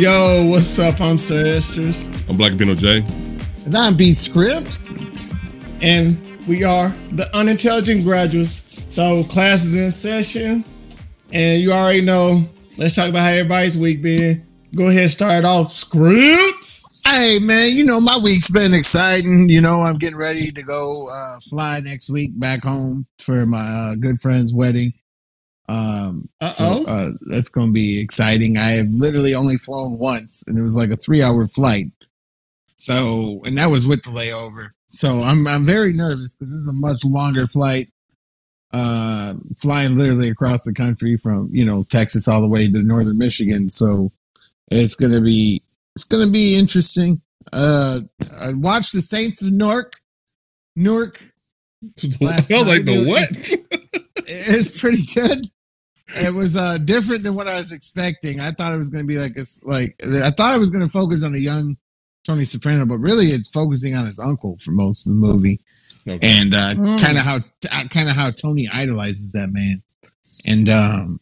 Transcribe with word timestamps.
Yo, 0.00 0.46
what's 0.46 0.78
up? 0.78 0.98
I'm 0.98 1.18
Sir 1.18 1.44
Esters. 1.44 2.06
I'm 2.26 2.38
Blackipino 2.38 2.74
Jay. 2.74 3.04
And 3.66 3.74
I'm 3.74 3.94
B 3.94 4.14
Scribbs. 4.14 4.90
And 5.82 6.16
we 6.48 6.64
are 6.64 6.88
the 7.12 7.28
unintelligent 7.36 8.04
graduates. 8.04 8.82
So 8.88 9.24
class 9.24 9.62
is 9.62 9.76
in 9.76 9.90
session. 9.90 10.64
And 11.34 11.60
you 11.60 11.72
already 11.72 12.00
know. 12.00 12.48
Let's 12.78 12.94
talk 12.94 13.10
about 13.10 13.20
how 13.20 13.28
everybody's 13.28 13.76
week 13.76 14.00
been. 14.00 14.42
Go 14.74 14.88
ahead, 14.88 15.10
start 15.10 15.40
it 15.40 15.44
off. 15.44 15.70
Scripts. 15.74 17.02
Hey 17.06 17.38
man, 17.38 17.76
you 17.76 17.84
know 17.84 18.00
my 18.00 18.18
week's 18.24 18.50
been 18.50 18.72
exciting. 18.72 19.50
You 19.50 19.60
know 19.60 19.82
I'm 19.82 19.98
getting 19.98 20.16
ready 20.16 20.50
to 20.50 20.62
go 20.62 21.10
uh, 21.12 21.40
fly 21.50 21.80
next 21.80 22.08
week 22.08 22.30
back 22.40 22.64
home 22.64 23.06
for 23.18 23.44
my 23.44 23.58
uh, 23.58 23.96
good 23.96 24.18
friend's 24.18 24.54
wedding. 24.54 24.94
Um, 25.70 26.28
Uh-oh. 26.40 26.50
so, 26.50 26.84
uh, 26.86 27.10
that's 27.28 27.48
going 27.48 27.68
to 27.68 27.72
be 27.72 28.00
exciting. 28.00 28.56
I 28.56 28.70
have 28.72 28.88
literally 28.88 29.34
only 29.34 29.54
flown 29.54 29.98
once, 29.98 30.44
and 30.48 30.58
it 30.58 30.62
was 30.62 30.76
like 30.76 30.90
a 30.90 30.96
three-hour 30.96 31.46
flight. 31.46 31.86
So, 32.74 33.40
and 33.44 33.56
that 33.58 33.70
was 33.70 33.86
with 33.86 34.02
the 34.02 34.10
layover. 34.10 34.70
So 34.86 35.22
I'm 35.22 35.46
I'm 35.46 35.64
very 35.64 35.92
nervous 35.92 36.34
because 36.34 36.50
this 36.50 36.60
is 36.60 36.68
a 36.68 36.72
much 36.72 37.04
longer 37.04 37.46
flight. 37.46 37.88
Uh, 38.72 39.34
flying 39.60 39.96
literally 39.96 40.28
across 40.28 40.62
the 40.62 40.72
country 40.72 41.16
from 41.16 41.48
you 41.52 41.64
know 41.64 41.84
Texas 41.88 42.26
all 42.26 42.40
the 42.40 42.48
way 42.48 42.68
to 42.68 42.82
northern 42.82 43.18
Michigan. 43.18 43.68
So 43.68 44.10
it's 44.70 44.96
gonna 44.96 45.20
be 45.20 45.60
it's 45.94 46.04
gonna 46.04 46.30
be 46.30 46.56
interesting. 46.58 47.20
Uh, 47.52 48.00
I 48.40 48.52
watched 48.54 48.92
the 48.92 49.02
Saints 49.02 49.42
of 49.42 49.52
Newark. 49.52 49.92
Newark. 50.74 51.20
Last 52.20 52.50
like, 52.50 52.84
the 52.84 53.04
what? 53.06 53.90
It's 54.32 54.70
pretty 54.78 55.02
good. 55.12 55.46
It 56.16 56.34
was 56.34 56.56
uh 56.56 56.78
different 56.78 57.22
than 57.24 57.34
what 57.34 57.46
I 57.48 57.56
was 57.56 57.72
expecting. 57.72 58.40
I 58.40 58.50
thought 58.50 58.74
it 58.74 58.78
was 58.78 58.90
gonna 58.90 59.04
be 59.04 59.18
like 59.18 59.32
it's 59.36 59.62
like 59.64 59.94
I 60.22 60.30
thought 60.30 60.56
it 60.56 60.60
was 60.60 60.70
gonna 60.70 60.88
focus 60.88 61.22
on 61.24 61.34
a 61.34 61.38
young 61.38 61.76
Tony 62.26 62.44
Soprano, 62.44 62.84
but 62.86 62.98
really 62.98 63.32
it's 63.32 63.48
focusing 63.48 63.94
on 63.94 64.04
his 64.06 64.18
uncle 64.18 64.56
for 64.58 64.72
most 64.72 65.06
of 65.06 65.12
the 65.12 65.18
movie 65.18 65.60
Okay. 66.08 66.18
and 66.22 66.54
uh, 66.54 66.74
Mm. 66.74 66.98
kind 67.00 67.16
of 67.18 67.24
how 67.24 67.38
kind 67.88 68.08
of 68.08 68.16
how 68.16 68.30
Tony 68.30 68.68
idolizes 68.72 69.32
that 69.32 69.50
man, 69.52 69.82
and 70.46 70.68
um, 70.70 71.20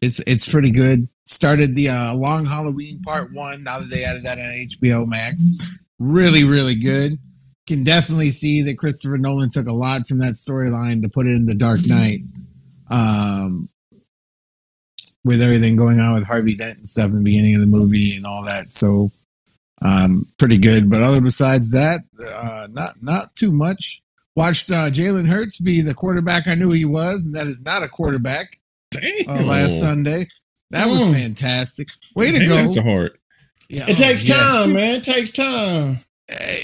it's 0.00 0.20
it's 0.26 0.48
pretty 0.48 0.70
good. 0.70 1.08
Started 1.24 1.74
the 1.74 1.88
uh, 1.90 2.14
Long 2.14 2.44
Halloween 2.46 3.00
Part 3.02 3.32
One. 3.32 3.62
Now 3.64 3.78
that 3.78 3.90
they 3.90 4.04
added 4.04 4.22
that 4.24 4.38
on 4.38 4.66
HBO 4.70 5.06
Max, 5.06 5.54
really 5.98 6.44
really 6.44 6.74
good. 6.74 7.12
Can 7.66 7.84
definitely 7.84 8.30
see 8.30 8.62
that 8.62 8.78
Christopher 8.78 9.18
Nolan 9.18 9.50
took 9.50 9.66
a 9.66 9.72
lot 9.74 10.06
from 10.06 10.18
that 10.20 10.34
storyline 10.34 11.02
to 11.02 11.08
put 11.10 11.26
it 11.26 11.30
in 11.32 11.44
The 11.46 11.54
Dark 11.54 11.80
Knight. 11.86 12.20
Um, 12.90 13.68
with 15.28 15.42
everything 15.42 15.76
going 15.76 16.00
on 16.00 16.14
with 16.14 16.24
Harvey 16.24 16.54
Dent 16.56 16.78
and 16.78 16.86
stuff 16.88 17.10
in 17.10 17.16
the 17.16 17.22
beginning 17.22 17.54
of 17.54 17.60
the 17.60 17.66
movie 17.66 18.16
and 18.16 18.26
all 18.26 18.42
that, 18.44 18.72
so 18.72 19.10
um, 19.82 20.26
pretty 20.38 20.58
good. 20.58 20.90
But 20.90 21.02
other 21.02 21.20
besides 21.20 21.70
that, 21.70 22.00
uh, 22.20 22.66
not 22.70 23.00
not 23.02 23.34
too 23.36 23.52
much 23.52 24.02
watched 24.34 24.70
uh, 24.70 24.90
Jalen 24.90 25.26
Hurts 25.28 25.60
be 25.60 25.80
the 25.80 25.94
quarterback 25.94 26.46
I 26.48 26.54
knew 26.56 26.70
he 26.72 26.84
was, 26.84 27.26
and 27.26 27.34
that 27.36 27.46
is 27.46 27.62
not 27.62 27.82
a 27.82 27.88
quarterback. 27.88 28.50
Damn. 28.90 29.28
Uh, 29.28 29.42
last 29.42 29.78
Sunday, 29.78 30.26
that 30.70 30.86
was 30.88 31.00
Mm. 31.00 31.12
fantastic. 31.12 31.88
Way 32.16 32.32
to 32.32 32.38
Damn, 32.40 32.48
go! 32.48 32.56
That's 32.56 32.76
a 32.78 32.82
heart. 32.82 33.20
Yeah, 33.68 33.84
It 33.88 34.00
oh, 34.00 34.02
takes 34.02 34.26
yeah. 34.28 34.34
time, 34.34 34.72
man. 34.72 34.94
It 34.96 35.04
takes 35.04 35.30
time. 35.30 36.00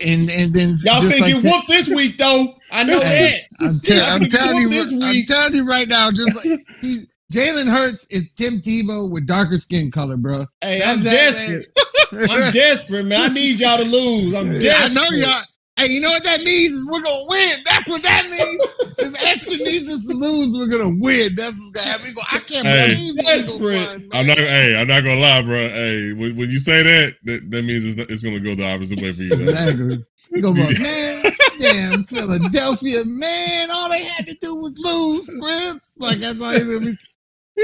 and 0.06 0.30
and 0.30 0.52
then 0.54 0.76
Y'all 0.84 1.00
just 1.02 1.16
finna 1.16 1.20
like 1.20 1.32
get 1.34 1.40
to- 1.42 1.48
whooped 1.50 1.68
this 1.68 1.88
week, 1.88 2.16
though. 2.18 2.54
I 2.72 2.82
know 2.82 2.98
that. 2.98 3.40
I'm, 3.60 3.78
Y'all 3.84 4.02
I'm 4.04 4.26
telling 4.28 4.58
you, 4.72 4.80
I'm 5.02 5.24
telling 5.26 5.54
you 5.54 5.66
right 5.66 5.86
now, 5.88 6.10
just 6.10 6.34
like 6.34 6.60
he, 6.80 7.00
Jalen 7.32 7.66
Hurts 7.70 8.06
is 8.10 8.34
Tim 8.34 8.60
Tebow 8.60 9.10
with 9.10 9.26
darker 9.26 9.56
skin 9.56 9.90
color, 9.90 10.16
bro. 10.16 10.46
Hey, 10.60 10.78
That- 10.80 10.88
I'm 10.98 11.04
that- 11.04 11.10
desperate. 11.10 12.30
I'm 12.30 12.52
desperate, 12.52 13.04
man. 13.06 13.20
I 13.30 13.34
need 13.34 13.58
y'all 13.58 13.78
to 13.82 13.88
lose. 13.88 14.34
I'm 14.34 14.52
desperate. 14.52 14.90
I 14.90 14.94
know 14.94 15.04
y'all. 15.16 15.42
Hey, 15.76 15.88
you 15.88 16.00
know 16.00 16.10
what 16.10 16.22
that 16.22 16.38
means? 16.44 16.72
Is 16.74 16.86
we're 16.88 17.02
gonna 17.02 17.24
win. 17.28 17.58
That's 17.66 17.88
what 17.88 18.00
that 18.04 18.22
means. 18.24 18.94
if 18.98 19.22
Esther 19.26 19.56
needs 19.64 19.90
us 19.90 20.06
to 20.06 20.14
lose, 20.14 20.56
we're 20.56 20.68
gonna 20.68 20.94
win. 21.00 21.34
That's 21.34 21.50
what's 21.58 21.70
gonna 21.72 21.88
happen. 21.88 22.06
We 22.06 22.12
go, 22.12 22.22
I 22.30 22.38
can't 22.38 22.64
Hey. 22.64 22.94
believe 22.94 23.16
Desperate. 23.16 23.88
won. 23.88 24.08
I'm 24.12 24.26
man." 24.26 24.26
not. 24.28 24.38
Hey, 24.38 24.80
I'm 24.80 24.86
not 24.86 25.02
gonna 25.02 25.20
lie, 25.20 25.42
bro. 25.42 25.68
Hey, 25.70 26.12
when, 26.12 26.36
when 26.36 26.48
you 26.50 26.60
say 26.60 26.84
that, 26.84 27.14
that, 27.24 27.50
that 27.50 27.64
means 27.64 27.84
it's, 27.86 27.96
not- 27.96 28.08
it's 28.08 28.22
gonna 28.22 28.38
go 28.38 28.54
the 28.54 28.64
opposite 28.72 29.02
way 29.02 29.10
for 29.12 29.22
you. 29.22 29.32
Exactly. 29.32 30.04
You 30.30 30.42
go, 30.42 30.54
but 30.54 30.78
man, 30.78 31.32
damn 31.58 32.02
Philadelphia, 32.04 33.02
man, 33.06 33.68
all 33.72 33.88
they 33.90 34.04
had 34.04 34.26
to 34.28 34.34
do 34.34 34.54
was 34.54 34.78
lose 34.78 35.26
Scribbs. 35.26 35.94
Like 35.98 36.18
that's 36.18 36.40
all 36.40 36.52
they 36.52 36.60
gonna 36.60 36.86
be. 36.92 36.96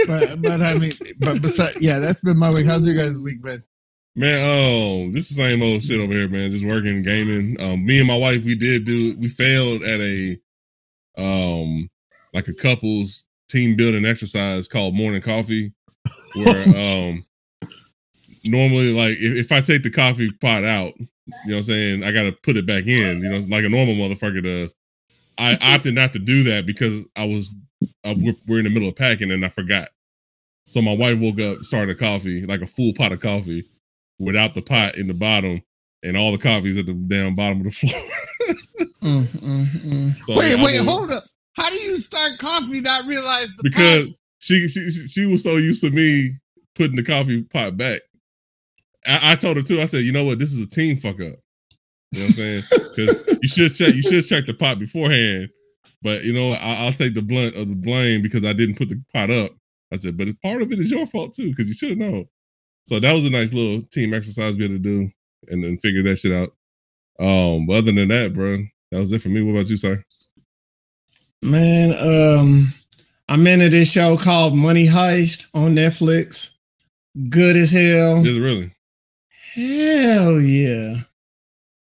But 0.06 0.42
but 0.42 0.62
I 0.62 0.74
mean, 0.74 0.92
but 1.18 1.42
besides, 1.42 1.80
yeah, 1.80 1.98
that's 1.98 2.22
been 2.22 2.38
my 2.38 2.50
week. 2.50 2.66
How's 2.66 2.86
your 2.86 2.96
guys' 2.96 3.18
week 3.18 3.42
been? 3.42 3.62
Man, 4.16 4.40
oh, 4.42 5.10
this 5.12 5.30
is 5.30 5.36
the 5.36 5.42
same 5.42 5.62
old 5.62 5.82
shit 5.82 6.00
over 6.00 6.12
here, 6.12 6.28
man. 6.28 6.50
Just 6.50 6.66
working, 6.66 7.02
gaming. 7.02 7.60
Um, 7.60 7.84
me 7.84 7.98
and 7.98 8.08
my 8.08 8.16
wife, 8.16 8.44
we 8.44 8.54
did 8.54 8.84
do. 8.84 9.16
We 9.18 9.28
failed 9.28 9.82
at 9.82 10.00
a, 10.00 10.38
um, 11.16 11.88
like 12.34 12.48
a 12.48 12.54
couples 12.54 13.26
team 13.48 13.76
building 13.76 14.04
exercise 14.04 14.68
called 14.68 14.94
morning 14.94 15.22
coffee, 15.22 15.72
where 16.34 16.62
um, 16.64 17.24
normally 18.46 18.92
like 18.92 19.16
if, 19.18 19.46
if 19.46 19.52
I 19.52 19.60
take 19.60 19.82
the 19.82 19.90
coffee 19.90 20.30
pot 20.40 20.64
out, 20.64 20.94
you 20.98 21.06
know 21.46 21.54
what 21.54 21.56
I'm 21.56 21.62
saying, 21.62 22.04
I 22.04 22.12
got 22.12 22.24
to 22.24 22.32
put 22.32 22.56
it 22.56 22.66
back 22.66 22.86
in, 22.86 23.22
you 23.22 23.28
know, 23.28 23.38
like 23.48 23.64
a 23.64 23.68
normal 23.68 23.94
motherfucker 23.94 24.42
does. 24.42 24.74
I 25.38 25.56
opted 25.62 25.94
not 25.94 26.12
to 26.12 26.18
do 26.18 26.42
that 26.44 26.66
because 26.66 27.08
I 27.16 27.24
was 27.24 27.54
uh, 28.04 28.14
we're, 28.16 28.34
we're 28.46 28.58
in 28.58 28.64
the 28.64 28.70
middle 28.70 28.88
of 28.88 28.96
packing 28.96 29.30
and 29.30 29.44
I 29.44 29.48
forgot. 29.48 29.88
So 30.64 30.80
my 30.82 30.94
wife 30.94 31.18
woke 31.18 31.40
up, 31.40 31.58
started 31.58 31.96
a 31.96 31.98
coffee, 31.98 32.44
like 32.46 32.60
a 32.60 32.66
full 32.66 32.92
pot 32.94 33.12
of 33.12 33.20
coffee, 33.20 33.64
without 34.18 34.54
the 34.54 34.62
pot 34.62 34.96
in 34.96 35.06
the 35.08 35.14
bottom, 35.14 35.62
and 36.02 36.16
all 36.16 36.32
the 36.32 36.38
coffee's 36.38 36.76
at 36.76 36.86
the 36.86 36.92
damn 36.94 37.34
bottom 37.34 37.58
of 37.58 37.64
the 37.64 37.70
floor. 37.72 38.02
Mm, 39.02 39.22
mm, 39.24 39.64
mm. 39.66 40.24
So, 40.24 40.36
wait, 40.36 40.54
I 40.58 40.62
wait, 40.64 40.80
was- 40.80 40.88
hold 40.94 41.10
up. 41.10 41.24
How 41.54 41.68
do 41.70 41.76
you 41.76 41.98
start 41.98 42.38
coffee 42.38 42.80
not 42.80 43.06
realize 43.06 43.48
the 43.56 43.62
because 43.64 44.06
pot? 44.06 44.14
she, 44.38 44.68
she 44.68 44.90
she 44.90 45.06
she 45.08 45.26
was 45.26 45.42
so 45.42 45.56
used 45.56 45.82
to 45.82 45.90
me 45.90 46.30
putting 46.74 46.96
the 46.96 47.02
coffee 47.02 47.42
pot 47.42 47.76
back. 47.76 48.00
I, 49.06 49.32
I 49.32 49.34
told 49.34 49.56
her 49.56 49.62
too. 49.62 49.80
I 49.80 49.86
said, 49.86 50.04
you 50.04 50.12
know 50.12 50.24
what, 50.24 50.38
this 50.38 50.52
is 50.52 50.60
a 50.60 50.68
team 50.68 50.96
fuck 50.96 51.16
up. 51.16 51.36
You 52.12 52.20
know 52.20 52.20
what 52.20 52.24
I'm 52.26 52.32
saying? 52.32 52.62
Because 52.70 53.38
you 53.42 53.48
should 53.48 53.74
check 53.74 53.94
you 53.94 54.02
should 54.02 54.24
check 54.26 54.46
the 54.46 54.54
pot 54.54 54.78
beforehand. 54.78 55.48
But 56.02 56.24
you 56.24 56.32
know, 56.32 56.52
I, 56.52 56.84
I'll 56.84 56.92
take 56.92 57.14
the 57.14 57.22
blunt 57.22 57.56
of 57.56 57.68
the 57.68 57.76
blame 57.76 58.22
because 58.22 58.44
I 58.44 58.52
didn't 58.52 58.76
put 58.76 58.88
the 58.88 59.02
pot 59.12 59.30
up. 59.30 59.52
I 59.92 59.96
said, 59.96 60.16
but 60.16 60.28
part 60.40 60.62
of 60.62 60.70
it 60.72 60.78
is 60.78 60.90
your 60.90 61.06
fault 61.06 61.34
too 61.34 61.50
because 61.50 61.68
you 61.68 61.74
should 61.74 61.90
have 61.90 61.98
known. 61.98 62.26
So 62.84 63.00
that 63.00 63.12
was 63.12 63.26
a 63.26 63.30
nice 63.30 63.52
little 63.52 63.82
team 63.82 64.14
exercise 64.14 64.56
we 64.56 64.62
had 64.62 64.72
to 64.72 64.78
do 64.78 65.10
and 65.48 65.62
then 65.62 65.78
figure 65.78 66.02
that 66.04 66.16
shit 66.16 66.32
out. 66.32 66.50
Um, 67.18 67.66
but 67.66 67.74
other 67.74 67.92
than 67.92 68.08
that, 68.08 68.32
bro, 68.32 68.58
that 68.90 68.98
was 68.98 69.12
it 69.12 69.20
for 69.20 69.28
me. 69.28 69.42
What 69.42 69.52
about 69.52 69.70
you, 69.70 69.76
sir? 69.76 70.02
Man, 71.42 71.94
um, 71.98 72.68
I'm 73.28 73.46
into 73.46 73.68
this 73.68 73.92
show 73.92 74.16
called 74.16 74.54
Money 74.56 74.86
Heist 74.86 75.46
on 75.54 75.74
Netflix. 75.74 76.56
Good 77.28 77.56
as 77.56 77.72
hell. 77.72 78.24
Is 78.24 78.36
it 78.36 78.40
really? 78.40 78.74
Hell 79.54 80.40
yeah. 80.40 81.02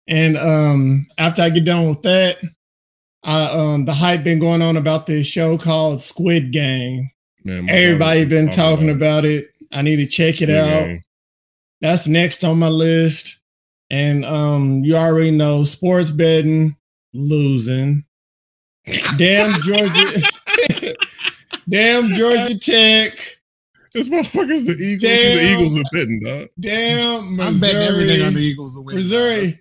And 0.06 0.36
um 0.36 1.06
after 1.18 1.42
I 1.42 1.50
get 1.50 1.64
done 1.64 1.88
with 1.88 2.02
that, 2.02 2.38
I 3.24 3.44
um 3.50 3.84
the 3.86 3.94
hype 3.94 4.22
been 4.22 4.38
going 4.38 4.60
on 4.62 4.76
about 4.76 5.06
this 5.06 5.26
show 5.26 5.56
called 5.58 6.00
Squid 6.00 6.52
Game. 6.52 7.10
Man, 7.42 7.68
Everybody 7.68 8.20
daughter- 8.24 8.28
been 8.30 8.50
talking 8.50 8.86
daughter- 8.88 8.96
about 8.98 9.24
it. 9.24 9.48
I 9.72 9.82
need 9.82 9.96
to 9.96 10.06
check 10.06 10.34
it 10.42 10.48
Squid 10.48 10.50
out. 10.50 10.84
Game. 10.86 11.02
That's 11.80 12.06
next 12.06 12.44
on 12.44 12.58
my 12.58 12.68
list. 12.68 13.40
And 13.90 14.24
um 14.24 14.84
you 14.84 14.96
already 14.96 15.30
know 15.30 15.64
sports 15.64 16.10
betting 16.10 16.76
losing. 17.12 18.04
Damn 19.16 19.60
Georgia. 19.62 20.20
Damn 21.68 22.04
Georgia 22.08 22.58
Tech. 22.58 23.18
This 23.94 24.08
motherfucker's 24.08 24.64
the 24.64 24.72
Eagles. 24.72 25.02
Damn. 25.02 25.36
The 25.36 25.52
Eagles 25.52 25.78
are 25.78 25.82
betting, 25.92 26.20
dog. 26.20 26.48
Damn 26.60 27.40
I'm 27.40 27.58
betting 27.60 27.80
everything 27.80 28.22
on 28.22 28.34
the 28.34 28.40
Eagles 28.40 28.74
to 28.76 28.82
win. 28.82 28.96
Missouri. 28.96 29.52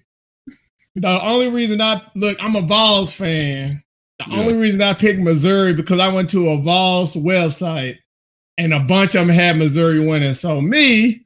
The 0.95 1.19
only 1.25 1.50
reason 1.50 1.81
I 1.81 2.01
look, 2.16 2.38
I'm 2.44 2.56
a 2.56 2.62
Vols 2.62 3.13
fan. 3.13 3.81
The 4.19 4.25
Yeah. 4.31 4.40
only 4.40 4.54
reason 4.54 4.81
I 4.81 4.94
picked 4.94 5.19
Missouri 5.19 5.74
because 5.74 6.00
I 6.00 6.07
went 6.13 6.30
to 6.31 6.50
a 6.50 6.62
Vols 6.62 7.16
website 7.16 7.98
and 8.57 8.74
a 8.74 8.80
bunch 8.80 9.16
of 9.16 9.25
them 9.25 9.36
had 9.36 9.57
Missouri 9.57 10.00
winning. 10.00 10.34
So 10.34 10.62
me, 10.62 11.25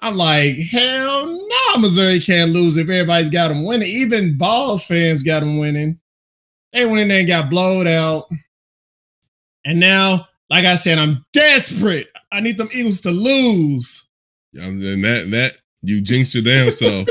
I'm 0.00 0.16
like, 0.16 0.56
hell 0.70 1.26
no, 1.26 1.78
Missouri 1.80 2.20
can't 2.20 2.52
lose 2.52 2.76
if 2.76 2.88
everybody's 2.88 3.30
got 3.30 3.48
them 3.48 3.64
winning. 3.64 3.88
Even 3.88 4.38
Vols 4.38 4.84
fans 4.84 5.24
got 5.24 5.40
them 5.40 5.58
winning. 5.58 5.98
They 6.72 6.86
went 6.86 7.00
in 7.00 7.08
there 7.08 7.18
and 7.18 7.26
got 7.28 7.50
blowed 7.50 7.88
out. 7.88 8.26
And 9.64 9.80
now, 9.80 10.28
like 10.50 10.64
I 10.64 10.76
said, 10.76 10.98
I'm 10.98 11.24
desperate. 11.32 12.06
I 12.30 12.40
need 12.40 12.56
them 12.58 12.68
Eagles 12.72 13.00
to 13.00 13.10
lose. 13.10 14.04
Yeah, 14.52 14.66
and 14.66 14.80
that 15.04 15.30
that 15.30 15.54
you 15.82 16.00
jinxed 16.00 16.34
your 16.34 16.44
damn 16.44 16.70
self 16.72 17.08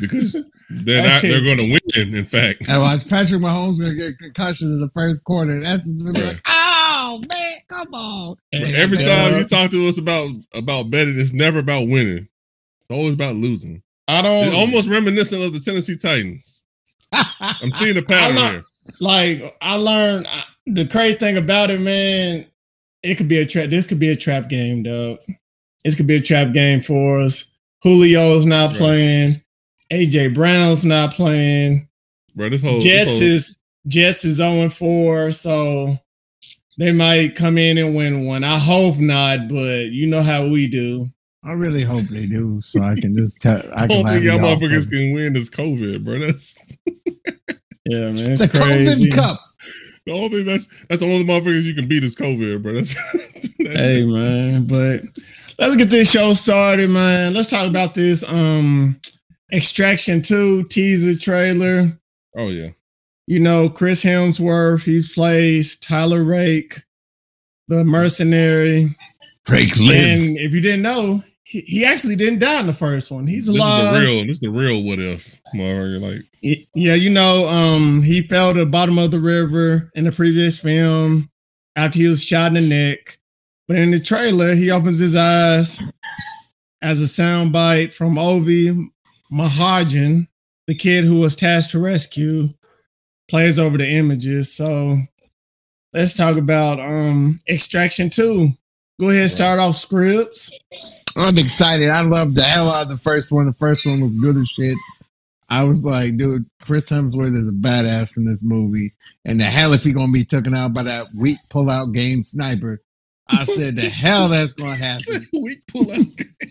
because 0.00 0.36
they're 0.70 1.02
not. 1.02 1.22
They're 1.22 1.42
going 1.42 1.58
to 1.58 1.78
win. 1.96 2.14
In 2.14 2.24
fact, 2.24 2.68
I 2.68 2.78
watch 2.78 3.08
Patrick 3.08 3.40
Mahomes 3.42 3.78
gonna 3.80 3.94
get 3.96 4.18
concussion 4.18 4.68
in 4.70 4.80
the 4.80 4.90
first 4.94 5.24
quarter. 5.24 5.58
That's 5.60 5.86
gonna 5.86 6.12
be 6.12 6.22
like, 6.24 6.40
oh 6.48 7.20
man, 7.28 7.52
come 7.68 7.92
on. 7.94 8.36
every 8.52 8.98
Yeah. 8.98 9.28
time 9.30 9.38
you 9.38 9.44
talk 9.44 9.70
to 9.72 9.86
us 9.88 9.98
about 9.98 10.30
about 10.54 10.90
betting, 10.90 11.18
it's 11.18 11.32
never 11.32 11.58
about 11.58 11.88
winning. 11.88 12.28
It's 12.80 12.90
always 12.90 13.14
about 13.14 13.36
losing. 13.36 13.82
I 14.08 14.22
don't 14.22 14.46
It's 14.48 14.56
almost 14.56 14.88
reminiscent 14.88 15.42
of 15.42 15.52
the 15.52 15.60
Tennessee 15.60 15.96
Titans. 15.96 16.64
I'm 17.12 17.72
seeing 17.72 17.96
a 17.96 18.02
pattern 18.02 18.36
not- 18.36 18.50
here. 18.52 18.62
like 19.00 19.56
I 19.60 19.74
learned 19.76 20.26
I- 20.28 20.44
the 20.66 20.86
crazy 20.86 21.16
thing 21.18 21.36
about 21.36 21.70
it, 21.70 21.80
man. 21.80 22.46
It 23.02 23.16
could 23.16 23.28
be 23.28 23.38
a 23.38 23.46
trap. 23.46 23.70
This 23.70 23.86
could 23.86 23.98
be 23.98 24.10
a 24.10 24.16
trap 24.16 24.48
game, 24.48 24.82
dog. 24.84 25.18
This 25.84 25.94
could 25.94 26.06
be 26.06 26.16
a 26.16 26.20
trap 26.20 26.52
game 26.52 26.80
for 26.80 27.18
us. 27.20 27.50
Julio's 27.82 28.44
not 28.44 28.70
Right. 28.70 28.78
playing. 28.78 29.28
AJ 29.92 30.34
Brown's 30.34 30.84
not 30.84 31.12
playing. 31.14 31.88
Bro, 32.34 32.50
this 32.50 32.62
whole 32.62 32.74
this 32.74 32.84
Jets 32.84 33.10
whole- 33.10 33.22
is 33.22 33.58
Jets 33.86 34.24
is 34.24 34.36
0 34.36 34.68
4, 34.70 35.32
so 35.32 35.98
they 36.78 36.92
might 36.92 37.34
come 37.34 37.58
in 37.58 37.76
and 37.78 37.96
win 37.96 38.24
one. 38.26 38.44
I 38.44 38.58
hope 38.58 38.98
not, 38.98 39.48
but 39.48 39.86
you 39.90 40.06
know 40.06 40.22
how 40.22 40.46
we 40.46 40.68
do. 40.68 41.08
I 41.42 41.52
really 41.52 41.82
hope 41.82 42.02
they 42.02 42.26
do, 42.26 42.60
so 42.60 42.82
I 42.82 42.94
can 42.94 43.16
just 43.16 43.40
tell. 43.40 43.56
I 43.74 43.84
I 43.84 43.86
can 43.86 44.02
don't 44.04 44.06
think 44.08 44.24
y'all 44.24 44.38
motherfuckers 44.38 44.84
of- 44.86 44.90
can 44.90 45.12
win 45.12 45.32
this 45.32 45.48
COVID, 45.50 46.04
bro. 46.04 46.18
That's 46.18 46.56
Yeah, 47.86 48.10
man. 48.10 48.32
It's 48.32 48.42
The 48.50 48.58
crazy. 48.60 49.08
COVID 49.08 49.14
Cup. 49.14 49.38
the 50.06 50.12
only 50.12 50.28
thing 50.28 50.46
that's 50.46 50.68
that's 50.88 51.00
the 51.00 51.10
only 51.10 51.24
motherfuckers 51.24 51.62
you 51.64 51.74
can 51.74 51.88
beat 51.88 52.04
is 52.04 52.14
COVID, 52.14 52.62
bro. 52.62 52.74
That's, 52.74 52.94
that's 53.58 53.76
Hey 53.80 54.04
man, 54.04 54.66
but 54.66 55.02
let's 55.58 55.76
get 55.76 55.90
this 55.90 56.10
show 56.12 56.34
started, 56.34 56.90
man. 56.90 57.32
Let's 57.34 57.48
talk 57.50 57.66
about 57.66 57.94
this 57.94 58.22
um 58.22 59.00
Extraction 59.52 60.22
2 60.22 60.64
teaser 60.64 61.16
trailer. 61.16 61.98
oh 62.36 62.48
yeah. 62.48 62.70
You 63.26 63.38
know, 63.38 63.68
Chris 63.68 64.02
Hemsworth, 64.02 64.82
he 64.82 65.02
plays 65.14 65.76
Tyler 65.76 66.24
Rake, 66.24 66.82
the 67.68 67.84
mercenary. 67.84 68.96
Break 69.44 69.76
And 69.76 70.36
if 70.38 70.52
you 70.52 70.60
didn't 70.60 70.82
know, 70.82 71.22
he, 71.44 71.60
he 71.60 71.84
actually 71.84 72.16
didn't 72.16 72.40
die 72.40 72.60
in 72.60 72.66
the 72.66 72.72
first 72.72 73.10
one. 73.10 73.26
He's 73.26 73.46
This 73.46 73.54
is 73.54 73.60
alive. 73.60 73.94
the 73.94 74.00
real. 74.00 74.22
This 74.26 74.34
is 74.34 74.40
the 74.40 74.50
real. 74.50 74.82
What 74.82 74.98
if, 74.98 75.38
motherfucker? 75.54 76.00
Like 76.00 76.66
Yeah, 76.74 76.94
you 76.94 77.10
know, 77.10 77.48
um, 77.48 78.02
he 78.02 78.22
fell 78.22 78.52
to 78.52 78.60
the 78.60 78.66
bottom 78.66 78.98
of 78.98 79.10
the 79.12 79.20
river 79.20 79.90
in 79.94 80.04
the 80.04 80.12
previous 80.12 80.58
film 80.58 81.30
after 81.76 81.98
he 82.00 82.08
was 82.08 82.24
shot 82.24 82.48
in 82.48 82.54
the 82.54 82.60
neck. 82.68 83.18
But 83.68 83.76
in 83.78 83.92
the 83.92 84.00
trailer, 84.00 84.54
he 84.54 84.70
opens 84.72 84.98
his 84.98 85.14
eyes 85.14 85.80
as 86.82 87.00
a 87.00 87.04
soundbite 87.04 87.92
from 87.92 88.16
Ovi 88.16 88.88
Mahajan, 89.32 90.28
the 90.66 90.74
kid 90.74 91.04
who 91.04 91.20
was 91.20 91.36
tasked 91.36 91.72
to 91.72 91.78
rescue, 91.78 92.50
plays 93.28 93.58
over 93.58 93.78
the 93.78 93.88
images. 93.88 94.52
So 94.54 94.98
let's 95.92 96.16
talk 96.16 96.36
about 96.36 96.80
um 96.80 97.40
Extraction 97.48 98.10
2. 98.10 98.50
Go 99.00 99.08
ahead, 99.08 99.30
start 99.30 99.58
off 99.58 99.76
Scribbs. 99.76 100.52
I'm 101.16 101.38
excited. 101.38 101.88
I 101.88 102.02
loved 102.02 102.36
the 102.36 102.42
hell 102.42 102.68
out 102.68 102.84
of 102.84 102.90
the 102.90 102.96
first 102.96 103.32
one. 103.32 103.46
The 103.46 103.52
first 103.52 103.86
one 103.86 104.00
was 104.00 104.14
good 104.14 104.36
as 104.36 104.48
shit. 104.48 104.76
I 105.48 105.64
was 105.64 105.84
like, 105.84 106.16
dude, 106.16 106.46
Chris 106.60 106.90
Hemsworth 106.90 107.34
is 107.34 107.48
a 107.48 107.52
badass 107.52 108.16
in 108.18 108.26
this 108.26 108.42
movie. 108.42 108.92
And 109.24 109.40
the 109.40 109.44
hell 109.44 109.72
if 109.72 109.84
he 109.84 109.92
gonna 109.92 110.12
be 110.12 110.24
taken 110.24 110.54
out 110.54 110.74
by 110.74 110.82
that 110.84 111.06
weak 111.14 111.38
pull 111.48 111.70
out 111.70 111.92
game 111.92 112.22
sniper. 112.22 112.82
I 113.28 113.44
said 113.44 113.76
the 113.76 113.82
hell 113.88 114.28
that's 114.28 114.52
gonna 114.52 114.76
happen. 114.76 115.26
weak 115.32 115.66
pull 115.66 115.90
out. 115.90 116.04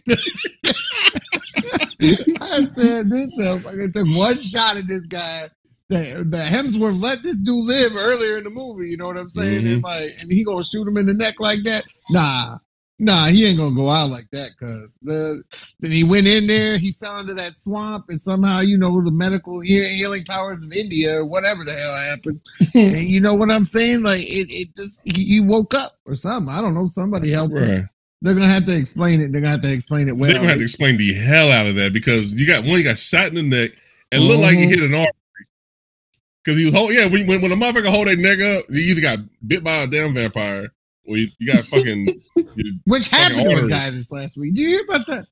I 2.01 2.65
said 2.65 3.09
this 3.09 3.29
motherfucker 3.37 3.91
took 3.91 4.17
one 4.17 4.37
shot 4.37 4.77
at 4.77 4.87
this 4.87 5.05
guy. 5.05 5.49
The, 5.89 6.23
the 6.25 6.37
Hemsworth 6.37 7.01
let 7.01 7.23
this 7.23 7.41
dude 7.41 7.65
live 7.65 7.95
earlier 7.95 8.37
in 8.37 8.45
the 8.45 8.49
movie. 8.49 8.89
You 8.89 8.97
know 8.97 9.07
what 9.07 9.17
I'm 9.17 9.27
saying? 9.27 9.63
Mm-hmm. 9.63 9.73
And 9.73 9.83
like, 9.83 10.11
and 10.19 10.31
he 10.31 10.45
gonna 10.45 10.63
shoot 10.63 10.87
him 10.87 10.97
in 10.97 11.07
the 11.07 11.13
neck 11.13 11.39
like 11.39 11.63
that? 11.63 11.83
Nah, 12.09 12.57
nah, 12.99 13.25
he 13.25 13.47
ain't 13.47 13.57
gonna 13.57 13.75
go 13.75 13.89
out 13.89 14.11
like 14.11 14.29
that. 14.31 14.51
Cause 14.57 14.95
the 15.01 15.43
then 15.81 15.91
he 15.91 16.05
went 16.05 16.27
in 16.27 16.47
there, 16.47 16.77
he 16.77 16.91
fell 16.93 17.19
into 17.19 17.33
that 17.33 17.57
swamp, 17.57 18.05
and 18.07 18.21
somehow 18.21 18.61
you 18.61 18.77
know 18.77 19.01
the 19.01 19.11
medical 19.11 19.59
healing 19.59 20.23
powers 20.23 20.65
of 20.65 20.71
India 20.71 21.17
or 21.17 21.25
whatever 21.25 21.65
the 21.65 21.71
hell 21.71 21.95
happened. 22.11 22.41
and 22.99 23.09
you 23.09 23.19
know 23.19 23.33
what 23.33 23.51
I'm 23.51 23.65
saying? 23.65 24.03
Like 24.03 24.21
it, 24.21 24.47
it 24.51 24.75
just 24.77 25.01
he, 25.03 25.25
he 25.25 25.41
woke 25.41 25.73
up 25.73 25.93
or 26.05 26.15
something. 26.15 26.53
I 26.53 26.61
don't 26.61 26.75
know. 26.75 26.85
Somebody 26.85 27.31
helped 27.31 27.59
him. 27.59 27.89
They're 28.21 28.33
gonna 28.33 28.48
have 28.48 28.66
to 28.66 28.75
explain 28.77 29.21
it. 29.21 29.31
They're 29.31 29.42
gonna 29.42 29.51
have 29.54 29.62
to 29.62 29.71
explain 29.74 30.07
it 30.10 30.18
well. 30.18 30.30
They're 30.30 30.39
gonna 30.39 30.50
have 30.50 30.57
to 30.57 30.63
explain 30.63 30.98
the 30.98 31.13
hell 31.13 31.51
out 31.51 31.68
of 31.68 31.75
that 31.75 31.94
because 31.94 32.33
you 32.33 32.45
got 32.45 32.63
one, 32.66 32.77
you 32.77 32.83
got 32.83 32.98
shot 32.98 33.27
in 33.27 33.36
the 33.36 33.44
neck 33.44 33.69
and 34.12 34.24
looked 34.24 34.42
like 34.42 34.57
you 34.57 34.66
Mhm. 34.68 34.69
hit 34.69 34.80
an 34.83 34.94
artery. 34.94 35.12
Because 36.44 36.60
you 36.60 36.71
hold, 36.71 36.94
yeah, 36.94 37.06
when, 37.06 37.27
when, 37.27 37.42
when 37.42 37.51
a 37.51 37.56
motherfucker 37.56 37.88
hold 37.89 38.07
their 38.07 38.16
neck 38.16 38.39
up, 38.39 38.66
you 38.69 38.80
either 38.92 39.01
got 39.01 39.19
bit 39.45 39.63
by 39.63 39.77
a 39.83 39.88
damn 39.88 40.13
vampire 40.13 40.69
or 41.06 41.18
you, 41.18 41.27
you 41.38 41.48
got 41.54 41.63
fucking. 41.66 42.21
Which 42.86 43.10
happened 43.10 43.45
to 43.50 43.66
a 43.66 43.68
guy 43.68 43.89
this 43.89 44.12
last 44.12 44.38
week. 44.38 44.54
Did 44.54 44.62
you 44.62 44.69
hear 44.69 44.83
about 44.88 45.06
that? 45.07 45.25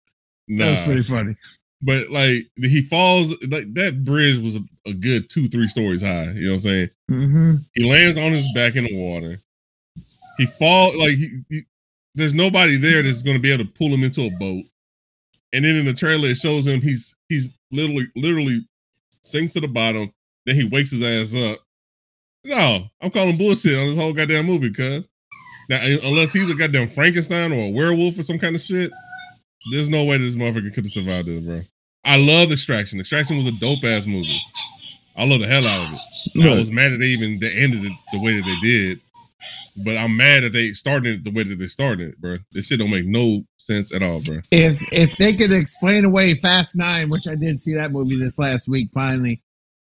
nah. 0.47 0.65
That 0.65 0.77
was 0.77 0.85
pretty 0.85 1.03
funny. 1.03 1.35
But 1.81 2.09
like 2.09 2.47
he 2.57 2.81
falls, 2.81 3.31
like 3.47 3.71
that 3.73 4.03
bridge 4.03 4.37
was 4.39 4.55
a, 4.55 4.61
a 4.87 4.93
good 4.93 5.29
two, 5.29 5.47
three 5.47 5.67
stories 5.67 6.01
high. 6.01 6.31
You 6.31 6.47
know 6.47 6.49
what 6.49 6.53
I'm 6.55 6.59
saying? 6.61 6.89
Mm-hmm. 7.11 7.55
He 7.75 7.83
lands 7.89 8.17
on 8.17 8.31
his 8.31 8.47
back 8.53 8.75
in 8.75 8.85
the 8.85 8.95
water. 8.95 9.37
He 10.37 10.45
falls 10.45 10.95
like 10.95 11.17
he, 11.17 11.41
he- 11.49 11.61
there's 12.17 12.33
nobody 12.33 12.77
there 12.77 13.03
that's 13.03 13.21
going 13.21 13.37
to 13.37 13.41
be 13.41 13.53
able 13.53 13.63
to 13.63 13.71
pull 13.71 13.89
him 13.89 14.03
into 14.03 14.21
a 14.21 14.31
boat. 14.31 14.63
And 15.53 15.63
then 15.63 15.75
in 15.75 15.85
the 15.85 15.93
trailer, 15.93 16.29
it 16.29 16.37
shows 16.37 16.67
him 16.67 16.81
he's 16.81 17.15
he's 17.29 17.57
literally 17.71 18.07
literally 18.15 18.67
sinks 19.21 19.53
to 19.53 19.61
the 19.61 19.67
bottom. 19.67 20.11
Then 20.45 20.55
he 20.55 20.67
wakes 20.67 20.91
his 20.91 21.03
ass 21.03 21.35
up. 21.35 21.59
No, 22.43 22.85
I'm 23.01 23.11
calling 23.11 23.37
bullshit 23.37 23.77
on 23.77 23.87
this 23.87 23.97
whole 23.97 24.13
goddamn 24.13 24.45
movie, 24.45 24.71
cuz. 24.71 25.07
Now, 25.69 25.79
unless 26.03 26.33
he's 26.33 26.49
a 26.49 26.55
goddamn 26.55 26.87
Frankenstein 26.87 27.51
or 27.51 27.67
a 27.67 27.71
werewolf 27.71 28.17
or 28.17 28.23
some 28.23 28.39
kind 28.39 28.55
of 28.55 28.61
shit, 28.61 28.91
there's 29.71 29.89
no 29.89 30.05
way 30.05 30.17
this 30.17 30.35
motherfucker 30.35 30.73
could 30.73 30.85
have 30.85 30.93
survived 30.93 31.27
this, 31.27 31.43
bro. 31.43 31.61
I 32.05 32.17
love 32.17 32.51
Extraction. 32.51 32.99
Extraction 32.99 33.37
was 33.37 33.47
a 33.47 33.51
dope 33.51 33.83
ass 33.83 34.05
movie. 34.05 34.39
I 35.17 35.25
love 35.25 35.41
the 35.41 35.47
hell 35.47 35.67
out 35.67 35.87
of 35.87 35.93
it. 35.93 35.99
I 36.45 36.57
was 36.57 36.71
mad 36.71 36.93
that 36.93 36.97
they 36.97 37.07
even 37.07 37.39
they 37.39 37.51
ended 37.51 37.83
it 37.83 37.91
the 38.13 38.21
way 38.21 38.39
that 38.39 38.45
they 38.45 38.67
did. 38.67 38.99
But 39.77 39.97
I'm 39.97 40.17
mad 40.17 40.43
that 40.43 40.53
they 40.53 40.73
started 40.73 41.19
it 41.19 41.23
the 41.23 41.31
way 41.31 41.43
that 41.43 41.59
they 41.59 41.67
started 41.67 42.09
it, 42.09 42.19
bro. 42.19 42.37
This 42.51 42.67
shit 42.67 42.79
don't 42.79 42.89
make 42.89 43.05
no 43.05 43.43
sense 43.57 43.93
at 43.93 44.01
all, 44.01 44.21
bro. 44.21 44.39
If 44.51 44.81
if 44.91 45.15
they 45.17 45.33
could 45.33 45.51
explain 45.51 46.03
away 46.03 46.33
Fast 46.33 46.75
Nine, 46.75 47.09
which 47.09 47.27
I 47.27 47.35
did 47.35 47.61
see 47.61 47.75
that 47.75 47.91
movie 47.91 48.17
this 48.17 48.39
last 48.39 48.67
week 48.67 48.89
finally, 48.93 49.43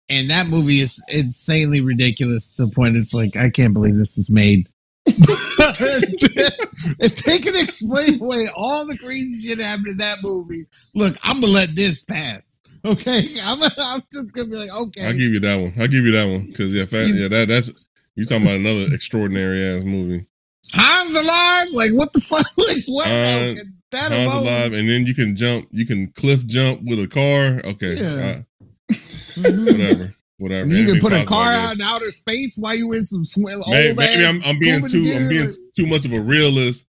and 0.09 0.31
that 0.31 0.47
movie 0.47 0.81
is 0.81 1.03
insanely 1.09 1.81
ridiculous 1.81 2.53
to 2.55 2.67
the 2.67 2.73
point 2.73 2.97
it's 2.97 3.13
like 3.13 3.37
I 3.37 3.51
can't 3.51 3.75
believe 3.75 3.97
this 3.97 4.17
was 4.17 4.31
made. 4.31 4.69
if 5.07 5.17
they 7.25 7.39
can 7.39 7.57
explain 7.57 8.23
away 8.23 8.47
all 8.57 8.87
the 8.87 8.97
crazy 8.99 9.49
shit 9.49 9.59
happened 9.59 9.89
in 9.89 9.97
that 9.97 10.19
movie, 10.23 10.65
look, 10.95 11.17
I'm 11.25 11.41
gonna 11.41 11.53
let 11.53 11.75
this 11.75 12.05
pass. 12.05 12.53
Okay, 12.85 13.23
I'm, 13.45 13.61
I'm 13.63 14.01
just 14.13 14.33
gonna 14.33 14.49
be 14.49 14.57
like, 14.57 14.81
okay. 14.81 15.07
I'll 15.07 15.13
give 15.13 15.33
you 15.33 15.41
that 15.41 15.57
one. 15.57 15.73
I'll 15.79 15.89
give 15.89 16.05
you 16.05 16.13
that 16.13 16.29
one 16.29 16.47
because 16.47 16.73
yeah, 16.73 16.85
fat, 16.85 17.09
yeah, 17.09 17.27
that 17.29 17.49
that's 17.49 17.71
you 18.17 18.25
talking 18.27 18.45
about 18.47 18.57
another 18.57 18.87
extraordinary 18.95 19.65
ass 19.65 19.85
movie. 19.85 20.27
Hans 20.73 21.11
alive? 21.11 21.67
Like 21.75 21.93
what 21.93 22.13
the 22.13 22.21
fuck? 22.21 22.47
Like 22.69 22.85
what? 22.87 23.07
Uh, 23.09 23.55
that 23.93 24.11
Hans 24.13 24.33
alone- 24.35 24.47
alive, 24.47 24.73
and 24.73 24.89
then 24.89 25.07
you 25.07 25.15
can 25.15 25.37
jump. 25.37 25.69
You 25.71 25.85
can 25.87 26.09
cliff 26.13 26.47
jump 26.47 26.83
with 26.85 26.99
a 27.01 27.07
car. 27.09 27.61
Okay, 27.73 27.95
Yeah. 27.95 28.41
uh, 28.91 28.95
Mhm. 29.35 29.67
whatever, 29.73 30.15
whatever. 30.39 30.69
You 30.69 30.87
can 30.87 31.01
put 31.01 31.13
a 31.13 31.25
car 31.25 31.53
out 31.53 31.75
in 31.75 31.81
outer 31.83 32.11
space 32.11 32.57
while 32.59 32.75
you 32.75 32.93
in 32.93 33.03
some 33.03 33.25
swim. 33.25 33.61
Maybe, 33.69 33.89
old 33.91 33.99
maybe 33.99 34.25
ass 34.25 34.35
I'm, 34.35 34.43
I'm 34.45 34.59
being 34.59 34.87
scuba 34.87 35.07
too 35.09 35.17
I'm 35.17 35.29
being 35.29 35.53
too 35.77 35.87
much 35.87 36.05
of 36.05 36.13
a 36.13 36.21
realist 36.21 36.87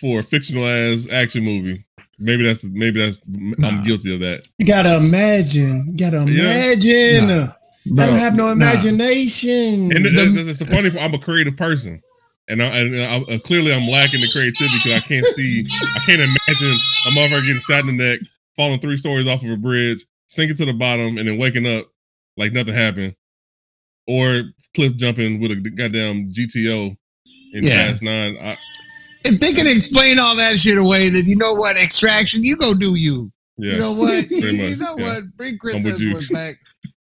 for 0.00 0.20
a 0.20 0.22
fictional 0.22 0.66
ass 0.66 1.06
action 1.10 1.44
movie. 1.44 1.84
Maybe 2.18 2.44
that's 2.44 2.64
maybe 2.64 3.00
that's 3.00 3.20
I'm 3.62 3.82
guilty 3.82 4.14
of 4.14 4.20
that. 4.20 4.46
You 4.58 4.66
gotta 4.66 4.96
imagine. 4.96 5.86
You 5.92 5.96
gotta 5.98 6.30
Yeah. 6.30 6.42
imagine. 6.44 7.52
Nah. 7.86 8.02
I 8.02 8.06
don't 8.06 8.18
have 8.18 8.36
no 8.36 8.44
nah. 8.46 8.52
imagination. 8.52 9.92
And 9.92 10.04
The- 10.04 10.10
the, 10.10 10.42
that's 10.44 10.58
the 10.60 10.66
funny 10.66 10.90
part. 10.90 11.02
I'm 11.02 11.14
a 11.14 11.18
creative 11.18 11.56
person, 11.56 12.00
and, 12.48 12.62
I, 12.62 12.66
and 12.66 12.96
I, 12.96 13.34
uh, 13.34 13.38
clearly 13.38 13.72
I'm 13.72 13.88
lacking 13.88 14.20
the 14.20 14.30
creativity 14.30 14.76
because 14.82 15.02
I 15.02 15.06
can't 15.06 15.26
see, 15.34 15.64
I 15.96 15.98
can't 16.00 16.20
imagine 16.20 16.78
a 17.06 17.10
motherfucker 17.10 17.46
getting 17.46 17.60
shot 17.60 17.80
in 17.80 17.96
the 17.96 18.04
neck, 18.04 18.20
falling 18.56 18.78
three 18.80 18.96
stories 18.96 19.26
off 19.26 19.42
of 19.44 19.50
a 19.50 19.56
bridge, 19.56 20.04
sinking 20.26 20.56
to 20.58 20.64
the 20.66 20.72
bottom, 20.72 21.18
and 21.18 21.26
then 21.28 21.38
waking 21.38 21.66
up 21.66 21.86
like 22.36 22.52
nothing 22.52 22.74
happened, 22.74 23.14
or 24.06 24.42
cliff 24.74 24.96
jumping 24.96 25.40
with 25.40 25.50
a 25.52 25.56
goddamn 25.56 26.30
GTO 26.30 26.96
in 27.54 27.64
Yeah. 27.64 27.88
Fast 27.88 28.02
Nine. 28.02 28.36
I, 28.40 28.56
If 29.24 29.38
they 29.40 29.52
can 29.52 29.66
explain 29.66 30.18
all 30.18 30.36
that 30.36 30.58
shit 30.58 30.78
away, 30.78 31.10
then 31.10 31.26
you 31.26 31.36
know 31.36 31.52
what? 31.54 31.76
Extraction, 31.76 32.42
you 32.44 32.56
go 32.56 32.74
do 32.74 32.94
you. 32.94 33.30
yeah, 33.58 33.72
You 33.72 33.78
know 33.78 33.92
what? 33.92 34.24
You 34.30 34.76
know 34.76 34.96
yeah. 34.98 35.04
what? 35.04 35.22
Bring 35.36 35.58
Chris 35.58 35.76
I'm 35.76 35.82
with 35.84 36.00
you. 36.00 36.14
Hemsworth 36.14 36.32
back. 36.32 36.54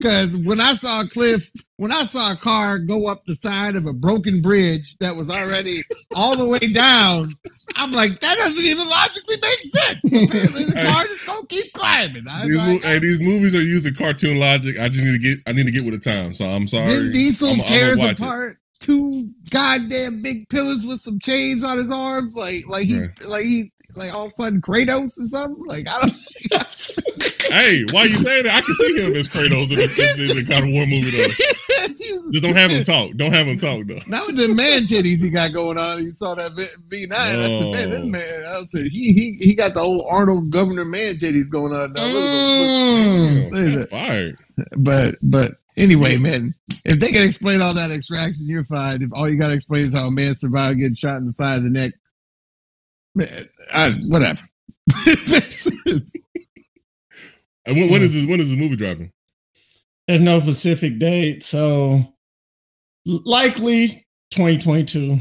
Because 0.00 0.36
when 0.38 0.60
I 0.60 0.74
saw 0.74 1.00
a 1.00 1.08
Cliff, 1.08 1.50
when 1.76 1.90
I 1.90 2.04
saw 2.04 2.32
a 2.32 2.36
car 2.36 2.78
go 2.78 3.08
up 3.10 3.24
the 3.24 3.34
side 3.34 3.74
of 3.74 3.86
a 3.86 3.92
broken 3.92 4.40
bridge 4.40 4.96
that 4.98 5.16
was 5.16 5.28
already 5.28 5.80
all 6.14 6.36
the 6.36 6.48
way 6.48 6.72
down, 6.72 7.32
I'm 7.74 7.90
like, 7.92 8.20
that 8.20 8.36
doesn't 8.36 8.64
even 8.64 8.88
logically 8.88 9.36
make 9.42 9.58
sense. 9.58 9.98
Apparently, 10.04 10.64
the 10.64 10.82
car 10.84 11.04
just 11.04 11.26
gonna 11.26 11.46
keep 11.48 11.72
climbing. 11.72 12.24
These, 12.44 12.56
like, 12.56 12.82
hey, 12.82 12.98
these 13.00 13.20
movies 13.20 13.56
are 13.56 13.62
using 13.62 13.94
cartoon 13.94 14.38
logic. 14.38 14.78
I 14.78 14.88
just 14.88 15.02
need 15.04 15.12
to 15.12 15.18
get, 15.18 15.38
I 15.46 15.52
need 15.52 15.66
to 15.66 15.72
get 15.72 15.84
with 15.84 16.00
the 16.00 16.10
time. 16.10 16.32
So 16.32 16.44
I'm 16.44 16.68
sorry. 16.68 16.86
Vin 16.86 17.12
Diesel 17.12 17.48
I'm- 17.48 17.60
I'm 17.60 17.66
tears 17.66 18.02
it. 18.02 18.20
apart 18.20 18.56
two 18.80 19.28
goddamn 19.50 20.22
big 20.22 20.48
pillars 20.48 20.86
with 20.86 21.00
some 21.00 21.18
chains 21.18 21.64
on 21.64 21.76
his 21.76 21.90
arms, 21.90 22.36
like 22.36 22.62
like 22.68 22.84
he 22.84 23.00
like 23.30 23.42
he 23.42 23.72
like 23.96 24.14
all 24.14 24.26
of 24.26 24.28
a 24.28 24.30
sudden 24.30 24.60
Kratos 24.60 25.20
or 25.20 25.26
something. 25.26 25.66
Like 25.66 25.86
I 25.88 26.06
don't. 26.06 26.12
hey, 27.48 27.84
why 27.92 28.02
you 28.04 28.08
saying 28.10 28.44
that? 28.44 28.54
I 28.56 28.60
can 28.60 28.74
see 28.74 29.02
him 29.06 29.14
as 29.14 29.28
Kratos 29.28 29.70
in 29.70 29.76
the, 29.78 30.22
in 30.30 30.36
the 30.36 30.46
God 30.48 30.64
of 30.64 30.70
War 30.72 30.86
movie 30.86 31.10
though. 31.10 31.28
Just 31.88 32.42
don't 32.42 32.56
have 32.56 32.70
him 32.70 32.82
talk. 32.82 33.12
Don't 33.16 33.32
have 33.32 33.46
him 33.46 33.56
talk 33.58 33.86
though. 33.86 33.98
Not 34.06 34.26
with 34.26 34.36
the 34.36 34.48
man 34.54 34.80
titties 34.82 35.22
he 35.24 35.30
got 35.30 35.52
going 35.52 35.78
on. 35.78 36.02
You 36.02 36.12
saw 36.12 36.34
that 36.34 36.52
V 36.88 37.06
nine. 37.06 37.38
I 37.38 37.46
said, 37.46 37.72
man, 37.72 37.90
this 37.90 38.00
No. 38.00 38.06
man. 38.06 38.22
I 38.50 38.62
said 38.66 38.86
he 38.88 39.12
he 39.12 39.36
he 39.40 39.54
got 39.54 39.74
the 39.74 39.80
old 39.80 40.04
Arnold 40.08 40.50
Governor 40.50 40.84
man 40.84 41.14
titties 41.16 41.50
going 41.50 41.72
on. 41.72 41.92
Now. 41.92 42.04
Look 42.06 42.14
at 42.14 42.32
those- 42.32 42.68
Mm. 42.98 43.52
look 43.52 43.64
at 43.64 43.74
That's 43.78 43.90
fired. 43.90 44.38
But 44.78 45.14
but 45.22 45.52
anyway, 45.76 46.16
man, 46.16 46.52
if 46.84 46.98
they 47.00 47.10
can 47.12 47.22
explain 47.26 47.60
all 47.62 47.74
that 47.74 47.90
extraction, 47.90 48.46
you're 48.46 48.64
fine. 48.64 49.02
If 49.02 49.10
all 49.12 49.28
you 49.28 49.38
got 49.38 49.48
to 49.48 49.54
explain 49.54 49.86
is 49.86 49.94
how 49.94 50.06
a 50.06 50.10
man 50.10 50.34
survived 50.34 50.78
getting 50.78 50.94
shot 50.94 51.18
in 51.18 51.26
the 51.26 51.32
side 51.32 51.58
of 51.58 51.62
the 51.64 51.70
neck, 51.70 51.92
man, 53.14 53.28
I, 53.72 53.90
whatever. 54.08 54.40
Uh, 57.68 57.72
and 57.72 57.80
when, 57.80 57.90
when 57.90 58.02
is 58.02 58.12
mm. 58.12 58.14
this? 58.14 58.26
When 58.26 58.40
is 58.40 58.50
this 58.50 58.58
movie 58.58 58.76
dropping? 58.76 59.12
There's 60.06 60.20
no 60.20 60.40
specific 60.40 60.98
date, 60.98 61.44
so 61.44 62.00
likely 63.04 64.06
2022. 64.30 65.18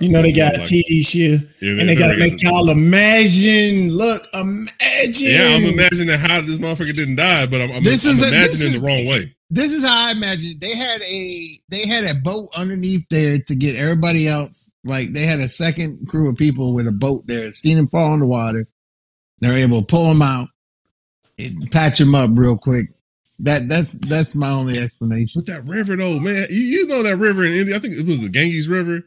You 0.00 0.08
know 0.08 0.22
they 0.22 0.32
got 0.32 0.56
Like- 0.56 0.66
tease 0.68 1.14
you, 1.14 1.40
Yeah, 1.60 1.80
and 1.80 1.88
they 1.88 1.94
got 1.94 2.08
to 2.08 2.16
never 2.16 2.30
make 2.30 2.42
y'all 2.42 2.70
imagine. 2.70 3.90
Look, 3.90 4.26
imagine. 4.32 4.70
Yeah, 5.18 5.56
I'm 5.56 5.64
imagining 5.64 6.18
how 6.18 6.40
this 6.40 6.58
motherfucker 6.58 6.94
didn't 6.94 7.16
die, 7.16 7.46
but 7.46 7.60
I'm, 7.60 7.72
I'm, 7.72 7.82
This 7.82 8.04
I'm 8.04 8.12
is 8.12 8.22
a- 8.22 8.28
imagining 8.28 8.50
this 8.50 8.60
is- 8.62 8.72
the 8.72 8.80
wrong 8.80 9.06
way. 9.06 9.34
this 9.50 9.72
is 9.72 9.84
how 9.84 10.08
I 10.08 10.12
imagine. 10.12 10.58
They 10.60 10.76
had 10.76 11.02
a 11.02 11.48
they 11.70 11.86
had 11.86 12.04
a 12.04 12.14
boat 12.14 12.50
underneath 12.54 13.06
there 13.10 13.38
to 13.38 13.54
get 13.54 13.76
everybody 13.76 14.28
else. 14.28 14.70
Like 14.84 15.12
they 15.12 15.22
had 15.22 15.40
a 15.40 15.48
second 15.48 16.08
crew 16.08 16.28
of 16.28 16.36
people 16.36 16.72
with 16.72 16.86
a 16.86 16.92
boat 16.92 17.26
there, 17.26 17.50
seen 17.52 17.76
him 17.78 17.86
fall 17.86 18.14
in 18.14 18.20
the 18.20 18.26
water. 18.26 18.66
They're 19.40 19.56
able 19.56 19.80
to 19.80 19.86
pull 19.86 20.10
him 20.10 20.22
out 20.22 20.48
and 21.38 21.70
patch 21.70 22.00
him 22.00 22.14
up 22.14 22.30
real 22.32 22.56
quick. 22.56 22.90
That 23.40 23.68
that's 23.68 23.98
that's 23.98 24.34
my 24.34 24.50
only 24.50 24.78
explanation. 24.78 25.40
With 25.40 25.46
that 25.46 25.64
river 25.64 25.96
though, 25.96 26.20
man, 26.20 26.46
you, 26.50 26.60
you 26.60 26.86
know 26.86 27.02
that 27.02 27.16
river 27.16 27.44
in 27.44 27.52
India. 27.52 27.76
I 27.76 27.78
think 27.80 27.94
it 27.94 28.06
was 28.06 28.20
the 28.20 28.28
Ganges 28.28 28.68
River, 28.68 29.02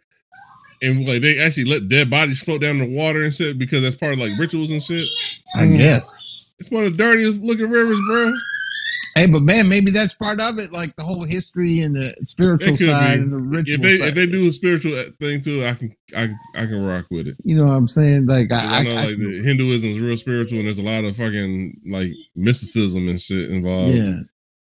and 0.81 1.07
like 1.07 1.22
they 1.22 1.39
actually 1.39 1.65
let 1.65 1.88
dead 1.88 2.10
bodies 2.10 2.41
float 2.41 2.62
down 2.62 2.79
the 2.79 2.86
water 2.86 3.24
and 3.24 3.34
shit 3.34 3.57
because 3.57 3.81
that's 3.81 3.96
part 3.96 4.13
of 4.13 4.19
like 4.19 4.38
rituals 4.38 4.72
and 4.72 4.84
shit. 4.84 5.07
I 5.55 5.67
guess. 5.67 6.15
It's 6.60 6.72
one 6.72 6.84
of 6.84 6.91
the 6.91 6.98
dirtiest 6.98 7.39
looking 7.41 7.69
rivers, 7.69 8.00
bro. 8.10 8.34
Hey, 9.16 9.25
but 9.25 9.42
man, 9.42 9.68
maybe 9.68 9.89
that's 9.89 10.13
part 10.13 10.39
of 10.39 10.60
it, 10.60 10.72
like 10.72 10.96
the 10.96 11.01
whole 11.04 11.24
history 11.24 11.80
and 11.80 11.96
the 11.96 12.13
spiritual 12.22 12.77
side 12.77 13.18
be. 13.18 13.24
and 13.24 13.34
the 13.34 13.38
ritual 13.39 13.75
If 13.75 13.82
they 13.82 13.98
side. 13.98 14.08
if 14.10 14.13
they 14.16 14.27
do 14.27 14.48
a 14.48 14.51
spiritual 14.54 15.04
thing 15.20 15.42
too, 15.42 15.66
I 15.66 15.74
can 15.74 15.96
I 16.16 16.27
can- 16.27 16.39
I 16.56 16.66
can 16.68 16.86
rock 16.86 17.06
with 17.10 17.27
it. 17.27 17.36
you 17.44 17.56
know 17.56 17.66
what 17.66 17.72
I'm 17.74 17.88
saying? 17.88 18.27
Like 18.27 18.51
I, 18.51 18.58
I, 18.80 18.84
know 18.84 18.92
I, 18.92 19.06
like 19.06 19.18
the 19.18 19.42
Hinduism 19.44 19.89
is 19.92 20.00
real 20.00 20.18
spiritual, 20.18 20.60
and 20.60 20.68
there's 20.68 20.77
a 20.77 20.84
lot 20.84 21.04
of 21.04 21.16
fucking 21.16 21.82
like 21.88 22.12
mysticism 22.36 23.10
and 23.10 23.20
shit 23.20 23.50
involved. 23.50 23.94
yeah. 23.96 24.20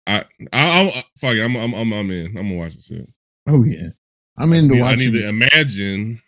I, 0.06 0.24
I, 0.52 0.80
I 0.82 0.86
uh, 0.86 1.02
fuck 1.18 1.34
it. 1.34 1.42
I'm, 1.42 1.56
I'm, 1.56 1.74
I'm, 1.74 1.92
I'm 1.92 2.10
in. 2.12 2.26
I'm 2.26 2.34
gonna 2.34 2.54
watch 2.54 2.74
this 2.76 2.86
shit. 2.86 3.08
Oh 3.48 3.64
yeah. 3.64 3.88
I'm 4.38 4.52
into 4.52 4.74
I 4.74 4.78
need, 4.78 4.84
I 4.84 4.94
need 4.94 5.12
to 5.14 5.28
imagine 5.28 6.20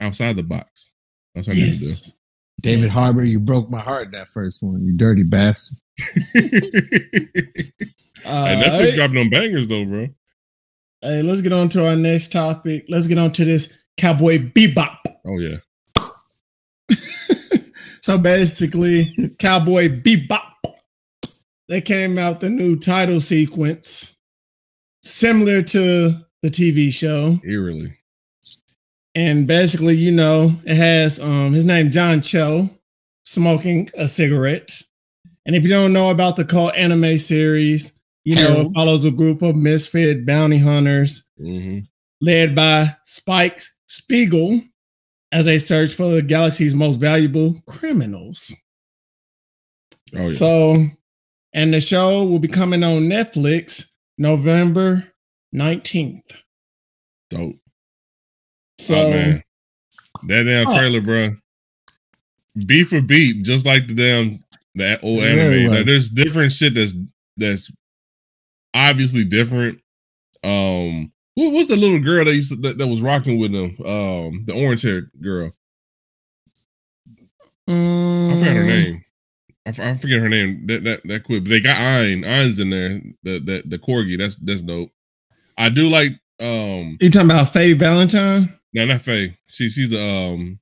outside 0.00 0.36
the 0.36 0.42
box. 0.42 0.90
That's 1.34 1.46
what 1.48 1.56
I 1.56 1.60
need 1.60 1.72
to 1.72 1.78
Yes. 1.86 2.12
David 2.60 2.90
Harbour, 2.90 3.24
you 3.24 3.40
broke 3.40 3.70
my 3.70 3.80
heart 3.80 4.12
that 4.12 4.28
first 4.28 4.62
one, 4.62 4.84
you 4.84 4.96
dirty 4.96 5.24
bastard. 5.24 5.78
And 8.26 8.62
Netflix 8.62 8.94
dropping 8.94 9.16
them 9.16 9.30
bangers 9.30 9.68
though, 9.68 9.84
bro. 9.84 10.08
hey, 11.02 11.22
let's 11.22 11.42
get 11.42 11.52
on 11.52 11.68
to 11.70 11.86
our 11.86 11.96
next 11.96 12.32
topic. 12.32 12.86
Let's 12.88 13.06
get 13.06 13.18
on 13.18 13.32
to 13.32 13.44
this 13.44 13.76
Cowboy 13.96 14.38
Bebop. 14.38 14.98
Oh 15.26 15.38
yeah. 15.38 15.58
so 18.02 18.18
basically, 18.18 19.34
Cowboy 19.38 19.88
Bebop. 19.88 20.40
They 21.68 21.80
came 21.80 22.18
out 22.18 22.40
the 22.40 22.50
new 22.50 22.76
title 22.76 23.20
sequence, 23.20 24.18
similar 25.02 25.62
to 25.62 26.16
the 26.42 26.50
TV 26.50 26.92
show. 26.92 27.40
Eerily. 27.44 27.96
And 29.14 29.46
basically, 29.46 29.96
you 29.96 30.10
know, 30.10 30.52
it 30.64 30.76
has 30.76 31.20
um 31.20 31.52
his 31.52 31.64
name 31.64 31.90
John 31.90 32.20
Cho 32.20 32.70
smoking 33.24 33.90
a 33.96 34.08
cigarette. 34.08 34.82
And 35.46 35.56
if 35.56 35.62
you 35.64 35.68
don't 35.70 35.92
know 35.92 36.10
about 36.10 36.36
the 36.36 36.44
cult 36.44 36.74
anime 36.76 37.18
series, 37.18 37.98
you 38.24 38.36
know, 38.36 38.60
it 38.62 38.72
follows 38.74 39.04
a 39.04 39.10
group 39.10 39.42
of 39.42 39.56
misfit 39.56 40.24
bounty 40.24 40.58
hunters 40.58 41.28
hmm 41.38 41.80
led 42.20 42.54
by 42.54 42.96
Spike 43.04 43.60
Spiegel 43.86 44.60
as 45.32 45.46
they 45.46 45.58
search 45.58 45.92
for 45.92 46.06
the 46.12 46.22
galaxy's 46.22 46.72
most 46.72 47.00
valuable 47.00 47.56
criminals. 47.66 48.54
Oh 50.14 50.26
yeah. 50.28 50.32
So, 50.32 50.84
and 51.52 51.74
the 51.74 51.80
show 51.80 52.24
will 52.24 52.38
be 52.38 52.46
coming 52.46 52.84
on 52.84 53.08
Netflix 53.08 53.90
November 54.18 55.04
19th. 55.52 56.22
Dope. 57.30 57.56
So, 58.78 58.94
oh 58.94 59.10
man. 59.10 59.42
That 60.28 60.44
damn 60.44 60.68
Oh. 60.68 60.78
trailer, 60.78 61.00
bro. 61.00 61.36
Beat 62.66 62.84
for 62.84 63.00
beat, 63.00 63.42
just 63.42 63.66
like 63.66 63.88
the 63.88 63.94
damn 63.94 64.44
that 64.76 65.02
old 65.02 65.22
anime. 65.22 65.70
was. 65.70 65.78
Like, 65.78 65.86
there's 65.86 66.08
different 66.08 66.52
shit 66.52 66.74
that's 66.74 66.94
that's 67.36 67.72
obviously 68.74 69.24
different. 69.24 69.80
Um, 70.44 71.12
what 71.34 71.52
was 71.52 71.68
the 71.68 71.76
little 71.76 72.00
girl 72.00 72.24
that 72.24 72.34
used 72.34 72.50
to, 72.50 72.56
that, 72.56 72.78
that 72.78 72.86
was 72.86 73.00
rocking 73.00 73.38
with 73.38 73.52
them? 73.52 73.76
Um, 73.86 74.44
the 74.44 74.54
orange 74.54 74.82
hair 74.82 75.10
girl. 75.20 75.52
I 77.68 78.36
forgot 78.36 78.56
her 78.56 78.62
mm, 78.62 78.66
name. 78.66 79.04
I, 79.64 79.94
forget 79.94 80.20
her 80.20 80.28
name. 80.28 80.66
That 80.66 80.84
that 80.84 81.02
that 81.04 81.24
quick. 81.24 81.44
But 81.44 81.50
they 81.50 81.60
got 81.60 81.78
Ein. 81.78 82.24
Ein's 82.24 82.58
in 82.58 82.70
there. 82.70 83.00
The 83.22 83.38
the 83.38 83.62
the 83.64 83.78
corgi. 83.78 84.18
That's 84.18 84.36
that's 84.36 84.62
dope. 84.62 84.90
I 85.56 85.68
do 85.68 85.88
like 85.88 86.12
um 86.40 86.98
You 87.00 87.10
talking 87.10 87.30
about 87.30 87.52
Faye 87.52 87.74
Valentine? 87.74 88.58
no 88.72 88.84
not 88.84 89.00
Faye. 89.00 89.38
She 89.46 89.68
she's 89.68 89.94
um 89.94 90.58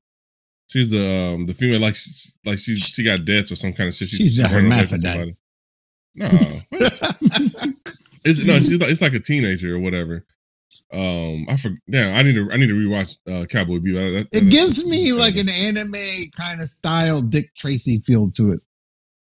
she's 0.70 0.88
the 0.90 1.04
um 1.34 1.46
the 1.46 1.54
female 1.54 1.80
like 1.80 1.96
she's 1.96 2.38
like 2.46 2.58
she's 2.58 2.88
she 2.88 3.02
got 3.04 3.24
debts 3.24 3.52
or 3.52 3.56
some 3.56 3.72
kind 3.72 3.88
of 3.88 3.94
shit. 3.94 4.08
She- 4.08 4.16
She's 4.16 4.38
a 4.38 4.44
running 4.44 4.72
away 4.72 4.86
from 4.86 5.02
hermaphrodite. 5.02 5.36
No, 6.16 6.28
it's 8.24 8.44
no, 8.44 8.54
she's 8.58 8.78
like 8.80 8.90
it's 8.90 9.00
like 9.02 9.12
a 9.14 9.20
teenager 9.20 9.74
or 9.74 9.78
whatever. 9.78 10.24
Um, 10.92 11.46
I 11.48 11.56
forget. 11.56 11.78
Yeah, 11.86 12.14
I 12.16 12.22
need 12.22 12.34
to 12.34 12.50
I 12.52 12.56
need 12.56 12.66
to 12.68 12.74
rewatch 12.74 13.16
uh, 13.30 13.46
Cowboy 13.46 13.78
Bebop. 13.78 14.12
That- 14.30 14.36
It 14.36 14.50
gives 14.50 14.84
me 14.86 15.12
like 15.12 15.36
an 15.36 15.48
anime 15.48 15.94
kind 16.36 16.60
of 16.60 16.68
style 16.68 17.22
Dick 17.22 17.54
Tracy 17.54 17.98
feel 17.98 18.30
to 18.32 18.52
it. 18.52 18.60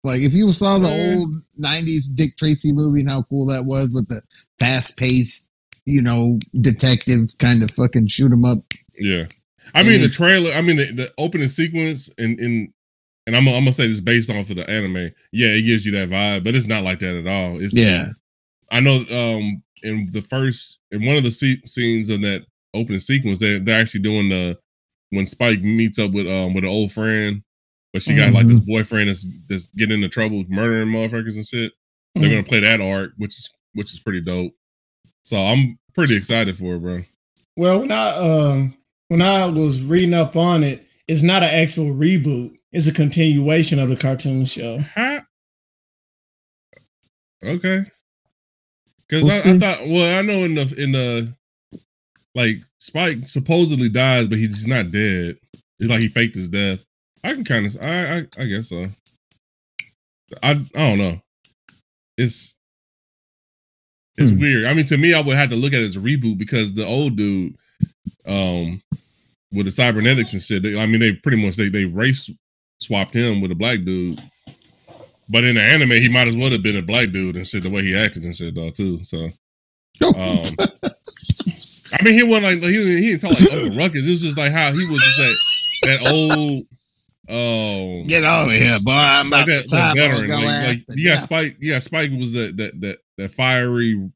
Like 0.03 0.21
if 0.21 0.33
you 0.33 0.51
saw 0.53 0.77
the 0.77 0.87
Yeah. 0.87 1.15
old 1.17 1.29
'90s 1.61 2.13
Dick 2.13 2.37
Tracy 2.37 2.71
movie 2.71 3.01
and 3.01 3.09
how 3.09 3.23
cool 3.23 3.45
that 3.47 3.65
was 3.65 3.93
with 3.93 4.07
the 4.07 4.21
fast 4.59 4.95
paced, 4.97 5.49
you 5.85 6.01
know, 6.01 6.39
detective 6.61 7.37
kind 7.39 7.61
of 7.63 7.71
fucking 7.71 8.07
shoot 8.07 8.31
'em 8.31 8.45
up. 8.45 8.59
Yeah, 8.97 9.25
I 9.73 9.83
mean 9.83 10.01
the 10.01 10.09
trailer. 10.09 10.51
I 10.51 10.61
mean 10.61 10.77
the, 10.77 10.91
the 10.91 11.11
opening 11.17 11.47
sequence 11.47 12.09
and 12.17 12.39
and 12.39 12.73
and 13.25 13.35
I'm 13.35 13.47
I'm 13.47 13.63
gonna 13.63 13.73
say 13.73 13.87
this 13.87 14.01
based 14.01 14.29
off 14.29 14.49
of 14.49 14.55
the 14.55 14.69
anime. 14.69 15.11
Yeah, 15.31 15.49
it 15.49 15.63
gives 15.63 15.85
you 15.85 15.91
that 15.93 16.09
vibe, 16.09 16.43
but 16.43 16.55
it's 16.55 16.67
not 16.67 16.83
like 16.83 16.99
that 16.99 17.15
at 17.15 17.27
all. 17.27 17.61
It's 17.61 17.75
Yeah, 17.75 18.07
I 18.71 18.79
know. 18.79 19.03
Um, 19.11 19.61
in 19.83 20.09
the 20.11 20.21
first 20.21 20.79
in 20.91 21.05
one 21.05 21.17
of 21.17 21.23
the 21.23 21.31
se- 21.31 21.61
scenes 21.65 22.09
in 22.09 22.21
that 22.21 22.45
opening 22.73 22.99
sequence, 22.99 23.39
they 23.39 23.59
they're 23.59 23.79
actually 23.79 24.01
doing 24.01 24.29
the 24.29 24.57
when 25.09 25.27
Spike 25.27 25.61
meets 25.61 25.99
up 25.99 26.11
with 26.11 26.27
um 26.27 26.53
with 26.53 26.63
an 26.63 26.69
old 26.69 26.91
friend, 26.91 27.43
but 27.93 28.01
she 28.01 28.15
got 28.15 28.33
like 28.33 28.47
this 28.47 28.59
boyfriend 28.59 29.09
that's 29.09 29.25
that's 29.49 29.67
getting 29.67 29.95
into 29.95 30.09
trouble, 30.09 30.43
murdering 30.47 30.89
motherfuckers 30.89 31.35
and 31.35 31.45
shit. 31.45 31.73
They're 32.15 32.29
gonna 32.29 32.43
play 32.43 32.61
that 32.61 32.81
arc, 32.81 33.11
which 33.17 33.37
is 33.37 33.49
which 33.73 33.93
is 33.93 33.99
pretty 33.99 34.21
dope. 34.21 34.53
So 35.23 35.37
I'm 35.37 35.77
pretty 35.93 36.15
excited 36.15 36.57
for 36.57 36.75
it, 36.75 36.79
bro. 36.79 37.01
Well, 37.57 37.81
when 37.81 37.91
I 37.91 38.09
um 38.15 38.77
when 39.09 39.21
I 39.21 39.45
was 39.45 39.81
reading 39.83 40.13
up 40.13 40.35
on 40.35 40.63
it, 40.63 40.85
it's 41.07 41.21
not 41.21 41.43
an 41.43 41.49
actual 41.53 41.93
reboot. 41.93 42.55
It's 42.71 42.87
a 42.87 42.91
continuation 42.93 43.79
of 43.79 43.89
the 43.89 43.95
cartoon 43.95 44.45
show. 44.45 44.79
Huh? 44.79 45.21
Okay. 47.43 47.85
Because 49.07 49.23
We'll 49.23 49.53
I, 49.53 49.55
I 49.55 49.59
thought, 49.59 49.87
well, 49.87 50.19
I 50.19 50.21
know 50.21 50.43
in 50.43 50.55
the 50.55 50.73
in 50.77 50.91
the 50.91 51.33
like 52.35 52.57
Spike 52.79 53.27
supposedly 53.27 53.89
dies, 53.89 54.27
but 54.27 54.37
he's 54.37 54.67
not 54.67 54.91
dead. 54.91 55.37
It's 55.79 55.89
like 55.89 56.01
he 56.01 56.07
faked 56.07 56.35
his 56.35 56.49
death. 56.49 56.85
I 57.23 57.33
can 57.33 57.43
kind 57.43 57.65
of, 57.65 57.77
I, 57.83 58.17
I, 58.17 58.25
I 58.39 58.45
guess 58.45 58.69
so. 58.69 58.83
I, 60.43 60.51
I 60.51 60.55
don't 60.75 60.97
know. 60.99 61.21
It's, 62.17 62.55
it's 64.17 64.29
Hmm. 64.29 64.39
weird. 64.39 64.65
I 64.65 64.73
mean, 64.73 64.85
to 64.87 64.97
me, 64.97 65.13
I 65.13 65.21
would 65.21 65.35
have 65.35 65.49
to 65.49 65.55
look 65.55 65.73
at 65.73 65.81
it 65.81 65.85
as 65.87 65.95
a 65.95 65.99
reboot 65.99 66.37
because 66.37 66.73
the 66.73 66.85
old 66.85 67.15
dude, 67.15 67.55
um, 68.25 68.81
with 69.51 69.65
the 69.65 69.71
cybernetics 69.71 70.33
and 70.33 70.41
shit. 70.41 70.63
They, 70.63 70.79
I 70.79 70.85
mean, 70.85 70.99
they 70.99 71.13
pretty 71.13 71.43
much 71.43 71.55
they 71.55 71.69
they 71.69 71.85
race 71.85 72.29
swapped 72.79 73.13
him 73.13 73.41
with 73.41 73.51
a 73.51 73.55
black 73.55 73.83
dude. 73.83 74.21
But 75.29 75.43
in 75.43 75.55
the 75.55 75.61
anime, 75.61 75.91
he 75.91 76.09
might 76.09 76.27
as 76.27 76.37
well 76.37 76.51
have 76.51 76.63
been 76.63 76.77
a 76.77 76.81
black 76.81 77.11
dude 77.11 77.35
and 77.35 77.45
shit. 77.45 77.63
The 77.63 77.69
way 77.69 77.81
he 77.81 77.97
acted 77.97 78.23
and 78.23 78.35
shit, 78.35 78.55
though, 78.55 78.69
too. 78.69 79.03
So, 79.03 79.25
um, 80.15 80.41
I 81.93 82.03
mean, 82.03 82.13
he 82.13 82.23
wasn't 82.23 82.43
like 82.43 82.57
he 82.59 82.71
didn't, 82.71 83.03
he 83.03 83.09
didn't 83.11 83.21
talk 83.21 83.39
like 83.39 83.51
Uncle 83.51 83.77
Ruckus. 83.77 84.07
Was 84.07 84.21
just 84.21 84.37
like 84.37 84.51
how 84.53 84.65
he 84.65 84.85
was 84.85 85.01
just 85.03 85.83
that 85.83 85.99
that 86.01 86.11
old 86.13 86.65
um 87.29 88.07
Get 88.07 88.23
over 88.23 88.51
here, 88.51 88.79
boy. 88.79 88.91
I'm 88.93 89.29
like 89.29 89.45
about 89.45 89.55
that, 89.55 89.61
to 89.63 89.75
that 89.75 89.95
veteran. 89.97 90.29
Like, 90.29 90.77
like 90.87 91.05
got. 91.05 91.23
Spike. 91.23 91.57
Yeah, 91.59 91.79
Spike 91.79 92.11
was 92.11 92.31
that 92.33 92.55
that 92.55 92.79
that 92.79 92.99
that 93.17 93.31
fiery 93.31 94.09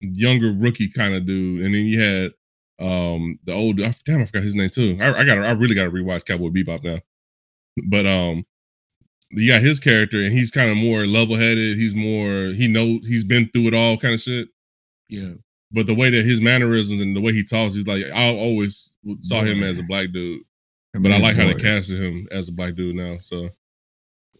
younger 0.00 0.52
rookie 0.52 0.88
kind 0.88 1.14
of 1.14 1.26
dude, 1.26 1.64
and 1.64 1.74
then 1.74 1.84
you 1.84 2.00
had 2.00 2.32
um 2.78 3.38
the 3.44 3.52
old. 3.52 3.80
I- 3.80 3.94
Damn, 4.04 4.20
I 4.20 4.24
forgot 4.26 4.42
his 4.42 4.54
name 4.54 4.70
too. 4.70 4.98
I, 5.00 5.20
I 5.20 5.24
got. 5.24 5.38
I 5.38 5.52
really 5.52 5.74
got 5.74 5.84
to 5.84 5.90
rewatch 5.90 6.24
Cowboy 6.24 6.48
Bebop 6.48 6.84
now. 6.84 6.98
But 7.88 8.06
um, 8.06 8.44
you 9.30 9.50
got 9.52 9.62
his 9.62 9.80
character, 9.80 10.22
and 10.22 10.32
he's 10.32 10.50
kind 10.50 10.70
of 10.70 10.76
more 10.76 11.06
level 11.06 11.36
headed. 11.36 11.76
He's 11.78 11.94
more. 11.94 12.52
He 12.54 12.68
know 12.68 12.98
he's 13.02 13.24
been 13.24 13.48
through 13.48 13.68
it 13.68 13.74
all, 13.74 13.96
kind 13.96 14.14
of 14.14 14.20
shit. 14.20 14.48
Yeah. 15.08 15.34
But 15.72 15.86
the 15.86 15.94
way 15.94 16.10
that 16.10 16.24
his 16.24 16.40
mannerisms 16.40 17.00
and 17.00 17.14
the 17.16 17.20
way 17.20 17.32
he 17.32 17.44
talks, 17.44 17.74
he's 17.74 17.86
like 17.86 18.04
I 18.14 18.28
always 18.34 18.96
saw 19.20 19.42
him 19.42 19.62
as 19.62 19.78
a 19.78 19.82
black 19.82 20.12
dude. 20.12 20.42
But 20.94 21.12
I 21.12 21.18
like 21.18 21.36
how 21.36 21.46
they 21.46 21.54
casted 21.54 22.00
him 22.00 22.26
as 22.30 22.48
a 22.48 22.52
black 22.52 22.74
dude 22.74 22.94
now. 22.96 23.18
So 23.20 23.50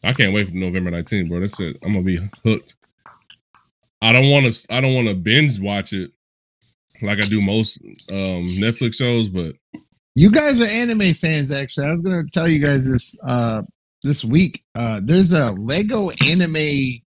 I 0.05 0.12
can't 0.12 0.33
wait 0.33 0.49
for 0.49 0.55
November 0.55 0.90
19th, 0.90 1.28
bro. 1.28 1.40
That's 1.40 1.61
it. 1.61 1.76
I'm 1.83 1.93
gonna 1.93 2.05
be 2.05 2.19
hooked. 2.45 2.76
I 4.00 4.12
don't 4.12 4.31
want 4.31 4.52
to. 4.55 4.75
I 4.75 4.81
don't 4.81 4.95
want 4.95 5.09
to 5.09 5.14
binge 5.14 5.59
watch 5.59 5.93
it 5.93 6.12
like 7.03 7.19
I 7.19 7.23
do 7.23 7.41
most 7.41 7.79
um 8.12 8.45
Netflix 8.61 8.95
shows, 8.95 9.29
but 9.29 9.55
You 10.15 10.31
guys 10.31 10.61
are 10.61 10.67
anime 10.67 11.12
fans, 11.15 11.53
actually. 11.53 11.87
I 11.87 11.93
was 11.93 12.00
gonna 12.03 12.25
tell 12.33 12.49
you 12.49 12.59
guys 12.65 12.91
this 12.91 13.17
uh 13.25 13.62
this 14.03 14.25
week. 14.25 14.62
Uh 14.75 15.00
there's 15.03 15.33
a 15.33 15.53
Lego 15.53 16.11
anime 16.25 17.00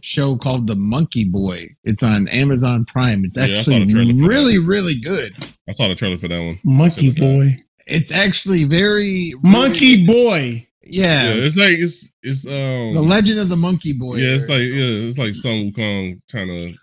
show 0.00 0.36
called 0.36 0.66
The 0.66 0.74
Monkey 0.76 1.24
Boy. 1.24 1.68
It's 1.84 2.02
on 2.02 2.28
Amazon 2.28 2.84
Prime. 2.86 3.24
It's 3.24 3.36
Yeah, 3.38 3.44
I 3.44 3.52
saw 3.52 3.70
the 3.72 3.82
actually 3.82 3.92
trailer 3.94 4.12
for 4.12 4.20
that. 4.20 4.28
really, 4.28 4.58
really 4.58 4.94
good. 5.00 5.32
I 5.68 5.72
saw 5.72 5.88
the 5.88 5.94
trailer 5.94 6.18
for 6.18 6.28
that 6.28 6.40
one. 6.40 6.58
Monkey 6.64 7.12
boy. 7.12 7.58
It's 7.86 8.12
actually 8.12 8.64
very 8.64 9.32
Monkey 9.42 10.04
boy. 10.06 10.66
Yeah. 10.88 11.28
Yeah, 11.28 11.34
it's 11.44 11.56
like 11.56 11.72
it's 11.78 12.10
it's 12.22 12.46
um 12.46 12.94
the 12.94 13.02
Legend 13.02 13.38
of 13.40 13.48
the 13.48 13.56
Monkey 13.56 13.92
Boy. 13.92 14.16
yeah, 14.16 14.34
it's 14.34 14.48
like 14.48 14.60
yeah, 14.60 15.06
it's 15.06 15.18
like 15.18 15.34
Sun 15.34 15.70
Wukong 15.72 16.20
trying 16.28 16.46
to, 16.48 16.74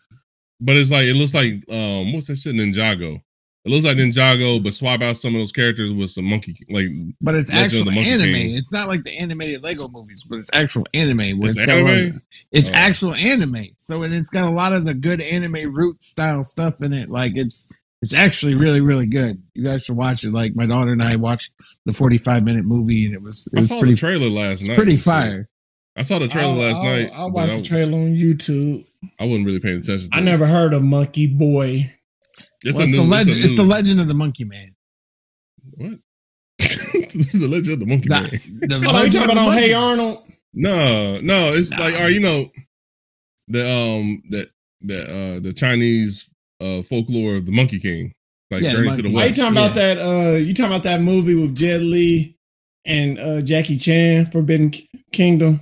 but 0.63 0.75
it's 0.77 0.91
like 0.91 1.05
it 1.05 1.15
looks 1.15 1.33
like 1.33 1.63
um 1.69 2.13
what's 2.13 2.27
that 2.27 2.37
shit 2.37 2.55
Ninjago. 2.55 3.21
It 3.65 3.69
looks 3.71 3.85
like 3.85 3.95
Ninjago, 3.95 4.61
but 4.61 4.73
swap 4.73 5.01
out 5.01 5.15
some 5.15 5.33
of 5.35 5.39
those 5.39 5.53
characters 5.53 5.89
with 5.91 6.11
some 6.11 6.25
monkey 6.25 6.53
like 6.69 6.87
but 7.21 7.33
it's 7.33 7.49
Legend 7.53 7.87
actual 7.87 7.99
anime. 8.03 8.33
King. 8.33 8.55
It's 8.55 8.73
not 8.73 8.89
like 8.89 9.03
the 9.03 9.17
animated 9.17 9.63
Lego 9.63 9.87
movies, 9.87 10.25
but 10.29 10.39
it's 10.39 10.49
actual 10.51 10.85
anime. 10.93 11.39
Where 11.39 11.49
It's 11.51 11.59
it's 11.59 11.65
got 11.65 11.77
of- 11.79 12.21
it's 12.51 12.69
Oh. 12.69 12.73
actual 12.73 13.13
anime. 13.15 13.55
So 13.77 14.01
and 14.03 14.13
it's 14.13 14.29
got 14.29 14.51
a 14.51 14.53
lot 14.53 14.73
of 14.73 14.83
the 14.85 14.93
good 14.93 15.21
anime 15.21 15.73
root 15.73 16.01
style 16.01 16.43
stuff 16.43 16.81
in 16.81 16.91
it. 16.91 17.09
Like 17.09 17.33
it's 17.37 17.69
it's 18.01 18.13
actually 18.13 18.55
really 18.55 18.81
really 18.81 19.07
good. 19.07 19.41
You 19.53 19.63
guys 19.63 19.85
should 19.85 19.95
watch 19.95 20.25
it. 20.25 20.33
Like 20.33 20.57
my 20.57 20.65
daughter 20.65 20.91
and 20.91 21.01
I 21.01 21.15
watched 21.15 21.53
the 21.85 21.93
45 21.93 22.43
minute 22.43 22.65
movie 22.65 23.05
and 23.05 23.13
it 23.13 23.21
was 23.21 23.47
it 23.53 23.57
I 23.57 23.61
was 23.61 23.69
saw 23.69 23.79
pretty 23.79 23.93
the 23.93 23.99
trailer 23.99 24.27
last 24.29 24.59
it's 24.59 24.67
night. 24.67 24.75
pretty 24.77 24.97
fire. 24.97 25.47
I 25.95 26.01
saw 26.01 26.19
the 26.19 26.27
trailer 26.27 26.49
I'll- 26.51 26.57
last 26.57 26.75
I'll- 26.75 26.83
night. 26.83 27.11
I'll 27.13 27.29
but 27.31 27.47
watch 27.47 27.55
the 27.55 27.61
trailer 27.63 27.97
on 27.97 28.13
YouTube. 28.13 28.83
I 29.19 29.25
wasn't 29.25 29.45
really 29.45 29.59
paying 29.59 29.77
attention. 29.79 30.09
To 30.11 30.17
I 30.17 30.21
never 30.21 30.45
heard 30.45 30.73
of 30.73 30.83
Monkey 30.83 31.27
Boy. 31.27 31.91
It's 32.65 32.73
Well, 32.77 32.83
a 32.83 32.87
it's, 32.87 32.97
new. 32.97 32.97
the 32.97 33.03
it's, 33.03 33.03
a 33.03 33.03
legend, 33.03 33.43
it's 33.45 33.55
the 33.57 33.63
legend 33.63 33.99
of 33.99 34.07
the 34.07 34.13
Monkey 34.13 34.43
Man. 34.45 34.67
what? 35.75 35.99
the 36.59 37.47
Legend 37.49 37.73
of 37.73 37.79
the 37.79 37.85
Monkey 37.85 38.09
The- 38.09 38.15
Man. 38.21 38.29
The 38.61 38.85
Oh, 38.89 39.03
you 39.03 39.09
talking 39.11 39.31
about 39.31 39.51
Hey 39.53 39.73
Arnold? 39.73 40.23
No, 40.53 41.19
no, 41.21 41.53
it's 41.53 41.71
Nah. 41.71 41.79
like, 41.79 41.93
all 41.95 42.01
right, 42.01 42.13
you 42.13 42.19
know, 42.19 42.51
the 43.47 43.69
um 43.69 44.21
that 44.29 44.47
the 44.81 45.01
uh 45.01 45.39
the 45.41 45.51
Chinese 45.53 46.29
uh 46.61 46.81
folklore 46.83 47.35
of 47.35 47.45
the 47.45 47.51
Monkey 47.51 47.79
King, 47.79 48.13
like 48.51 48.61
Yeah, 48.61 48.71
Journey 48.71 48.85
Monkey- 48.87 49.01
to 49.03 49.09
the 49.09 49.15
Are 49.17 49.21
you 49.23 49.27
West. 49.29 49.35
talking 49.39 49.57
about 49.57 49.75
that? 49.75 49.97
Uh, 49.99 50.37
you 50.37 50.53
talking 50.53 50.71
about 50.71 50.83
that 50.83 51.01
movie 51.01 51.35
with 51.35 51.55
Jet 51.55 51.81
Li 51.81 52.37
and 52.85 53.19
uh, 53.19 53.41
Jackie 53.41 53.77
Chan, 53.77 54.27
Forbidden 54.31 54.71
Kingdom? 55.11 55.59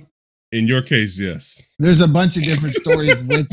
In 0.52 0.68
your 0.68 0.82
case, 0.82 1.18
yes. 1.18 1.62
There's 1.78 2.00
a 2.00 2.06
bunch 2.08 2.36
of 2.36 2.42
different 2.44 2.74
stories 2.74 3.24
with 3.24 3.48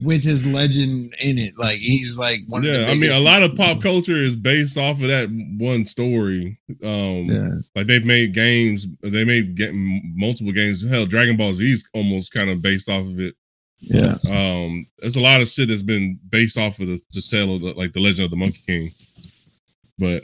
with 0.00 0.22
his 0.22 0.46
legend 0.46 1.14
in 1.20 1.36
it. 1.38 1.54
Like 1.58 1.78
he's 1.78 2.16
like 2.18 2.40
one 2.46 2.64
of 2.64 2.72
the 2.72 2.80
Yeah, 2.82 2.88
I 2.90 2.94
mean, 2.94 3.10
a 3.10 3.18
lot 3.20 3.42
of 3.42 3.56
pop 3.56 3.82
culture 3.82 4.16
is 4.16 4.36
based 4.36 4.78
off 4.78 5.02
of 5.02 5.08
that 5.08 5.28
one 5.58 5.84
story. 5.86 6.60
Um, 6.84 7.26
Yeah. 7.30 7.50
like 7.74 7.86
they've 7.88 8.04
made 8.04 8.34
games, 8.34 8.86
they 9.02 9.24
made 9.24 9.56
ga- 9.56 9.72
multiple 9.72 10.52
games. 10.52 10.88
Hell, 10.88 11.06
Dragon 11.06 11.36
Ball 11.36 11.54
Z 11.54 11.72
is 11.72 11.88
almost 11.92 12.32
kind 12.32 12.48
of 12.50 12.62
based 12.62 12.88
off 12.88 13.04
of 13.06 13.18
it. 13.18 13.34
Yeah. 13.80 14.14
Um, 14.30 14.86
there's 15.00 15.16
a 15.16 15.20
lot 15.20 15.40
of 15.42 15.48
shit 15.48 15.68
that's 15.68 15.82
been 15.82 16.18
based 16.28 16.56
off 16.56 16.78
of 16.78 16.86
the, 16.86 17.00
the 17.12 17.22
tale 17.30 17.54
of 17.56 17.62
the, 17.62 17.72
like 17.74 17.92
the 17.94 18.00
Legend 18.00 18.26
of 18.26 18.30
the 18.30 18.36
Monkey 18.36 18.60
King. 18.66 18.90
But 19.98 20.22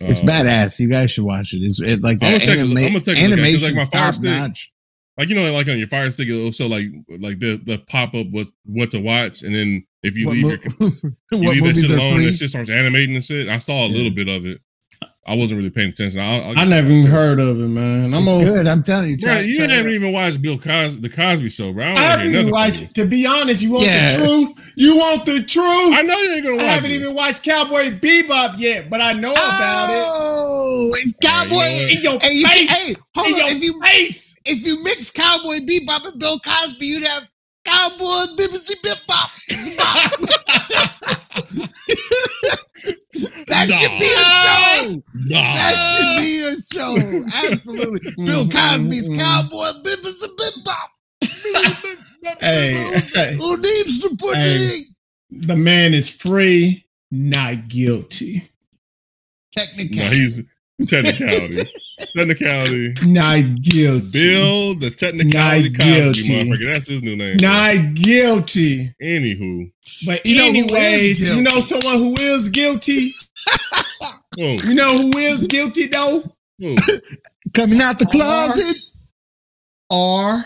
It's 0.00 0.22
uh, 0.22 0.26
badass. 0.26 0.78
You 0.80 0.88
guys 0.88 1.10
should 1.10 1.24
watch 1.24 1.52
it. 1.54 1.58
It's 1.64 1.80
it, 1.80 2.00
like 2.02 2.22
I'm 2.22 2.32
gonna 2.32 2.38
take 2.38 2.48
a- 2.58 2.60
anima- 2.60 2.80
I'm 2.80 2.86
gonna 2.92 3.00
take 3.00 3.16
a 3.16 3.20
look 3.28 3.32
at 3.32 3.38
it, 3.38 3.42
'cause, 3.52 3.64
animation 3.64 3.68
like, 3.68 3.74
my 3.74 3.84
Fire 3.90 4.06
top 4.06 4.14
Stick- 4.14 4.24
notch. 4.30 4.70
Like 5.18 5.28
you 5.28 5.34
know, 5.34 5.52
like 5.52 5.68
on 5.68 5.78
your 5.78 5.86
Fire 5.88 6.10
Stick, 6.10 6.28
it'll 6.28 6.52
show 6.52 6.66
like 6.66 6.86
like 7.08 7.38
the 7.38 7.60
the 7.64 7.78
pop 7.88 8.14
up 8.14 8.26
with 8.30 8.50
what 8.64 8.90
to 8.92 8.98
watch, 9.00 9.42
and 9.42 9.54
then 9.54 9.84
if 10.02 10.16
you 10.16 10.26
What, 10.26 10.34
leave 10.34 10.42
mo- 10.44 10.50
your 10.50 10.58
you 11.32 11.38
what 11.38 11.54
leave 11.54 11.64
that 11.64 11.74
shit 11.80 11.90
are 11.92 11.96
alone, 11.98 12.14
free? 12.14 12.26
that 12.26 12.34
shit 12.34 12.50
starts 12.50 12.70
animating 12.70 13.14
and 13.14 13.24
shit. 13.24 13.48
I 13.48 13.58
saw 13.58 13.84
a 13.84 13.88
Yeah. 13.88 13.96
little 13.96 14.10
bit 14.12 14.28
of 14.28 14.44
it. 14.46 14.60
I 15.26 15.34
wasn't 15.36 15.56
really 15.56 15.70
paying 15.70 15.88
attention. 15.88 16.20
I, 16.20 16.50
I, 16.50 16.52
I 16.60 16.64
never 16.64 16.86
even 16.90 17.10
heard 17.10 17.40
of 17.40 17.58
it, 17.58 17.68
man. 17.68 18.12
I'm 18.12 18.24
it's 18.24 18.32
on. 18.32 18.40
good. 18.44 18.66
I'm 18.66 18.82
telling 18.82 19.08
you. 19.12 19.16
Bro, 19.16 19.38
you 19.38 19.56
try 19.56 19.64
it 19.64 19.70
haven't 19.70 19.92
even 19.92 20.12
watched 20.12 20.42
Bill 20.42 20.58
Cosby, 20.58 21.00
the 21.00 21.08
Cosby 21.08 21.48
Show, 21.48 21.72
bro. 21.72 21.82
I 21.82 21.88
don't 21.94 21.96
I 21.98 22.02
to 22.02 22.08
haven't 22.10 22.34
even 22.34 22.50
watched. 22.50 22.84
from 22.84 22.92
To 22.92 23.06
be 23.06 23.24
honest, 23.26 23.62
you 23.62 23.70
want 23.70 23.84
Yeah. 23.84 24.18
the 24.18 24.24
truth? 24.26 24.72
You 24.76 24.96
want 24.98 25.24
the 25.24 25.42
truth? 25.42 25.64
I 25.94 26.02
know 26.02 26.18
you 26.18 26.30
ain't 26.30 26.44
gonna 26.44 26.62
I 26.62 26.66
haven't 26.66 26.90
it. 26.90 27.00
even 27.00 27.14
watched 27.14 27.42
Cowboy 27.42 27.98
Bebop 28.00 28.58
yet, 28.58 28.90
but 28.90 29.00
I 29.00 29.14
know 29.14 29.32
about 29.32 29.88
it. 29.90 30.04
Oh, 30.06 30.90
it's 30.94 31.14
All 31.26 31.46
right, 31.46 31.46
you 31.48 31.50
know 31.54 31.58
Cowboy. 31.58 31.90
In 31.90 32.02
your 32.02 32.18
Hey, 32.20 32.34
you, 32.34 32.46
face. 32.46 32.70
hey, 32.88 32.96
hold 33.14 33.26
in 33.28 33.32
on. 33.34 33.38
your 33.38 33.48
If 33.56 33.62
you 33.62 33.80
face. 33.82 34.33
If 34.44 34.66
you 34.66 34.82
mix 34.82 35.10
Cowboy 35.10 35.60
Bebop 35.60 36.06
and 36.06 36.18
Bill 36.18 36.38
Cosby, 36.40 36.86
you'd 36.86 37.06
have 37.06 37.28
Cowboy 37.64 38.34
Bibbity 38.36 38.82
Bip 38.82 38.98
Bop. 39.06 39.30
that 43.48 43.70
should 43.70 43.98
be 43.98 44.06
a 44.06 44.24
show. 44.42 45.00
Nah. 45.14 45.52
That 45.54 45.74
should 45.96 46.20
be 46.22 46.32
a 46.42 46.56
show. 46.56 46.94
Absolutely. 47.50 48.24
Bill 48.24 48.44
mm-hmm. 48.44 48.50
Cosby's 48.50 49.08
Mm-mm. 49.10 49.18
Cowboy 49.18 49.70
Bibbity 49.82 50.28
Bip 50.36 50.64
Bop. 50.64 50.90
Hey, 52.40 52.72
hey, 53.14 53.36
Who 53.36 53.56
needs 53.56 54.00
the 54.00 54.16
pudding? 54.18 54.94
the 55.30 55.56
man 55.56 55.94
is 55.94 56.08
free, 56.08 56.86
not 57.10 57.68
guilty. 57.68 58.50
Technically. 59.52 59.98
No, 59.98 60.10
he's 60.10 60.42
technicality. 60.86 61.62
technicality. 62.16 62.94
Not 63.06 63.62
guilty. 63.62 64.10
Bill, 64.10 64.74
the 64.74 64.90
technicality 64.90 65.70
Not 65.70 65.78
Cosby 65.78 66.28
guilty. 66.28 66.28
motherfucker. 66.50 66.66
That's 66.72 66.86
his 66.88 67.02
new 67.02 67.16
name. 67.16 67.36
Not 67.40 67.94
guilty. 67.94 68.94
Anywho. 69.02 69.70
But 70.06 70.26
You 70.26 70.36
know 70.36 70.52
who 70.52 70.58
is 70.58 70.72
anyways, 70.72 71.18
guilty? 71.20 71.36
you 71.36 71.42
know 71.42 71.60
someone 71.60 71.98
who 71.98 72.14
is 72.18 72.48
guilty? 72.48 73.14
Oh, 74.36 74.56
You 74.66 74.74
know 74.74 74.90
who 74.98 75.16
is 75.16 75.46
guilty 75.46 75.86
though? 75.86 76.24
oh. 76.64 76.76
Coming 77.54 77.80
out 77.80 78.00
the 78.00 78.06
closet. 78.06 78.76
R. 79.88 80.44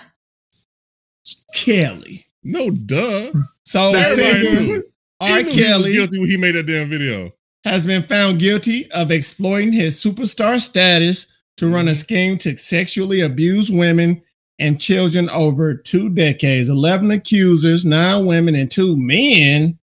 Kelly. 1.55 2.27
No, 2.45 2.71
duh. 2.71 3.31
So 3.65 3.93
Everybody 3.95 4.57
singer. 4.57 4.83
R. 5.21 5.29
He 5.29 5.33
knew 5.33 5.43
he 5.43 5.45
was 5.49 5.55
Kelly 5.55 5.93
guilty 5.95 6.19
when 6.19 6.31
he 6.31 6.37
made 6.37 6.55
that 6.55 6.67
damn 6.67 6.89
video. 6.89 7.33
Has 7.65 7.85
been 7.85 8.03
found 8.03 8.39
guilty 8.39 8.91
of 8.93 9.11
exploiting 9.11 9.73
his 9.73 9.97
superstar 10.03 10.61
status 10.61 11.27
to 11.57 11.69
run 11.69 11.89
a 11.89 11.95
scheme 11.95 12.39
to 12.39 12.57
sexually 12.57 13.21
abuse 13.21 13.71
women 13.71 14.23
and 14.61 14.81
children 14.81 15.29
over 15.31 15.75
two 15.75 16.09
decades. 16.09 16.69
11 16.69 17.11
accusers, 17.11 17.85
nine 17.85 18.27
women, 18.27 18.55
and 18.55 18.71
two 18.71 18.97
men 18.97 19.79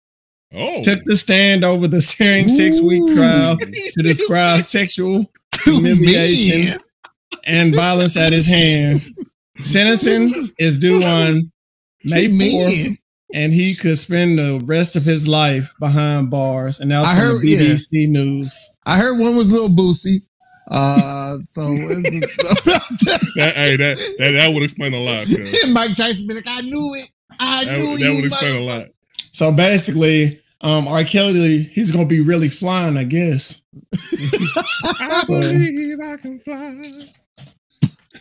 Oh. 0.58 0.82
took 0.84 1.04
the 1.04 1.18
stand 1.18 1.66
over 1.66 1.86
the 1.88 2.00
searing 2.00 2.48
six 2.48 2.80
week 2.80 3.04
trial 3.14 3.58
to 3.58 4.02
describe 4.04 4.62
sexual 4.62 5.26
humiliation 5.66 6.70
me. 6.70 6.78
and 7.46 7.76
violence 7.76 8.16
at 8.16 8.32
his 8.32 8.48
hands. 8.48 9.10
Sentencing 9.62 10.52
is 10.58 10.78
due 10.78 11.04
on 11.04 11.52
May 12.06 12.28
To 12.28 12.34
4th, 12.34 12.38
me. 12.38 12.98
And 13.34 13.52
he 13.54 13.76
could 13.76 13.98
spend 13.98 14.38
the 14.40 14.60
rest 14.66 14.96
of 14.96 15.04
his 15.04 15.28
life 15.28 15.74
behind 15.80 16.30
bars. 16.30 16.80
And 16.80 16.92
that 16.92 17.00
was 17.00 17.10
I 17.10 17.16
heard- 17.16 17.42
the 17.42 17.56
BBC 17.58 18.10
News. 18.10 18.70
I 18.86 18.98
heard 18.98 19.20
one 19.20 19.36
was 19.36 19.52
a 19.52 19.62
Little 19.62 19.76
Boosie. 19.76 20.22
Uh, 20.72 21.38
so 21.42 21.62
where's 21.72 22.02
the- 22.04 23.34
That, 23.36 23.54
hey, 23.56 23.76
that 23.78 23.98
that, 24.20 24.32
that 24.32 24.54
would 24.54 24.64
explain 24.64 24.94
a 24.94 25.00
lot. 25.00 25.28
Mike 25.70 25.96
Tyson 25.96 26.28
be 26.28 26.34
like, 26.36 26.48
I 26.48 26.62
knew 26.62 26.96
it. 26.96 27.10
I 27.40 27.66
That, 27.66 27.78
knew 27.80 27.98
that 27.98 28.16
would 28.16 28.26
explain 28.26 28.56
a 28.62 28.66
lot. 28.66 28.88
So 29.32 29.52
basically, 29.52 30.42
um, 30.62 30.88
R. 30.88 31.04
Kelly, 31.04 31.64
he's 31.64 31.92
gonna 31.92 32.06
be 32.08 32.22
really 32.22 32.50
flying, 32.50 32.98
I 32.98 33.04
guess. 33.04 33.62
I 35.02 35.24
believe 35.28 36.00
I 36.00 36.18
can 36.18 36.40
fly. 36.40 36.82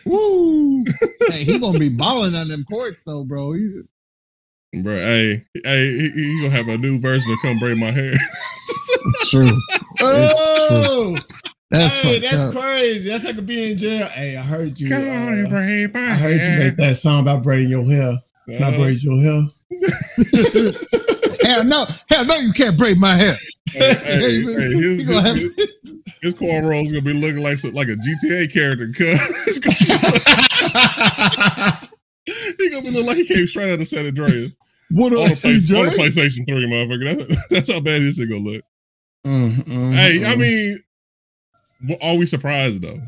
Woo! 0.04 0.84
hey, 1.30 1.44
he 1.44 1.58
gonna 1.58 1.78
be 1.78 1.88
balling 1.88 2.34
on 2.34 2.48
them 2.48 2.64
courts 2.70 3.02
though, 3.04 3.24
bro. 3.24 3.52
He- 3.52 3.82
Bro, 4.82 4.96
hey, 4.96 5.44
hey, 5.64 5.87
he, 5.98 6.10
he 6.10 6.40
gonna 6.42 6.54
have 6.56 6.68
a 6.68 6.76
new 6.78 6.98
version 6.98 7.30
to 7.30 7.37
"Come 7.42 7.58
Braid 7.58 7.76
My 7.78 7.90
Hair." 7.90 8.14
It's 9.06 9.28
true. 9.30 9.42
It's 9.46 9.60
Oh, 10.00 11.16
That's 11.70 12.00
hey, 12.02 12.20
fucked 12.20 12.30
that's 12.32 12.42
up. 12.44 12.54
crazy. 12.54 13.10
That's 13.10 13.24
like 13.24 13.37
a 13.37 13.42
be 13.42 13.72
in 13.72 13.76
jail. 13.78 14.06
Hey, 14.06 14.37
I 14.37 14.42
heard 14.42 14.80
you. 14.80 14.88
Come 14.88 15.02
on 15.02 15.34
and 15.34 15.46
uh, 15.46 15.50
braid 15.50 15.92
my 15.92 16.00
I 16.00 16.14
heard 16.14 16.40
you 16.40 16.58
make 16.64 16.76
that 16.76 16.96
song 16.96 17.20
about 17.20 17.42
braiding 17.42 17.68
your 17.68 17.84
hair. 17.84 18.18
Can 18.48 18.62
I 18.62 18.68
Uh, 18.74 18.78
braid 18.78 19.02
your 19.02 19.20
hair? 19.20 19.42
hell 21.42 21.64
no, 21.64 21.84
hell 22.08 22.24
no, 22.24 22.37
you 22.37 22.52
can't 22.52 22.78
braid 22.78 22.98
my 22.98 23.14
hair. 23.14 23.34
hey, 23.72 23.94
hey, 24.04 24.42
hey, 24.42 24.68
You 24.70 25.04
his, 25.04 25.22
have- 25.22 25.37
his, 25.37 25.96
his 26.22 26.34
cornrows 26.34 26.90
gonna 26.90 27.02
be 27.02 27.12
looking 27.12 27.42
like 27.42 27.62
like 27.74 27.88
a 27.88 27.96
GTA 27.96 28.50
character. 28.52 28.90
Cause 28.96 29.20
he 32.58 32.70
gonna 32.70 32.82
be 32.82 32.90
looking 32.90 33.06
like 33.06 33.16
he 33.16 33.26
came 33.26 33.46
straight 33.46 33.72
out 33.72 33.80
of 33.80 33.88
San 33.88 34.06
Andreas 34.06 34.56
what 34.94 35.12
on 35.12 35.22
up, 35.24 35.28
the, 35.30 35.37
place, 35.37 35.70
on 35.70 35.87
the 35.87 35.92
CJ? 35.92 35.96
PlayStation 35.96 36.46
Three, 36.48 36.66
motherfucker. 36.66 37.16
That's, 37.26 37.46
that's 37.50 37.72
how 37.72 37.80
bad 37.80 38.02
this 38.02 38.16
shit 38.16 38.28
gonna 38.30 38.40
look. 38.42 38.62
Mm, 39.26 39.50
mm, 39.64 39.94
Hey, 39.94 40.24
I 40.24 40.35
mm. 40.35 40.38
mean, 40.40 40.83
w- 41.88 41.98
are 42.02 42.16
we 42.18 42.26
surprised 42.26 42.83
though? 42.83 43.00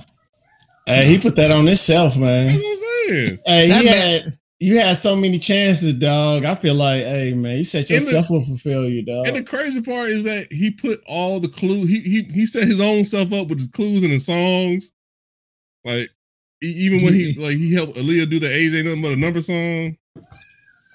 hey, 0.87 1.07
he 1.07 1.19
put 1.19 1.37
that 1.37 1.51
on 1.51 1.67
himself, 1.67 2.15
That's 2.15 2.21
man. 2.21 2.55
what 2.57 2.67
I'm 2.67 2.77
saying. 3.09 3.39
Hey, 3.47 3.69
That 3.69 3.81
he 3.81 3.85
man- 3.89 4.23
had 4.23 4.39
you 4.59 4.79
had 4.79 4.97
so 4.97 5.15
many 5.15 5.39
chances, 5.39 5.93
dog. 5.95 6.47
I 6.47 6.55
feel 6.55 6.75
like, 6.75 7.03
hey, 7.03 7.35
man, 7.35 7.59
you 7.59 7.65
set 7.65 7.91
In 7.91 7.99
the- 8.05 8.13
yourself 8.13 8.31
up 8.31 8.49
for 8.49 8.57
failure, 8.57 9.03
dog. 9.03 9.27
And 9.29 9.37
the 9.37 9.43
crazy 9.43 9.83
part 9.83 10.09
is 10.09 10.25
that 10.25 10.47
he 10.51 10.71
put 10.71 11.01
all 11.07 11.41
the 11.41 11.49
clues. 11.49 11.89
He 11.89 12.01
he 12.01 12.23
he 12.33 12.47
set 12.47 12.67
his 12.67 12.81
own 12.81 13.05
stuff 13.05 13.33
up 13.35 13.49
with 13.49 13.61
the 13.61 13.69
clues 13.77 14.03
and 14.03 14.13
the 14.13 14.19
songs. 14.19 14.93
Like 15.85 16.09
even 16.63 17.03
when 17.05 17.13
he 17.13 17.35
like 17.35 17.57
he 17.59 17.75
helped 17.75 17.97
Aaliyah 17.97 18.31
do 18.31 18.41
the 18.41 18.51
age 18.51 18.73
ain't 18.73 18.87
nothing 18.87 19.03
but 19.03 19.13
a 19.13 19.17
number 19.17 19.43
song. 19.43 19.99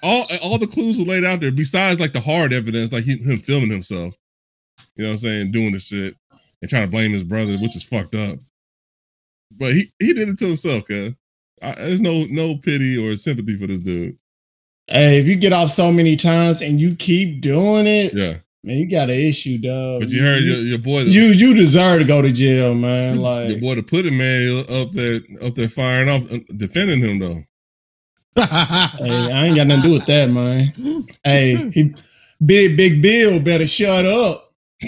All 0.02 0.24
all 0.42 0.58
the 0.58 0.66
clues 0.66 0.98
were 0.98 1.04
laid 1.04 1.24
out 1.24 1.40
there. 1.40 1.52
Besides 1.52 2.00
like 2.00 2.12
the 2.12 2.20
hard 2.20 2.52
evidence, 2.52 2.92
like 2.92 3.04
he, 3.04 3.16
him 3.18 3.38
filming 3.38 3.70
himself. 3.70 4.14
You 4.96 5.04
know 5.04 5.10
what 5.10 5.12
I'm 5.12 5.18
saying? 5.18 5.52
Doing 5.52 5.72
the 5.72 5.78
shit 5.78 6.16
and 6.60 6.68
trying 6.68 6.82
to 6.82 6.90
blame 6.90 7.12
his 7.12 7.24
brother, 7.24 7.56
which 7.56 7.76
is 7.76 7.84
fucked 7.84 8.14
up. 8.14 8.38
But 9.50 9.72
he 9.74 9.90
he 9.98 10.12
did 10.12 10.28
it 10.28 10.38
to 10.38 10.46
himself, 10.46 10.86
cuz. 10.86 11.12
There's 11.60 12.00
no 12.00 12.24
no 12.24 12.56
pity 12.56 12.96
or 12.98 13.16
sympathy 13.16 13.56
for 13.56 13.66
this 13.68 13.80
dude. 13.80 14.16
hey, 14.88 15.20
if 15.20 15.26
you 15.26 15.36
get 15.36 15.52
off 15.52 15.70
so 15.70 15.92
many 15.92 16.16
times 16.16 16.60
and 16.60 16.80
you 16.80 16.96
keep 16.96 17.40
doing 17.40 17.86
it, 17.86 18.12
Yeah, 18.14 18.38
man, 18.64 18.78
you 18.78 18.90
got 18.90 19.10
an 19.10 19.16
issue, 19.20 19.58
dog. 19.58 20.00
but 20.00 20.10
you 20.10 20.22
heard 20.22 20.42
your, 20.42 20.56
your 20.56 20.78
boy. 20.78 21.02
you 21.02 21.26
you 21.26 21.54
deserve 21.54 22.00
to 22.00 22.04
go 22.04 22.20
to 22.20 22.32
jail, 22.32 22.74
man. 22.74 23.18
Like 23.20 23.50
Your 23.50 23.60
boy, 23.60 23.74
the 23.76 23.82
pudding 23.84 24.16
man, 24.16 24.64
up 24.68 24.90
there, 24.90 25.20
up 25.40 25.54
there 25.54 25.68
firing 25.68 26.08
off, 26.08 26.30
uh, 26.32 26.40
defending 26.56 26.98
him 26.98 27.20
though. 27.20 27.44
Hey, 28.34 29.32
I 29.32 29.46
ain't 29.46 29.56
got 29.56 29.66
nothing 29.66 29.82
to 29.82 29.88
do 29.88 29.94
with 29.94 30.06
that, 30.06 30.30
man. 30.30 31.06
Hey, 31.24 31.70
he, 31.72 31.94
Big 32.44 32.76
Big 32.76 33.02
Bill 33.02 33.40
better 33.40 33.66
shut 33.66 34.04
up. 34.06 34.52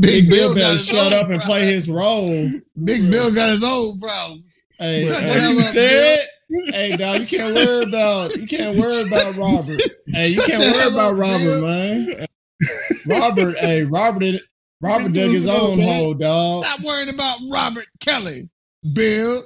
Big, 0.00 0.30
Bill, 0.30 0.54
got 0.54 0.60
better 0.60 0.78
shut 0.78 1.12
up 1.12 1.30
and 1.30 1.40
play 1.42 1.64
his 1.64 1.90
role. 1.90 2.50
Big 2.84 3.10
Bill 3.10 3.34
got 3.34 3.50
his 3.50 3.64
own 3.64 3.98
problem. 3.98 4.44
Hey, 4.78 5.04
what 5.04 5.22
hell 5.22 5.52
you 5.52 5.60
said? 5.60 6.26
Hey, 6.66 6.96
dog, 6.96 7.20
you 7.20 7.26
can't 7.26 7.54
worry 7.54 7.84
about 7.84 8.36
you 8.36 8.46
can't 8.46 8.78
worry 8.78 9.02
about 9.08 9.36
Robert. 9.36 9.80
Hey, 10.08 10.28
you 10.28 10.42
can't 10.42 10.60
worry 10.60 10.92
about 10.92 11.16
Robert, 11.16 11.62
man. 11.62 12.26
Robert, 13.06 13.58
hey, 13.58 13.82
Robert, 13.84 14.40
Robert 14.80 15.12
dug 15.12 15.30
his 15.30 15.48
own 15.48 15.80
hole, 15.80 16.14
dog. 16.14 16.64
Stop 16.64 16.80
worrying 16.80 17.08
about 17.08 17.38
Robert 17.50 17.86
Kelly. 18.00 18.50
Bill. 18.92 19.44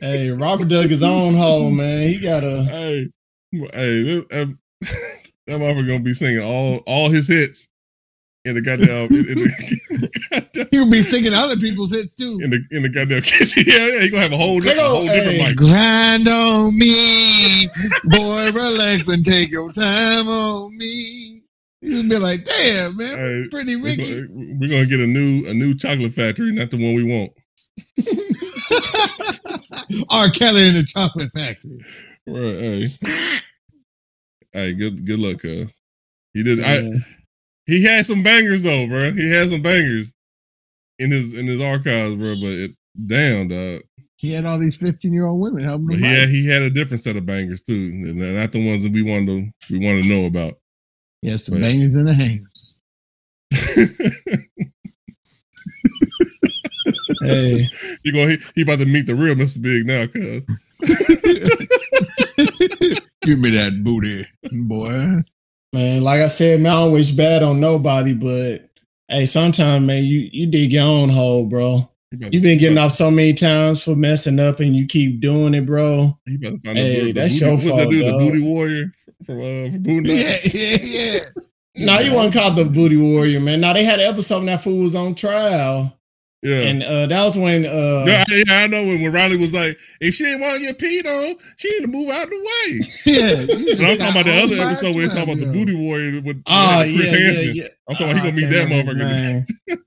Hey, 0.00 0.30
Robert 0.30 0.68
dug 0.68 0.86
his 0.88 1.02
own 1.02 1.34
hole, 1.34 1.70
man. 1.70 2.08
He 2.08 2.20
got 2.20 2.44
a 2.44 2.62
Hey, 2.64 3.08
hey, 3.52 4.02
this, 4.02 4.24
um, 4.32 4.58
that 4.80 5.60
motherfucker 5.60 5.86
gonna 5.86 6.00
be 6.00 6.14
singing 6.14 6.42
all 6.42 6.76
all 6.86 7.08
his 7.10 7.28
hits 7.28 7.68
in 8.44 8.54
the 8.54 8.60
goddamn 8.60 9.08
in, 9.10 9.28
in 9.28 9.38
the, 9.38 10.10
goddamn- 10.30 10.68
He'll 10.70 10.90
be 10.90 11.02
singing 11.02 11.32
other 11.34 11.56
people's 11.56 11.92
hits 11.94 12.14
too. 12.14 12.38
in 12.42 12.50
the 12.50 12.60
in 12.70 12.82
the 12.82 12.88
goddamn 12.88 13.22
kitchen. 13.22 13.64
Yeah, 13.66 13.86
yeah, 13.86 14.00
he 14.02 14.10
gonna 14.10 14.22
have 14.22 14.32
a 14.32 14.36
whole, 14.36 14.60
different, 14.60 14.78
go, 14.78 14.88
whole 14.96 15.04
different 15.06 15.38
hey, 15.38 15.48
mic. 15.48 15.56
Grind 15.56 16.28
on 16.28 16.78
me, 16.78 17.68
boy, 18.04 18.52
relax 18.52 19.08
and 19.08 19.24
take 19.24 19.50
your 19.50 19.72
time 19.72 20.28
on 20.28 20.76
me. 20.76 21.42
You'll 21.82 22.08
be 22.08 22.18
like, 22.18 22.44
damn, 22.44 22.96
man, 22.96 23.16
Hey, 23.16 23.48
pretty 23.50 23.76
We're 23.76 23.96
gonna, 23.96 24.58
we're 24.58 24.70
gonna 24.70 24.86
get 24.86 25.00
a 25.00 25.06
new 25.06 25.46
a 25.48 25.54
new 25.54 25.74
chocolate 25.74 26.12
factory, 26.12 26.52
not 26.52 26.70
the 26.70 26.76
one 26.76 26.94
we 26.94 27.02
want. 27.04 27.32
R. 30.10 30.30
Kelly 30.30 30.68
in 30.68 30.74
the 30.74 30.84
Chocolate 30.84 31.30
Factory. 31.32 31.78
Right? 32.26 32.58
Hey, 32.58 32.86
hey, 34.52 34.72
good 34.74 35.06
good 35.06 35.20
luck, 35.20 35.40
cuz. 35.40 35.78
He 36.34 36.42
did. 36.42 36.62
I 36.62 36.90
he 37.66 37.82
had 37.84 38.06
some 38.06 38.22
bangers 38.22 38.62
though, 38.62 38.86
bro. 38.86 39.12
He 39.12 39.30
had 39.30 39.50
some 39.50 39.62
bangers 39.62 40.12
in 40.98 41.10
his 41.10 41.32
in 41.34 41.46
his 41.46 41.60
archives, 41.60 42.14
bro. 42.16 42.34
But 42.36 42.50
it, 42.52 42.70
damn, 43.06 43.48
dog. 43.48 43.82
He 44.18 44.32
had 44.32 44.44
all 44.46 44.58
these 44.58 44.76
15 44.76 45.12
year 45.12 45.26
old 45.26 45.40
women 45.40 45.62
helping 45.62 45.90
him. 45.90 45.98
he 45.98 46.04
had 46.06 46.28
he 46.28 46.46
had 46.46 46.62
a 46.62 46.70
different 46.70 47.02
set 47.02 47.16
of 47.16 47.26
bangers 47.26 47.62
too, 47.62 47.74
and 47.74 48.16
not 48.36 48.52
the 48.52 48.66
ones 48.66 48.82
that 48.82 48.92
we 48.92 49.02
wanted 49.02 49.26
to 49.26 49.74
we 49.74 49.78
want 49.84 50.02
to 50.02 50.08
know 50.08 50.24
about. 50.26 50.54
He 51.22 51.36
some 51.38 51.56
Right. 51.56 51.62
bangers 51.62 51.96
in 51.96 52.04
the 52.06 52.14
hangers. 52.14 52.78
hey, 57.26 57.68
he 58.04 58.12
going 58.12 58.30
he, 58.30 58.36
he 58.54 58.62
about 58.62 58.78
to 58.80 58.86
meet 58.86 59.06
the 59.06 59.14
real 59.14 59.34
Mr. 59.34 59.60
Big 59.62 59.86
now, 59.86 60.06
cuz. 60.06 60.44
Give 63.22 63.40
me 63.40 63.50
that 63.50 63.82
booty, 63.82 64.24
boy. 64.52 65.22
man, 65.72 66.02
like 66.02 66.20
I 66.20 66.28
said, 66.28 66.60
man, 66.60 66.72
I 66.72 66.76
don't 66.76 66.92
wish 66.92 67.10
bad 67.10 67.42
on 67.42 67.58
nobody, 67.58 68.14
but 68.14 68.68
hey, 69.08 69.26
sometimes, 69.26 69.84
man, 69.84 70.04
you 70.04 70.28
you 70.32 70.46
dig 70.46 70.72
your 70.72 70.84
own 70.84 71.08
hole, 71.08 71.46
bro. 71.46 71.88
You've 72.12 72.42
been 72.42 72.58
getting 72.58 72.78
off 72.78 72.92
so 72.92 73.10
many 73.10 73.34
times 73.34 73.82
for 73.82 73.96
messing 73.96 74.38
up, 74.38 74.60
and 74.60 74.76
you 74.76 74.86
keep 74.86 75.20
doing 75.20 75.54
it, 75.54 75.66
bro. 75.66 76.16
He 76.24 76.36
about 76.36 76.52
to 76.52 76.58
find 76.58 76.78
Hey, 76.78 77.00
the, 77.00 77.06
the 77.06 77.12
that's 77.20 77.34
booty, 77.40 77.44
your 77.44 77.54
what's 77.54 77.64
that 77.64 77.70
fault, 77.70 77.90
dude, 77.90 78.06
the 78.06 78.12
booty 78.18 78.42
warrior 78.42 78.84
from 79.24 79.38
uh 79.38 79.70
from 79.70 79.82
Boondocks? 79.82 80.54
Yeah, 80.54 80.60
yeah, 80.60 80.76
yeah. 80.82 81.18
No, 81.78 81.98
you 81.98 82.14
wasn't 82.14 82.34
called 82.34 82.56
the 82.56 82.64
Booty 82.64 82.96
Warrior, 82.96 83.38
man. 83.40 83.60
Now 83.60 83.74
they 83.74 83.84
had 83.84 84.00
an 84.00 84.08
episode 84.08 84.38
when 84.38 84.46
that 84.46 84.62
fool 84.62 84.78
was 84.78 84.94
on 84.94 85.14
trial, 85.14 85.94
Yeah. 86.42 86.60
and 86.60 86.82
uh, 86.82 87.06
that 87.06 87.24
was 87.24 87.36
when 87.36 87.64
uh, 87.64 88.04
yeah, 88.06 88.24
I, 88.28 88.34
yeah, 88.46 88.58
I 88.58 88.66
know 88.68 88.84
when, 88.86 89.00
when 89.02 89.12
Riley 89.12 89.36
was 89.36 89.52
like, 89.54 89.78
if 90.00 90.14
she 90.14 90.24
didn't 90.24 90.42
want 90.42 90.60
to 90.60 90.60
get 90.60 90.78
peed 90.78 91.04
on, 91.06 91.36
she 91.56 91.68
need 91.72 91.86
to 91.86 91.88
move 91.88 92.10
out 92.10 92.28
the 92.28 92.36
way. 92.36 92.80
Yeah. 93.06 93.76
And 93.76 93.86
I'm 93.86 93.96
talking 93.96 94.12
about 94.20 94.24
the 94.26 94.42
other 94.42 94.56
episode 94.62 94.94
where 94.94 95.08
they 95.08 95.14
talking 95.14 95.32
about 95.34 95.44
the 95.46 95.52
booty 95.52 95.74
warrior 95.74 96.20
with 96.20 96.42
oh 96.46 96.78
with 96.80 96.96
Chris 96.96 97.12
yeah, 97.12 97.18
yeah, 97.18 97.26
Hansen. 97.26 97.54
yeah. 97.56 97.68
I'm 97.88 97.96
talking 97.96 98.10
about 98.12 98.24
he 98.24 98.30
gonna 98.30 98.42
meet 98.42 98.50
that 98.50 98.68
can't 98.68 98.88
motherfucker. 98.88 99.10
his 99.10 99.20
Name, 99.70 99.78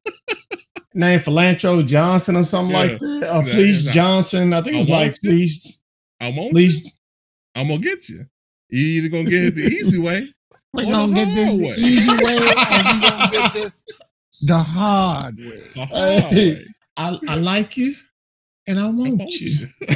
name 0.94 1.20
Philantro 1.20 1.86
Johnson 1.88 2.36
or 2.36 2.44
something 2.44 2.76
Yeah. 2.76 2.82
like 2.82 3.00
that, 3.00 3.36
or 3.36 3.44
Yeah, 3.48 3.54
Fleece 3.54 3.84
yeah. 3.86 3.92
Johnson. 3.92 4.54
I 4.54 4.62
think 4.62 4.76
it 4.76 4.80
was 4.80 4.90
I 4.90 4.94
like 4.94 5.06
want. 5.08 5.18
Fleece. 5.20 5.82
I'm 6.20 6.40
on. 6.40 6.50
Fleece. 6.52 6.98
I'm 7.56 7.68
gonna 7.68 7.80
get 7.82 8.10
you. 8.10 8.26
You 8.70 8.80
either 8.86 9.10
gonna 9.10 9.30
get 9.30 9.44
it 9.46 9.56
the 9.56 9.64
easy 9.64 10.00
way. 10.00 10.34
We 10.74 10.86
On 10.86 10.92
gonna 10.92 11.08
the 11.08 11.26
get 11.26 11.36
this 11.36 11.52
way. 11.52 11.76
easy 11.78 12.12
way, 12.24 12.38
or 12.38 12.40
we 12.42 13.02
gonna 13.02 13.30
get 13.32 13.54
this 13.54 13.84
the 14.42 14.58
hard 14.60 15.38
way. 15.38 15.62
the 15.76 15.86
hard 15.92 16.24
Hey. 16.34 16.54
way. 16.54 16.66
I, 16.98 17.18
I 17.30 17.36
like 17.36 17.78
you, 17.78 17.94
and 18.68 18.80
I 18.80 18.84
I 18.84 18.90
want, 18.90 19.18
want 19.20 19.32
you. 19.32 19.48
you. 19.48 19.68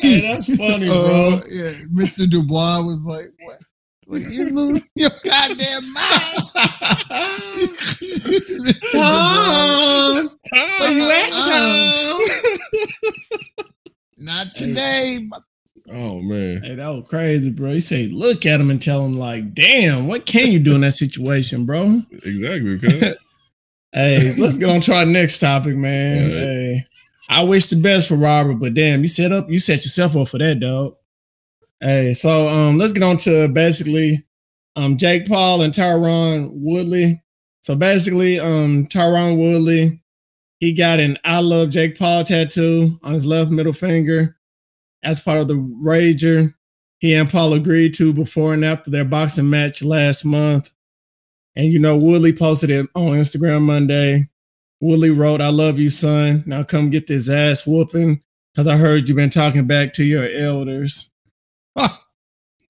hey, 0.00 0.20
that's 0.22 0.46
funny, 0.56 0.88
Uh, 0.88 0.92
bro. 0.92 1.40
yeah, 1.50 1.70
Mr. 1.92 2.28
Dubois 2.28 2.80
was 2.82 3.04
like, 3.04 3.30
"What? 3.44 3.58
You 4.30 4.48
lose 4.50 4.82
your 4.94 5.10
goddamn 5.24 5.92
mind." 5.92 6.44
Tom, 8.92 10.30
where 10.50 10.92
you 10.92 11.10
at, 11.10 11.30
Uh, 11.32 11.50
Tom? 11.50 12.20
Not 14.18 14.46
today. 14.56 15.28
Oh 15.88 16.20
man. 16.20 16.62
Hey, 16.62 16.74
that 16.74 16.88
was 16.88 17.04
crazy, 17.08 17.50
bro. 17.50 17.70
He 17.70 17.80
said, 17.80 18.12
look 18.12 18.44
at 18.44 18.60
him 18.60 18.70
and 18.70 18.82
tell 18.82 19.04
him, 19.04 19.14
like, 19.14 19.54
damn, 19.54 20.06
what 20.06 20.26
can 20.26 20.50
you 20.50 20.58
do 20.58 20.74
in 20.74 20.80
that 20.80 20.92
situation, 20.92 21.66
bro? 21.66 22.00
Exactly. 22.10 23.14
Hey, 23.92 24.34
let's 24.36 24.58
get 24.58 24.68
on 24.68 24.82
to 24.82 24.92
our 24.92 25.06
next 25.06 25.40
topic, 25.40 25.74
man. 25.74 26.24
Right. 26.24 26.30
Hey, 26.30 26.84
I 27.30 27.44
wish 27.44 27.68
the 27.68 27.76
best 27.76 28.08
for 28.08 28.16
Robert, 28.16 28.56
but 28.56 28.74
damn, 28.74 29.00
you 29.00 29.08
set 29.08 29.32
up, 29.32 29.48
you 29.48 29.58
set 29.58 29.84
yourself 29.84 30.14
up 30.16 30.28
for 30.28 30.36
that, 30.36 30.60
dog. 30.60 30.96
Hey, 31.80 32.12
so 32.12 32.46
um, 32.48 32.76
let's 32.76 32.92
get 32.92 33.04
on 33.04 33.16
to 33.18 33.48
basically 33.48 34.22
um 34.74 34.98
Jake 34.98 35.26
Paul 35.26 35.62
and 35.62 35.72
Tyron 35.72 36.50
Woodley. 36.52 37.22
So 37.62 37.74
basically, 37.74 38.38
um, 38.38 38.86
Tyron 38.86 39.38
Woodley, 39.38 40.02
he 40.60 40.74
got 40.74 41.00
an 41.00 41.18
I 41.24 41.40
love 41.40 41.70
Jake 41.70 41.98
Paul 41.98 42.22
tattoo 42.22 42.98
on 43.02 43.14
his 43.14 43.24
left 43.24 43.50
middle 43.50 43.72
finger 43.72 44.35
as 45.06 45.20
part 45.20 45.40
of 45.40 45.48
the 45.48 45.54
Rager 45.54 46.52
he 46.98 47.14
and 47.14 47.28
Paul 47.28 47.52
agreed 47.52 47.94
to 47.94 48.12
before 48.12 48.54
and 48.54 48.64
after 48.64 48.90
their 48.90 49.04
boxing 49.04 49.50
match 49.50 49.82
last 49.82 50.24
month. 50.24 50.72
And 51.54 51.66
you 51.66 51.78
know, 51.78 51.96
Woodley 51.96 52.32
posted 52.32 52.70
it 52.70 52.88
on 52.94 53.12
Instagram 53.12 53.62
Monday. 53.62 54.28
Woodley 54.80 55.10
wrote, 55.10 55.40
I 55.40 55.48
love 55.48 55.78
you, 55.78 55.88
son. 55.88 56.42
Now 56.46 56.62
come 56.62 56.90
get 56.90 57.06
this 57.06 57.28
ass 57.28 57.66
whooping 57.66 58.22
because 58.52 58.68
I 58.68 58.76
heard 58.76 59.08
you've 59.08 59.16
been 59.16 59.30
talking 59.30 59.66
back 59.66 59.92
to 59.94 60.04
your 60.04 60.28
elders. 60.30 61.10
All 61.76 61.88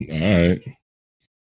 right. 0.01 0.61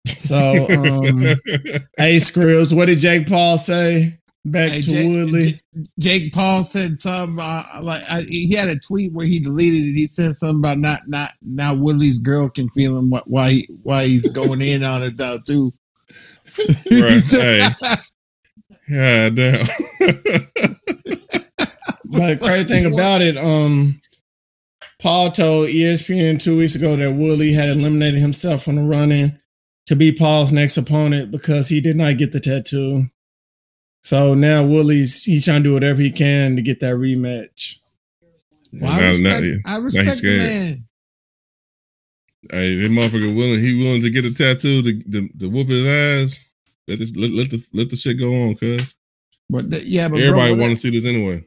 So, 0.06 0.66
um, 0.70 1.20
hey, 1.98 2.18
Scribbs, 2.18 2.74
what 2.74 2.86
did 2.86 2.98
Jake 2.98 3.28
Paul 3.28 3.58
say? 3.58 4.18
Back 4.44 4.70
Hey, 4.70 4.80
to 4.82 4.90
Jake- 4.90 5.08
Woodley. 5.08 5.60
Jake 5.98 6.32
Paul 6.32 6.64
said 6.64 6.98
something 6.98 7.38
uh, 7.38 7.64
like 7.82 8.02
I, 8.10 8.22
he 8.28 8.54
had 8.54 8.68
a 8.68 8.78
tweet 8.78 9.12
where 9.12 9.26
he 9.26 9.38
deleted 9.38 9.88
it. 9.88 9.92
He 9.94 10.06
said 10.06 10.34
something 10.34 10.58
about 10.58 10.78
not 10.78 11.00
not 11.06 11.30
now 11.42 11.74
Woodley's 11.74 12.18
girl 12.18 12.48
can 12.48 12.68
feel 12.70 12.98
him 12.98 13.10
wh- 13.10 13.26
why 13.28 13.50
he, 13.50 13.68
why 13.82 14.04
he's 14.06 14.28
going 14.30 14.60
in 14.60 14.82
on 14.82 15.02
it 15.02 15.18
now 15.18 15.38
too. 15.46 15.72
Right. 16.90 17.20
said- 17.20 17.76
God 18.90 19.36
damn. 19.36 19.66
But 22.12 22.40
the 22.40 22.40
crazy 22.42 22.64
thing 22.64 22.92
about 22.92 23.22
it, 23.22 23.36
um, 23.36 24.00
Paul 24.98 25.30
told 25.30 25.68
ESPN 25.68 26.40
two 26.42 26.58
weeks 26.58 26.74
ago 26.74 26.96
that 26.96 27.12
Woodley 27.12 27.52
had 27.52 27.68
eliminated 27.68 28.20
himself 28.20 28.64
from 28.64 28.76
the 28.76 28.82
running 28.82 29.38
to 29.86 29.94
be 29.94 30.10
Paul's 30.12 30.50
next 30.52 30.76
opponent 30.76 31.30
because 31.30 31.68
he 31.68 31.80
did 31.80 31.96
not 31.96 32.18
get 32.18 32.32
the 32.32 32.40
tattoo. 32.40 33.06
So 34.02 34.34
now 34.34 34.64
Woodley's 34.64 35.24
he's 35.24 35.44
trying 35.44 35.62
to 35.62 35.68
do 35.68 35.74
whatever 35.74 36.00
he 36.00 36.10
can 36.10 36.56
to 36.56 36.62
get 36.62 36.80
that 36.80 36.94
rematch. 36.94 37.76
Well, 38.72 38.90
I 38.90 39.08
respect, 39.08 39.44
now- 39.44 39.56
I 39.66 39.76
respect 39.78 40.10
the 40.10 40.14
scared. 40.16 40.38
man. 40.38 40.84
Hey, 42.50 42.76
that 42.76 42.90
motherfucker 42.90 43.36
willing. 43.36 43.62
He 43.62 43.82
willing 43.84 44.00
to 44.00 44.10
get 44.10 44.24
a 44.24 44.32
tattoo 44.32 44.82
to, 44.82 45.02
to, 45.12 45.28
to 45.40 45.50
whoop 45.50 45.68
his 45.68 45.86
ass. 45.86 46.48
Let 46.88 46.98
this 46.98 47.14
let, 47.14 47.30
let 47.32 47.50
the 47.50 47.62
let 47.72 47.90
the 47.90 47.96
shit 47.96 48.18
go 48.18 48.34
on, 48.34 48.56
cuz 48.56 48.94
But 49.50 49.70
th- 49.70 49.84
yeah, 49.84 50.08
but 50.08 50.20
everybody 50.20 50.54
want 50.56 50.72
to 50.72 50.76
see 50.78 50.90
this 50.90 51.04
anyway. 51.04 51.44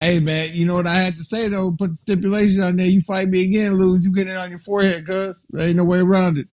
Hey 0.00 0.20
man, 0.20 0.54
you 0.54 0.66
know 0.66 0.74
what 0.74 0.86
I 0.86 0.94
had 0.96 1.16
to 1.16 1.24
say 1.24 1.48
though? 1.48 1.72
Put 1.72 1.90
the 1.90 1.94
stipulation 1.94 2.62
on 2.62 2.76
there. 2.76 2.86
You 2.86 3.00
fight 3.00 3.28
me 3.28 3.42
again, 3.44 3.74
lose. 3.74 4.04
You 4.04 4.12
get 4.12 4.26
it 4.28 4.36
on 4.36 4.50
your 4.50 4.58
forehead, 4.58 5.06
cuz 5.06 5.46
there 5.50 5.66
ain't 5.66 5.76
no 5.76 5.84
way 5.84 5.98
around 6.00 6.38
it. 6.38 6.48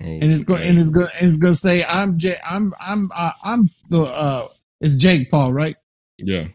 Oh, 0.00 0.04
And 0.04 0.24
it's 0.24 0.42
going 0.42 0.62
and 0.62 0.78
it's 0.78 0.90
going 0.90 1.06
and 1.20 1.28
it's 1.28 1.36
going 1.38 1.52
to 1.52 1.58
say 1.58 1.84
I'm 1.84 2.18
J- 2.18 2.36
I'm 2.48 2.72
I'm 2.80 3.10
uh, 3.14 3.32
I'm 3.44 3.68
the 3.90 4.02
uh 4.02 4.46
it's 4.80 4.94
Jake 4.96 5.30
Paul, 5.30 5.52
right? 5.52 5.76
yeah. 6.18 6.48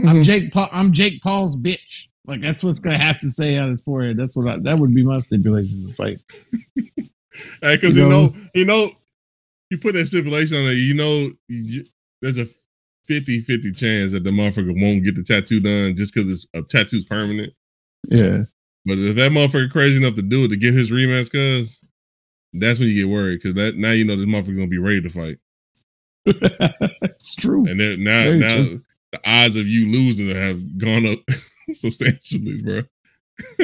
I'm 0.00 0.16
Mhm. 0.16 0.24
Jake 0.24 0.52
Paul. 0.52 0.68
I'm 0.72 0.92
Jake 0.92 1.22
Paul's 1.22 1.56
bitch. 1.56 2.06
Like 2.26 2.40
that's 2.40 2.62
what's 2.64 2.78
going 2.80 2.96
to 2.98 3.02
have 3.02 3.18
to 3.20 3.30
say 3.32 3.56
on 3.56 3.70
his 3.70 3.80
forehead. 3.82 4.16
That's 4.16 4.36
what 4.36 4.48
I, 4.48 4.58
that 4.60 4.78
would 4.78 4.94
be 4.94 5.04
my 5.04 5.18
stipulation 5.18 5.86
to 5.88 5.94
fight. 5.94 6.18
Hey, 7.62 7.76
because 7.76 7.96
You 7.96 8.02
you 8.04 8.08
know? 8.08 8.26
know, 8.28 8.34
you 8.54 8.64
know, 8.64 8.90
you 9.70 9.78
put 9.78 9.94
that 9.94 10.06
stipulation 10.06 10.56
on 10.56 10.64
it. 10.70 10.74
You 10.74 10.94
know, 10.94 11.30
you, 11.48 11.84
there's 12.20 12.38
a 12.38 12.46
50-50 13.08 13.76
chance 13.76 14.12
that 14.12 14.24
the 14.24 14.30
motherfucker 14.30 14.80
won't 14.80 15.04
get 15.04 15.14
the 15.14 15.22
tattoo 15.22 15.60
done 15.60 15.94
just 15.96 16.14
because 16.14 16.30
it's 16.30 16.46
a 16.54 16.62
tattoo's 16.62 17.04
permanent. 17.04 17.52
Yeah, 18.08 18.44
But 18.84 18.98
if 18.98 19.14
that 19.16 19.32
motherfucker 19.32 19.70
crazy 19.70 19.96
enough 19.98 20.14
to 20.16 20.22
do 20.22 20.44
it 20.44 20.48
to 20.48 20.56
get 20.56 20.74
his 20.74 20.90
rematch, 20.90 21.30
cuz 21.30 21.78
that's 22.60 22.78
when 22.78 22.88
you 22.88 22.94
get 22.94 23.08
worried 23.12 23.40
because 23.42 23.54
that 23.54 23.76
now 23.76 23.92
you 23.92 24.04
know 24.04 24.16
this 24.16 24.26
motherfucker 24.26 24.56
gonna 24.56 24.66
be 24.66 24.78
ready 24.78 25.00
to 25.02 25.08
fight, 25.08 25.38
it's 26.26 27.34
true. 27.34 27.66
and 27.66 27.78
then 27.80 28.02
now 28.04 28.24
Very 28.24 28.38
now 28.38 28.54
true. 28.54 28.82
the 29.12 29.20
odds 29.24 29.56
of 29.56 29.66
you 29.66 29.88
losing 29.90 30.28
have 30.28 30.78
gone 30.78 31.06
up 31.06 31.18
substantially, 31.72 32.60
bro. 32.62 32.82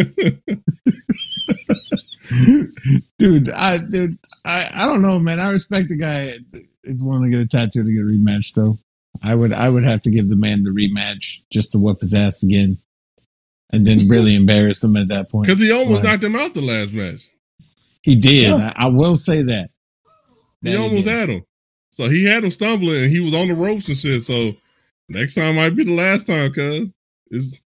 dude, 3.18 3.50
I 3.50 3.78
dude, 3.78 4.18
I 4.44 4.66
I 4.74 4.87
don't 4.87 5.02
know, 5.02 5.18
man. 5.18 5.40
I 5.40 5.50
respect 5.50 5.88
the 5.88 5.96
guy. 5.96 6.33
It's 6.85 7.02
willing 7.02 7.22
to 7.30 7.37
get 7.37 7.40
a 7.44 7.46
tattoo 7.48 7.83
to 7.85 7.92
get 7.92 8.00
a 8.02 8.04
rematch, 8.04 8.54
though. 8.54 8.78
I 9.22 9.35
would 9.35 9.52
I 9.52 9.68
would 9.68 9.85
have 9.85 10.00
to 10.02 10.11
give 10.11 10.28
the 10.28 10.37
man 10.37 10.62
the 10.62 10.70
rematch 10.70 11.42
just 11.52 11.72
to 11.72 11.78
whoop 11.78 12.00
his 12.00 12.14
ass 12.14 12.42
again, 12.42 12.78
and 13.72 13.87
then 13.87 14.09
really 14.09 14.35
embarrass 14.35 14.83
him 14.85 14.96
at 14.96 15.09
that 15.09 15.30
point. 15.30 15.46
Because 15.48 15.61
he 15.62 15.70
almost 15.72 16.02
Right. 16.04 16.12
knocked 16.12 16.24
him 16.24 16.37
out 16.37 16.54
the 16.54 16.61
last 16.62 16.92
match. 16.92 17.28
He 18.04 18.14
did. 18.14 18.50
Yeah. 18.50 18.72
I, 18.76 18.84
I 18.84 18.88
will 18.88 19.16
say 19.16 19.42
that. 19.42 19.70
He 20.62 20.72
That 20.72 20.80
almost 20.80 21.04
did. 21.04 21.12
had 21.18 21.28
him. 21.30 21.44
So 21.90 22.08
he 22.08 22.24
had 22.24 22.44
him 22.44 22.50
stumbling 22.50 23.04
and 23.04 23.10
he 23.10 23.20
was 23.20 23.34
on 23.34 23.48
the 23.48 23.54
ropes 23.54 23.88
and 23.88 23.96
shit. 23.96 24.22
So 24.22 24.52
next 25.08 25.34
time 25.36 25.56
might 25.56 25.70
be 25.74 25.84
the 25.84 25.94
last 25.94 26.26
time, 26.26 26.52
cuz. 26.52 26.94
It's- 27.30 27.62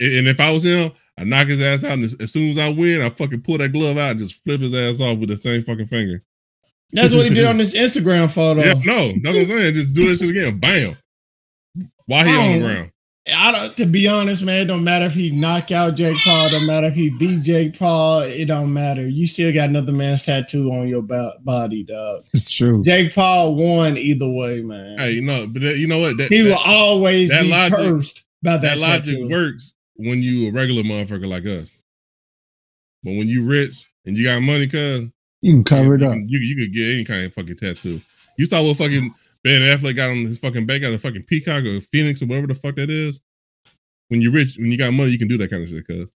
And 0.00 0.28
if 0.28 0.40
I 0.40 0.50
was 0.50 0.64
him, 0.64 0.92
I 1.18 1.24
knock 1.24 1.46
his 1.48 1.60
ass 1.62 1.84
out. 1.84 1.92
And 1.92 2.04
as, 2.04 2.14
as 2.20 2.32
soon 2.32 2.50
as 2.50 2.58
I 2.58 2.68
win, 2.70 3.02
I 3.02 3.10
fucking 3.10 3.42
pull 3.42 3.58
that 3.58 3.72
glove 3.72 3.96
out 3.98 4.12
and 4.12 4.18
just 4.20 4.42
flip 4.44 4.60
his 4.60 4.74
ass 4.74 5.00
off 5.00 5.18
with 5.18 5.28
the 5.30 5.36
same 5.36 5.62
fucking 5.62 5.86
finger. 5.86 6.22
That's 6.92 7.14
what 7.14 7.24
he 7.26 7.30
did 7.34 7.44
on 7.46 7.56
this 7.58 7.74
Instagram 7.74 8.30
photo. 8.30 8.60
Yeah, 8.62 8.74
no, 8.84 9.08
that's 9.22 9.48
what 9.48 9.56
I'm 9.56 9.62
saying. 9.62 9.74
Just 9.74 9.94
do 9.94 10.06
this 10.08 10.20
shit 10.20 10.30
again. 10.30 10.58
Bam. 10.58 10.96
Why 12.06 12.24
he 12.26 12.34
on 12.36 12.58
the 12.58 12.64
Oh. 12.64 12.68
ground? 12.68 12.91
I 13.34 13.52
don't. 13.52 13.76
To 13.76 13.86
be 13.86 14.08
honest, 14.08 14.42
man, 14.42 14.62
it 14.62 14.64
don't 14.64 14.82
matter 14.82 15.04
if 15.04 15.14
he 15.14 15.30
knock 15.30 15.70
out 15.70 15.94
Jake 15.94 16.16
Paul. 16.24 16.50
Don't 16.50 16.66
matter 16.66 16.88
if 16.88 16.94
he 16.94 17.08
beat 17.10 17.42
Jake 17.44 17.78
Paul. 17.78 18.20
It 18.22 18.46
don't 18.46 18.72
matter. 18.72 19.06
You 19.06 19.28
still 19.28 19.52
got 19.54 19.68
another 19.68 19.92
man's 19.92 20.24
tattoo 20.24 20.72
on 20.72 20.88
your 20.88 21.02
bo- 21.02 21.34
body, 21.40 21.84
dog. 21.84 22.24
It's 22.34 22.50
true. 22.50 22.82
Jake 22.82 23.14
Paul 23.14 23.54
won 23.54 23.96
either 23.96 24.28
way, 24.28 24.60
man. 24.62 24.98
Hey, 24.98 25.12
you 25.12 25.22
know, 25.22 25.46
but 25.46 25.62
that, 25.62 25.78
you 25.78 25.86
know 25.86 26.00
what? 26.00 26.16
That, 26.16 26.28
he 26.30 26.42
that, 26.42 26.48
will 26.48 26.58
always 26.66 27.30
that 27.30 27.42
be 27.42 27.48
logic- 27.48 27.78
cursed 27.78 28.22
by 28.42 28.52
that, 28.56 28.62
that 28.62 28.78
logic 28.78 29.14
tattoo. 29.14 29.28
works 29.28 29.72
when 29.94 30.20
you 30.20 30.48
a 30.48 30.52
regular 30.52 30.82
motherfucker 30.82 31.28
like 31.28 31.46
us. 31.46 31.80
But 33.04 33.10
when 33.12 33.28
you 33.28 33.44
rich 33.44 33.86
and 34.04 34.16
you 34.18 34.24
got 34.24 34.40
money, 34.42 34.66
cuz 34.66 35.08
You 35.42 35.52
can 35.52 35.62
cover 35.64 35.94
it 35.94 36.02
up. 36.02 36.12
can- 36.14 36.28
You, 36.28 36.40
you 36.40 36.56
could 36.56 36.72
get 36.74 36.92
any 36.92 37.04
kind 37.04 37.24
of 37.26 37.34
fucking 37.34 37.54
tattoo. 37.56 38.00
You 38.36 38.46
saw 38.46 38.64
what 38.64 38.78
fucking 38.78 39.14
Ben 39.44 39.62
Affleck 39.62 39.96
got 39.96 40.10
on 40.10 40.24
his 40.24 40.38
fucking 40.38 40.66
back, 40.66 40.82
out 40.82 40.92
of 40.92 41.02
fucking 41.02 41.24
peacock 41.24 41.64
or 41.64 41.80
phoenix 41.80 42.22
or 42.22 42.26
whatever 42.26 42.46
the 42.46 42.54
fuck 42.54 42.76
that 42.76 42.90
is. 42.90 43.20
When 44.08 44.20
you're 44.20 44.32
rich, 44.32 44.56
when 44.58 44.70
you 44.70 44.78
got 44.78 44.92
money, 44.92 45.10
you 45.10 45.18
can 45.18 45.28
do 45.28 45.38
that 45.38 45.50
kind 45.50 45.62
of 45.62 45.68
shit. 45.68 45.86
Cause 45.86 46.10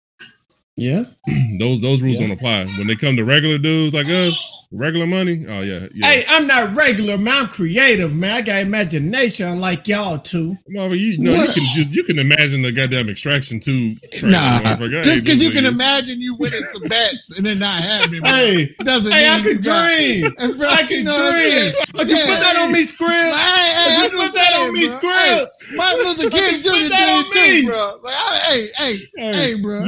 Yeah. 0.77 1.05
those 1.59 1.79
those 1.79 2.01
rules 2.01 2.15
Yeah. 2.19 2.27
don't 2.27 2.31
apply 2.37 2.65
when 2.77 2.87
they 2.87 2.95
come 2.97 3.15
to 3.15 3.23
regular 3.23 3.57
dudes 3.57 3.93
like 3.93 4.07
us, 4.07 4.35
regular 4.73 5.05
money. 5.07 5.45
Oh 5.47 5.61
yeah, 5.61 5.87
yeah. 5.93 6.05
Hey, 6.05 6.25
I'm 6.27 6.47
not 6.47 6.75
regular, 6.75 7.17
man. 7.17 7.43
I'm 7.43 7.47
creative, 7.47 8.13
man. 8.13 8.31
I 8.35 8.41
got 8.41 8.61
imagination 8.61 9.61
like 9.61 9.87
y'all 9.87 10.19
too. 10.19 10.57
Motherfucker, 10.69 10.99
you 10.99 11.17
know 11.19 11.31
you 11.33 11.47
can 11.53 11.63
just 11.75 11.89
you 11.91 12.03
can 12.03 12.19
imagine 12.19 12.61
the 12.61 12.73
goddamn 12.73 13.07
extraction 13.07 13.61
too. 13.61 13.95
Nah, 14.23 14.75
just 15.03 15.23
because 15.23 15.41
you 15.41 15.51
can 15.51 15.65
imagine 15.65 16.19
you 16.19 16.35
winning 16.35 16.61
some 16.63 16.83
bets 16.89 17.37
and 17.37 17.45
then 17.47 17.59
not 17.59 17.81
having 17.81 18.15
it 18.25 18.27
Hey, 18.27 18.75
doesn't 18.83 19.13
hey, 19.13 19.29
I 19.29 19.39
can 19.39 19.61
dream. 19.61 20.57
Bro, 20.57 20.67
I 20.67 20.81
you 20.81 20.87
can 20.87 21.03
know 21.05 21.15
I 21.15 21.31
mean? 21.31 21.51
dream. 21.51 21.73
But 21.93 22.09
you 22.09 22.15
put 22.17 22.39
that 22.41 22.57
on 22.57 22.73
me, 22.73 22.83
Script. 22.83 23.11
Hey, 23.11 23.31
hey, 23.31 24.03
You 24.03 24.09
put 24.09 24.33
that 24.33 24.53
on 24.59 24.73
me, 24.73 24.87
bro. 24.87 25.77
Martin 25.77 26.03
Luther 26.03 26.29
King 26.31 26.61
Jr. 26.61 26.69
Did 26.69 26.91
it 26.91 27.61
too, 27.63 27.67
bro. 27.69 27.99
Like, 28.03 28.15
hey, 28.43 28.67
hey, 28.77 28.97
hey, 29.17 29.53
bro. 29.61 29.85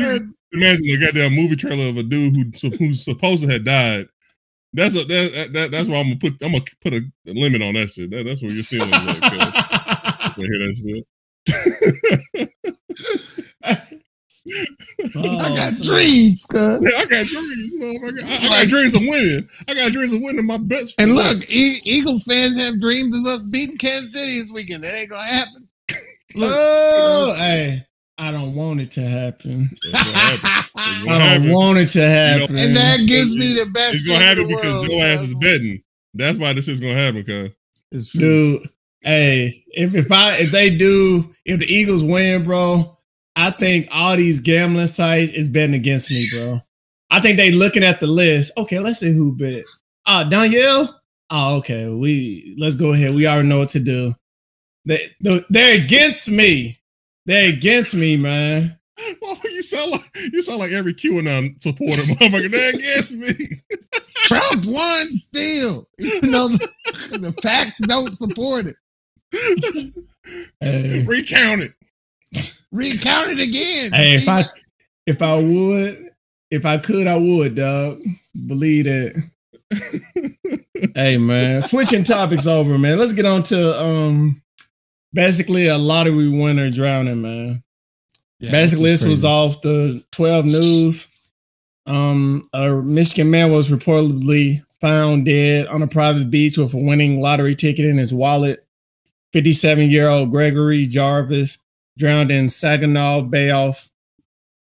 You- 0.60 0.68
Imagine 0.68 0.86
a 0.90 1.06
goddamn 1.06 1.34
movie 1.34 1.56
trailer 1.56 1.88
of 1.90 1.98
a 1.98 2.04
dude 2.04 2.36
who 2.36 2.70
who's 2.78 3.04
supposed 3.04 3.44
to 3.44 3.50
have 3.52 3.64
died. 3.66 4.08
That's 4.74 4.96
a 4.96 5.06
that, 5.06 5.50
that 5.54 5.72
that's 5.72 5.88
why 5.90 5.98
I'm 5.98 6.06
gonna 6.08 6.18
put 6.20 6.34
I'm 6.44 6.52
gonna 6.52 6.64
put 6.84 6.94
a 6.94 7.02
limit 7.26 7.62
on 7.62 7.74
that 7.76 7.90
shit. 7.90 8.12
That, 8.12 8.26
that's 8.26 8.42
what 8.44 8.52
you're 8.52 8.64
seeing. 8.64 8.90
Like, 8.90 9.22
cuz. 9.22 9.40
I 9.40 10.34
hear 10.36 10.60
that 10.60 11.04
shit. 12.38 12.50
Oh, 15.16 15.38
I 15.40 15.50
got 15.56 15.74
so- 15.74 15.94
dreams, 15.94 16.46
cuz. 16.46 16.62
I 16.62 17.06
got 17.06 17.26
dreams, 17.26 17.74
motherfucker. 17.76 18.24
I, 18.24 18.48
I 18.48 18.50
got 18.64 18.68
dreams 18.70 18.96
of 18.96 19.02
winning. 19.02 19.50
I 19.68 19.74
got 19.74 19.92
dreams 19.92 20.14
of 20.14 20.22
winning 20.22 20.46
my 20.46 20.58
bets. 20.58 20.94
And 20.98 21.16
look, 21.16 21.50
e- 21.52 21.80
Eagles 21.84 22.24
fans 22.24 22.58
have 22.60 22.80
dreams 22.80 23.18
of 23.20 23.26
us 23.26 23.44
beating 23.44 23.78
Kansas 23.78 24.14
City 24.14 24.40
this 24.40 24.52
weekend. 24.54 24.84
That 24.86 24.94
ain't 24.94 25.10
gonna 25.10 25.24
happen. 25.24 25.68
Look, 26.36 26.54
Oh, 26.56 27.36
hey, 27.38 27.86
I 28.20 28.32
don't 28.32 28.56
want 28.56 28.82
it 28.82 28.92
to 28.92 29.02
happen. 29.02 29.70
It's. 29.72 29.84
It's 29.84 30.72
I 30.76 31.02
don't 31.06 31.22
happen. 31.22 31.52
want 31.52 31.78
it 31.78 31.90
to 31.90 32.08
happen. 32.08 32.58
and 32.58 32.76
that 32.76 33.00
gives 33.08 33.36
me 33.36 33.54
the 33.54 33.70
best. 33.72 33.96
It's 33.96 34.08
gonna 34.08 34.20
game 34.20 34.30
in 34.30 34.38
happen 34.38 34.48
because 34.48 34.74
world, 34.74 34.88
your 34.90 35.06
ass 35.06 35.22
is 35.22 35.34
betting. 35.36 35.84
That's 36.14 36.38
why 36.38 36.54
this 36.54 36.66
shit's 36.66 36.80
gonna 36.80 36.96
happen, 36.96 37.24
cuz. 37.24 37.52
It's 37.92 38.10
true. 38.10 38.60
dude. 38.60 38.70
Hey, 39.02 39.64
if 39.70 39.94
if 39.94 40.12
I 40.12 40.38
if 40.38 40.52
they 40.52 40.76
do 40.76 41.34
if 41.46 41.60
the 41.60 41.66
Eagles 41.72 42.04
win, 42.04 42.44
bro, 42.44 42.98
I 43.36 43.52
think 43.52 43.88
all 43.92 44.18
these 44.18 44.40
gambling 44.40 44.88
sites 44.88 45.32
is 45.32 45.48
betting 45.48 45.76
against 45.76 46.10
me, 46.10 46.28
bro. 46.34 46.60
I 47.10 47.22
think 47.22 47.38
they 47.38 47.52
looking 47.52 47.84
at 47.84 48.00
the 48.00 48.08
list. 48.08 48.52
Okay, 48.58 48.80
let's 48.80 49.00
see 49.00 49.14
who 49.14 49.36
bet. 49.36 49.64
Uh 50.06 50.24
Danielle. 50.24 51.02
Oh, 51.30 51.58
okay. 51.58 51.88
We 51.88 52.56
let's 52.58 52.76
go 52.76 52.94
ahead. 52.94 53.14
We 53.14 53.28
already 53.28 53.48
know 53.48 53.60
what 53.60 53.70
to 53.70 53.80
do. 53.80 54.14
They 54.86 55.12
they're 55.50 55.76
against 55.82 56.30
me. 56.30 56.80
They're 57.28 57.50
against 57.50 57.94
me, 57.94 58.18
man. 58.18 58.74
Well, 59.22 59.38
you 59.44 59.62
sound 59.62 59.92
like 59.92 60.02
you 60.34 60.42
sound 60.42 60.58
like 60.58 60.72
every 60.72 60.92
QAnon 60.92 61.62
supporter, 61.62 62.02
motherfucker. 62.02 62.50
They're 62.52 62.74
against 62.74 63.16
me. 63.16 63.48
Trump 64.26 64.66
won 64.66 65.14
still, 65.14 65.88
even 66.00 66.32
though 66.32 66.48
the, 66.48 66.68
the 67.22 67.32
facts 67.44 67.78
don't 67.78 68.18
support 68.18 68.66
it. 68.66 68.76
Hey, 70.60 71.04
Recount 71.06 71.62
it. 71.62 71.74
Recount 72.72 73.30
it 73.30 73.40
again. 73.40 73.92
hey 73.94 74.16
if 74.16 74.28
I 74.28 74.46
if 75.06 75.22
I 75.22 75.36
would, 75.36 76.10
if 76.50 76.66
I 76.66 76.78
could, 76.78 77.06
I 77.06 77.18
would, 77.18 77.54
dog. 77.54 78.02
Believe 78.48 78.86
that. 78.86 79.30
hey 80.96 81.18
man, 81.20 81.62
switching 81.62 82.04
topics 82.04 82.48
over, 82.48 82.80
man. 82.80 82.98
Let's 82.98 83.14
get 83.14 83.26
on 83.28 83.44
to 83.44 83.80
um 83.80 84.42
basically 85.18 85.66
a 85.66 85.80
lottery 85.80 86.30
winner 86.30 86.70
drowning, 86.70 87.24
man. 87.24 87.64
Yeah, 88.40 88.52
basically, 88.52 88.92
is 88.92 89.02
this 89.02 89.10
was 89.10 89.26
off 89.26 89.64
the 89.64 90.06
12 90.12 90.46
news. 90.46 91.12
Um, 91.88 92.44
a 92.54 92.70
Michigan 92.70 93.32
man 93.32 93.52
was 93.52 93.72
reportedly 93.72 94.62
found 94.80 95.26
dead 95.26 95.66
on 95.68 95.82
a 95.82 95.88
private 95.88 96.30
beach 96.30 96.56
with 96.56 96.72
a 96.76 96.78
winning 96.78 97.20
lottery 97.20 97.56
ticket 97.56 97.86
in 97.86 97.98
his 97.98 98.14
wallet. 98.14 98.68
57 99.34 99.90
year 99.90 100.08
old 100.08 100.30
Gregory 100.30 100.86
Jarvis 100.86 101.58
drowned 101.98 102.30
in 102.30 102.48
Saginaw 102.48 103.22
Bay 103.22 103.50
off 103.50 103.90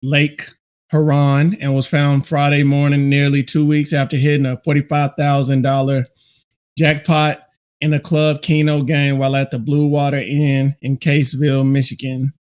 Lake 0.01 0.49
Huron 0.91 1.55
and 1.61 1.73
was 1.73 1.87
found 1.87 2.27
Friday 2.27 2.63
morning, 2.63 3.07
nearly 3.07 3.43
two 3.43 3.65
weeks 3.65 3.93
after 3.93 4.17
hitting 4.17 4.45
a 4.45 4.57
$45,000 4.57 6.05
jackpot 6.77 7.43
in 7.83 7.93
a 7.93 7.99
club 7.99 8.41
Keno 8.41 8.81
game 8.81 9.17
while 9.17 9.35
at 9.35 9.51
the 9.51 9.59
Blue 9.59 9.87
Water 9.87 10.17
Inn 10.17 10.73
in 10.81 10.97
Caseville, 10.97 11.69
Michigan. 11.69 12.33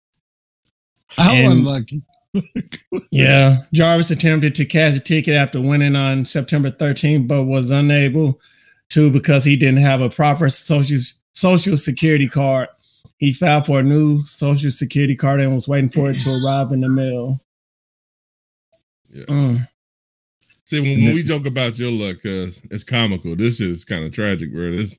How 1.08 1.32
And- 1.34 1.54
unlucky. 1.54 2.04
Yeah, 3.12 3.64
Jarvis 3.74 4.12
attempted 4.12 4.56
to 4.56 4.66
cash 4.66 4.96
a 4.96 5.00
ticket 5.02 5.34
after 5.34 5.60
winning 5.60 5.98
on 5.98 6.24
September 6.24 6.72
13th, 6.72 7.28
but 7.28 7.44
was 7.44 7.72
unable 7.72 8.40
to 8.92 9.12
because 9.12 9.44
he 9.44 9.58
didn't 9.58 9.82
have 9.82 10.00
a 10.00 10.10
proper 10.10 10.50
social 10.50 11.00
social 11.34 11.76
security 11.76 12.30
card. 12.30 12.70
He 13.18 13.34
filed 13.34 13.66
for 13.66 13.80
a 13.80 13.84
new 13.84 14.24
social 14.24 14.72
security 14.72 15.16
card 15.16 15.42
and 15.42 15.54
was 15.54 15.68
waiting 15.68 15.90
for 15.90 16.10
it 16.10 16.20
to 16.22 16.34
arrive 16.34 16.72
in 16.72 16.80
the 16.82 16.90
mail. 16.90 17.42
Yeah. 19.10 19.26
Mm. 19.26 19.68
See, 20.64 20.80
when, 20.80 21.04
when 21.04 21.16
we 21.16 21.24
joke 21.24 21.46
about 21.46 21.78
your 21.78 21.92
luck, 21.92 22.24
cause 22.24 22.62
it's 22.72 22.86
comical. 22.86 23.36
This 23.36 23.58
shit 23.58 23.70
is 23.70 23.84
kind 23.84 24.06
of 24.06 24.14
tragic, 24.14 24.54
bro. 24.54 24.72
This 24.72 24.98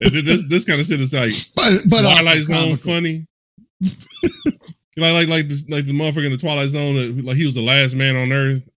this 0.00 0.44
this 0.48 0.64
kind 0.64 0.80
of 0.80 0.86
shit 0.86 1.00
is 1.00 1.12
like 1.12 1.32
But 1.54 1.82
but 1.88 2.02
Twilight 2.02 2.26
also 2.38 2.42
Zone 2.42 2.56
comical. 2.76 2.76
funny. 2.92 3.26
like 4.96 5.12
like 5.12 5.28
like 5.28 5.48
this, 5.48 5.68
like 5.68 5.86
the 5.86 5.92
motherfucker 5.92 6.26
in 6.26 6.32
the 6.32 6.38
Twilight 6.38 6.68
Zone, 6.70 7.22
like 7.24 7.36
he 7.36 7.44
was 7.44 7.54
the 7.54 7.62
last 7.62 7.94
man 7.94 8.16
on 8.16 8.32
Earth, 8.32 8.68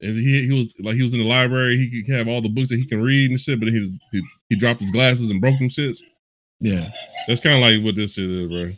and 0.00 0.16
he 0.16 0.46
he 0.46 0.52
was 0.52 0.72
like 0.80 0.94
he 0.96 1.02
was 1.02 1.14
in 1.14 1.20
the 1.20 1.26
library. 1.26 1.76
He 1.78 2.02
could 2.02 2.14
have 2.14 2.28
all 2.28 2.40
the 2.42 2.48
books 2.48 2.68
that 2.70 2.76
he 2.76 2.86
can 2.86 3.02
read 3.02 3.30
and 3.30 3.40
shit, 3.40 3.58
but 3.58 3.68
he 3.68 3.98
he, 4.12 4.22
he 4.50 4.56
dropped 4.56 4.80
his 4.80 4.90
glasses 4.90 5.30
and 5.30 5.40
broke 5.40 5.58
them 5.58 5.68
shits. 5.68 5.98
Yeah. 6.60 6.88
That's 7.26 7.40
kind 7.40 7.56
of 7.56 7.62
like 7.62 7.84
what 7.84 7.96
this 7.96 8.14
shit 8.14 8.28
is, 8.30 8.48
bro. 8.48 8.72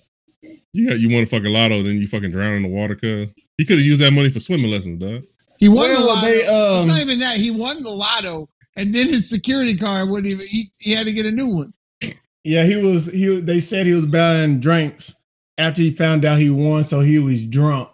You 0.72 0.88
got 0.88 0.98
you 1.00 1.08
won 1.10 1.22
a 1.22 1.26
fucking 1.26 1.52
lotto, 1.52 1.82
then 1.82 1.96
you 2.00 2.06
fucking 2.06 2.30
drown 2.30 2.54
in 2.54 2.62
the 2.62 2.68
water, 2.68 2.94
cuz 2.96 3.34
he 3.58 3.64
could 3.64 3.78
have 3.78 3.86
used 3.86 4.00
that 4.00 4.12
money 4.12 4.30
for 4.30 4.40
swimming 4.40 4.70
lessons, 4.70 4.98
dog. 5.00 5.24
He 5.58 5.68
won 5.68 5.88
the 5.88 5.94
Well, 5.94 6.06
lotto. 6.06 6.26
they 6.26 6.46
um 6.46 6.88
Not 6.88 7.00
even 7.00 7.18
that. 7.20 7.36
He 7.36 7.50
won 7.50 7.82
the 7.82 7.90
lotto, 7.90 8.48
and 8.76 8.94
then 8.94 9.06
his 9.06 9.28
security 9.28 9.76
card 9.76 10.08
wouldn't 10.08 10.26
even. 10.32 10.46
He, 10.46 10.70
he 10.80 10.92
had 10.92 11.06
to 11.06 11.12
get 11.12 11.26
a 11.26 11.30
new 11.30 11.46
one. 11.48 11.72
Yeah, 12.44 12.64
he 12.64 12.76
was 12.76 13.06
he 13.12 13.40
they 13.40 13.60
said 13.60 13.86
he 13.86 13.92
was 13.92 14.06
buying 14.06 14.60
drinks 14.60 15.14
after 15.58 15.82
he 15.82 15.90
found 15.90 16.24
out 16.24 16.38
he 16.38 16.50
won, 16.50 16.84
so 16.84 17.00
he 17.00 17.18
was 17.18 17.46
drunk. 17.46 17.88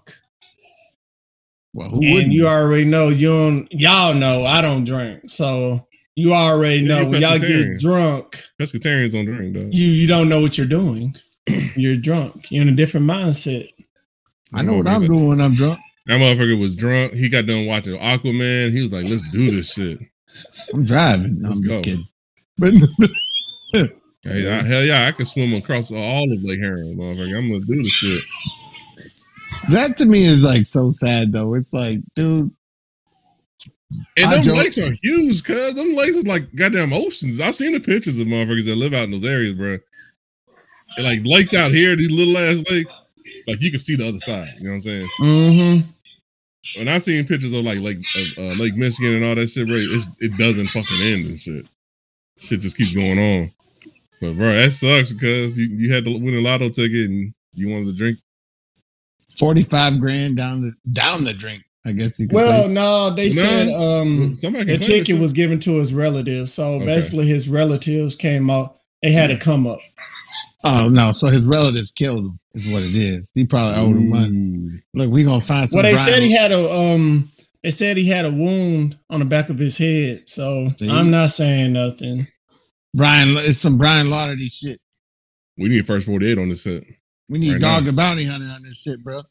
Well, 1.72 1.88
who 1.88 2.02
And 2.02 2.12
wouldn't? 2.14 2.32
you 2.32 2.48
already 2.48 2.84
know 2.84 3.08
you 3.08 3.28
don't 3.28 3.72
y'all 3.72 4.14
know 4.14 4.44
I 4.44 4.60
don't 4.60 4.84
drink. 4.84 5.22
So 5.28 5.86
you 6.16 6.34
already 6.34 6.80
Yeah, 6.82 6.88
know 6.88 7.00
you're 7.02 7.10
when 7.10 7.22
y'all 7.22 7.38
get 7.38 7.78
drunk, 7.78 8.44
Pescatarians 8.60 9.12
don't 9.12 9.24
drink, 9.26 9.54
dog. 9.54 9.72
you 9.72 9.86
you 9.86 10.06
don't 10.06 10.28
know 10.28 10.40
what 10.40 10.58
you're 10.58 10.66
doing. 10.66 11.14
you're 11.76 11.96
drunk. 11.96 12.50
You're 12.50 12.62
in 12.62 12.68
a 12.68 12.72
different 12.76 13.06
mindset. 13.06 13.70
I 14.52 14.62
know 14.62 14.74
what 14.78 14.88
I'm 14.88 15.06
doing 15.06 15.28
when 15.28 15.40
I'm 15.40 15.54
drunk. 15.54 15.78
That 16.06 16.20
motherfucker 16.20 16.58
was 16.58 16.74
drunk. 16.74 17.12
He 17.12 17.28
got 17.28 17.46
done 17.46 17.66
watching 17.66 17.96
Aquaman. 17.96 18.72
He 18.72 18.82
was 18.82 18.90
like, 18.92 19.08
"Let's 19.08 19.30
do 19.30 19.50
this 19.50 19.72
shit." 19.74 19.98
I'm 20.74 20.84
driving. 20.84 21.40
No, 21.40 21.50
I'm 21.50 21.54
just 21.54 21.68
go. 21.68 21.80
kidding. 21.82 22.08
But 22.58 22.74
Hey, 24.22 24.50
I, 24.50 24.62
hell 24.62 24.85
yeah, 24.85 25.06
I 25.06 25.12
can 25.12 25.24
swim 25.24 25.54
across 25.54 25.90
all 25.90 26.30
of 26.30 26.44
Lake 26.44 26.59
Huron, 26.59 26.96
motherfucker. 26.96 27.37
I'm 27.37 27.50
gonna 27.50 27.64
do 27.64 27.83
this 27.83 27.90
shit. 27.90 28.22
that 29.70 29.96
to 29.96 30.06
me 30.06 30.26
is 30.26 30.44
like 30.44 30.66
so 30.66 30.92
sad, 30.92 31.33
though. 31.33 31.54
It's 31.54 31.72
like, 31.72 32.00
dude, 32.14 32.50
And 34.18 34.44
them 34.44 34.56
lakes 34.56 34.76
are 34.76 34.92
huge, 35.02 35.42
cuz 35.42 35.74
them 35.74 35.94
lakes 35.94 36.16
is 36.16 36.26
like 36.26 36.54
goddamn 36.54 36.92
oceans. 36.92 37.40
I've 37.40 37.54
seen 37.54 37.72
the 37.72 37.80
pictures 37.80 38.20
of 38.20 38.26
motherfuckers 38.26 38.66
that 38.66 38.76
live 38.76 38.92
out 38.92 39.04
in 39.04 39.11
those 39.11 39.24
areas, 39.24 39.54
bro. 39.54 39.78
And 40.96 41.06
like 41.06 41.20
lakes 41.24 41.54
out 41.54 41.72
here, 41.72 41.96
these 41.96 42.11
little 42.11 42.37
ass 42.37 42.62
lakes, 42.70 42.98
like 43.46 43.62
you 43.62 43.70
can 43.70 43.80
see 43.80 43.96
the 43.96 44.09
other 44.09 44.18
side. 44.18 44.52
You 44.59 44.64
know 44.64 44.70
what 44.70 44.74
I'm 44.74 44.80
saying? 44.80 45.09
Mm-hmm. 45.20 45.90
When 46.78 46.88
I 46.88 46.98
seen 46.98 47.26
pictures 47.26 47.54
of 47.54 47.64
like 47.64 47.78
Lake 47.78 47.98
of, 48.16 48.26
uh, 48.38 48.62
Lake 48.62 48.76
Michigan 48.76 49.14
and 49.14 49.24
all 49.24 49.35
that 49.35 49.48
shit, 49.48 49.66
bro, 49.66 49.76
it's, 49.76 50.09
it 50.20 50.37
doesn't 50.37 50.68
fucking 50.68 51.00
end 51.00 51.26
and 51.26 51.40
shit. 51.40 51.64
Shit 52.37 52.61
just 52.61 52.76
keeps 52.76 52.92
going 52.92 53.18
on. 53.18 53.50
But 54.20 54.37
bro, 54.37 54.52
that 54.54 54.72
sucks 54.72 55.12
because 55.12 55.56
you, 55.56 55.66
you 55.66 55.92
had 55.92 56.04
to 56.04 56.12
win 56.12 56.35
a 56.35 56.40
lotto 56.40 56.68
ticket 56.68 57.09
and 57.09 57.33
you 57.54 57.68
wanted 57.70 57.87
to 57.87 57.92
drink. 57.92 58.18
45 59.38 60.00
grand 60.00 60.37
down 60.37 60.62
the 60.62 60.72
down 60.92 61.24
the 61.24 61.33
drink. 61.33 61.62
I 61.87 61.92
guess 61.92 62.20
you 62.20 62.28
could 62.28 62.35
Well, 62.35 62.64
say. 62.66 62.72
no, 62.72 63.11
they 63.14 63.28
No. 63.28 63.35
said 63.35 63.68
um 63.70 64.35
Somebody 64.35 64.64
the 64.64 64.72
can 64.72 64.80
claim 64.80 64.98
that 64.98 65.04
ticket 65.06 65.20
was 65.20 65.33
given 65.33 65.59
to 65.61 65.78
his 65.78 65.94
relatives. 65.94 66.52
So 66.52 66.74
Okay. 66.74 66.85
basically 66.87 67.26
his 67.26 67.48
relatives 67.48 68.16
came 68.16 68.50
out. 68.50 68.76
They 69.02 69.12
had 69.12 69.28
to 69.28 69.38
come 69.38 69.66
up. 69.66 69.78
Oh 70.62 70.88
no, 70.90 71.11
so 71.12 71.28
his 71.28 71.46
relatives 71.46 71.90
killed 71.90 72.26
him. 72.26 72.38
Is 72.52 72.68
what 72.68 72.83
it 72.83 72.94
is. 72.96 73.26
He 73.35 73.46
probably 73.46 73.80
owed 73.80 73.96
him 73.96 74.09
money. 74.11 74.80
Look, 74.92 75.11
we 75.11 75.22
gonna 75.24 75.40
find 75.40 75.68
some. 75.68 75.78
Well, 75.78 75.85
they 75.85 75.94
Brian- 75.94 76.12
said 76.12 76.22
he 76.22 76.33
had 76.33 76.52
a 76.52 76.70
um. 76.74 77.30
They 77.62 77.70
said 77.70 77.96
he 77.96 78.06
had 78.06 78.24
a 78.24 78.30
wound 78.30 78.98
on 79.09 79.20
the 79.20 79.26
back 79.26 79.48
of 79.50 79.59
his 79.59 79.78
head. 79.78 80.22
So 80.28 80.70
See? 80.76 80.90
I'm 80.90 81.11
not 81.11 81.30
saying 81.30 81.72
nothing. 81.74 82.26
Brian. 82.94 83.29
It's 83.38 83.59
some 83.59 83.79
Brian 83.79 84.11
Lauderdale 84.11 84.48
shit. 84.48 84.81
We 85.57 85.68
need 85.68 85.87
first 85.87 86.07
48 86.07 86.38
on 86.38 86.48
this 86.48 86.62
set. 86.62 86.83
We 87.29 87.38
need 87.38 87.53
Right 87.53 87.61
Dog 87.61 87.83
now. 87.85 87.90
the 87.90 87.92
Bounty 87.92 88.24
Hunter 88.24 88.46
on 88.46 88.62
this 88.62 88.81
shit, 88.81 89.03
bro. 89.05 89.22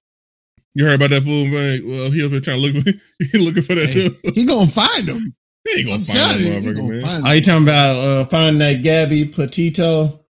You 0.76 0.86
heard 0.86 0.94
about 1.02 1.10
that 1.10 1.24
fool, 1.24 1.46
man? 1.48 1.82
Well, 1.88 2.12
he 2.12 2.24
up 2.24 2.32
here 2.32 2.40
trying 2.40 2.62
to 2.62 2.68
look. 2.68 2.86
he 3.32 3.38
looking 3.40 3.64
for 3.64 3.76
that. 3.76 3.90
Hey, 4.24 4.32
he 4.34 4.46
gonna 4.46 4.68
find 4.68 5.08
him. 5.08 5.36
He 5.68 5.80
ain't 5.82 5.88
gonna 5.88 6.00
I'm 6.00 6.06
find 6.06 6.40
him. 6.40 6.48
telling 6.48 6.64
you, 6.64 6.70
he 6.70 6.74
gonna 6.76 6.90
man. 6.94 7.02
find 7.02 7.28
Are 7.28 7.36
you 7.36 7.42
talking 7.42 7.64
about 7.64 7.96
uh, 7.98 8.26
finding 8.26 8.60
that 8.60 8.82
Gabby 8.82 9.26
Petito 9.26 10.26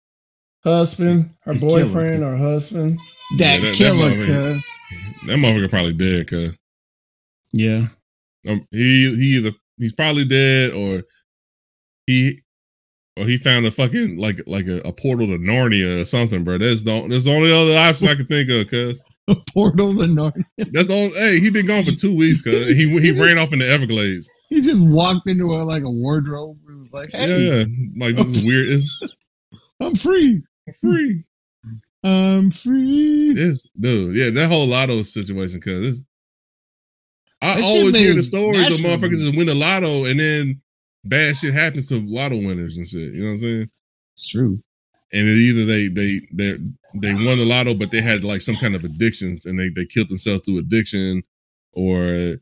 husband, 0.65 1.31
her 1.43 1.53
And 1.53 1.61
kill 1.61 1.77
him. 1.77 1.89
boyfriend 1.93 2.25
or 2.25 2.37
husband? 2.37 2.99
That, 3.37 3.61
Yeah, 3.61 3.61
that- 3.61 3.63
that 3.63 3.75
killer, 3.77 4.11
motherfucker. 4.11 4.61
That 5.27 5.37
motherfucker 5.39 5.71
probably 5.71 5.93
dead, 5.93 6.29
cause 6.31 6.59
Yeah. 7.53 7.89
um, 8.49 8.67
he 8.71 9.15
he 9.17 9.37
either 9.37 9.53
he's 9.77 9.93
probably 9.93 10.25
dead 10.25 10.73
or 10.73 11.03
he 12.07 12.41
or 13.19 13.27
he 13.27 13.37
found 13.37 13.67
a 13.67 13.71
fucking 13.71 14.17
like 14.19 14.41
like 14.47 14.67
a, 14.67 14.79
a 14.87 14.93
portal 14.93 15.27
to 15.29 15.39
Narnia 15.39 16.01
or 16.01 16.05
something, 16.05 16.45
bro. 16.45 16.59
That's 16.59 16.83
the 16.83 17.07
that's 17.09 17.25
the 17.25 17.33
only 17.33 17.53
other 17.53 17.77
option 17.79 18.09
I 18.09 18.15
can 18.15 18.27
think 18.27 18.49
of, 18.51 18.71
cause 18.71 19.03
A 19.29 19.37
Portal 19.53 19.93
the 19.93 20.07
Narnia. 20.07 20.45
that's 20.73 20.87
the 20.89 20.95
only. 20.95 21.19
Hey, 21.19 21.39
he 21.41 21.51
been 21.51 21.67
gone 21.67 21.83
for 21.85 21.93
two 21.93 22.17
weeks, 22.17 22.41
cause 22.43 22.67
he 22.69 22.89
he 23.01 23.13
ran 23.23 23.39
off 23.39 23.53
in 23.53 23.59
the 23.59 23.69
Everglades. 23.69 24.29
He 24.49 24.61
just 24.63 24.83
walked 24.89 25.29
into 25.29 25.45
a 25.47 25.61
like 25.65 25.83
a 25.85 25.91
wardrobe. 25.91 26.57
It 26.71 26.79
was 26.79 26.93
like, 26.95 27.11
hey, 27.13 27.39
Yeah, 27.59 27.65
like 27.99 28.17
this 28.17 28.37
is 28.39 28.45
weird. 28.45 28.69
It's 28.69 29.03
I'm 29.81 29.95
free. 29.95 30.43
free. 30.81 31.25
I'm 32.05 32.51
free. 32.51 33.35
This 33.35 33.69
dude, 33.79 34.17
yeah, 34.17 34.31
that 34.31 34.49
whole 34.51 34.67
lotto 34.67 35.03
situation, 35.03 35.61
cause 35.61 35.85
it's 35.89 36.03
I 37.43 37.57
That 37.57 37.65
always 37.65 37.97
hear 37.99 38.15
the 38.15 38.23
stories 38.23 38.71
of 38.81 38.85
motherfuckers 38.87 39.25
that 39.31 39.37
win 39.37 39.47
the 39.49 39.55
lotto 39.55 40.07
and 40.07 40.19
then 40.19 40.63
bad 41.05 41.37
shit 41.37 41.55
happens 41.55 41.89
to 41.89 42.01
lotto 42.01 42.37
winners 42.37 42.77
and 42.77 42.87
shit. 42.87 43.15
You 43.15 43.21
know 43.21 43.27
what 43.27 43.33
I'm 43.33 43.39
saying? 43.39 43.71
It's 44.15 44.29
true. 44.29 44.63
And 45.13 45.27
it 45.27 45.37
either 45.37 45.65
they 45.65 45.89
they 45.89 46.21
they 46.33 46.59
they 46.95 47.15
won 47.15 47.39
the 47.39 47.45
lotto, 47.45 47.75
but 47.75 47.91
they 47.91 48.01
had 48.01 48.25
like 48.25 48.43
some 48.43 48.57
kind 48.57 48.75
of 48.75 48.85
addictions 48.85 49.47
and 49.47 49.59
they 49.59 49.69
they 49.71 49.87
killed 49.87 50.09
themselves 50.09 50.43
through 50.45 50.59
addiction, 50.59 51.23
or 51.73 52.37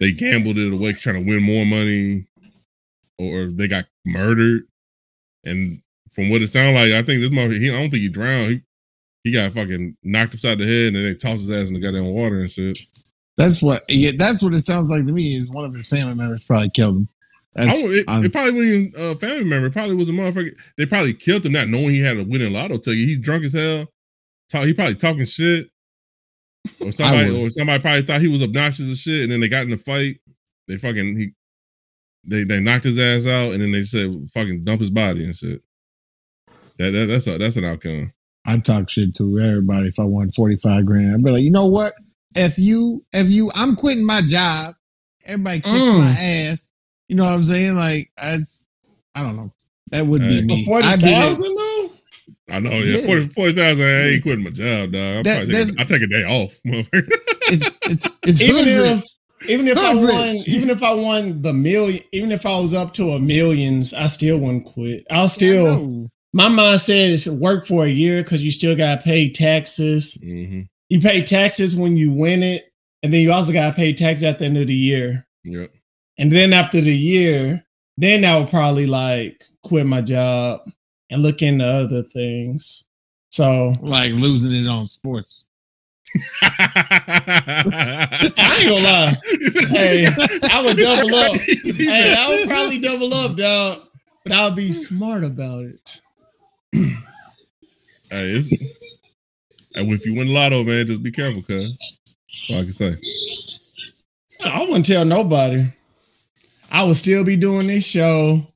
they 0.00 0.12
gambled 0.12 0.58
it 0.58 0.72
away 0.72 0.92
trying 0.92 1.22
to 1.22 1.28
win 1.28 1.42
more 1.42 1.66
money, 1.66 2.26
or 3.18 3.46
they 3.46 3.68
got 3.68 3.84
murdered. 4.06 4.62
And 5.44 5.82
from 6.12 6.30
what 6.30 6.42
it 6.42 6.48
sounded 6.48 6.74
like, 6.74 6.92
I 6.92 7.02
think 7.02 7.20
this 7.20 7.30
motherfucker, 7.30 7.60
he 7.60 7.70
I 7.70 7.78
don't 7.78 7.90
think 7.90 8.02
he 8.02 8.08
drowned. 8.08 8.50
He 8.50 8.62
he 9.24 9.32
got 9.32 9.52
fucking 9.52 9.96
knocked 10.02 10.34
upside 10.34 10.58
the 10.58 10.64
head 10.64 10.88
and 10.88 10.96
then 10.96 11.04
they 11.04 11.14
tossed 11.14 11.46
his 11.46 11.50
ass 11.50 11.68
in 11.68 11.74
the 11.74 11.80
goddamn 11.80 12.06
water 12.06 12.40
and 12.40 12.50
shit. 12.50 12.78
That's 13.36 13.62
what. 13.62 13.82
Yeah, 13.88 14.10
that's 14.16 14.42
what 14.42 14.54
it 14.54 14.62
sounds 14.64 14.90
like 14.90 15.06
to 15.06 15.12
me. 15.12 15.36
Is 15.36 15.50
one 15.50 15.64
of 15.64 15.74
his 15.74 15.88
family 15.88 16.14
members 16.14 16.44
probably 16.44 16.70
killed 16.70 16.96
him. 16.96 17.08
That's, 17.54 17.76
I 17.76 17.80
it, 17.80 18.04
it 18.08 18.32
probably 18.32 18.52
wasn't 18.52 18.70
even 18.72 18.92
a 18.96 19.14
family 19.16 19.44
member. 19.44 19.66
It 19.68 19.72
probably 19.72 19.96
was 19.96 20.08
a 20.08 20.12
motherfucker. 20.12 20.50
They 20.76 20.86
probably 20.86 21.14
killed 21.14 21.44
him 21.46 21.52
not 21.52 21.68
knowing 21.68 21.90
he 21.90 22.00
had 22.02 22.16
a 22.18 22.24
winning 22.24 22.52
lotto 22.52 22.76
ticket. 22.76 22.98
He's 22.98 23.18
drunk 23.18 23.44
as 23.44 23.52
hell. 23.54 23.86
Talk, 24.50 24.64
he 24.66 24.74
probably 24.74 24.94
talking 24.94 25.24
shit. 25.24 25.68
Or 26.80 26.92
somebody, 26.92 27.30
or 27.34 27.50
somebody 27.50 27.80
probably 27.80 28.02
thought 28.02 28.20
he 28.20 28.28
was 28.28 28.42
obnoxious 28.42 28.88
as 28.88 29.00
shit, 29.00 29.22
and 29.22 29.32
then 29.32 29.40
they 29.40 29.48
got 29.48 29.62
in 29.64 29.72
a 29.72 29.76
fight. 29.76 30.20
They 30.66 30.76
fucking 30.76 31.18
he, 31.18 31.28
they 32.24 32.44
they 32.44 32.60
knocked 32.60 32.84
his 32.84 32.98
ass 32.98 33.26
out, 33.26 33.52
and 33.52 33.62
then 33.62 33.72
they 33.72 33.84
said 33.84 34.10
fucking 34.34 34.64
dump 34.64 34.80
his 34.80 34.90
body 34.90 35.24
and 35.24 35.34
shit. 35.34 35.62
That, 36.78 36.90
that 36.90 37.06
that's 37.06 37.26
a, 37.26 37.38
that's 37.38 37.56
an 37.56 37.64
outcome. 37.64 38.12
I'd 38.44 38.64
talk 38.64 38.88
shit 38.90 39.14
to 39.16 39.38
everybody 39.40 39.88
if 39.88 39.98
I 39.98 40.04
won 40.04 40.30
45 40.30 40.84
grand. 40.86 41.14
I'd 41.14 41.24
be 41.24 41.30
like, 41.30 41.42
you 41.42 41.50
know 41.50 41.66
what? 41.66 41.92
If 42.34 42.58
you, 42.58 43.04
if 43.12 43.28
you, 43.28 43.50
I'm 43.54 43.74
quitting 43.76 44.06
my 44.06 44.22
job. 44.22 44.74
Everybody 45.24 45.60
kiss 45.60 45.72
Mm. 45.72 45.98
my 45.98 46.10
ass. 46.10 46.67
You 47.08 47.16
know 47.16 47.24
what 47.24 47.32
I'm 47.32 47.44
saying? 47.44 47.74
Like, 47.74 48.10
as 48.18 48.64
I 49.14 49.22
don't 49.22 49.36
know. 49.36 49.52
That 49.90 50.06
would 50.06 50.22
Hey. 50.22 50.40
be 50.40 50.46
me. 50.46 50.66
I'd 50.82 51.00
be 51.00 51.06
that- 51.06 51.36
40,000 51.36 51.56
though? 51.56 51.90
I 52.50 52.60
know, 52.60 52.70
yeah, 52.70 52.98
Yeah. 52.98 53.06
forty 53.06 53.28
forty 53.28 53.52
thousand. 53.52 53.84
I 53.84 54.08
ain't 54.08 54.22
quitting 54.22 54.44
my 54.44 54.50
job, 54.50 54.92
dog. 54.92 55.16
I'm 55.16 55.22
That- 55.22 55.36
probably 55.38 55.54
taking, 55.54 55.80
I 55.80 55.84
take 55.84 56.02
a 56.02 56.06
day 56.06 56.24
off, 56.24 56.58
motherfucker. 56.66 57.08
It's, 57.50 57.70
it's, 57.82 58.08
it's 58.22 58.40
Even 58.42 58.56
hood 58.56 58.68
if- 58.68 58.96
rich. 58.96 59.04
Even 59.48 59.68
if 59.68 59.78
I 59.78 59.92
Hood 59.92 60.10
won, 60.10 60.36
even 60.48 60.68
if 60.68 60.82
I 60.82 60.92
won 60.94 61.42
the 61.42 61.52
million, 61.52 62.02
even 62.10 62.32
if 62.32 62.44
I 62.44 62.58
was 62.58 62.74
up 62.74 62.92
to 62.94 63.10
a 63.10 63.20
millions, 63.20 63.94
I 63.94 64.08
still 64.08 64.36
wouldn't 64.38 64.64
quit. 64.64 65.06
I'll 65.10 65.28
still 65.28 66.08
my 66.32 66.48
mindset 66.48 67.10
is 67.10 67.28
work 67.28 67.64
for 67.64 67.84
a 67.84 67.88
year 67.88 68.22
because 68.24 68.42
you 68.44 68.50
still 68.50 68.74
gotta 68.76 69.00
pay 69.00 69.30
taxes. 69.30 70.14
hmm 70.20 70.62
You 70.88 71.00
pay 71.00 71.22
taxes 71.22 71.76
when 71.76 71.96
you 71.96 72.10
win 72.10 72.42
it, 72.42 72.64
and 73.04 73.12
then 73.14 73.20
you 73.20 73.30
also 73.30 73.52
gotta 73.52 73.76
pay 73.76 73.92
tax 73.92 74.24
at 74.24 74.40
the 74.40 74.46
end 74.46 74.56
of 74.58 74.66
the 74.66 74.74
year. 74.74 75.24
Yep. 75.44 75.70
And 76.18 76.32
then 76.32 76.52
after 76.52 76.80
the 76.80 76.94
year, 76.94 77.64
then 77.96 78.24
I 78.24 78.38
would 78.38 78.48
probably 78.48 78.86
like 78.86 79.44
quit 79.62 79.86
my 79.86 80.00
job 80.00 80.60
and 81.10 81.22
look 81.22 81.42
into 81.42 81.64
other 81.64 82.02
things. 82.02 82.84
So 83.30 83.74
Like 83.80 84.12
losing 84.12 84.64
it 84.64 84.68
on 84.68 84.86
sports. 84.86 85.44
I 86.42 87.62
ain't 88.56 88.68
gonna 88.68 88.82
lie. 88.82 89.12
Hey, 89.68 90.06
I 90.50 90.62
would 90.64 90.76
double 90.76 91.14
up. 91.14 91.36
Hey, 91.36 92.14
I 92.16 92.28
would 92.28 92.48
probably 92.48 92.80
double 92.80 93.12
up, 93.12 93.36
dog. 93.36 93.82
But 94.24 94.32
I'll 94.32 94.50
be 94.50 94.72
smart 94.72 95.24
about 95.24 95.64
it. 95.64 96.00
Hey, 98.10 98.30
it's, 98.30 98.50
and 99.74 99.92
if 99.92 100.06
you 100.06 100.14
win 100.14 100.32
lotto, 100.32 100.64
man, 100.64 100.86
just 100.86 101.02
be 101.02 101.10
careful, 101.10 101.42
cuz. 101.42 101.76
That's 101.76 102.50
all 102.50 102.56
I 102.56 102.62
can 102.62 102.72
say. 102.72 102.96
I 104.46 104.62
wouldn't 104.62 104.86
tell 104.86 105.04
nobody. 105.04 105.66
I 106.70 106.84
would 106.84 106.96
still 106.96 107.24
be 107.24 107.36
doing 107.36 107.66
this 107.66 107.86
show. 107.86 108.46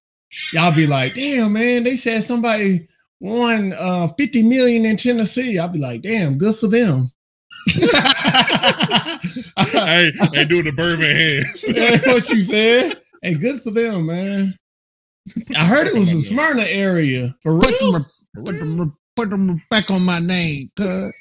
Y'all 0.53 0.75
be 0.75 0.87
like, 0.87 1.15
damn, 1.15 1.53
man, 1.53 1.85
they 1.85 1.97
said 1.97 2.23
somebody 2.23 2.89
won 3.21 3.73
uh 3.75 4.09
50 4.19 4.43
million 4.43 4.85
in 4.85 4.97
Tennessee. 4.97 5.59
I'll 5.59 5.69
be 5.69 5.79
like, 5.79 6.03
damn, 6.03 6.39
good 6.39 6.57
for 6.57 6.69
them. 6.69 7.13
hey, 7.69 7.91
hey, 10.33 10.45
doing 10.45 10.65
the 10.65 10.73
Birdman 10.77 11.17
hands. 11.17 11.65
That's 11.69 12.07
what 12.07 12.29
you 12.31 12.43
said. 12.43 13.01
Hey, 13.23 13.35
good 13.35 13.63
for 13.63 13.71
them, 13.71 14.07
man. 14.07 14.55
I 15.57 15.65
heard 15.65 15.87
it 15.87 15.95
was 15.95 16.13
a 16.13 16.21
Smyrna 16.21 16.65
area. 16.65 17.37
For 17.43 17.61
Put 17.61 17.79
them, 17.79 18.05
put 18.45 18.59
them, 18.59 18.97
put 19.15 19.31
them 19.31 19.63
back 19.71 19.91
on 19.93 20.05
my 20.05 20.19
name, 20.19 20.71
cuz. 20.77 21.15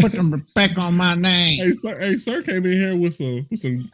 Put 0.00 0.12
them 0.12 0.44
back 0.56 0.76
on 0.78 0.96
my 0.96 1.14
name. 1.14 1.64
hey, 1.64 1.72
sir, 1.72 1.98
hey, 2.00 2.16
sir 2.16 2.42
came 2.42 2.66
in 2.66 2.72
here 2.72 2.96
with 2.96 3.14
some 3.14 3.46
with 3.50 3.60
some 3.60 3.88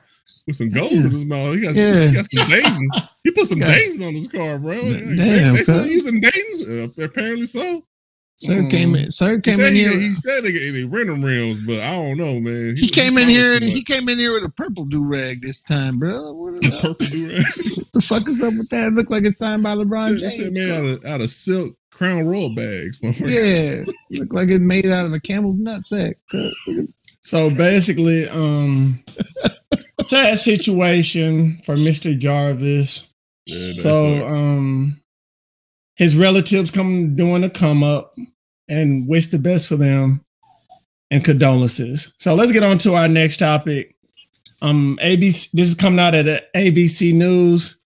with 0.46 0.56
some 0.56 0.68
goals 0.70 0.92
in 0.92 1.10
his 1.10 1.24
mouth. 1.24 1.54
He 1.54 1.60
got, 1.62 1.74
Yeah. 1.74 2.06
he 2.08 2.14
got 2.14 2.26
some 2.30 2.48
Dayton's. 2.48 3.00
He 3.24 3.30
put 3.30 3.46
some. 3.46 3.58
Dayton's 3.60 4.02
on 4.02 4.14
his 4.14 4.28
car, 4.28 4.58
bro. 4.58 4.80
Damn, 4.82 5.16
they, 5.16 5.50
they 5.50 5.62
still 5.64 5.86
using 5.86 6.20
Dayton's? 6.20 6.68
Uh, 6.68 7.02
apparently 7.04 7.46
so. 7.46 7.82
Sir 8.36 8.66
came 8.68 8.94
in. 8.94 9.10
Sir 9.10 9.34
He 9.34 9.40
came 9.42 9.60
in 9.60 9.74
he, 9.74 9.80
here. 9.82 9.90
he 9.92 10.12
said 10.12 10.42
they, 10.44 10.52
they 10.70 10.84
rent 10.84 11.10
rims, 11.22 11.60
but 11.60 11.78
I 11.80 11.90
don't 11.90 12.16
know, 12.16 12.40
man. 12.40 12.74
He 12.74 12.88
came 12.88 13.18
in 13.18 13.28
here. 13.28 13.60
He 13.60 13.84
came 13.84 14.08
in 14.08 14.18
here 14.18 14.32
with 14.32 14.44
a 14.44 14.50
purple 14.52 14.86
do 14.86 15.04
rag 15.04 15.42
this 15.42 15.60
time, 15.60 15.98
bro. 15.98 16.32
What 16.32 16.62
the, 16.62 16.70
purple 16.80 17.06
durag. 17.06 17.76
what 17.76 17.86
the 17.92 18.00
fuck 18.00 18.26
is 18.26 18.42
up 18.42 18.54
with 18.54 18.70
that? 18.70 18.88
It 18.88 18.94
look 18.94 19.10
like 19.10 19.26
it's 19.26 19.36
signed 19.36 19.62
by 19.62 19.74
LeBron 19.74 20.18
Shit, 20.18 20.32
shit 20.32 20.54
James. 20.54 20.58
made 20.58 20.70
out 20.72 20.84
of 20.86 21.04
out 21.04 21.20
of 21.20 21.28
silk 21.30 21.76
crown 21.90 22.26
royal 22.26 22.54
bags. 22.54 22.98
Yeah, 23.02 23.84
look 24.18 24.32
like 24.32 24.48
it's 24.48 24.58
made 24.58 24.86
out 24.86 25.04
of 25.04 25.12
a 25.12 25.20
camel's 25.20 25.60
nutsack. 25.60 26.14
So 27.20 27.50
basically, 27.50 28.26
um, 28.30 29.04
sad 30.08 30.38
situation 30.38 31.58
for 31.64 31.76
Mr. 31.76 32.16
Jarvis. 32.18 33.08
Yeah, 33.46 33.72
So 33.78 34.18
sucks. 34.20 34.32
um 34.32 35.00
his 35.96 36.16
relatives 36.16 36.70
come 36.70 37.14
doing 37.14 37.44
a 37.44 37.50
come 37.50 37.82
up 37.82 38.14
and 38.68 39.06
wish 39.08 39.26
the 39.26 39.38
best 39.38 39.68
for 39.68 39.76
them 39.76 40.24
and 41.10 41.24
condolences. 41.24 42.14
So 42.18 42.34
let's 42.34 42.52
get 42.52 42.62
on 42.62 42.78
to 42.78 42.94
our 42.94 43.08
next 43.08 43.38
topic. 43.38 43.94
Um 44.62 44.98
ABC 45.02 45.50
this 45.52 45.68
is 45.68 45.74
coming 45.74 45.98
out 46.00 46.12
the 46.12 46.42
ABC 46.54 47.12
News. 47.14 47.82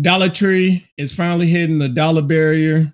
Dollar 0.00 0.28
Tree 0.28 0.86
is 0.98 1.14
finally 1.14 1.46
hitting 1.46 1.78
the 1.78 1.88
dollar 1.88 2.22
barrier 2.22 2.92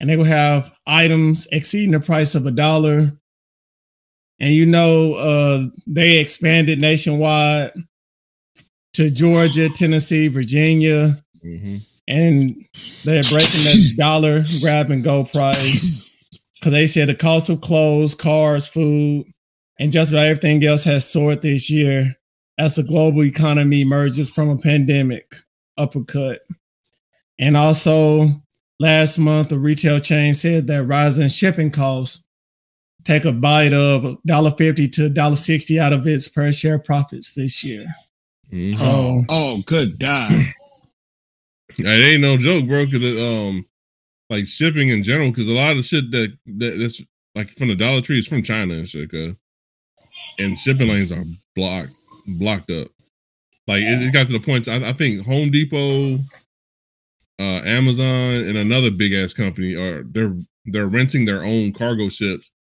and 0.00 0.10
they 0.10 0.16
will 0.16 0.24
have 0.24 0.74
items 0.86 1.46
exceeding 1.52 1.92
the 1.92 2.00
price 2.00 2.34
of 2.34 2.44
a 2.46 2.50
dollar. 2.50 3.12
And 4.40 4.52
you 4.52 4.66
know 4.66 5.14
uh 5.14 5.66
they 5.86 6.18
expanded 6.18 6.80
nationwide 6.80 7.72
to 8.94 9.10
Georgia, 9.10 9.68
Tennessee, 9.68 10.28
Virginia, 10.28 11.22
Mhm. 11.44 11.80
and 12.08 12.64
they're 13.04 13.22
breaking 13.22 13.50
that 13.86 13.94
dollar 13.96 14.44
grab 14.60 14.90
and 14.90 15.04
go 15.04 15.24
price 15.24 15.86
because 16.54 16.72
they 16.72 16.86
said 16.86 17.08
the 17.08 17.14
cost 17.14 17.50
of 17.50 17.60
clothes, 17.60 18.14
cars, 18.14 18.66
food, 18.66 19.26
and 19.78 19.92
just 19.92 20.12
about 20.12 20.26
everything 20.26 20.64
else 20.64 20.84
has 20.84 21.08
soared 21.08 21.42
this 21.42 21.68
year 21.68 22.16
as 22.58 22.76
the 22.76 22.82
global 22.84 23.24
economy 23.24 23.80
emerges 23.82 24.30
from 24.30 24.48
a 24.48 24.56
pandemic 24.56 25.34
uppercut. 25.76 26.40
And 27.38 27.56
also, 27.56 28.42
last 28.78 29.18
month, 29.18 29.50
a 29.50 29.58
retail 29.58 29.98
chain 29.98 30.34
said 30.34 30.68
that 30.68 30.84
rising 30.84 31.28
shipping 31.28 31.70
costs 31.72 32.24
take 33.04 33.24
a 33.24 33.32
bite 33.32 33.72
of 33.72 34.02
$1.50 34.26 34.88
to 34.92 35.10
$1.60 35.10 35.78
out 35.80 35.92
of 35.92 36.06
its 36.06 36.28
per 36.28 36.52
share 36.52 36.78
profits 36.78 37.34
this 37.34 37.64
year. 37.64 37.86
Mhm. 38.52 38.76
Oh, 38.82 39.24
oh, 39.28 39.62
good 39.66 39.98
God. 39.98 40.30
It 41.76 41.86
ain't 41.86 42.20
no 42.22 42.36
joke, 42.36 42.68
bro. 42.68 42.84
Cause 42.86 43.02
it, 43.02 43.18
um, 43.18 43.66
like 44.30 44.46
shipping 44.46 44.90
in 44.90 45.02
general, 45.02 45.30
because 45.30 45.48
a 45.48 45.52
lot 45.52 45.72
of 45.72 45.78
the 45.78 45.82
shit 45.82 46.08
that, 46.12 46.32
that 46.58 46.78
that's 46.78 47.02
like 47.34 47.50
from 47.50 47.66
the 47.66 47.74
Dollar 47.74 48.00
Tree 48.00 48.18
is 48.20 48.28
from 48.28 48.44
China 48.44 48.74
and 48.74 48.86
shit, 48.88 49.10
cause 49.10 49.34
and 50.38 50.56
shipping 50.56 50.86
lanes 50.88 51.10
are 51.10 51.24
blocked, 51.56 51.90
blocked 52.28 52.70
up. 52.70 52.86
Like 53.66 53.82
it, 53.82 54.02
it 54.06 54.12
got 54.12 54.28
to 54.28 54.32
the 54.34 54.38
point. 54.38 54.68
I, 54.68 54.90
I 54.90 54.92
think 54.92 55.26
Home 55.26 55.50
Depot, 55.50 56.20
uh, 57.40 57.60
Amazon, 57.64 58.06
and 58.44 58.56
another 58.56 58.92
big 58.92 59.12
ass 59.12 59.34
company 59.34 59.74
are 59.74 60.04
they're 60.04 60.36
they're 60.66 60.86
renting 60.86 61.24
their 61.24 61.42
own 61.42 61.72
cargo 61.72 62.08
ships 62.08 62.52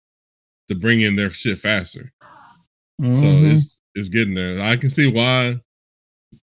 to 0.68 0.74
bring 0.74 1.02
in 1.02 1.16
their 1.16 1.28
shit 1.28 1.58
faster. 1.58 2.12
So 2.98 3.06
Mhm. 3.06 3.52
it's 3.54 3.82
it's 3.94 4.08
getting 4.08 4.34
there. 4.34 4.62
I 4.62 4.76
can 4.76 4.88
see 4.88 5.10
why. 5.10 5.60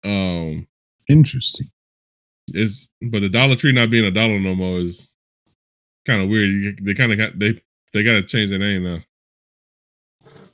Um, 0.04 0.66
Interesting. 1.08 1.66
it's 2.48 2.90
but 3.10 3.20
the 3.20 3.28
Dollar 3.28 3.56
Tree 3.56 3.72
not 3.72 3.90
being 3.90 4.04
a 4.04 4.10
dollar 4.10 4.38
no 4.38 4.54
more 4.54 4.78
is 4.78 5.08
kind 6.06 6.22
of 6.22 6.28
weird. 6.28 6.48
You, 6.50 6.76
they 6.82 6.94
kind 6.94 7.12
of 7.12 7.18
got 7.18 7.38
they 7.38 7.60
they 7.92 8.02
got 8.02 8.12
to 8.12 8.22
change 8.22 8.50
their 8.50 8.58
name 8.58 8.82
now. 8.84 8.98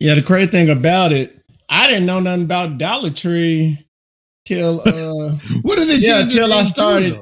Yeah, 0.01 0.14
the 0.14 0.22
crazy 0.22 0.51
thing 0.51 0.70
about 0.70 1.12
it, 1.12 1.38
I 1.68 1.86
didn't 1.86 2.07
know 2.07 2.20
nothing 2.20 2.45
about 2.45 2.78
Dollar 2.78 3.11
Tree 3.11 3.84
till 4.45 4.80
uh 4.80 5.32
What 5.62 5.76
do 5.78 5.84
they 5.84 5.95
change 5.95 6.07
Yeah, 6.07 6.22
their 6.22 6.32
till 6.47 6.53
I 6.53 6.57
names 6.57 6.68
to, 6.72 6.74
started- 6.74 7.18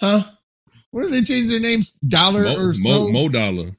huh? 0.00 0.22
What 0.90 1.04
do 1.04 1.10
they 1.10 1.22
change 1.22 1.48
their 1.50 1.60
names? 1.60 1.94
Dollar 2.06 2.42
Mo, 2.42 2.54
or 2.56 2.66
Mo, 2.66 2.72
so? 2.74 3.08
Mo 3.10 3.28
Dollar, 3.28 3.70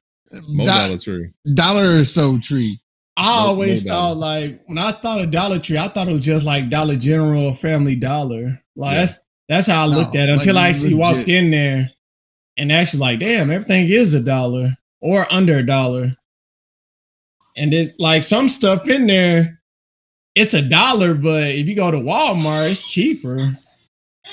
Mo 0.47 0.63
Do- 0.65 0.71
Dollar 0.71 0.97
Tree. 0.97 1.29
dollar 1.53 1.99
or 1.99 2.03
so 2.05 2.37
tree. 2.39 2.79
I 3.15 3.29
always 3.29 3.85
no 3.85 3.91
thought 3.93 4.17
like 4.17 4.61
when 4.65 4.77
I 4.77 4.91
thought 4.91 5.21
of 5.21 5.31
Dollar 5.31 5.59
Tree, 5.59 5.77
I 5.77 5.87
thought 5.87 6.07
it 6.07 6.13
was 6.13 6.25
just 6.25 6.45
like 6.45 6.69
Dollar 6.69 6.95
General 6.95 7.47
or 7.47 7.55
Family 7.55 7.95
Dollar. 7.95 8.61
Like 8.75 8.93
Yeah. 8.93 8.99
that's 8.99 9.25
that's 9.49 9.67
how 9.67 9.83
I 9.83 9.85
looked 9.85 10.15
at 10.15 10.29
it 10.29 10.33
until 10.33 10.55
like 10.55 10.65
I 10.65 10.69
actually 10.69 10.93
walked 10.95 11.29
in 11.29 11.51
there 11.51 11.91
and 12.57 12.71
actually 12.71 13.01
like, 13.01 13.19
damn, 13.19 13.51
everything 13.51 13.87
is 13.89 14.13
a 14.13 14.19
dollar 14.21 14.75
or 15.01 15.27
under 15.31 15.57
a 15.57 15.65
dollar. 15.65 16.11
And 17.55 17.73
it's 17.73 17.93
like 17.99 18.23
some 18.23 18.49
stuff 18.49 18.87
in 18.87 19.05
there, 19.05 19.61
it's 20.33 20.53
a 20.55 20.61
dollar, 20.61 21.13
but 21.13 21.49
if 21.51 21.67
you 21.67 21.75
go 21.75 21.91
to 21.91 21.97
Walmart, 21.97 22.71
it's 22.71 22.89
cheaper. 22.89 23.57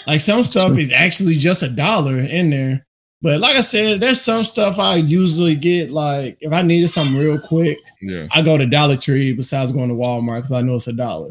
Like 0.06 0.20
some 0.20 0.44
stuff 0.44 0.78
is 0.78 0.92
actually 0.92 1.34
just 1.36 1.62
a 1.62 1.68
dollar 1.68 2.18
in 2.18 2.50
there. 2.50 2.86
But 3.22 3.40
like 3.40 3.56
I 3.56 3.60
said, 3.60 4.00
there's 4.00 4.22
some 4.22 4.44
stuff 4.44 4.78
I 4.78 4.96
usually 4.96 5.54
get 5.54 5.90
like 5.90 6.38
if 6.40 6.52
I 6.52 6.62
needed 6.62 6.88
something 6.88 7.16
real 7.16 7.38
quick, 7.38 7.78
Yeah, 8.00 8.26
I 8.32 8.42
go 8.42 8.56
to 8.56 8.66
Dollar 8.66 8.96
Tree 8.96 9.32
besides 9.32 9.72
going 9.72 9.90
to 9.90 9.94
Walmart 9.94 10.38
because 10.38 10.52
I 10.52 10.62
know 10.62 10.76
it's 10.76 10.86
a 10.86 10.92
dollar. 10.92 11.30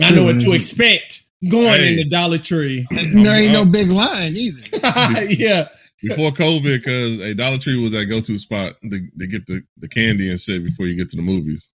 I 0.00 0.10
know 0.10 0.24
what 0.24 0.32
and 0.32 0.40
to 0.42 0.48
mm. 0.48 0.54
expect 0.54 1.24
going 1.50 1.80
Hey. 1.80 1.90
in 1.90 1.96
the 1.96 2.04
Dollar 2.04 2.38
Tree. 2.38 2.86
And 2.90 3.24
there 3.24 3.42
ain't 3.42 3.52
no 3.52 3.64
big 3.64 3.88
line 3.88 4.34
either. 4.36 5.24
yeah. 5.32 5.68
before 6.02 6.30
COVID, 6.30 6.62
because 6.62 7.20
a 7.20 7.34
Dollar 7.34 7.58
Tree 7.58 7.82
was 7.82 7.92
that 7.92 8.04
go 8.06 8.20
to 8.20 8.38
spot 8.38 8.74
to, 8.82 9.08
to 9.18 9.26
get 9.26 9.46
the, 9.46 9.62
the 9.78 9.88
candy 9.88 10.30
and 10.30 10.40
shit 10.40 10.64
before 10.64 10.86
you 10.86 10.96
get 10.96 11.08
to 11.10 11.16
the 11.16 11.22
movies. 11.22 11.70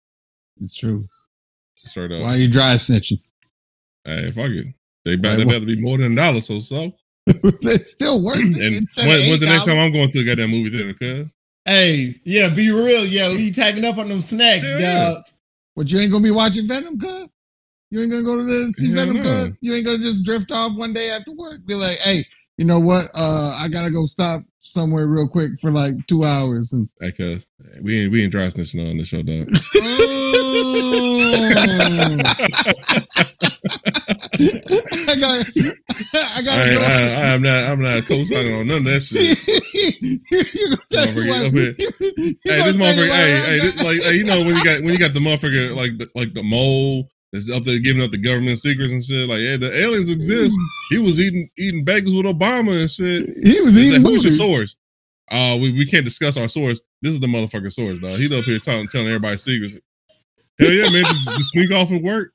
It's 0.61 0.75
true. 0.75 1.07
Straight 1.85 2.11
up. 2.11 2.23
Why 2.23 2.29
are 2.29 2.37
you 2.37 2.49
dry 2.49 2.73
snitching? 2.73 3.21
Hey, 4.03 4.31
fuck 4.31 4.49
it. 4.49 4.67
They 5.05 5.15
better, 5.15 5.37
Right, 5.37 5.45
they 5.45 5.53
better 5.53 5.65
be 5.65 5.81
more 5.81 5.97
than 5.97 6.13
a 6.13 6.15
dollar. 6.15 6.41
So 6.41 6.59
so. 6.59 6.93
it 7.43 7.87
still 7.87 8.23
works. 8.23 8.39
And 8.39 8.61
Instead 8.73 9.07
when, 9.07 9.19
when's 9.21 9.39
the 9.39 9.45
next 9.45 9.65
time 9.65 9.77
I'm 9.77 9.91
going 9.91 10.09
to 10.09 10.23
get 10.23 10.37
that 10.37 10.47
movie 10.47 10.69
theater? 10.69 10.93
Cuz 10.93 11.31
Hey, 11.65 12.19
yeah, 12.23 12.49
be 12.49 12.71
real. 12.71 13.05
Yeah, 13.05 13.29
we 13.29 13.53
packing 13.53 13.85
up 13.85 13.97
on 13.97 14.09
them 14.09 14.21
snacks, 14.21 14.65
Hell 14.65 14.79
yeah. 14.79 15.09
dog. 15.11 15.23
What 15.75 15.91
you 15.91 15.99
ain't 15.99 16.11
gonna 16.11 16.23
be 16.23 16.31
watching 16.31 16.67
Venom, 16.67 16.99
cuz? 16.99 17.29
You 17.91 18.01
ain't 18.01 18.11
gonna 18.11 18.23
go 18.23 18.37
to 18.37 18.43
the 18.43 18.71
see 18.73 18.91
Hell 18.91 19.05
Venom, 19.05 19.23
cuz? 19.23 19.53
You 19.61 19.73
ain't 19.75 19.85
gonna 19.85 19.99
just 19.99 20.23
drift 20.23 20.51
off 20.51 20.75
one 20.75 20.93
day 20.93 21.09
after 21.11 21.31
work. 21.33 21.65
Be 21.65 21.75
like, 21.75 21.97
hey, 21.99 22.23
you 22.57 22.65
know 22.65 22.79
what? 22.79 23.09
Uh, 23.13 23.53
I 23.55 23.67
gotta 23.67 23.91
go 23.91 24.05
stop 24.05 24.41
somewhere 24.59 25.07
real 25.07 25.27
quick 25.27 25.51
for 25.61 25.71
like 25.71 25.93
two 26.07 26.23
hours 26.23 26.73
and 26.73 26.89
hey, 26.99 27.11
cuz 27.11 27.47
we 27.81 28.01
ain't 28.01 28.11
we 28.11 28.23
ain't 28.23 28.31
dry 28.31 28.47
snitching 28.47 28.89
on 28.89 28.97
the 28.97 29.05
show, 29.05 29.21
dog. 29.21 29.47
I 35.07 35.08
got 35.19 35.45
I 36.15 36.39
I, 36.39 36.41
gotta 36.41 36.73
go. 36.73 36.81
I, 36.81 37.33
I'm 37.33 37.41
not. 37.41 37.63
I'm 37.65 37.81
not 37.81 38.05
co-signing 38.05 38.53
on 38.53 38.67
none 38.67 38.77
of 38.77 38.83
that 38.85 39.01
shit. 39.01 39.37
you 40.31 40.69
gonna 40.69 40.81
tell 40.89 41.13
me 41.13 41.29
Motherfucker, 41.29 41.47
up 41.47 41.53
here. 41.53 41.75
you 42.17 42.35
hey, 42.45 42.63
this 42.63 42.77
motherfucker. 42.77 43.09
Hey, 43.09 43.41
hey, 43.45 43.59
this, 43.59 43.83
like, 43.83 44.01
hey, 44.01 44.15
you 44.15 44.23
know 44.23 44.39
when 44.39 44.55
you 44.55 44.63
got 44.63 44.81
when 44.81 44.93
you 44.93 44.99
got 44.99 45.13
the 45.13 45.19
motherfucker 45.19 45.75
like 45.75 45.97
the, 45.97 46.09
like 46.15 46.33
the 46.33 46.43
mole 46.43 47.07
that's 47.31 47.51
up 47.51 47.63
there 47.63 47.79
giving 47.79 48.01
up 48.01 48.11
the 48.11 48.17
government 48.17 48.59
secrets 48.59 48.91
and 48.91 49.03
shit. 49.03 49.29
Like, 49.29 49.39
yeah, 49.39 49.57
the 49.57 49.75
aliens 49.77 50.09
exist. 50.09 50.57
He 50.89 50.97
was 50.97 51.19
eating 51.19 51.49
eating 51.57 51.85
bagels 51.85 52.15
with 52.17 52.25
Obama 52.25 52.79
and 52.79 52.89
shit. 52.89 53.29
he 53.45 53.61
was 53.61 53.77
eating 53.77 54.03
like, 54.03 54.11
Who's 54.11 54.23
your 54.23 54.33
source? 54.33 54.75
Uh, 55.31 55.57
we, 55.61 55.71
we 55.73 55.85
can't 55.85 56.05
discuss 56.05 56.37
our 56.37 56.47
source. 56.47 56.81
This 57.01 57.13
is 57.13 57.19
the 57.19 57.27
motherfucking 57.27 57.71
source, 57.71 57.99
dog. 57.99 58.17
He 58.17 58.25
up 58.35 58.45
here 58.45 58.59
telling 58.59 58.87
telling 58.87 59.07
everybody 59.07 59.37
secrets. 59.37 59.75
Hell 60.59 60.71
yeah, 60.71 60.89
man! 60.91 61.05
Just, 61.05 61.37
just 61.37 61.51
sneak 61.51 61.71
off 61.71 61.89
and 61.91 62.03
work. 62.03 62.33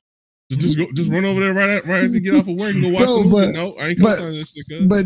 Just 0.49 0.61
just 0.61 0.77
go, 0.77 0.85
just 0.93 1.09
run 1.11 1.25
over 1.25 1.39
there 1.41 1.53
right 1.53 1.69
at, 1.69 1.87
right 1.87 2.03
after 2.03 2.17
you 2.17 2.21
get 2.21 2.35
off 2.35 2.47
of 2.47 2.55
work 2.55 2.69
and 2.71 2.83
go 2.83 2.89
watch 2.89 3.01
No, 3.01 3.17
the 3.23 3.23
movie. 3.29 3.45
but- 3.47 3.51
no, 3.53 3.73
I 3.81 3.87
ain't 3.89 3.99
but- 4.01 4.17
co-signing 4.17 4.33
this 4.39 4.53
shit. 4.53 4.87
But 4.87 5.05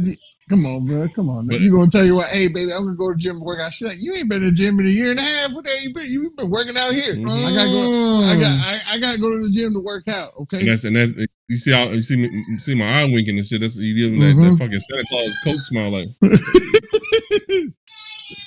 come 0.50 0.66
on, 0.66 0.86
bro, 0.86 1.08
come 1.10 1.30
on. 1.30 1.48
But- 1.48 1.62
you 1.62 1.72
gonna 1.72 1.90
tell 1.90 2.04
you 2.04 2.16
what? 2.16 2.28
Hey, 2.28 2.50
baby, 2.50 2.74
I'm 2.74 2.84
gonna 2.84 2.98
go 2.98 3.08
to 3.10 3.14
the 3.14 3.20
gym 3.20 3.38
and 3.38 3.46
work 3.46 3.62
out. 3.62 3.72
Shit, 3.72 3.88
like, 3.88 4.02
you 4.02 4.14
ain't 4.16 4.28
been 4.30 4.42
to 4.42 4.48
the 4.48 4.52
gym 4.52 4.78
in 4.82 4.86
a 4.86 4.90
year 4.90 5.12
and 5.12 5.20
a 5.20 5.24
half. 5.24 5.54
What 5.54 5.66
hell 5.66 5.82
you 5.82 5.94
been? 5.94 6.12
You 6.12 6.30
been 6.36 6.50
working 6.50 6.76
out 6.76 6.92
here? 6.92 7.16
Mhm. 7.16 7.30
I 7.30 7.54
gotta 7.56 7.70
go. 7.72 8.22
I 8.28 8.36
got. 8.40 8.52
I, 8.68 8.82
I 8.96 9.00
gotta 9.00 9.18
go 9.20 9.30
to 9.30 9.46
the 9.46 9.52
gym 9.52 9.72
to 9.74 9.80
work 9.80 10.10
out. 10.10 10.34
And 10.38 10.42
Okay. 10.54 10.66
that's 10.66 10.84
and 10.84 10.96
that 10.98 11.28
you 11.48 11.56
see 11.58 11.72
how 11.72 11.90
you 11.90 12.02
see 12.02 12.18
me 12.18 12.30
you 12.50 12.60
see 12.60 12.76
my 12.76 13.02
eye 13.02 13.06
winking 13.06 13.38
and 13.38 13.48
shit. 13.48 13.62
That's 13.62 13.78
you 13.78 13.96
give 13.96 14.12
him 14.14 14.20
that, 14.20 14.36
Mhm. 14.36 14.52
that 14.52 14.58
fucking 14.62 14.80
Santa 14.82 15.06
Claus 15.08 15.36
Coke 15.46 15.62
smile 15.66 15.90
like 15.92 16.10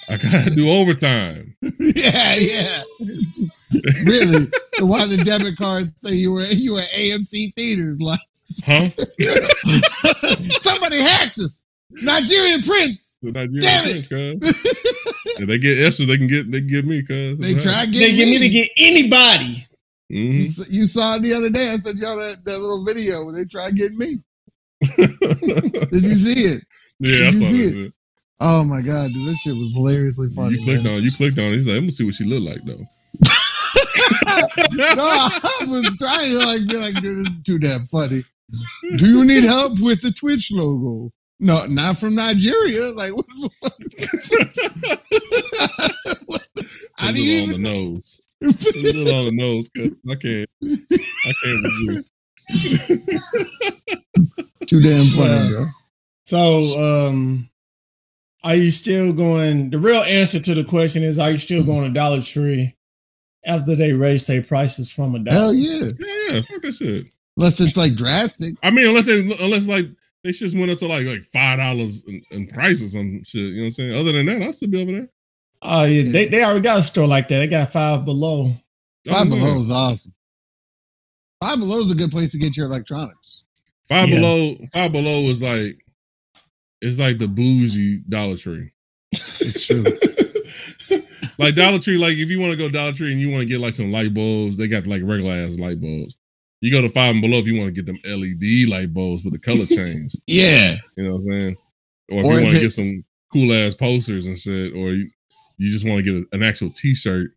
I 0.09 0.17
gotta 0.17 0.51
do 0.51 0.69
overtime. 0.71 1.57
yeah, 1.81 2.35
yeah. 2.37 2.83
really? 4.05 4.47
Why 4.81 5.07
the 5.07 5.23
debit 5.25 5.57
cards 5.57 5.93
say 5.97 6.15
you 6.15 6.33
were 6.33 6.45
you 6.47 6.75
were 6.75 6.81
AMC 6.81 7.55
theaters? 7.57 7.99
Like 8.01 8.21
Huh? 8.65 8.87
somebody 10.61 10.99
hacked 11.01 11.39
us. 11.39 11.61
Nigerian 11.91 12.61
prince. 12.63 13.17
The 13.23 13.33
Nigerian 13.33 13.61
Damn 13.63 13.85
prince, 13.85 14.09
cuz. 14.09 14.35
If 15.39 15.47
they 15.49 15.59
get 15.59 15.79
Esther, 15.79 16.07
they 16.07 16.19
can 16.19 16.27
get 16.27 16.51
they 16.51 16.59
can 16.61 16.69
get 16.69 16.85
me, 16.87 17.03
cuz. 17.03 17.39
They 17.39 17.55
tried 17.55 17.87
to 17.87 17.91
get 17.93 17.99
They 18.01 18.15
get 18.17 18.27
me 18.29 18.39
me. 18.39 18.39
to 18.41 18.49
get 18.49 18.71
anybody. 18.77 19.67
You, 20.09 20.25
Mhm. 20.29 20.41
s- 20.43 20.71
you 20.73 20.85
saw 20.85 21.17
it 21.17 21.23
the 21.23 21.33
other 21.33 21.49
day. 21.51 21.71
I 21.71 21.77
said, 21.77 21.97
y'all 21.97 22.17
that, 22.17 22.45
that 22.45 22.59
little 22.59 22.85
video 22.85 23.25
where 23.25 23.35
they 23.35 23.45
tried 23.45 23.75
getting 23.77 23.97
me. 23.99 24.19
Did 24.97 26.05
you 26.05 26.17
see 26.17 26.41
it? 26.45 26.65
yeah, 26.99 27.29
I 27.29 27.31
Did 27.31 27.33
you 27.35 27.41
saw 27.41 27.47
see 27.47 27.67
that. 27.71 27.79
it? 27.87 27.93
Shit. 28.43 28.51
Oh 28.51 28.65
my 28.65 28.81
god, 28.83 29.13
dude, 29.13 29.29
that 29.29 29.37
shit 29.37 29.55
was 29.57 29.73
hilariously 29.75 30.31
funny. 30.31 30.57
You 30.59 30.65
clicked 30.65 30.85
man. 30.85 30.95
on 30.97 31.03
you 31.03 31.11
clicked 31.13 31.39
on 31.39 31.45
it. 31.45 31.57
He's 31.59 31.67
like, 31.67 31.77
I'm 31.77 31.83
gonna 31.83 31.93
see 31.93 32.05
what 32.05 32.15
she 32.15 32.25
look 32.25 32.43
like 32.43 32.63
though. 32.65 32.85
no, 34.75 35.09
I 35.09 35.65
was 35.69 35.97
trying 35.97 36.31
to 36.31 36.39
like 36.39 36.67
be 36.69 36.77
like, 36.77 36.95
dude, 37.03 37.27
this 37.27 37.35
is 37.35 37.41
too 37.43 37.59
damn 37.59 37.85
funny. 37.85 38.23
Do 38.97 39.07
you 39.07 39.25
need 39.25 39.45
help 39.45 39.79
with 39.81 40.01
the 40.03 40.13
Twitch 40.13 40.51
logo? 40.53 41.11
No, 41.41 41.65
not 41.67 41.97
from 41.97 42.15
Nigeria. 42.15 42.93
Like, 42.93 43.15
what 43.17 43.27
the 43.27 43.51
fuck? 43.63 43.73
What 46.27 46.47
the- 46.55 46.67
How 46.99 47.09
It's 47.11 47.19
do 47.19 47.25
a 47.25 47.43
on 47.43 47.49
the 47.51 47.59
nose. 47.59 48.21
It's 48.41 48.67
a 48.77 48.81
little 48.81 49.15
on 49.15 49.25
the 49.27 49.33
nose, 49.33 49.69
cuz 49.69 49.91
I 50.11 50.15
can't 50.17 50.49
I 51.27 51.33
can't 51.43 51.63
resist. 51.89 52.09
Too 54.69 54.81
damn 54.83 55.11
funny, 55.11 55.35
Yeah. 55.35 55.49
bro. 55.51 55.67
So, 56.25 57.09
um, 57.09 57.49
are 58.45 58.55
you 58.57 58.71
still 58.71 59.13
going? 59.13 59.71
The 59.71 59.79
real 59.79 60.03
answer 60.03 60.41
to 60.41 60.55
the 60.55 60.65
question 60.65 61.03
is: 61.03 61.19
Are 61.19 61.31
you 61.31 61.39
still 61.39 61.65
going 61.65 61.85
to 61.85 61.91
Dollar 61.91 62.21
Tree 62.23 62.75
after 63.45 63.75
they 63.77 63.93
raise 63.93 64.27
their 64.27 64.43
prices 64.43 64.91
from 64.91 65.15
a 65.15 65.19
dollar? 65.21 65.37
Hell 65.39 65.55
yeah. 65.55 65.89
Yeah, 65.99 66.17
yeah, 66.31 66.41
fuck 66.43 66.63
that 66.63 66.75
shit. 66.75 67.07
Unless 67.37 67.61
it's 67.61 67.77
like 67.77 67.95
drastic. 67.95 68.55
I 68.63 68.71
mean, 68.71 68.89
unless 68.89 69.07
they 69.07 69.21
unless 69.45 69.67
like 69.69 69.87
they 70.25 70.33
just 70.33 70.57
went 70.57 70.71
up 70.71 70.79
to 70.79 70.87
like 70.87 71.07
like 71.07 71.23
five 71.23 71.59
dollars 71.59 72.05
in, 72.07 72.23
in 72.31 72.47
price 72.49 72.83
or 72.83 72.89
some 72.89 73.23
shit. 73.25 73.41
You 73.41 73.55
know 73.55 73.61
what 73.63 73.67
I'm 73.67 73.71
saying? 73.73 73.95
Other 73.95 74.13
than 74.13 74.27
that, 74.27 74.43
I'll 74.43 74.53
still 74.53 74.69
be 74.71 74.83
over 74.83 74.93
there. 74.93 75.09
Oh 75.63 75.85
yeah, 75.85 76.11
they, 76.11 76.27
they 76.27 76.43
already 76.45 76.61
got 76.61 76.79
a 76.79 76.83
store 76.83 77.07
like 77.07 77.29
that. 77.29 77.39
They 77.39 77.47
got 77.47 77.71
five 77.71 78.05
below. 78.05 78.53
Five 79.07 79.27
Oh, 79.27 79.31
Below 79.31 79.61
is 79.61 79.71
awesome. 79.71 80.15
Five 81.43 81.59
Below 81.59 81.81
is 81.81 81.91
a 81.91 81.95
good 81.97 82.11
place 82.13 82.31
to 82.33 82.39
get 82.39 82.57
your 82.57 82.67
electronics. 82.67 83.45
Five 83.89 84.09
Yeah. 84.09 84.17
below. 84.17 84.55
Five 84.73 84.93
below 84.93 85.21
is 85.23 85.43
like 85.43 85.82
it's 86.83 86.99
like 86.99 87.17
the 87.19 87.29
bougie 87.29 88.03
Dollar 88.09 88.37
Tree. 88.37 88.73
It's 89.13 89.67
true. 89.67 89.85
Like 91.39 91.55
Dollar 91.55 91.79
Tree, 91.79 91.97
like 91.97 92.17
if 92.19 92.29
you 92.29 92.39
want 92.39 92.53
to 92.53 92.59
go 92.59 92.69
Dollar 92.69 92.93
Tree 92.93 93.11
and 93.11 93.21
you 93.21 93.31
want 93.31 93.41
to 93.41 93.47
get 93.47 93.59
like 93.61 93.75
some 93.75 93.91
light 93.91 94.13
bulbs, 94.13 94.57
they 94.57 94.69
got 94.69 94.87
like 94.87 95.03
regular 95.03 95.33
ass 95.33 95.59
light 95.59 95.81
bulbs. 95.81 96.17
You 96.61 96.71
go 96.71 96.83
to 96.83 96.89
five 96.91 97.13
and 97.13 97.23
below 97.23 97.39
if 97.39 97.47
you 97.47 97.59
want 97.59 97.75
to 97.75 97.83
get 97.83 97.87
them 97.87 97.99
LED 98.05 98.69
light 98.69 98.93
bulbs 98.93 99.25
with 99.25 99.33
the 99.33 99.39
color 99.41 99.65
change. 99.67 100.15
yeah. 100.27 100.77
You 100.97 101.05
know 101.05 101.11
what 101.13 101.15
I'm 101.17 101.21
saying? 101.21 101.57
Or 102.11 102.19
if 102.21 102.25
Or 102.27 102.33
you 102.35 102.41
want 102.43 102.51
to 102.51 102.57
it- 102.59 102.61
get 102.61 102.73
some 102.73 103.05
cool 103.33 103.53
ass 103.53 103.75
posters 103.75 104.27
and 104.27 104.39
shit, 104.39 104.75
or 104.75 104.91
you, 104.93 105.09
you 105.57 105.71
just 105.73 105.87
want 105.89 106.05
to 106.05 106.13
get 106.13 106.23
a, 106.33 106.37
an 106.37 106.43
actual 106.43 106.71
T-shirt, 106.77 107.31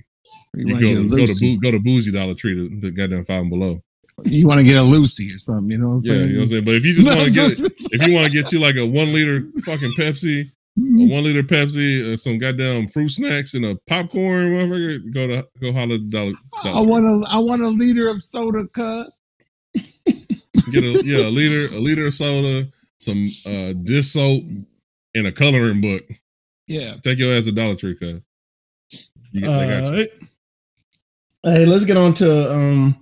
You, 0.56 0.76
you, 0.78 1.10
go 1.10 1.18
go 1.18 1.26
to 1.26 1.58
go 1.60 1.72
to 1.72 1.80
bougie 1.80 2.12
Dollar 2.12 2.36
Tree 2.36 2.54
to, 2.56 2.82
to 2.82 2.92
goddamn 2.92 3.24
five 3.24 3.42
and 3.42 3.50
below. 3.50 3.82
You 4.24 4.48
want 4.48 4.60
to 4.62 4.66
get 4.66 4.78
a 4.78 4.82
Lucy 4.82 5.34
or 5.36 5.40
something, 5.40 5.70
you 5.72 5.78
know 5.78 5.90
what 5.90 5.94
I'm 5.96 6.02
Yeah, 6.04 6.08
saying? 6.14 6.28
you 6.28 6.34
know 6.34 6.40
what 6.40 6.44
I'm 6.44 6.50
saying. 6.50 6.66
But 6.66 6.76
if 6.76 6.86
you 6.86 6.94
just 6.96 7.16
want 7.16 7.26
to 7.26 7.32
get 7.32 7.52
if 7.94 8.08
you 8.08 8.14
want 8.16 8.28
to 8.28 8.32
get 8.32 8.52
you 8.52 8.60
like 8.60 8.78
a 8.78 8.86
one 8.86 9.12
liter 9.14 9.42
fucking 9.66 9.92
Pepsi, 9.98 10.46
a 10.78 11.06
one 11.14 11.24
liter 11.24 11.44
Pepsi, 11.44 12.14
uh, 12.14 12.18
some 12.18 12.38
goddamn 12.38 12.88
fruit 12.88 13.10
snacks, 13.10 13.54
and 13.56 13.66
a 13.66 13.76
popcorn, 13.88 14.52
motherfucker, 14.54 15.14
go 15.14 15.28
to 15.28 15.48
go 15.62 15.74
holler 15.74 15.96
at 15.96 16.10
Dollar. 16.10 16.34
I 16.64 16.64
Dollar 16.64 16.82
Tree. 16.82 16.90
want 16.92 17.06
a 17.06 17.28
I 17.30 17.38
want 17.40 17.62
a 17.62 17.68
liter 17.68 18.08
of 18.10 18.24
soda 18.24 18.66
cut. 18.74 19.08
get 20.72 20.84
a 20.84 21.02
yeah 21.06 21.26
a 21.26 21.30
liter 21.30 21.76
a 21.76 21.80
liter 21.80 22.08
of 22.08 22.14
soda, 22.14 22.68
some 23.00 23.26
uh 23.46 23.74
dish 23.74 24.08
soap, 24.08 24.44
and 25.14 25.28
a 25.28 25.32
coloring 25.32 25.82
book. 25.82 26.04
Yeah. 26.68 26.96
Take 27.04 27.20
your 27.20 27.34
ass 27.36 27.46
to 27.46 27.52
Dollar 27.52 27.76
Tree, 27.76 27.96
cuz. 27.96 28.22
You 29.34 29.42
get, 29.42 29.48
they 29.60 29.68
got 29.68 29.84
you. 29.84 29.86
Alright. 29.86 30.10
Hey, 31.44 31.66
let's 31.66 31.86
get 31.86 31.98
on 31.98 32.14
to 32.16 32.54
um 32.54 32.98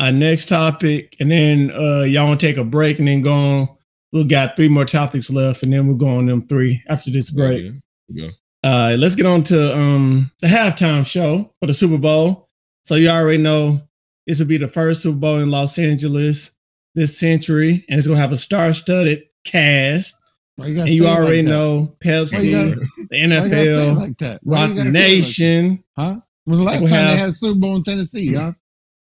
our 0.00 0.10
next 0.10 0.48
topic, 0.48 1.14
and 1.20 1.30
then 1.30 1.70
uh 1.70 2.02
y'all 2.02 2.26
want 2.26 2.40
to 2.40 2.46
take 2.46 2.56
a 2.56 2.64
break 2.64 2.98
and 2.98 3.06
then 3.06 3.20
go 3.22 3.32
on. 3.32 3.68
We 4.12 4.24
got 4.24 4.56
three 4.56 4.68
more 4.68 4.84
topics 4.86 5.30
left, 5.30 5.62
and 5.62 5.72
then 5.72 5.86
we'll 5.86 5.96
go 5.96 6.08
on 6.08 6.26
them 6.26 6.42
three 6.42 6.82
after 6.88 7.10
this 7.12 7.30
break. 7.30 7.64
Yeah, 7.64 7.70
yeah. 8.08 8.26
Go. 8.28 8.32
Uh, 8.62 8.96
let's 8.98 9.14
get 9.14 9.24
on 9.26 9.42
to 9.44 9.76
um 9.76 10.30
the 10.40 10.48
halftime 10.48 11.06
show 11.06 11.54
for 11.60 11.66
the 11.66 11.74
Super 11.74 11.98
Bowl. 11.98 12.48
So 12.82 12.96
you 12.96 13.08
already 13.08 13.38
know 13.42 13.80
this 14.26 14.40
will 14.40 14.46
be 14.48 14.56
the 14.58 14.68
first 14.68 15.02
Super 15.02 15.18
Bowl 15.18 15.38
in 15.38 15.50
Los 15.50 15.78
Angeles 15.78 16.56
this 16.96 17.18
century, 17.18 17.84
and 17.88 17.98
it's 17.98 18.06
gonna 18.08 18.18
have 18.18 18.32
a 18.32 18.36
star-studded 18.36 19.22
cast. 19.44 20.16
You, 20.58 20.64
And 20.64 20.74
you 20.90 21.04
say 21.04 21.04
it 21.04 21.08
like 21.08 21.16
already 21.18 21.42
know 21.42 21.78
Why 22.02 22.08
you 22.10 22.12
Pepsi, 22.26 22.52
gotta- 22.52 22.70
the 22.74 22.86
Why 23.10 23.16
you 23.16 23.28
gotta 23.28 23.48
say 23.48 23.62
it 23.62 23.76
NFL, 23.78 23.96
like 23.98 24.18
that? 24.18 24.40
Roc 24.44 24.68
you 24.68 24.74
gotta 24.74 24.76
say 24.76 24.80
it 24.80 24.84
like 24.84 24.92
Nation, 24.92 25.84
that? 25.96 26.02
Huh? 26.02 26.20
When 26.44 26.58
the 26.58 26.64
last 26.64 26.82
We 26.82 26.88
time 26.90 27.06
they 27.08 27.16
had 27.16 27.28
a 27.28 27.32
Super 27.32 27.58
Bowl 27.60 27.76
in 27.76 27.82
Tennessee, 27.82 28.34
huh? 28.34 28.52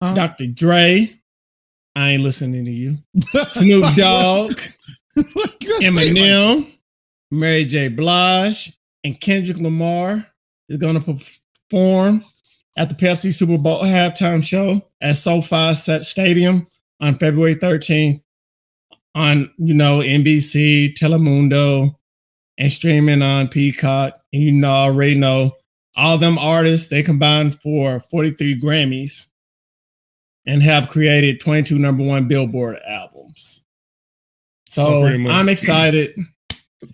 Huh? 0.03 0.15
Dr. 0.15 0.47
Dre. 0.47 1.15
I 1.97 2.11
ain't 2.11 2.23
listening 2.23 2.65
to 2.65 2.71
you. 2.71 2.99
Snoop 3.53 3.85
Dogg, 3.97 4.53
You 5.17 5.23
gotta 5.25 5.29
say 5.29 5.87
it 5.87 5.93
like- 5.95 6.07
Eminem, 6.17 6.73
Mary 7.31 7.65
J. 7.65 7.89
Blige, 7.89 8.73
and 9.05 9.21
Kendrick 9.21 9.59
Lamar 9.59 10.27
is 10.69 10.77
going 10.79 11.01
to 11.01 11.21
perform 11.71 12.25
at 12.77 12.89
the 12.89 12.95
Pepsi 12.95 13.35
Super 13.35 13.59
Bowl 13.59 13.83
halftime 13.83 14.43
show 14.43 14.81
at 15.01 15.17
SoFi 15.17 15.75
Set 15.75 16.07
Stadium 16.07 16.67
on 17.01 17.15
February 17.17 17.57
13th 17.57 18.23
on, 19.15 19.51
you 19.59 19.75
know, 19.75 19.99
NBC, 19.99 20.95
Telemundo, 20.95 21.95
and 22.59 22.73
streaming 22.73 23.23
on 23.23 23.49
Peacock. 23.49 24.15
And 24.33 24.43
you 24.43 24.53
know, 24.53 24.69
already 24.71 25.17
know 25.17 25.57
all 25.97 26.19
them 26.19 26.39
artists, 26.39 26.89
they 26.89 27.03
combined 27.03 27.61
for 27.61 28.01
43 28.11 28.61
Grammys 28.61 29.27
and 30.51 30.63
have 30.65 30.89
created 30.89 31.41
22 31.41 31.79
number 31.79 32.03
one 32.03 32.27
Billboard 32.27 32.79
albums. 32.87 33.63
So 34.69 35.03
So 35.13 35.19
much- 35.19 35.33
I'm 35.33 35.49
excited. 35.49 36.17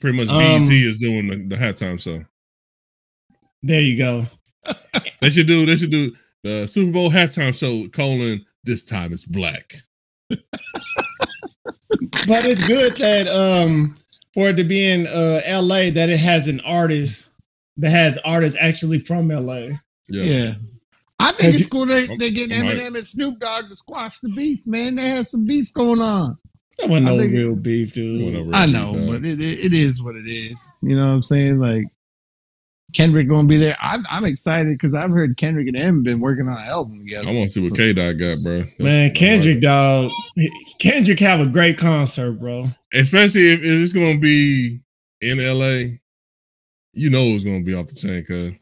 Pretty 0.01 0.17
much 0.19 0.29
Um, 0.29 0.65
BET 0.65 0.73
is 0.73 0.99
doing 0.99 1.29
the, 1.29 1.37
the 1.37 1.57
halftime 1.57 1.99
show. 2.01 2.25
There 3.63 3.81
you 3.81 3.97
go. 3.97 4.27
They 5.23 5.31
should 5.31 5.47
do 5.47 5.65
they 5.65 5.77
should 5.77 5.91
do 5.91 6.15
the 6.43 6.67
Super 6.69 6.93
Bowl 6.93 7.11
halftime 7.11 7.59
show 7.59 7.89
colon 7.89 8.45
this 8.65 8.85
time 8.85 9.13
it's 9.13 9.25
black. 9.25 9.77
But 12.29 12.45
it's 12.47 12.67
good 12.69 12.93
that 13.07 13.33
um 13.33 13.97
for 14.35 14.49
it 14.49 14.57
to 14.57 14.65
be 14.65 14.85
in 14.85 15.07
uh 15.07 15.41
LA 15.49 15.91
that 15.91 16.09
it 16.11 16.19
has 16.19 16.49
an 16.49 16.61
artist 16.61 17.31
that 17.79 17.91
has 17.91 18.19
artists 18.25 18.59
actually 18.61 18.99
from 18.99 19.29
LA. 19.29 19.69
Yeah. 20.09 20.23
Yeah. 20.25 20.55
I 21.19 21.31
think 21.33 21.41
Have 21.43 21.55
it's 21.55 21.61
you- 21.61 21.67
cool 21.69 21.87
they, 21.87 22.05
I- 22.05 22.17
they 22.19 22.31
get 22.31 22.53
I 22.53 22.63
might- 22.63 22.77
Eminem 22.79 22.97
and 22.97 23.07
Snoop 23.07 23.39
Dogg 23.39 23.69
to 23.69 23.77
squash 23.77 24.19
the 24.21 24.29
beef, 24.31 24.67
man. 24.67 24.95
They 24.97 25.09
have 25.09 25.27
some 25.27 25.45
beef 25.47 25.73
going 25.73 26.01
on. 26.01 26.37
That 26.79 26.89
wasn't 26.91 27.09
I 27.09 27.11
no 27.13 27.19
think- 27.19 27.33
real 27.35 27.57
beef, 27.57 27.93
dude. 27.93 28.23
Whatever. 28.25 28.51
I 28.55 28.67
know, 28.67 28.93
but 29.11 29.25
it, 29.25 29.41
it, 29.41 29.67
it 29.67 29.73
is 29.73 30.03
what 30.03 30.15
it 30.17 30.27
is. 30.27 30.69
You 30.83 30.95
know 30.97 31.07
what 31.09 31.15
I'm 31.15 31.23
saying? 31.23 31.59
Like 31.59 31.85
Kendrick 32.93 33.29
gonna 33.29 33.49
be 33.49 33.57
there. 33.57 33.77
I'm, 33.81 34.03
I'm 34.11 34.25
excited 34.25 34.73
because 34.77 34.95
I've 34.95 35.11
heard 35.11 35.37
Kendrick 35.37 35.69
and 35.69 35.77
Em 35.77 36.03
been 36.03 36.21
working 36.21 36.47
on 36.49 36.55
an 36.55 36.69
album 36.69 36.99
together. 36.99 37.29
I 37.29 37.33
want 37.33 37.51
to 37.51 37.61
see 37.61 37.67
what 37.67 37.71
So- 37.71 37.77
K 37.77 37.93
Dot 37.95 38.19
got, 38.19 38.43
bro. 38.43 38.65
Man, 38.79 39.13
Kendrick 39.15 39.61
dog. 39.61 40.11
Kendrick 40.79 41.19
have 41.21 41.41
a 41.41 41.47
great 41.47 41.79
concert, 41.79 42.33
bro. 42.33 42.69
especially 42.93 43.53
if 43.53 43.61
it's 43.63 43.93
gonna 43.93 44.19
be 44.19 44.81
in 45.23 45.39
LA. 45.39 45.97
You 46.93 47.11
know 47.11 47.25
it's 47.25 47.45
gonna 47.45 47.63
be 47.63 47.75
off 47.75 47.87
the 47.89 47.95
chain, 47.95 48.25
cause 48.25 48.53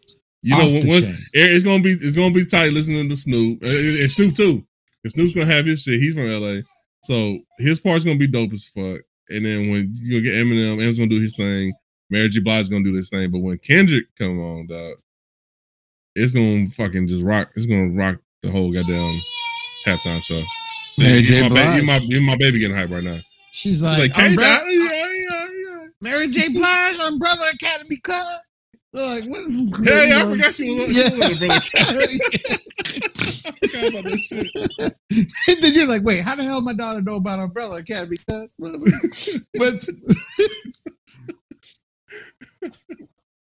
you 0.44 0.54
know 0.56 0.86
once 0.86 1.06
it's 1.32 1.64
gonna 1.64 1.82
be 1.82 1.92
it's 1.92 2.16
gonna 2.16 2.34
be 2.34 2.44
tight 2.44 2.72
listening 2.74 3.08
to 3.08 3.16
Snoop 3.16 3.62
and 3.62 4.12
Snoop 4.12 4.34
too. 4.34 4.62
And 5.02 5.10
Snoop's 5.10 5.32
gonna 5.32 5.46
have 5.46 5.64
his 5.64 5.82
shit. 5.82 5.98
He's 6.00 6.14
from 6.14 6.28
LA, 6.28 6.60
so 7.02 7.38
his 7.58 7.80
part's 7.80 8.04
gonna 8.04 8.18
be 8.18 8.26
dope 8.26 8.52
as 8.52 8.66
fuck. 8.66 9.00
And 9.30 9.46
then 9.46 9.70
when 9.70 9.90
you 9.94 10.20
get 10.20 10.34
Eminem, 10.34 10.76
Eminem's 10.76 10.98
gonna 10.98 11.08
do 11.08 11.20
his 11.20 11.34
thing. 11.34 11.72
Mary 12.10 12.28
J. 12.28 12.40
Blige's 12.40 12.68
gonna 12.68 12.84
do 12.84 12.94
this 12.94 13.08
thing. 13.08 13.30
But 13.30 13.38
when 13.38 13.56
Kendrick 13.56 14.04
come 14.18 14.38
on, 14.38 14.66
dog, 14.66 14.96
it's 16.14 16.34
gonna 16.34 16.66
fucking 16.68 17.06
just 17.06 17.22
rock. 17.22 17.50
It's 17.56 17.64
gonna 17.64 17.88
rock 17.88 18.18
the 18.42 18.50
whole 18.50 18.70
goddamn 18.70 19.18
halftime 19.86 20.22
show. 20.22 20.42
So 20.92 21.02
Mary 21.02 21.22
J. 21.22 21.40
my, 21.40 21.48
Blige. 21.48 21.80
you 21.80 21.86
my, 21.86 21.96
you 21.96 22.20
my 22.20 22.36
baby 22.36 22.58
getting 22.58 22.76
hype 22.76 22.90
right 22.90 23.02
now. 23.02 23.16
She's 23.52 23.76
She's 23.76 23.82
like, 23.82 23.98
like, 23.98 24.16
hey, 24.16 24.26
umbrella, 24.26 24.62
yeah, 24.66 25.08
yeah, 25.12 25.48
yeah. 25.48 25.86
Mary 26.02 26.28
J. 26.28 26.52
Blige, 26.52 26.98
Umbrella 26.98 27.50
Academy 27.54 27.98
Cut. 28.02 28.24
Like, 28.94 29.24
what? 29.24 29.44
Hey, 29.84 30.12
I 30.14 30.24
forgot 30.24 30.54
she 30.54 30.70
was 30.70 30.84
on, 30.84 30.90
she 30.90 31.02
was 31.02 31.20
on 31.20 31.32
the 31.32 31.38
brother. 31.46 31.60
Yeah. 32.14 32.56
I 33.46 33.50
forgot 33.66 33.88
about 33.90 34.04
this 34.04 34.20
shit. 34.22 34.48
and 35.48 35.58
then 35.62 35.74
you're 35.74 35.88
like, 35.88 36.02
wait, 36.04 36.20
how 36.20 36.36
the 36.36 36.44
hell 36.44 36.60
my 36.62 36.72
daughter 36.74 37.02
know 37.02 37.16
about 37.16 37.40
Umbrella 37.40 37.78
Academy? 37.80 38.16
Cuts? 38.28 38.54
but 38.56 38.70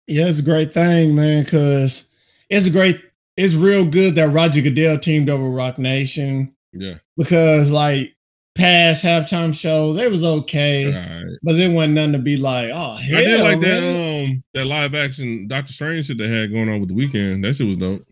Yeah, 0.08 0.26
it's 0.26 0.38
a 0.38 0.42
great 0.42 0.72
thing, 0.72 1.14
man, 1.14 1.44
because 1.44 2.08
it's 2.48 2.66
a 2.66 2.70
great, 2.70 2.98
it's 3.36 3.52
real 3.54 3.84
good 3.84 4.14
that 4.16 4.30
Roger 4.30 4.60
Goodell 4.62 4.98
teamed 4.98 5.28
up 5.30 5.38
with 5.38 5.52
Roc 5.52 5.78
Nation 5.78 6.56
Yeah. 6.72 6.94
because, 7.16 7.70
like, 7.70 8.16
past 8.58 9.02
halftime 9.04 9.54
shows, 9.58 9.96
it 9.96 10.10
was 10.10 10.24
okay, 10.24 10.86
All 10.86 10.92
right. 11.24 11.36
but 11.42 11.54
it 11.54 11.68
wasn't 11.70 11.94
nothing 11.94 12.12
to 12.12 12.18
be 12.18 12.36
like, 12.36 12.70
oh, 12.72 12.94
hell, 12.96 13.18
I 13.18 13.24
did 13.24 13.40
like 13.40 13.60
man. 13.60 13.70
that 13.80 14.32
um 14.32 14.44
that 14.54 14.64
live 14.66 14.94
action 14.94 15.48
Doctor 15.48 15.72
Strange 15.72 16.06
shit 16.06 16.18
they 16.18 16.28
had 16.28 16.52
going 16.52 16.68
on 16.68 16.80
with 16.80 16.88
the 16.90 16.94
Weeknd. 16.94 17.42
That 17.42 17.54
shit 17.54 17.66
was 17.66 17.76
dope. 17.76 18.04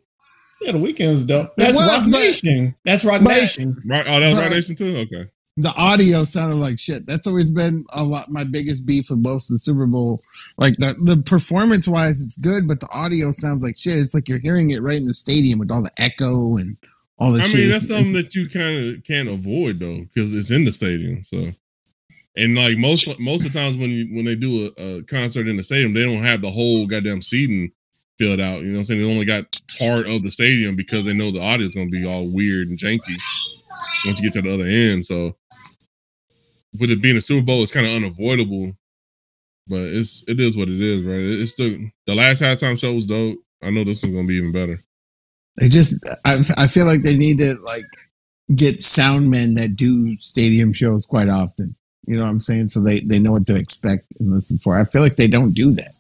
Yeah, 0.63 0.73
the 0.73 0.79
Weeknd 0.79 1.11
was 1.11 1.25
dope. 1.25 1.53
That's 1.59 1.75
was, 1.75 1.87
Roc 1.87 2.05
but- 2.11 2.19
Nation. 2.19 2.75
That's 2.85 3.05
Roc 3.05 3.23
but- 3.23 3.31
Nation. 3.37 3.77
Right? 3.87 4.07
Oh, 4.09 4.19
that 4.21 4.29
was 4.29 4.37
But- 4.37 4.43
Right 4.47 4.53
Nation 4.53 4.75
too. 4.77 4.97
Okay. 4.99 5.27
the 5.59 5.73
audio 5.77 6.23
sounded 6.25 6.57
like 6.57 6.79
shit. 6.79 7.07
That's 7.07 7.27
always 7.27 7.51
been 7.51 7.85
a 7.95 8.05
lot 8.05 8.31
my 8.31 8.45
biggest 8.45 8.87
beef 8.87 9.11
with 9.11 9.19
most 9.21 9.51
of 9.51 9.55
the 9.55 9.59
Super 9.59 9.87
Bowl. 9.87 10.21
Like 10.59 10.77
the 10.79 10.95
the 11.05 11.17
performance 11.19 11.89
wise, 11.89 12.23
it's 12.23 12.37
good, 12.39 12.69
but 12.69 12.81
the 12.81 12.89
audio 12.93 13.31
sounds 13.31 13.63
like 13.63 13.77
shit. 13.77 13.99
It's 13.99 14.15
like 14.15 14.29
you're 14.29 14.39
hearing 14.39 14.71
it 14.71 14.83
right 14.83 14.97
in 14.99 15.05
the 15.07 15.15
stadium 15.15 15.59
with 15.59 15.71
all 15.73 15.83
the 15.83 15.91
echo 15.99 16.57
and 16.57 16.77
all 17.19 17.33
the 17.33 17.41
I 17.41 17.55
mean, 17.55 17.71
that's 17.71 17.89
something 17.89 18.13
that 18.15 18.35
you 18.35 18.49
kind 18.49 18.97
of 18.97 19.05
can't 19.05 19.29
avoid 19.29 19.79
though, 19.79 20.01
because 20.01 20.35
it's 20.35 20.51
in 20.51 20.65
the 20.65 20.73
stadium. 20.73 21.25
So, 21.25 21.51
and 22.37 22.55
like 22.55 22.77
most 22.77 23.09
most 23.19 23.47
of 23.47 23.53
the 23.53 23.59
times 23.59 23.77
when 23.77 23.91
you 23.91 24.15
when 24.15 24.27
they 24.27 24.35
do 24.35 24.71
a, 24.77 24.83
a 24.99 25.03
concert 25.05 25.49
in 25.49 25.57
the 25.57 25.63
stadium, 25.63 25.95
they 25.95 26.05
don't 26.05 26.25
have 26.25 26.43
the 26.43 26.51
whole 26.51 26.87
goddamn 26.87 27.23
seating 27.23 27.73
filled 28.19 28.41
out. 28.41 28.61
You 28.61 28.67
know 28.67 28.73
what 28.75 28.79
I'm 28.81 28.85
saying? 28.85 29.01
They 29.01 29.11
only 29.11 29.25
got 29.25 29.45
part 29.81 30.07
of 30.07 30.23
the 30.23 30.31
stadium 30.31 30.77
because 30.77 31.07
they 31.07 31.15
know 31.15 31.31
the 31.31 31.41
audio's 31.41 31.75
gonna 31.75 31.89
be 31.89 32.07
all 32.07 32.29
weird 32.29 32.69
and 32.69 32.79
janky 32.79 33.17
once 34.05 34.21
you 34.21 34.31
get 34.31 34.35
to 34.35 34.43
the 34.43 34.53
other 34.53 34.67
end. 34.67 35.07
So, 35.07 35.37
with 36.79 36.91
it 36.91 37.01
being 37.01 37.17
a 37.17 37.23
Super 37.23 37.45
Bowl, 37.45 37.63
it's 37.63 37.73
kind 37.73 37.87
of 37.87 37.93
unavoidable. 37.93 38.77
But 39.69 39.81
it's 39.81 40.23
it 40.29 40.39
is 40.39 40.57
what 40.57 40.69
it 40.69 40.81
is, 40.81 41.05
right? 41.05 41.41
It's 41.41 41.57
the 41.57 41.91
the 42.07 42.15
last 42.15 42.43
halftime 42.43 42.79
show 42.79 42.93
was 42.93 43.07
dope. 43.07 43.39
I 43.63 43.71
know 43.71 43.85
this 43.85 44.03
one's 44.03 44.15
gonna 44.15 44.29
be 44.29 44.35
even 44.35 44.53
better. 44.53 44.79
They 45.59 45.69
just, 45.69 46.07
I, 46.25 46.37
I 46.57 46.67
feel 46.67 46.87
like 46.87 47.03
they 47.03 47.17
need 47.17 47.39
to 47.39 47.55
like 47.59 47.85
get 48.55 48.83
sound 48.83 49.31
men 49.31 49.55
that 49.55 49.77
do 49.77 50.17
stadium 50.19 50.73
shows 50.73 51.07
quite 51.07 51.29
often. 51.29 51.75
You 52.07 52.17
know 52.17 52.25
what 52.25 52.31
I'm 52.31 52.41
saying? 52.41 52.69
So 52.69 52.81
they 52.81 53.01
they 53.01 53.19
know 53.19 53.33
what 53.33 53.47
to 53.47 53.57
expect 53.57 54.07
and 54.21 54.31
listen 54.31 54.59
for. 54.59 54.79
I 54.79 54.85
feel 54.85 55.03
like 55.03 55.17
they 55.17 55.27
don't 55.27 55.53
do 55.53 55.73
that. 55.73 55.91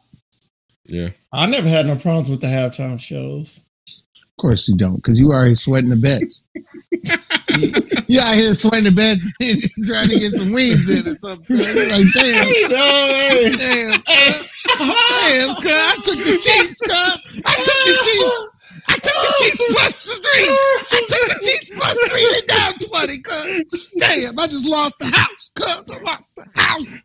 Yeah. 0.84 1.08
I 1.32 1.46
never 1.46 1.68
had 1.68 1.86
no 1.86 1.96
problems 1.96 2.30
with 2.30 2.40
the 2.40 2.46
halftime 2.46 3.00
shows. 3.00 3.60
Of 3.88 4.42
course 4.42 4.68
you 4.68 4.76
don't, 4.76 4.96
because 4.96 5.18
you 5.18 5.32
already 5.32 5.54
sweating 5.54 5.90
the 5.90 5.96
beds. 5.96 6.44
you, 6.52 7.72
you 8.06 8.20
out 8.20 8.34
here 8.34 8.54
sweating 8.54 8.84
the 8.84 8.92
beds 8.92 9.20
trying 9.86 10.08
to 10.08 10.18
get 10.18 10.30
some 10.30 10.52
wings 10.52 10.88
in 10.88 11.08
or 11.08 11.14
something. 11.14 11.56
You're 11.56 11.88
like, 11.88 12.06
damn, 12.12 12.46
No, 12.68 13.56
damn, 13.56 14.00
damn, 14.06 15.54
cuz 15.56 15.72
I 15.72 15.96
took 16.04 16.20
the 16.20 16.38
Chiefs, 16.38 16.80
cuz 16.80 17.42
I 17.44 17.54
took 17.64 17.80
the 17.86 17.96
Chiefs. 18.04 18.48
I 18.88 18.94
took 18.94 19.18
the 19.18 19.34
Chiefs 19.40 19.62
plus 19.72 20.04
the 20.04 20.14
three. 20.22 20.48
I 20.92 21.00
took 21.08 21.24
the 21.26 21.38
Chiefs 21.42 21.70
plus 21.74 21.96
three. 22.08 22.26
They 22.34 22.44
down 22.46 22.72
20, 22.78 23.18
cuz. 23.18 23.88
Damn, 23.98 24.35
I 24.46 24.48
just 24.48 24.70
lost 24.70 24.98
the 25.00 25.06
house, 25.06 25.50
cuz. 25.56 25.90
I 25.90 25.98
lost 26.04 26.36
the 26.36 26.46
house. 26.54 27.02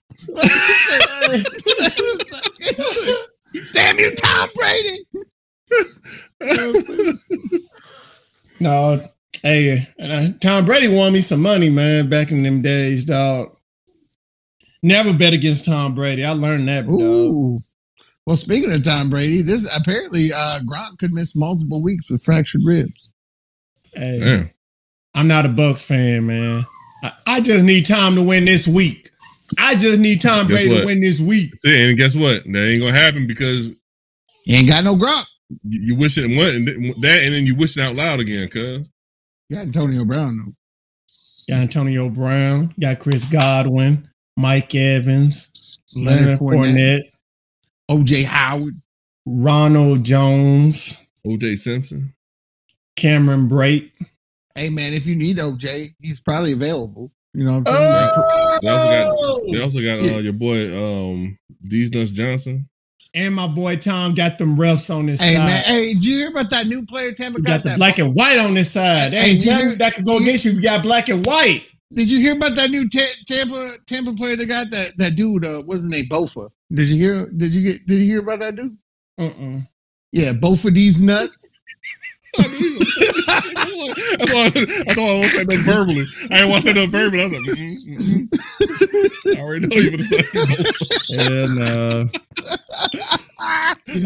Damn 3.74 3.98
you, 3.98 4.14
Tom 4.16 4.50
Brady. 4.56 5.00
no. 8.60 9.04
Hey, 9.42 9.88
uh, 10.00 10.30
Tom 10.40 10.66
Brady 10.66 10.88
won 10.88 11.14
me 11.14 11.22
some 11.22 11.42
money, 11.42 11.72
man, 11.72 12.10
back 12.10 12.30
in 12.30 12.44
them 12.44 12.62
days, 12.62 13.06
dog. 13.06 13.58
Never 14.84 15.12
bet 15.12 15.34
against 15.34 15.66
Tom 15.66 15.96
Brady. 15.96 16.24
I 16.24 16.34
learned 16.34 16.68
that, 16.68 16.86
dog. 16.86 17.60
Well, 18.28 18.38
speaking 18.38 18.72
of 18.72 18.84
Tom 18.84 19.10
Brady, 19.10 19.42
this 19.42 19.68
apparently 19.76 20.32
uh 20.32 20.60
Gronk 20.60 21.00
could 21.00 21.12
miss 21.12 21.36
multiple 21.36 21.82
weeks 21.82 22.08
with 22.12 22.24
fractured 22.24 22.62
ribs. 22.64 23.10
Hey, 23.96 24.20
Damn. 24.20 24.52
I'm 25.16 25.28
not 25.28 25.48
a 25.48 25.50
Bucs 25.50 25.82
fan, 25.84 26.28
man. 26.28 26.68
I, 27.04 27.12
I 27.28 27.42
just 27.42 27.64
need 27.66 27.86
Tom 27.86 28.16
to 28.16 28.24
win 28.24 28.46
this 28.46 28.68
week. 28.68 29.10
I 29.58 29.76
just 29.76 30.00
need 30.00 30.22
Tom 30.22 30.48
Guess 30.48 30.58
Brady 30.58 30.72
what? 30.72 30.80
to 30.82 30.86
win 30.86 31.02
this 31.02 31.20
week. 31.20 31.52
Yeah, 31.64 31.88
and 31.88 31.98
guess 31.98 32.16
what? 32.16 32.44
That 32.46 32.68
ain't 32.70 32.82
gonna 32.82 32.98
happen 32.98 33.28
because 33.28 33.70
He 34.46 34.56
ain't 34.56 34.68
got 34.68 34.84
no 34.84 34.96
Gronk. 34.96 35.26
you, 35.64 35.82
you 35.82 35.96
wish 35.96 36.18
it 36.18 36.38
went 36.38 36.56
and 36.56 36.66
th- 36.68 36.96
that, 37.02 37.24
and 37.24 37.34
then 37.34 37.46
you 37.46 37.56
wish 37.56 37.78
it 37.78 37.82
out 37.82 37.96
loud 37.96 38.20
again. 38.20 38.48
Cause 38.50 38.90
You 39.50 39.58
got 39.58 39.64
Antonio 39.64 40.06
Brown 40.06 40.38
though. 40.38 40.54
Got 41.54 41.62
Antonio 41.64 42.10
Brown, 42.10 42.74
got 42.80 43.00
Chris 43.00 43.26
Godwin, 43.26 44.08
Mike 44.38 44.74
Evans, 44.74 45.80
Leonard 45.96 46.22
Leonard 46.22 46.40
Fournette. 46.40 47.00
Fournette, 47.90 48.06
OJ 48.06 48.26
Howard. 48.26 48.82
Ronald 49.26 50.04
Jones, 50.04 51.08
OJ 51.26 51.60
Simpson, 51.60 52.14
Cameron 52.96 53.48
Brate. 53.48 53.92
Hey 54.62 54.70
man, 54.70 54.94
if 54.94 55.08
you 55.08 55.16
need 55.16 55.38
OJ, 55.38 55.96
he's 56.00 56.20
probably 56.20 56.52
available. 56.52 57.12
You 57.34 57.46
know 57.46 57.58
what 57.58 57.70
I'm 57.70 57.76
Oh! 57.76 58.12
saying? 58.12 58.62
they 58.62 58.70
also 58.70 58.90
got 58.92 59.52
they 59.52 59.60
also 59.60 59.82
got 59.82 60.00
uh, 60.00 60.20
your 60.20 60.34
boy 60.34 60.70
um 60.78 61.36
These 61.64 61.92
Nuts 61.92 62.12
Johnson. 62.12 62.70
And 63.16 63.34
my 63.34 63.48
boy 63.48 63.78
Tom 63.78 64.14
got 64.14 64.38
them 64.38 64.60
reps 64.60 64.92
on 64.92 65.08
this 65.08 65.20
Hey 65.20 65.34
side. 65.34 65.48
man, 65.48 65.64
hey, 65.64 65.94
did 65.96 66.06
you 66.06 66.16
hear 66.18 66.30
about 66.30 66.52
that 66.52 66.68
new 66.68 66.86
player 66.86 67.12
Tampa 67.12 67.42
got, 67.42 67.50
got 67.50 67.64
the 67.64 67.70
that 67.70 67.78
black 67.80 67.98
and 67.98 68.14
white 68.14 68.38
on 68.38 68.54
this 68.54 68.72
side. 68.72 69.14
There 69.14 69.24
Hey, 69.24 69.32
ain't 69.32 69.44
you 69.44 69.50
nothing 69.52 69.78
that 69.80 69.96
could 69.96 70.06
go 70.06 70.18
against 70.18 70.46
you. 70.46 70.54
We 70.56 70.62
got 70.62 70.84
black 70.84 71.10
and 71.10 71.26
white. 71.26 71.66
Did 71.92 72.12
you 72.12 72.20
hear 72.20 72.36
about 72.36 72.54
that 72.54 72.70
new 72.70 72.88
Ta- 72.88 73.00
Tampa 73.26 73.68
Tampa 73.88 74.14
player 74.14 74.36
that 74.36 74.46
got 74.46 74.70
that 74.70 74.94
that 74.98 75.16
dude? 75.16 75.44
Uh, 75.44 75.64
what's 75.64 75.82
his 75.82 75.90
name? 75.90 76.06
Bofa. 76.06 76.52
Did 76.72 76.88
you 76.88 76.98
hear? 77.02 77.26
Did 77.26 77.52
you 77.52 77.64
get? 77.64 77.88
Did 77.88 77.98
you 77.98 78.06
hear 78.06 78.20
about 78.20 78.42
that 78.42 78.56
dude? 78.58 78.78
Mm-mm. 79.20 79.68
Yeah, 80.12 80.34
both 80.34 80.64
of 80.66 80.76
these 80.76 81.02
nuts. 81.02 81.52
that's 84.18 84.34
why 84.34 84.50
that's 84.50 84.98
why 84.98 85.04
I 85.04 85.14
won't 85.14 85.26
say 85.26 85.44
that 85.44 85.64
verbally. 85.66 86.06
I 86.30 86.38
didn't 86.38 86.50
want 86.50 86.64
to 86.64 86.68
say 86.68 86.74
that 86.74 86.90
verbally. 86.90 87.22
I 87.22 87.26
was 87.26 87.34
like, 87.34 87.42
mm, 87.58 87.76
mm, 87.88 87.98
mm. 88.02 89.38
I 89.38 89.40
already 89.42 89.68
know 89.68 89.78
you 89.78 89.92
would 89.92 90.06
say. 90.06 90.22
And 91.18 91.56
uh, 91.62 92.06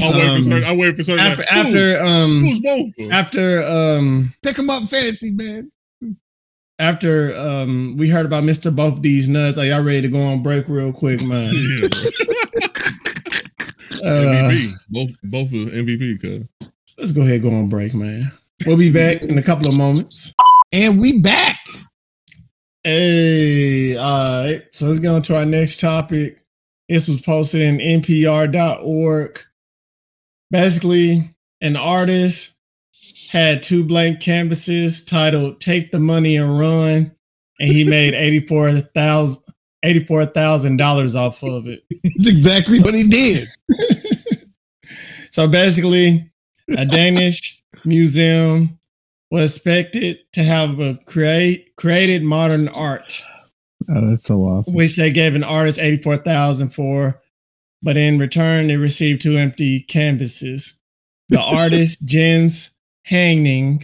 I'll 0.04 0.14
wait 0.14 0.24
for 0.24 0.36
Um, 0.36 0.44
certain. 0.44 0.64
I 0.64 0.76
wait 0.76 0.96
for 0.96 1.04
certain. 1.04 1.20
after 1.26 1.42
like, 1.42 1.52
after 1.52 2.00
um 2.02 2.42
who's 2.44 2.60
both? 2.60 3.12
after 3.12 3.64
um 3.64 4.34
Pick 4.42 4.58
him 4.58 4.70
up, 4.70 4.84
fantasy 4.84 5.32
man. 5.34 5.72
after 6.80 7.36
um 7.38 7.96
we 7.98 8.10
heard 8.10 8.26
about 8.26 8.44
Mr. 8.44 8.76
Both 8.76 9.02
These 9.02 9.28
Nuts, 9.28 9.58
are 9.58 9.66
y'all 9.66 9.84
ready 9.84 10.02
to 10.04 10.08
go 10.10 10.22
on 10.22 10.42
break 10.44 10.68
real 10.68 10.92
quick, 10.94 11.24
man? 11.24 11.54
Yeah. 11.54 11.88
Uh, 14.04 14.52
MVP. 14.52 14.74
Both 14.90 15.10
both 15.24 15.48
of 15.54 15.72
MVP. 15.72 16.22
Cause 16.22 16.70
let's 16.98 17.12
go 17.12 17.22
ahead 17.22 17.36
and 17.36 17.44
go 17.44 17.50
on 17.58 17.70
break, 17.70 17.94
man. 17.94 18.32
We'll 18.66 18.78
be 18.78 18.92
back 18.92 19.22
in 19.22 19.38
a 19.38 19.44
couple 19.44 19.68
of 19.68 19.78
moments. 19.78 20.34
And 20.72 21.00
we 21.00 21.22
back. 21.22 21.60
Hey, 22.84 23.98
all 23.98 24.44
right. 24.44 24.64
So 24.72 24.86
let's 24.86 25.00
go 25.00 25.16
on 25.16 25.22
to 25.24 25.38
our 25.38 25.46
next 25.46 25.80
topic. 25.80 26.42
This 26.88 27.08
was 27.08 27.22
posted 27.22 27.62
in 27.62 27.78
npr.org. 28.02 29.40
Basically, 30.52 31.36
an 31.62 31.76
artist 31.76 32.56
had 33.32 33.64
two 33.64 33.84
blank 33.84 34.20
canvases 34.22 35.04
titled 35.04 35.60
Take 35.60 35.92
the 35.92 36.00
Money 36.00 36.38
and 36.38 36.60
Run, 36.60 37.16
and 37.60 37.72
he 37.72 37.84
made 37.84 38.14
$84,000 38.48 39.42
$84,000 39.84 41.16
off 41.16 41.44
of 41.44 41.68
it. 41.68 41.84
That's 42.04 42.28
exactly 42.28 42.80
what 42.80 42.96
he 42.96 43.08
did. 43.08 43.48
So 45.36 45.50
basically, 45.50 46.32
a 46.78 46.86
Danish 46.86 47.62
museum 47.86 48.80
was 49.32 49.56
expected 49.56 50.18
to 50.34 50.44
have 50.44 50.80
a 50.80 50.98
create 51.06 51.76
created 51.76 52.24
modern 52.24 52.68
art 52.70 53.24
Oh, 53.88 54.10
that's 54.10 54.24
so 54.24 54.40
awesome. 54.42 54.76
which 54.76 54.96
they 54.96 55.12
gave 55.12 55.36
an 55.36 55.44
artist 55.44 55.78
eighty 55.78 56.02
four 56.02 56.18
thousand 56.18 56.70
for, 56.70 57.22
but 57.84 57.98
in 57.98 58.18
return 58.18 58.68
they 58.68 58.78
received 58.78 59.22
two 59.22 59.38
empty 59.38 59.82
canvases. 59.82 60.82
The 61.30 61.40
artist 61.62 62.04
Jens 62.08 62.78
Haaning 63.08 63.84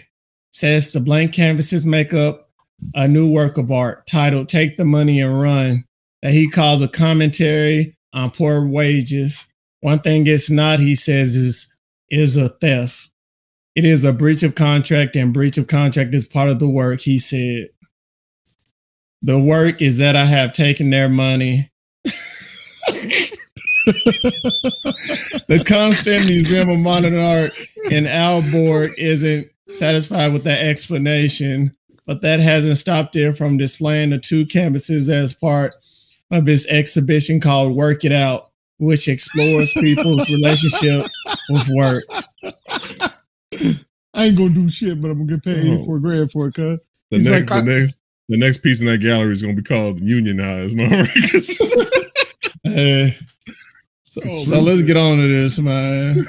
says 0.52 0.91
the 0.91 0.99
blank 1.02 1.34
canvases 1.34 1.86
make 1.86 2.14
up 2.16 2.49
a 2.95 3.08
new 3.08 3.32
work 3.32 3.58
of 3.60 3.72
art 3.72 4.08
titled 4.08 4.49
"Take 4.49 4.78
the 4.78 4.86
Money 4.86 5.22
and 5.22 5.39
Run" 5.39 5.86
that 6.24 6.34
he 6.34 6.49
calls 6.49 6.82
a 6.82 6.88
commentary 6.88 7.95
on 8.12 8.32
poor 8.32 8.66
wages. 8.66 9.54
One 9.82 9.99
thing 9.99 10.26
it's 10.26 10.49
not, 10.49 10.80
he 10.80 10.95
says, 10.95 11.36
is 11.36 11.72
is 12.10 12.38
a 12.38 12.49
theft. 12.49 13.11
It 13.76 13.86
is 13.86 14.03
a 14.03 14.11
breach 14.11 14.43
of 14.43 14.55
contract, 14.55 15.15
and 15.15 15.34
breach 15.34 15.57
of 15.57 15.67
contract 15.67 16.13
is 16.13 16.26
part 16.26 16.49
of 16.49 16.59
the 16.59 16.69
work. 16.69 17.01
He 17.01 17.17
said. 17.17 17.69
The 19.24 19.39
work 19.39 19.82
is 19.82 19.99
that 19.99 20.15
I 20.15 20.26
have 20.26 20.51
taken 20.51 20.89
their 20.89 21.07
money. 21.07 21.72
the 25.47 25.63
Kunsten 25.65 26.28
Museum 26.28 26.69
of 26.69 26.80
Modern 26.80 27.17
Art 27.17 27.53
in 27.91 28.05
Aalborg 28.05 28.93
isn't 28.97 29.47
satisfied 29.76 30.34
with 30.34 30.43
that 30.45 30.65
explanation, 30.65 31.76
but 32.05 32.22
that 32.22 32.39
hasn't 32.39 32.78
stopped 32.78 33.15
it 33.15 33.34
from 33.34 33.57
displaying 33.57 34.09
the 34.09 34.17
two 34.17 34.45
canvases 34.45 35.07
as 35.09 35.34
part 35.34 35.74
of 36.32 36.47
its 36.47 36.65
exhibition 36.67 37.39
called 37.39 37.76
Work 37.76 38.03
It 38.03 38.11
Out, 38.11 38.49
which 38.78 39.07
explores 39.07 39.74
people's 39.74 40.28
relationship 40.32 41.09
with 41.49 41.67
work. 41.76 42.03
I 44.14 44.26
ain't 44.26 44.38
gonna 44.38 44.49
do 44.49 44.70
shit, 44.70 45.02
but 45.02 45.10
I'm 45.12 45.20
gonna 45.26 45.38
get 45.39 45.43
paid 45.43 45.68
Oh. 45.70 45.74
84 45.76 45.99
grand 45.99 46.32
for 46.32 46.47
it, 46.47 46.54
cuz. 46.56 46.80
The 47.10 47.18
He's 47.18 47.26
next, 47.30 47.49
like, 47.52 47.66
the 47.66 47.80
next, 47.80 47.99
the 48.30 48.38
next 48.38 48.58
piece 48.60 48.80
in 48.82 48.88
that 48.88 48.99
gallery 48.99 49.34
is 49.34 49.41
gonna 49.41 49.54
be 49.56 49.62
called 49.64 49.99
Unionized, 50.02 50.76
motherfuckers. 50.76 51.88
Uh, 52.64 53.10
so, 54.04 54.22
Oh, 54.24 54.43
so 54.43 54.60
let's 54.60 54.84
get 54.84 54.95
on 54.95 55.18
to 55.18 55.28
this, 55.28 55.58
man. 55.58 56.24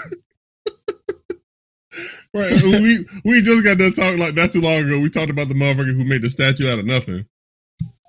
right? 2.35 2.53
We 2.63 3.05
we 3.25 3.43
just 3.43 3.63
got 3.65 3.77
done 3.79 3.93
talking 3.93 4.19
like 4.19 4.35
not 4.35 4.51
too 4.53 4.63
long 4.63 4.79
ago. 4.85 4.99
We 4.99 5.11
talked 5.11 5.31
about 5.31 5.49
the 5.49 5.55
motherfucker 5.55 5.95
who 5.95 6.05
made 6.05 6.23
the 6.23 6.31
statue 6.31 6.71
out 6.71 6.79
of 6.79 6.87
nothing, 6.87 7.27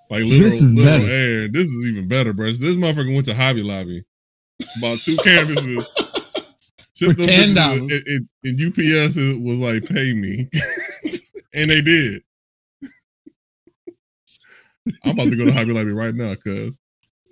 like 0.09 0.24
literal, 0.24 0.39
This 0.51 0.61
is 0.61 0.74
literal 0.74 0.99
better. 0.99 1.11
air. 1.11 1.47
This 1.49 1.68
is 1.68 1.86
even 1.88 2.07
better, 2.07 2.32
bro. 2.32 2.45
This 2.53 2.76
motherfucker 2.78 3.14
went 3.14 3.26
to 3.26 3.36
Hobby 3.36 3.61
Lobby, 3.64 4.05
bought 4.80 4.99
two 4.99 5.18
canvases. 5.24 5.91
For 6.99 7.07
$10. 7.13 7.81
And, 7.81 7.91
and- 7.91 8.29
and 8.45 8.61
UPS 8.61 9.15
was 9.41 9.59
like, 9.59 9.85
"Pay 9.85 10.13
me," 10.13 10.49
and 11.53 11.71
they 11.71 11.81
did. 11.81 12.21
I'm 15.03 15.11
about 15.11 15.29
to 15.29 15.35
go 15.37 15.45
to 15.45 15.51
Hobby 15.53 15.71
Lobby 15.73 15.91
right 15.93 16.13
now, 16.13 16.35
cuz. 16.35 16.77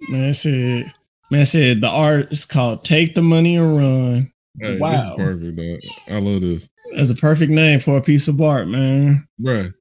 Man 0.09 0.33
said, 0.33 0.91
man 1.29 1.45
said 1.45 1.81
the 1.81 1.89
art 1.89 2.31
is 2.31 2.45
called 2.45 2.83
"Take 2.85 3.13
the 3.13 3.21
Money 3.21 3.57
and 3.57 3.75
Run." 3.77 4.31
Hey, 4.59 4.77
Wow. 4.79 5.15
perfect, 5.17 5.55
dog. 5.57 5.79
I 6.07 6.19
love 6.19 6.41
this. 6.41 6.69
That's 6.95 7.09
a 7.09 7.15
perfect 7.15 7.51
name 7.51 7.79
for 7.79 7.97
a 7.97 8.01
piece 8.01 8.27
of 8.27 8.39
art, 8.41 8.67
man. 8.67 9.27
Bruh. 9.41 9.73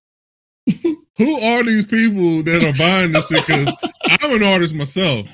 Who 1.19 1.39
are 1.41 1.63
these 1.65 1.87
people 1.87 2.43
that 2.45 2.65
are 2.65 2.79
buying 2.79 3.13
this? 3.13 3.29
Because 3.29 3.73
I'm 4.23 4.33
an 4.35 4.43
artist 4.43 4.75
myself, 4.75 5.29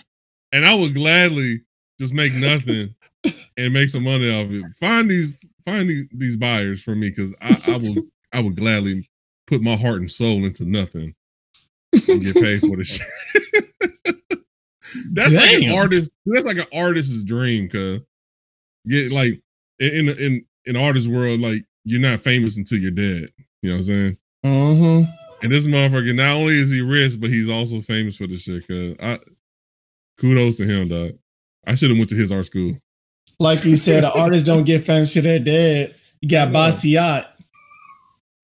and 0.53 0.65
I 0.67 0.75
would 0.75 0.95
gladly 0.95 1.63
just 2.01 2.13
make 2.13 2.33
nothing 2.35 2.95
and 3.57 3.73
make 3.73 3.89
some 3.89 4.05
money 4.05 4.31
off 4.31 4.51
it. 4.51 4.65
Find 4.79 5.11
these, 5.11 5.39
find 5.65 5.89
these, 5.89 6.07
these 6.13 6.37
buyers 6.37 6.83
for 6.83 6.95
me, 6.95 7.11
because 7.11 7.35
I, 7.41 7.63
I 7.69 7.77
will, 7.77 7.95
I 8.33 8.41
would 8.41 8.57
gladly 8.57 9.09
put 9.47 9.63
my 9.63 9.77
heart 9.77 10.01
and 10.01 10.11
soul 10.11 10.45
into 10.45 10.65
nothing 10.65 11.15
and 11.93 12.23
get 12.23 12.35
paid 12.35 12.61
for 12.61 12.77
this 12.77 12.97
shit. 12.97 13.65
that's 15.13 15.35
like 15.35 15.63
an 15.63 15.71
artist. 15.71 16.13
That's 16.27 16.47
like 16.47 16.59
an 16.59 16.67
artist's 16.75 17.25
dream, 17.25 17.69
cause 17.69 18.01
get 18.87 19.13
like 19.13 19.41
in 19.79 20.09
in 20.09 20.19
in 20.19 20.45
in 20.65 20.77
artist 20.77 21.09
world, 21.09 21.41
like 21.41 21.65
you're 21.85 22.01
not 22.01 22.21
famous 22.21 22.57
until 22.57 22.79
you're 22.79 22.91
dead. 22.91 23.31
You 23.63 23.71
know 23.71 23.77
what 23.77 23.79
I'm 23.79 23.83
saying? 23.83 24.19
Uh 24.45 25.05
huh. 25.05 25.13
And 25.43 25.53
this 25.53 25.67
motherfucker, 25.67 26.15
not 26.15 26.37
only 26.37 26.55
is 26.55 26.71
he 26.71 26.81
rich, 26.81 27.21
but 27.21 27.31
he's 27.31 27.49
also 27.49 27.81
famous 27.81 28.17
for 28.17 28.27
this 28.27 28.43
shit. 28.43 28.67
Cause 28.67 28.97
I 29.01 29.19
kudos 30.19 30.57
to 30.59 30.67
him, 30.67 30.89
dog. 30.89 31.13
I 31.67 31.75
should 31.75 31.91
have 31.91 31.99
went 31.99 32.11
to 32.11 32.17
his 32.17 32.33
art 32.33 32.47
school. 32.47 32.77
Like 33.39 33.65
you 33.65 33.77
said, 33.77 34.05
the 34.05 34.13
artists 34.13 34.47
don't 34.47 34.65
get 34.65 34.85
famous 34.85 35.13
till 35.13 35.23
they're 35.23 35.39
dead. 35.39 35.95
You 36.21 36.29
got 36.29 36.49
Yeah. 36.49 36.55
Basquiat. 36.55 37.27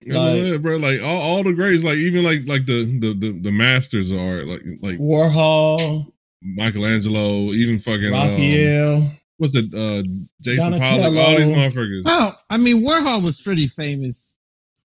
Like- 0.04 0.42
what 0.52 0.62
bro, 0.62 0.76
like 0.76 1.00
all, 1.00 1.20
all 1.20 1.42
the 1.44 1.52
greats, 1.52 1.84
like 1.84 1.96
even 1.96 2.24
like 2.24 2.40
like 2.46 2.66
the 2.66 2.84
the 2.98 3.14
the, 3.14 3.38
the 3.40 3.52
masters 3.52 4.10
of 4.10 4.18
art, 4.18 4.46
like 4.46 4.62
like 4.82 4.98
Warhol, 4.98 6.12
Michelangelo, 6.42 7.52
even 7.52 7.78
fucking 7.78 8.06
um, 8.06 8.12
Raphael. 8.12 9.10
what's 9.38 9.54
it, 9.54 9.72
uh, 9.72 10.02
Jason 10.40 10.78
Pollock, 10.80 11.16
all 11.16 11.36
these 11.36 11.48
motherfuckers. 11.48 12.04
Well, 12.04 12.36
I 12.50 12.56
mean, 12.56 12.82
Warhol 12.84 13.22
was 13.22 13.40
pretty 13.40 13.68
famous. 13.68 14.36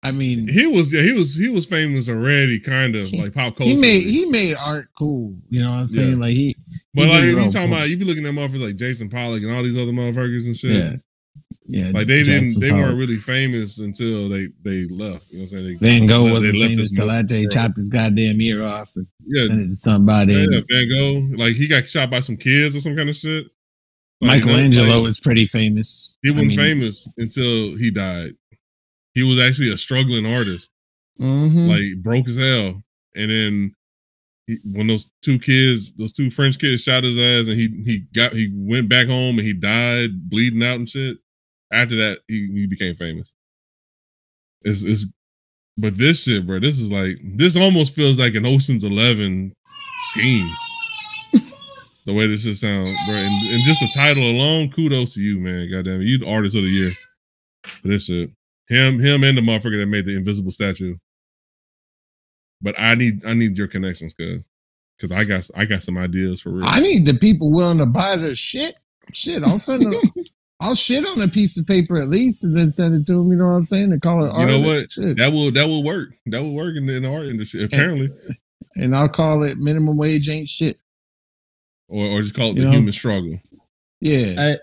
I 0.04 0.12
mean, 0.12 0.48
He 0.48 0.68
was 0.68 0.94
yeah, 0.94 1.02
he 1.02 1.14
was 1.14 1.36
he 1.36 1.50
was 1.50 1.66
famous 1.66 2.08
already, 2.08 2.60
kind 2.60 2.96
of 2.96 3.08
He- 3.08 3.20
like 3.20 3.34
pop 3.34 3.56
culture. 3.56 3.74
he 3.74 3.78
made 3.80 4.04
he 4.04 4.28
made 4.28 4.56
art 4.62 4.90
cool. 4.98 5.36
You 5.50 5.62
know 5.62 5.72
what 5.72 5.78
I'm 5.78 5.88
saying? 5.88 6.12
Yeah. 6.12 6.16
Like 6.18 6.34
he, 6.34 6.56
but 6.98 7.10
like 7.10 7.24
you 7.24 7.52
talking 7.52 7.72
about, 7.72 7.88
if 7.88 8.00
you 8.00 8.06
looking 8.06 8.26
at 8.26 8.34
motherfuckers 8.34 8.66
like 8.66 8.76
Jason 8.76 9.10
Pollock 9.10 9.42
and 9.44 9.52
all 9.52 9.64
these 9.64 9.78
other 9.78 9.92
motherfuckers 9.92 10.46
and 10.46 10.56
shit, 10.56 10.72
yeah, 10.72 10.96
yeah. 11.66 11.92
like 11.92 12.08
they 12.08 12.24
Jackson 12.24 12.48
didn't, 12.48 12.60
they 12.62 12.70
Pollock. 12.70 12.86
weren't 12.86 12.98
really 13.00 13.16
famous 13.18 13.80
until 13.80 14.28
they 14.30 14.48
they 14.64 14.86
left. 14.86 15.30
You 15.32 15.38
know 15.40 15.44
what 15.44 15.52
I'm 15.54 15.58
saying? 15.66 15.78
They, 15.80 16.00
Van 16.00 16.08
Gogh 16.08 16.32
wasn't 16.32 16.54
famous 16.54 16.92
till 16.92 17.12
after 17.12 17.34
they 17.34 17.46
chopped 17.48 17.78
his 17.78 17.90
goddamn 17.90 18.42
ear 18.42 18.64
off 18.64 18.92
and 18.96 19.08
Yeah, 19.26 19.48
sent 19.48 19.62
it 19.62 19.68
to 19.68 19.76
somebody. 19.76 20.34
yeah, 20.34 20.62
Van 20.70 20.90
Gogh, 20.90 21.38
like 21.38 21.56
he 21.56 21.68
got 21.68 21.86
shot 21.88 22.10
by 22.10 22.20
some 22.20 22.38
kids 22.38 22.76
or 22.76 22.80
some 22.80 22.96
kind 22.96 23.10
of 23.10 23.16
shit. 23.16 23.48
Like, 24.22 24.42
you 24.42 24.48
know, 24.48 24.54
Michelangelo 24.54 24.96
like, 24.96 25.04
was 25.04 25.20
pretty 25.20 25.46
famous. 25.46 26.18
he 26.24 26.32
wasn't 26.32 26.50
mean, 26.50 26.58
famous 26.58 27.08
until 27.18 27.78
he 27.78 27.92
died. 27.92 28.32
He 29.14 29.22
was 29.24 29.40
actually 29.40 29.72
a 29.72 29.78
struggling 29.78 30.26
artist. 30.26 30.72
Mm-hmm. 31.20 31.68
like 31.68 32.04
broke 32.04 32.28
as 32.28 32.38
hell. 32.38 32.84
And 33.16 33.32
then 33.32 33.76
he, 34.48 34.58
when 34.74 34.88
those 34.88 35.12
two 35.22 35.38
kids, 35.38 35.94
those 35.94 36.14
two 36.14 36.32
French 36.32 36.58
kids 36.58 36.82
shot 36.82 37.04
his 37.04 37.18
ass, 37.18 37.48
and 37.48 37.58
he 37.58 37.68
he 37.86 38.00
got 38.16 38.34
he 38.34 38.50
went 38.54 38.90
back 38.90 39.08
home 39.08 39.38
and 39.38 39.48
he 39.48 39.54
died 39.54 40.30
bleeding 40.30 40.64
out 40.64 40.78
and 40.80 40.90
shit. 40.90 41.18
After 41.72 41.96
that, 41.98 42.20
he, 42.28 42.50
he 42.54 42.66
became 42.66 42.96
famous. 42.96 43.36
It's 44.62 44.84
it's 44.84 45.06
but 45.78 45.98
this 45.98 46.24
shit, 46.24 46.48
bro, 46.48 46.60
this 46.60 46.80
is 46.80 46.92
like 46.92 47.20
this 47.24 47.56
almost 47.56 47.94
feels 47.94 48.18
like 48.18 48.34
an 48.36 48.46
Ocean's 48.46 48.84
Eleven 48.84 49.54
scheme. 50.00 50.50
the 52.06 52.14
way 52.14 52.26
this 52.26 52.44
shit 52.44 52.58
sounds, 52.58 52.90
bro, 53.06 53.16
and, 53.16 53.50
and 53.50 53.64
just 53.66 53.82
the 53.82 53.92
title 53.94 54.24
alone, 54.24 54.72
kudos 54.72 55.14
to 55.14 55.22
you, 55.22 55.40
man. 55.40 55.70
Goddamn 55.70 56.02
you 56.02 56.18
the 56.18 56.30
artist 56.30 56.56
of 56.56 56.64
the 56.64 56.70
year 56.70 56.92
for 57.64 57.90
this 57.90 58.06
shit. 58.06 58.32
Him, 58.70 59.00
him, 59.00 59.24
and 59.24 59.38
the 59.38 59.42
motherfucker 59.42 59.80
that 59.80 59.88
made 59.88 60.06
the 60.06 60.16
invisible 60.16 60.52
statue. 60.52 60.96
But 62.62 62.76
I 62.80 62.96
need 62.96 63.26
I 63.26 63.34
need 63.34 63.58
your 63.58 63.68
connections, 63.68 64.14
cause 64.14 64.50
cause 65.00 65.12
I 65.12 65.24
got 65.24 65.50
I 65.56 65.66
got 65.66 65.84
some 65.84 65.98
ideas 65.98 66.42
for 66.42 66.52
real. 66.52 66.66
I 66.66 66.80
need 66.80 67.06
the 67.06 67.14
people 67.14 67.52
willing 67.52 67.78
to 67.80 67.86
buy 67.86 68.16
their 68.16 68.36
shit. 68.36 68.76
Shit, 69.14 69.44
I'll 69.44 69.60
send 69.60 69.84
them. 69.84 69.94
I'll 70.60 70.74
shit 70.74 71.06
on 71.06 71.22
a 71.22 71.28
piece 71.28 71.56
of 71.60 71.68
paper 71.68 71.98
at 72.00 72.08
least 72.10 72.44
and 72.44 72.58
then 72.58 72.72
send 72.72 72.96
it 72.96 73.06
to 73.06 73.14
them. 73.14 73.30
You 73.30 73.38
know 73.38 73.46
what 73.46 73.52
I'm 73.54 73.64
saying? 73.64 73.92
And 73.92 74.02
call 74.02 74.24
it 74.26 74.30
You 74.30 74.40
art. 74.40 74.48
know 74.48 74.60
what? 74.60 74.92
Shit. 74.92 75.18
that 75.18 75.32
will 75.32 75.52
that 75.52 75.68
will 75.68 75.84
work. 75.84 76.10
That 76.26 76.42
will 76.42 76.56
work 76.56 76.76
in 76.76 76.88
the, 76.88 76.96
in 76.96 77.04
the 77.04 77.14
art 77.14 77.28
industry. 77.28 77.64
Apparently, 77.64 78.10
And 78.76 78.96
I'll 78.96 79.08
call 79.08 79.44
it 79.44 79.60
minimum 79.60 79.98
wage 79.98 80.28
ain't 80.30 80.50
shit. 80.50 80.78
or 81.88 82.08
or 82.08 82.22
just 82.24 82.34
call 82.34 82.50
it 82.52 82.56
You 82.58 82.64
the 82.64 82.70
know? 82.70 82.76
human 82.78 82.94
struggle. 82.94 83.40
Yeah. 84.02 84.56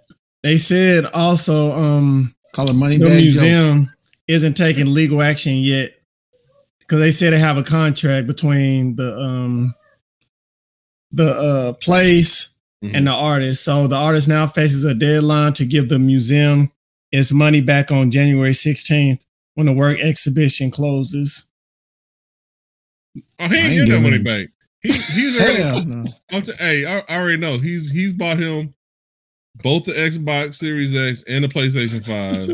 They 0.42 0.58
said 0.58 1.06
also, 1.06 1.72
um, 1.78 2.34
Call 2.54 2.70
it 2.70 2.74
money 2.74 2.96
the 2.98 3.04
bag 3.06 3.14
joke. 3.24 3.42
museum 3.42 3.92
isn't 4.26 4.54
taking 4.54 4.92
legal 4.92 5.22
action 5.22 5.54
yet 5.58 5.93
because 6.86 7.00
they 7.00 7.10
said 7.10 7.32
they 7.32 7.38
have 7.38 7.56
a 7.56 7.62
contract 7.62 8.26
between 8.26 8.96
the 8.96 9.18
um 9.18 9.74
the 11.12 11.30
uh 11.36 11.72
place 11.74 12.50
Mm-hmm. 12.82 12.96
and 12.96 13.06
the 13.06 13.12
artist. 13.12 13.64
So 13.64 13.86
the 13.86 13.94
artist 13.96 14.28
now 14.28 14.46
faces 14.46 14.84
a 14.84 14.92
deadline 14.92 15.54
to 15.54 15.64
give 15.64 15.88
the 15.88 15.98
museum 15.98 16.70
its 17.10 17.32
money 17.32 17.62
back 17.62 17.90
on 17.90 18.10
January 18.10 18.50
16th 18.50 19.22
when 19.54 19.64
the 19.66 19.72
work 19.72 19.98
exhibition 20.00 20.70
closes. 20.70 21.50
Oh, 23.40 23.46
he 23.48 23.56
I 23.56 23.58
ain't 23.60 23.72
ain't 23.72 23.86
get 23.88 23.94
that 23.94 24.00
money 24.02 24.18
back. 24.22 24.48
He, 24.82 24.90
he's 24.90 25.40
already. 25.40 25.86
No. 25.86 26.04
I'm 26.30 26.42
t- 26.42 26.52
hey, 26.58 26.84
I, 26.84 26.98
I 27.08 27.16
already 27.18 27.38
know. 27.38 27.56
He's 27.56 27.90
he's 27.90 28.12
bought 28.12 28.36
him 28.38 28.74
both 29.62 29.84
the 29.84 29.92
Xbox 29.92 30.54
Series 30.56 30.96
X 30.96 31.24
and 31.28 31.44
the 31.44 31.48
PlayStation 31.48 32.04
Five. 32.04 32.50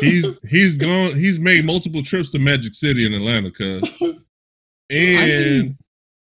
he's 0.00 0.38
he's 0.48 0.76
gone. 0.76 1.14
He's 1.14 1.38
made 1.40 1.64
multiple 1.64 2.02
trips 2.02 2.32
to 2.32 2.38
Magic 2.38 2.74
City 2.74 3.06
in 3.06 3.12
Atlanta, 3.12 3.50
cuz, 3.50 3.82
and, 4.90 5.20
and, 5.20 5.76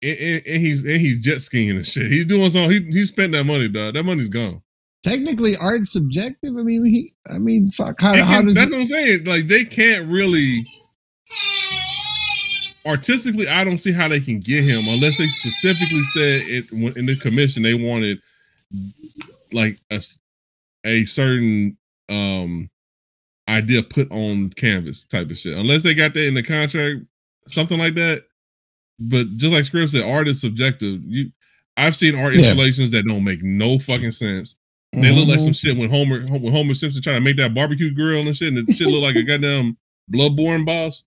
and 0.02 0.46
and 0.46 0.60
he's 0.60 0.84
and 0.84 1.00
he's 1.00 1.22
jet 1.22 1.40
skiing 1.42 1.76
and 1.76 1.86
shit. 1.86 2.10
He's 2.10 2.26
doing 2.26 2.50
something. 2.50 2.70
He 2.70 2.80
he 2.90 3.04
spent 3.06 3.32
that 3.32 3.44
money, 3.44 3.68
dog. 3.68 3.94
That 3.94 4.04
money's 4.04 4.28
gone. 4.28 4.62
Technically, 5.04 5.56
art's 5.56 5.92
subjective. 5.92 6.56
I 6.56 6.62
mean, 6.62 6.84
he. 6.84 7.14
I 7.28 7.38
mean, 7.38 7.66
fuck. 7.68 8.00
How, 8.00 8.14
how 8.24 8.38
can- 8.38 8.46
does 8.46 8.54
that's 8.56 8.70
it, 8.70 8.74
what 8.74 8.80
I'm 8.80 8.86
saying. 8.86 9.24
Like 9.24 9.46
they 9.46 9.64
can't 9.64 10.08
really. 10.08 10.64
artistically, 12.84 13.48
I 13.48 13.64
don't 13.64 13.78
see 13.78 13.92
how 13.92 14.08
they 14.08 14.20
can 14.20 14.40
get 14.40 14.64
him 14.64 14.88
unless 14.88 15.18
they 15.18 15.26
specifically 15.28 16.02
said 16.14 16.40
it 16.48 16.72
in 16.96 17.06
the 17.06 17.16
commission 17.16 17.62
they 17.62 17.74
wanted 17.74 18.20
like 19.52 19.78
a 19.90 20.02
a 20.84 21.04
certain 21.04 21.76
um 22.08 22.70
idea 23.48 23.82
put 23.82 24.10
on 24.10 24.50
canvas 24.50 25.04
type 25.06 25.30
of 25.30 25.38
shit. 25.38 25.56
Unless 25.56 25.82
they 25.82 25.94
got 25.94 26.14
that 26.14 26.26
in 26.26 26.34
the 26.34 26.42
contract, 26.42 27.00
something 27.48 27.78
like 27.78 27.94
that. 27.94 28.24
But 28.98 29.26
just 29.36 29.52
like 29.52 29.64
Scribbs 29.64 29.92
said, 29.92 30.04
art 30.04 30.26
is 30.28 30.40
subjective. 30.40 31.00
You, 31.04 31.30
I've 31.76 31.94
seen 31.94 32.14
art 32.16 32.32
Yeah. 32.34 32.40
installations 32.40 32.90
that 32.92 33.04
don't 33.06 33.24
make 33.24 33.42
no 33.42 33.78
fucking 33.78 34.12
sense. 34.12 34.56
They 34.92 35.10
look 35.10 35.28
like 35.28 35.40
some 35.40 35.52
shit 35.52 35.76
when 35.76 35.90
Homer 35.90 36.20
when 36.22 36.50
Homer 36.52 36.74
Simpson 36.74 37.02
trying 37.02 37.16
to 37.16 37.20
make 37.20 37.36
that 37.36 37.52
barbecue 37.54 37.92
grill 37.92 38.26
and 38.26 38.34
shit, 38.36 38.54
and 38.54 38.66
the 38.66 38.72
shit 38.72 38.86
look 38.86 39.02
like 39.02 39.16
a 39.16 39.22
goddamn 39.22 39.76
bloodborne 40.10 40.64
boss. 40.64 41.04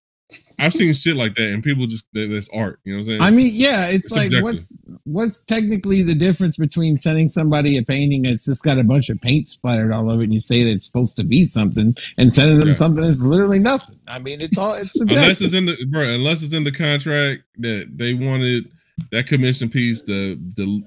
I've 0.60 0.74
seen 0.74 0.94
shit 0.94 1.16
like 1.16 1.36
that, 1.36 1.52
and 1.52 1.64
people 1.64 1.88
just 1.88 2.06
that, 2.14 2.30
that's 2.30 2.50
art. 2.50 2.80
You 2.84 2.92
know 2.94 2.98
what 3.00 3.04
I'm 3.04 3.08
saying? 3.08 3.22
I 3.22 3.32
mean, 3.32 3.52
yeah, 3.54 3.86
it's, 3.88 4.08
It's 4.08 4.12
like 4.12 4.24
subjective. 4.24 4.44
what's 4.44 4.78
what's 5.06 5.42
technically 5.42 6.04
the 6.04 6.14
difference 6.14 6.58
between 6.58 6.98
sending 6.98 7.30
somebody 7.30 7.78
a 7.78 7.84
painting 7.84 8.24
that's 8.24 8.46
just 8.46 8.64
got 8.64 8.78
a 8.78 8.84
bunch 8.84 9.10
of 9.10 9.20
paint 9.22 9.48
splattered 9.48 9.92
all 9.92 10.12
over 10.12 10.22
it 10.22 10.26
and 10.26 10.34
you 10.34 10.40
say 10.40 10.64
that 10.64 10.72
it's 10.72 10.86
supposed 10.86 11.16
to 11.18 11.24
be 11.24 11.44
something 11.46 11.96
and 12.18 12.34
sending 12.34 12.58
them 12.60 12.68
Yeah. 12.68 12.74
something 12.74 13.04
that's 13.04 13.22
literally 13.22 13.60
nothing. 13.60 13.98
I 14.08 14.20
mean, 14.20 14.42
it's 14.42 14.58
all 14.58 14.74
it's 14.74 15.00
unless 15.00 15.40
it's 15.42 15.54
in 15.54 15.66
the 15.66 15.78
bro, 15.86 16.04
unless 16.04 16.44
it's 16.44 16.54
in 16.54 16.66
the 16.66 16.72
contract 16.74 17.44
that 17.60 17.98
they 17.98 18.14
wanted 18.14 18.70
that 19.12 19.28
commission 19.28 19.70
piece 19.70 20.04
to 20.04 20.36
to, 20.58 20.84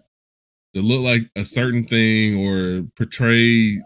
to 0.75 0.83
look 0.83 1.01
like 1.01 1.23
a 1.35 1.45
certain 1.47 1.85
thing 1.85 2.37
or 2.47 2.85
portray 2.97 3.79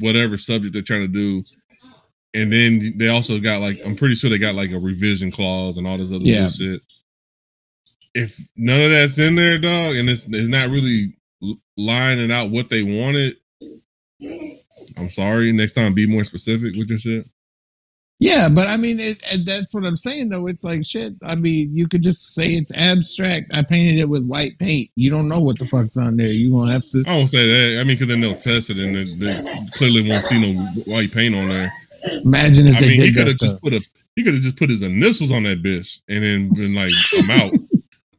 whatever 0.00 0.36
subject 0.38 0.72
they're 0.72 0.82
trying 0.82 1.02
to 1.02 1.06
do. 1.08 1.42
And 2.34 2.52
then 2.52 2.94
they 2.96 3.08
also 3.08 3.38
got 3.38 3.60
like 3.60 3.80
I'm 3.84 3.96
pretty 3.96 4.14
sure 4.14 4.30
they 4.30 4.38
got 4.38 4.54
like 4.54 4.70
a 4.70 4.78
revision 4.78 5.30
clause 5.30 5.76
and 5.76 5.86
all 5.86 5.98
this 5.98 6.12
other 6.12 6.24
Yeah. 6.24 6.42
bullshit. 6.42 6.80
If 8.14 8.38
none 8.56 8.80
of 8.80 8.90
that's 8.90 9.18
in 9.18 9.34
there, 9.36 9.58
dog, 9.58 9.96
and 9.96 10.08
it's 10.08 10.26
it's 10.28 10.48
not 10.48 10.70
really 10.70 11.16
lining 11.76 12.30
out 12.30 12.50
what 12.50 12.68
they 12.68 12.82
wanted, 12.82 13.36
I'm 14.96 15.08
sorry. 15.10 15.52
Next 15.52 15.72
time, 15.74 15.94
be 15.94 16.06
more 16.06 16.24
specific 16.24 16.74
with 16.76 16.88
your 16.90 16.98
shit. 16.98 17.26
yeah, 18.18 18.48
but 18.48 18.68
I 18.68 18.76
mean, 18.76 19.00
it, 19.00 19.22
and 19.32 19.44
that's 19.46 19.74
what 19.74 19.84
I'm 19.84 19.96
saying 19.96 20.28
though. 20.28 20.46
It's 20.46 20.62
like 20.64 20.86
shit. 20.86 21.14
I 21.22 21.34
mean, 21.34 21.74
you 21.74 21.88
could 21.88 22.02
just 22.02 22.34
say 22.34 22.48
it's 22.48 22.74
abstract. 22.76 23.50
I 23.54 23.62
painted 23.62 23.98
it 24.00 24.08
with 24.08 24.26
white 24.26 24.58
paint. 24.58 24.90
You 24.94 25.10
don't 25.10 25.28
know 25.28 25.40
what 25.40 25.58
the 25.58 25.64
fuck's 25.66 25.96
on 25.96 26.16
there. 26.16 26.28
You 26.28 26.50
gonna 26.52 26.72
have 26.72 26.88
to. 26.90 27.04
I 27.06 27.16
won't 27.16 27.30
say 27.30 27.46
that. 27.74 27.80
I 27.80 27.84
mean, 27.84 27.96
because 27.96 28.08
then 28.08 28.20
they'll 28.20 28.36
test 28.36 28.70
it 28.70 28.76
and 28.78 28.94
they, 28.94 29.04
they 29.14 29.42
clearly 29.72 30.08
won't 30.08 30.24
see 30.24 30.38
no 30.54 30.62
white 30.86 31.12
paint 31.12 31.34
on 31.34 31.48
there. 31.48 31.72
Imagine 32.24 32.66
if 32.68 32.76
I 32.76 32.80
they 32.80 32.88
mean, 32.88 33.00
he 33.02 33.12
could 33.12 33.26
have 33.28 33.38
just 33.38 33.60
put 33.62 33.74
a 33.74 33.80
he 34.16 34.22
could 34.24 34.34
have 34.34 34.42
just 34.42 34.56
put 34.56 34.68
his 34.70 34.82
initials 34.82 35.30
on 35.32 35.44
that 35.44 35.62
bitch 35.62 36.00
and 36.08 36.22
then 36.24 36.52
been 36.52 36.74
like, 36.74 36.90
I'm 37.18 37.30
out. 37.30 37.52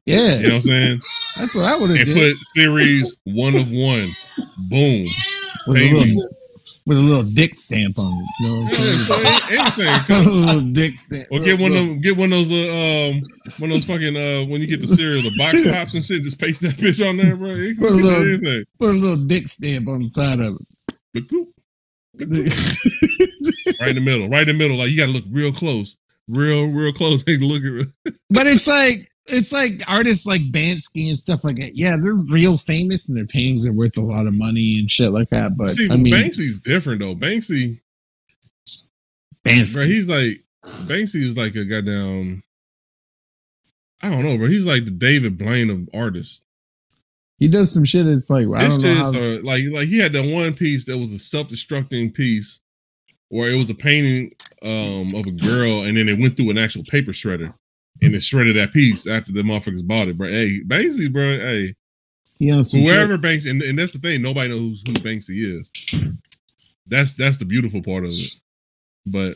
Yeah, 0.05 0.35
You 0.39 0.43
know 0.43 0.49
what 0.49 0.53
I'm 0.55 0.61
saying? 0.61 1.01
that's 1.37 1.55
what 1.55 1.63
I 1.63 1.77
would 1.77 1.89
have 1.91 1.97
And 1.99 2.07
did. 2.07 2.35
put 2.35 2.45
series 2.55 3.15
one 3.23 3.55
of 3.55 3.71
one. 3.71 4.13
Boom. 4.69 5.07
with 5.65 5.77
a 5.77 5.93
little 5.93 6.29
with 6.85 6.97
a 6.97 6.99
little 6.99 7.23
dick 7.23 7.55
stamp 7.55 7.97
on 7.97 8.11
it. 8.11 8.25
You 8.41 8.47
know 8.49 8.61
what 8.63 8.73
I'm 8.77 8.83
Yeah, 9.53 9.69
saying? 9.71 9.77
so 9.77 9.83
anything. 9.83 10.27
a 10.27 10.45
little 10.45 10.73
dick 10.73 10.97
stamp. 10.97 11.27
Or 11.31 11.39
get 11.39 11.57
one 11.57 11.71
of 11.71 11.77
them, 11.77 12.01
get 12.01 12.17
one 12.17 12.33
of 12.33 12.49
those 12.49 12.51
uh, 12.69 13.11
um 13.11 13.21
one 13.59 13.71
of 13.71 13.75
those 13.77 13.85
fucking 13.85 14.17
uh 14.17 14.45
when 14.51 14.59
you 14.59 14.67
get 14.67 14.81
the 14.81 14.87
cereal, 14.87 15.21
the 15.21 15.33
box 15.37 15.63
tops 15.71 15.93
and 15.93 16.03
shit, 16.03 16.21
just 16.21 16.37
paste 16.37 16.61
that 16.63 16.71
bitch 16.75 16.99
on 17.07 17.15
there, 17.15 17.37
bro. 17.37 17.55
Put 17.79 17.91
a 17.97 18.01
little- 18.01 18.63
Put 18.81 18.89
a 18.89 18.97
little 18.97 19.25
dick 19.25 19.47
stamp 19.47 19.87
on 19.87 20.03
the 20.03 20.09
side 20.09 20.39
of 20.41 20.57
it. 21.15 21.47
right 22.19 23.89
in 23.89 23.95
the 23.95 24.01
middle, 24.03 24.29
right 24.29 24.47
in 24.47 24.49
the 24.49 24.53
middle. 24.53 24.77
Like 24.77 24.91
you 24.91 24.97
gotta 24.97 25.11
look 25.11 25.25
real 25.31 25.51
close. 25.51 25.97
Real, 26.29 26.67
real 26.67 26.93
close. 26.93 27.23
They 27.25 27.37
look 27.37 27.63
at 27.63 28.13
but 28.29 28.47
it's 28.47 28.67
like 28.67 29.11
it's 29.25 29.51
like 29.51 29.81
artists 29.87 30.25
like 30.25 30.41
Bansky 30.51 31.07
and 31.07 31.17
stuff 31.17 31.43
like 31.43 31.55
that. 31.55 31.75
Yeah, 31.75 31.97
they're 31.97 32.13
real 32.13 32.55
famous 32.55 33.09
and 33.09 33.17
their 33.17 33.25
paintings 33.25 33.67
are 33.67 33.73
worth 33.73 33.97
a 33.97 34.01
lot 34.01 34.27
of 34.27 34.37
money 34.37 34.79
and 34.79 34.89
shit 34.89 35.11
like 35.11 35.29
that. 35.29 35.57
But 35.57 35.71
See, 35.71 35.89
I 35.89 35.97
mean, 35.97 36.13
Banksy's 36.13 36.59
different 36.59 36.99
though. 36.99 37.15
Banksy, 37.15 37.79
Bansky. 39.43 39.73
bro, 39.73 39.83
he's 39.83 40.07
like 40.07 40.43
Banksy 40.85 41.21
is 41.23 41.35
like 41.35 41.55
a 41.55 41.65
goddamn. 41.65 42.43
I 44.03 44.09
don't 44.09 44.23
know, 44.23 44.37
bro. 44.37 44.47
He's 44.47 44.67
like 44.67 44.85
the 44.85 44.91
David 44.91 45.37
Blaine 45.37 45.69
of 45.71 45.89
artists. 45.93 46.42
He 47.43 47.49
does 47.49 47.73
some 47.73 47.83
shit. 47.83 48.07
It's 48.07 48.29
like 48.29 48.47
I 48.55 48.69
don't 48.69 48.81
know. 48.81 48.93
How, 48.93 49.09
are 49.09 49.41
like 49.41 49.63
like 49.69 49.89
he 49.89 49.97
had 49.99 50.13
that 50.13 50.23
one 50.23 50.53
piece 50.53 50.85
that 50.85 50.97
was 50.97 51.11
a 51.11 51.17
self-destructing 51.17 52.13
piece, 52.13 52.61
where 53.27 53.51
it 53.51 53.57
was 53.57 53.69
a 53.69 53.75
painting 53.75 54.33
um 54.61 55.13
of 55.13 55.27
a 55.27 55.31
girl, 55.31 55.83
and 55.83 55.97
then 55.97 56.07
it 56.07 56.17
went 56.17 56.37
through 56.37 56.51
an 56.51 56.57
actual 56.57 56.85
paper 56.85 57.11
shredder, 57.11 57.53
and 58.01 58.15
it 58.15 58.23
shredded 58.23 58.55
that 58.55 58.71
piece 58.71 59.05
after 59.05 59.33
the 59.33 59.41
motherfuckers 59.41 59.85
bought 59.85 60.07
it, 60.07 60.17
bro. 60.17 60.29
Hey, 60.29 60.61
Banksy, 60.65 61.11
bro. 61.11 61.21
Hey, 61.21 61.75
yeah, 62.39 62.61
some 62.61 62.81
shit. 62.81 62.93
whoever 62.93 63.17
Banksy, 63.17 63.49
and, 63.49 63.61
and 63.61 63.77
that's 63.77 63.91
the 63.91 63.99
thing, 63.99 64.21
nobody 64.21 64.47
knows 64.47 64.81
who 64.87 64.93
Banksy 64.93 65.59
is. 65.59 65.69
That's 66.87 67.13
that's 67.13 67.35
the 67.39 67.45
beautiful 67.45 67.83
part 67.83 68.05
of 68.05 68.11
it. 68.11 68.35
But 69.05 69.35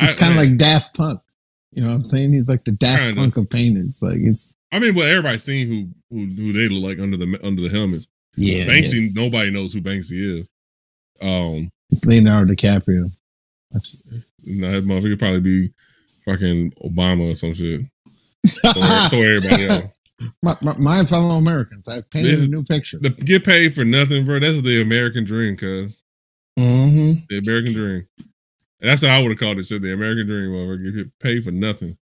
It's 0.00 0.14
kind 0.14 0.32
of 0.32 0.38
like 0.38 0.56
Daft 0.56 0.96
Punk. 0.96 1.20
You 1.70 1.84
know 1.84 1.90
what 1.90 1.96
I'm 1.96 2.04
saying? 2.04 2.32
He's 2.32 2.48
like 2.48 2.64
the 2.64 2.72
Daft 2.72 2.98
Kinda. 2.98 3.20
Punk 3.20 3.36
of 3.36 3.48
painters. 3.50 4.00
Like 4.02 4.18
it's 4.18 4.52
I 4.72 4.78
mean, 4.78 4.94
well, 4.94 5.08
everybody's 5.08 5.44
seen 5.44 5.66
who 5.68 5.88
who 6.16 6.26
who 6.26 6.52
they 6.52 6.68
look 6.68 6.84
like 6.84 6.98
under 7.02 7.16
the 7.16 7.38
under 7.42 7.62
the 7.62 7.68
helmets. 7.68 8.08
yeah. 8.36 8.64
Banksy, 8.66 9.06
yes. 9.06 9.14
nobody 9.14 9.50
knows 9.50 9.72
who 9.72 9.80
Banksy 9.80 10.40
is. 10.40 10.48
Um, 11.22 11.70
It's 11.90 12.04
Leonardo 12.04 12.52
DiCaprio. 12.52 13.10
You 14.42 14.60
know, 14.60 14.70
that 14.72 14.84
motherfucker 14.84 15.18
probably 15.18 15.40
be 15.40 15.72
fucking 16.24 16.72
Obama 16.84 17.32
or 17.32 17.34
some 17.34 17.54
shit. 17.54 17.80
Throw, 18.62 19.08
throw 19.10 19.22
everybody 19.22 19.68
out. 19.68 19.82
my, 20.42 20.56
my, 20.62 20.76
my 20.78 21.04
fellow 21.04 21.34
Americans, 21.36 21.88
I've 21.88 22.08
painted 22.10 22.32
This- 22.32 22.46
a 22.46 22.50
new 22.50 22.62
picture. 22.64 22.98
The, 23.00 23.10
get 23.10 23.44
paid 23.44 23.74
for 23.74 23.84
nothing, 23.84 24.24
bro. 24.24 24.38
That's 24.38 24.62
the 24.62 24.80
American 24.82 25.24
dream, 25.24 25.56
cuz 25.56 26.00
Mm-hmm. 26.58 27.24
the 27.28 27.38
American 27.38 27.74
dream. 27.74 28.06
And 28.18 28.90
that's 28.90 29.02
what 29.02 29.10
I 29.10 29.20
would 29.20 29.30
have 29.30 29.38
called 29.38 29.58
it. 29.58 29.66
Shit, 29.66 29.82
the 29.82 29.92
American 29.92 30.26
dream, 30.26 30.50
motherfucker. 30.50 30.96
Get 30.96 31.18
paid 31.18 31.44
for 31.44 31.50
nothing. 31.50 31.96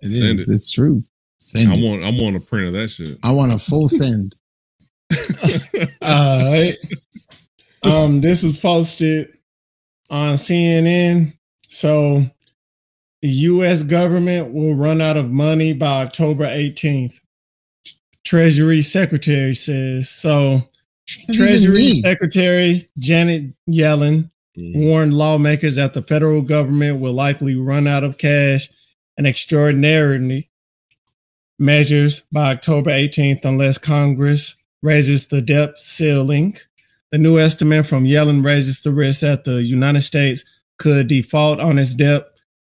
It 0.00 0.12
Send 0.18 0.38
is. 0.40 0.48
It's 0.48 0.70
true. 0.70 1.02
Send 1.42 1.68
I 1.72 1.74
want, 1.82 2.04
I 2.04 2.10
want 2.10 2.36
a 2.36 2.40
print 2.40 2.68
of 2.68 2.72
that 2.74 2.88
shit. 2.88 3.18
I 3.24 3.32
want 3.32 3.52
a 3.52 3.58
full 3.58 3.88
send. 3.88 4.34
All 6.02 6.52
right. 6.52 6.76
Um, 7.82 8.20
this 8.20 8.42
was 8.42 8.58
posted 8.58 9.36
on 10.08 10.34
CNN. 10.36 11.36
So 11.68 12.24
the 13.22 13.28
US 13.28 13.82
government 13.82 14.52
will 14.52 14.74
run 14.74 15.00
out 15.00 15.16
of 15.16 15.30
money 15.30 15.72
by 15.72 16.02
October 16.04 16.44
18th. 16.44 17.14
Treasury 18.24 18.80
Secretary 18.82 19.54
says. 19.54 20.08
So 20.10 20.52
What 20.52 20.62
does 21.26 21.28
it 21.28 21.32
even 21.34 21.46
Treasury? 21.74 21.90
Secretary 22.02 22.88
Janet 22.98 23.52
Yellen 23.68 24.30
Mhm. 24.56 24.76
warned 24.86 25.14
lawmakers 25.14 25.76
that 25.76 25.94
the 25.94 26.02
federal 26.02 26.40
government 26.42 27.00
will 27.00 27.14
likely 27.14 27.54
run 27.56 27.86
out 27.86 28.04
of 28.04 28.18
cash 28.18 28.68
and 29.16 29.26
extraordinary 29.26 30.50
measures 31.62 32.20
by 32.32 32.50
October 32.50 32.90
18th 32.90 33.44
unless 33.44 33.78
Congress 33.78 34.56
raises 34.82 35.28
the 35.28 35.40
debt 35.40 35.78
ceiling. 35.78 36.54
The 37.12 37.18
new 37.18 37.38
estimate 37.38 37.86
from 37.86 38.04
Yellen 38.04 38.44
raises 38.44 38.80
the 38.80 38.90
risk 38.90 39.20
that 39.20 39.44
the 39.44 39.62
United 39.62 40.02
States 40.02 40.44
could 40.78 41.06
default 41.06 41.60
on 41.60 41.78
its 41.78 41.94
debt 41.94 42.26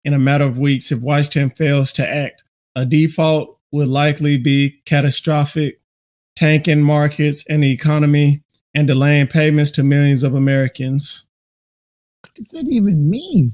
in 0.06 0.14
a 0.14 0.20
matter 0.20 0.46
of 0.46 0.58
weeks 0.58 0.92
if 0.92 1.02
Washington 1.02 1.50
fails 1.50 1.92
to 1.94 2.08
act. 2.08 2.42
A 2.76 2.86
default 2.86 3.60
would 3.72 3.90
likely 3.90 4.38
be 4.38 4.82
catastrophic, 4.86 5.82
tanking 6.38 6.82
markets 6.82 7.46
and 7.50 7.64
the 7.64 7.72
economy, 7.72 8.42
and 8.74 8.88
delaying 8.88 9.28
payments 9.28 9.72
to 9.72 9.84
millions 9.84 10.24
of 10.24 10.34
Americans. 10.34 11.28
What 12.22 12.34
does 12.36 12.48
that 12.50 12.68
even 12.70 13.10
mean? 13.10 13.54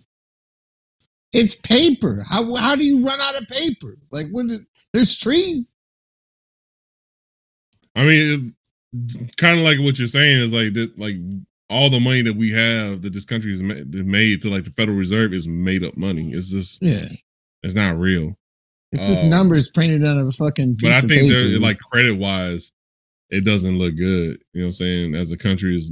It's 1.33 1.55
paper. 1.55 2.23
How 2.29 2.53
how 2.55 2.75
do 2.75 2.83
you 2.83 3.03
run 3.03 3.19
out 3.19 3.41
of 3.41 3.47
paper? 3.47 3.97
Like 4.11 4.27
when 4.31 4.49
is, 4.51 4.63
there's 4.93 5.17
trees. 5.17 5.73
I 7.95 8.03
mean, 8.03 8.55
kind 9.37 9.59
of 9.59 9.65
like 9.65 9.79
what 9.79 9.97
you're 9.99 10.07
saying 10.07 10.41
is 10.41 10.51
like 10.53 10.73
that, 10.73 10.97
like 10.97 11.15
all 11.69 11.89
the 11.89 11.99
money 11.99 12.21
that 12.23 12.35
we 12.35 12.51
have 12.51 13.01
that 13.03 13.13
this 13.13 13.25
country 13.25 13.53
is 13.53 13.61
made 13.61 14.41
to 14.41 14.49
like 14.49 14.63
the 14.65 14.71
Federal 14.71 14.97
Reserve 14.97 15.33
is 15.33 15.47
made 15.47 15.83
up 15.83 15.95
money. 15.97 16.31
It's 16.33 16.49
just, 16.49 16.81
Yeah, 16.81 17.05
it's 17.63 17.75
not 17.75 17.97
real. 17.97 18.35
it's 18.91 19.07
just 19.07 19.23
Oh. 19.25 19.29
numbers 19.29 19.71
printed 19.71 20.03
on 20.03 20.27
a 20.27 20.31
fucking 20.31 20.77
piece 20.77 20.89
But 20.89 20.95
I 20.97 21.01
think 21.07 21.31
they're 21.31 21.59
like 21.59 21.79
credit 21.79 22.17
wise, 22.17 22.71
it 23.29 23.45
doesn't 23.45 23.77
look 23.77 23.95
good. 23.95 24.43
You 24.53 24.61
know 24.61 24.65
what 24.65 24.67
I'm 24.67 24.71
saying? 24.73 25.15
As 25.15 25.31
a 25.31 25.37
country 25.37 25.75
is 25.77 25.91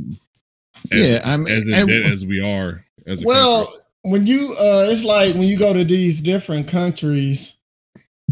as, 0.91 1.09
yeah, 1.11 1.21
I'm 1.23 1.47
as 1.47 1.67
in 1.67 1.73
I- 1.73 1.85
debt 1.85 2.03
as 2.11 2.25
we 2.25 2.41
are 2.41 2.83
as 3.07 3.23
a 3.23 3.25
Well, 3.25 3.65
country. 3.65 3.80
When 4.03 4.27
you 4.27 4.53
uh 4.59 4.87
it's 4.89 5.05
like 5.05 5.33
when 5.35 5.43
you 5.43 5.57
go 5.57 5.73
to 5.73 5.83
these 5.83 6.21
different 6.21 6.67
countries, 6.67 7.59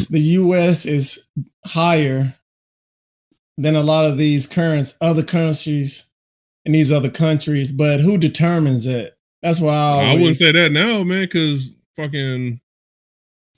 the 0.10 0.20
US 0.20 0.86
is 0.86 1.28
higher 1.66 2.36
than 3.58 3.76
a 3.76 3.84
lot 3.84 4.06
of 4.06 4.18
these 4.18 4.48
currents 4.48 4.96
other 5.02 5.24
countries 5.24 6.10
in 6.66 6.72
these 6.72 6.92
other 6.92 7.10
countries, 7.10 7.72
but 7.72 8.00
who 8.00 8.18
determines 8.18 8.86
it? 8.88 9.18
That's 9.42 9.60
why 9.60 9.74
I, 9.74 10.12
I 10.12 10.14
wouldn't 10.14 10.38
say 10.38 10.52
that 10.52 10.72
now, 10.72 11.04
man, 11.04 11.24
because 11.24 11.74
fucking 11.96 12.60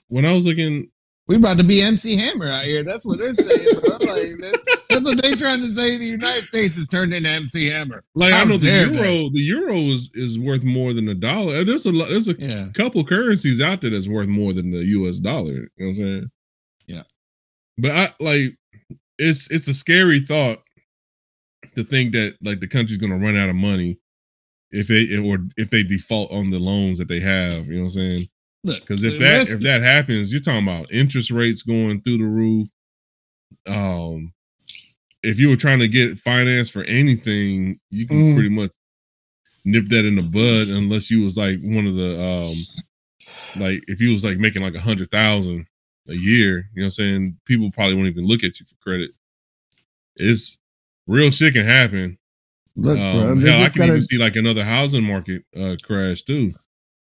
when 0.08 0.24
I 0.24 0.32
was 0.32 0.44
looking, 0.44 0.90
We 1.32 1.38
about 1.38 1.56
to 1.58 1.64
be 1.64 1.80
MC 1.80 2.14
Hammer 2.14 2.46
out 2.46 2.64
here. 2.64 2.82
That's 2.82 3.06
what 3.06 3.16
they're 3.18 3.32
saying. 3.34 3.68
bro. 3.72 3.90
Like, 3.92 4.00
that- 4.38 4.80
that's 4.90 5.02
what 5.04 5.22
they 5.22 5.30
trying 5.30 5.60
to 5.60 5.66
say. 5.66 5.96
The 5.96 6.04
United 6.04 6.42
States 6.44 6.76
is 6.76 6.86
turned 6.88 7.14
into 7.14 7.26
MC 7.30 7.70
Hammer. 7.70 8.04
like 8.14 8.34
I 8.34 8.38
How 8.40 8.44
know 8.44 8.58
the 8.58 8.66
euro, 8.66 9.30
the 9.30 9.40
euro 9.40 9.76
is, 9.76 10.10
is 10.12 10.38
worth 10.38 10.62
more 10.62 10.92
than 10.92 11.08
a 11.08 11.14
dollar. 11.14 11.64
There's 11.64 11.86
a 11.86 11.92
lot. 11.92 12.10
There's 12.10 12.28
a 12.28 12.34
Yeah. 12.38 12.66
couple 12.74 13.02
currencies 13.02 13.62
out 13.62 13.80
there 13.80 13.88
that's 13.88 14.06
worth 14.08 14.28
more 14.28 14.52
than 14.52 14.70
the 14.72 14.84
U.S. 14.84 15.18
dollar. 15.18 15.52
You 15.52 15.60
know 15.78 15.86
what 15.86 15.88
I'm 15.88 15.96
saying? 15.96 16.30
Yeah. 16.86 17.02
But 17.78 17.90
I 17.92 18.10
like 18.20 18.58
it's 19.18 19.50
it's 19.50 19.68
a 19.68 19.72
scary 19.74 20.20
thought 20.20 20.58
to 21.74 21.82
think 21.82 22.12
that 22.12 22.36
like 22.42 22.60
the 22.60 22.68
country's 22.68 22.98
gonna 22.98 23.16
run 23.16 23.36
out 23.38 23.48
of 23.48 23.56
money 23.56 23.98
if 24.70 24.88
they 24.88 25.16
or 25.16 25.38
if 25.56 25.70
they 25.70 25.82
default 25.82 26.30
on 26.32 26.50
the 26.50 26.58
loans 26.58 26.98
that 26.98 27.08
they 27.08 27.20
have. 27.20 27.68
You 27.68 27.76
know 27.76 27.84
what 27.84 27.94
I'm 27.96 28.10
saying? 28.10 28.28
Look, 28.64 28.80
Because 28.80 29.02
if 29.02 29.18
that 29.18 29.48
if 29.48 29.60
that 29.60 29.82
happens, 29.82 30.30
you're 30.30 30.40
talking 30.40 30.62
about 30.66 30.92
interest 30.92 31.30
rates 31.30 31.62
going 31.62 32.00
through 32.02 32.18
the 32.18 32.24
roof. 32.24 32.68
Um, 33.66 34.32
if 35.22 35.38
you 35.40 35.48
were 35.48 35.56
trying 35.56 35.80
to 35.80 35.88
get 35.88 36.18
finance 36.18 36.70
for 36.70 36.82
anything, 36.84 37.78
you 37.90 38.06
can 38.06 38.16
Mm. 38.18 38.34
pretty 38.34 38.48
much 38.48 38.70
nip 39.64 39.86
that 39.86 40.04
in 40.04 40.16
the 40.16 40.22
bud 40.22 40.68
unless 40.76 41.10
you 41.10 41.22
was 41.22 41.36
like 41.36 41.60
one 41.62 41.86
of 41.86 41.94
the 41.94 42.20
um 42.20 42.54
like 43.62 43.82
if 43.86 44.00
you 44.00 44.12
was 44.12 44.24
like 44.24 44.38
making 44.38 44.62
like 44.62 44.74
a 44.74 44.80
hundred 44.80 45.10
thousand 45.10 45.66
a 46.08 46.14
year, 46.14 46.68
you 46.74 46.82
know 46.82 46.84
what 46.84 46.84
I'm 46.86 46.90
saying? 46.90 47.36
People 47.46 47.70
probably 47.70 47.94
won't 47.94 48.08
even 48.08 48.26
look 48.26 48.42
at 48.44 48.58
you 48.58 48.66
for 48.66 48.74
credit. 48.76 49.10
It's 50.16 50.58
real 51.06 51.30
shit 51.30 51.54
can 51.54 51.64
happen. 51.64 52.18
look, 52.76 52.96
bro, 52.96 53.30
Um, 53.32 53.40
they 53.40 53.50
hell, 53.50 53.62
I 53.62 53.68
can 53.68 53.78
gotta- 53.78 53.92
even 53.92 54.02
see 54.02 54.18
like 54.18 54.34
another 54.36 54.64
housing 54.64 55.04
market 55.04 55.44
uh 55.56 55.76
crash 55.82 56.22
too. 56.22 56.52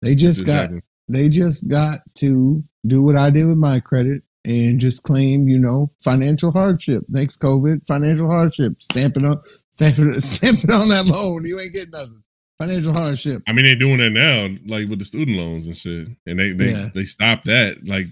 they 0.01 0.13
just 0.15 0.45
got 0.45 0.63
happened. 0.63 0.83
They 1.13 1.29
just 1.29 1.67
got 1.67 1.99
to 2.15 2.63
do 2.87 3.01
what 3.01 3.15
I 3.15 3.29
did 3.29 3.47
with 3.47 3.57
my 3.57 3.79
credit 3.79 4.23
and 4.45 4.79
just 4.79 5.03
claim, 5.03 5.47
you 5.47 5.57
know, 5.57 5.91
financial 6.03 6.51
hardship. 6.51 7.03
Next 7.07 7.41
COVID, 7.41 7.85
financial 7.87 8.27
hardship. 8.27 8.81
Stamp 8.81 9.17
it 9.17 9.25
on, 9.25 9.39
stamp 9.69 9.97
it, 9.99 10.21
stamp 10.21 10.63
it 10.63 10.71
on 10.71 10.89
that 10.89 11.05
loan. 11.05 11.45
You 11.45 11.59
ain't 11.59 11.73
getting 11.73 11.91
nothing. 11.91 12.23
Financial 12.57 12.93
hardship. 12.93 13.41
I 13.47 13.51
mean, 13.53 13.65
they're 13.65 13.75
doing 13.75 13.97
that 13.97 14.11
now, 14.11 14.47
like 14.67 14.87
with 14.89 14.99
the 14.99 15.05
student 15.05 15.37
loans 15.37 15.65
and 15.65 15.75
shit, 15.75 16.07
and 16.25 16.39
they 16.39 16.51
they 16.51 16.71
Yeah. 16.71 16.89
they 16.93 17.05
stopped 17.05 17.45
that. 17.45 17.85
Like 17.85 18.07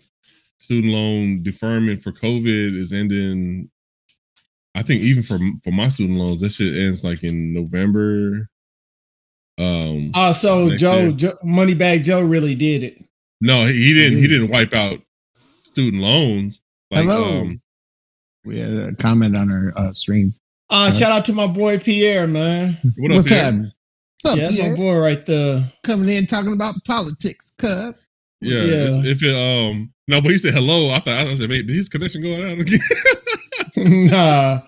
student 0.58 0.93
loan 0.93 1.43
deferment 1.43 2.02
for 2.02 2.12
COVID 2.12 2.76
is 2.76 2.91
ending. 2.93 3.70
I 4.74 4.84
think 4.84 5.02
even 5.02 5.22
for 5.22 5.38
for 5.64 5.72
my 5.72 5.84
student 5.89 6.18
loans, 6.18 6.41
that 6.41 6.52
shit 6.54 6.76
ends 6.76 7.04
like 7.04 7.24
in 7.24 7.54
November. 7.54 8.49
Um, 9.58 10.12
Oh, 10.16 10.32
so 10.32 10.76
Joe, 10.76 10.99
year. 10.99 11.12
Joe, 11.12 11.38
Moneybag 11.43 12.04
Joe 12.04 12.22
really 12.22 12.56
did 12.56 12.84
it. 12.84 13.04
no, 13.41 13.66
he, 13.66 13.74
he 13.74 13.93
didn't. 13.93 14.20
He 14.20 14.28
didn't 14.28 14.49
wipe 14.49 14.74
out 14.74 15.02
student 15.64 16.02
loans. 16.02 16.62
Like, 16.89 17.06
Hello. 17.06 17.41
um, 17.41 17.62
We 18.45 18.60
had 18.60 18.78
a 18.78 18.95
comment 18.95 19.36
on 19.38 19.52
our 19.52 19.74
uh, 19.76 19.91
stream. 19.91 20.34
Uh, 20.70 20.89
Sorry. 20.89 20.99
shout 20.99 21.12
out 21.12 21.26
to 21.28 21.34
my 21.34 21.47
boy 21.47 21.78
Pierre, 21.80 22.28
man. 22.28 22.78
what 22.97 23.12
up, 23.12 23.16
What's 23.18 23.30
Pierre? 23.30 23.43
happening? 23.43 23.72
What's 24.24 24.34
up, 24.34 24.38
Yeah, 24.38 24.43
that's 24.45 24.58
my 24.58 24.64
Pierre? 24.64 24.76
boy 24.78 24.97
right 24.99 25.26
there. 25.26 25.72
Coming 25.84 26.10
in 26.10 26.26
talking 26.26 26.54
about 26.54 26.76
politics, 26.86 27.54
cuz. 27.58 28.06
Yeah, 28.41 28.62
Yeah. 28.64 28.74
it's- 28.74 29.06
if 29.06 29.24
it 29.24 29.36
um 29.36 29.93
no, 30.08 30.20
but 30.22 30.32
he 30.32 30.38
said 30.38 30.54
hello. 30.54 30.91
I 30.91 30.99
thought 30.99 31.18
I 31.28 31.36
said, 31.36 31.49
"Wait, 31.49 31.68
did 31.68 31.76
his 31.76 31.88
connection 31.88 32.22
going 32.22 32.43
out 32.43 32.60
again?" 32.60 32.80
nah. 34.10 34.60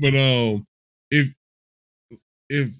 But 0.00 0.14
um, 0.14 0.66
if 1.10 1.28
if 2.48 2.79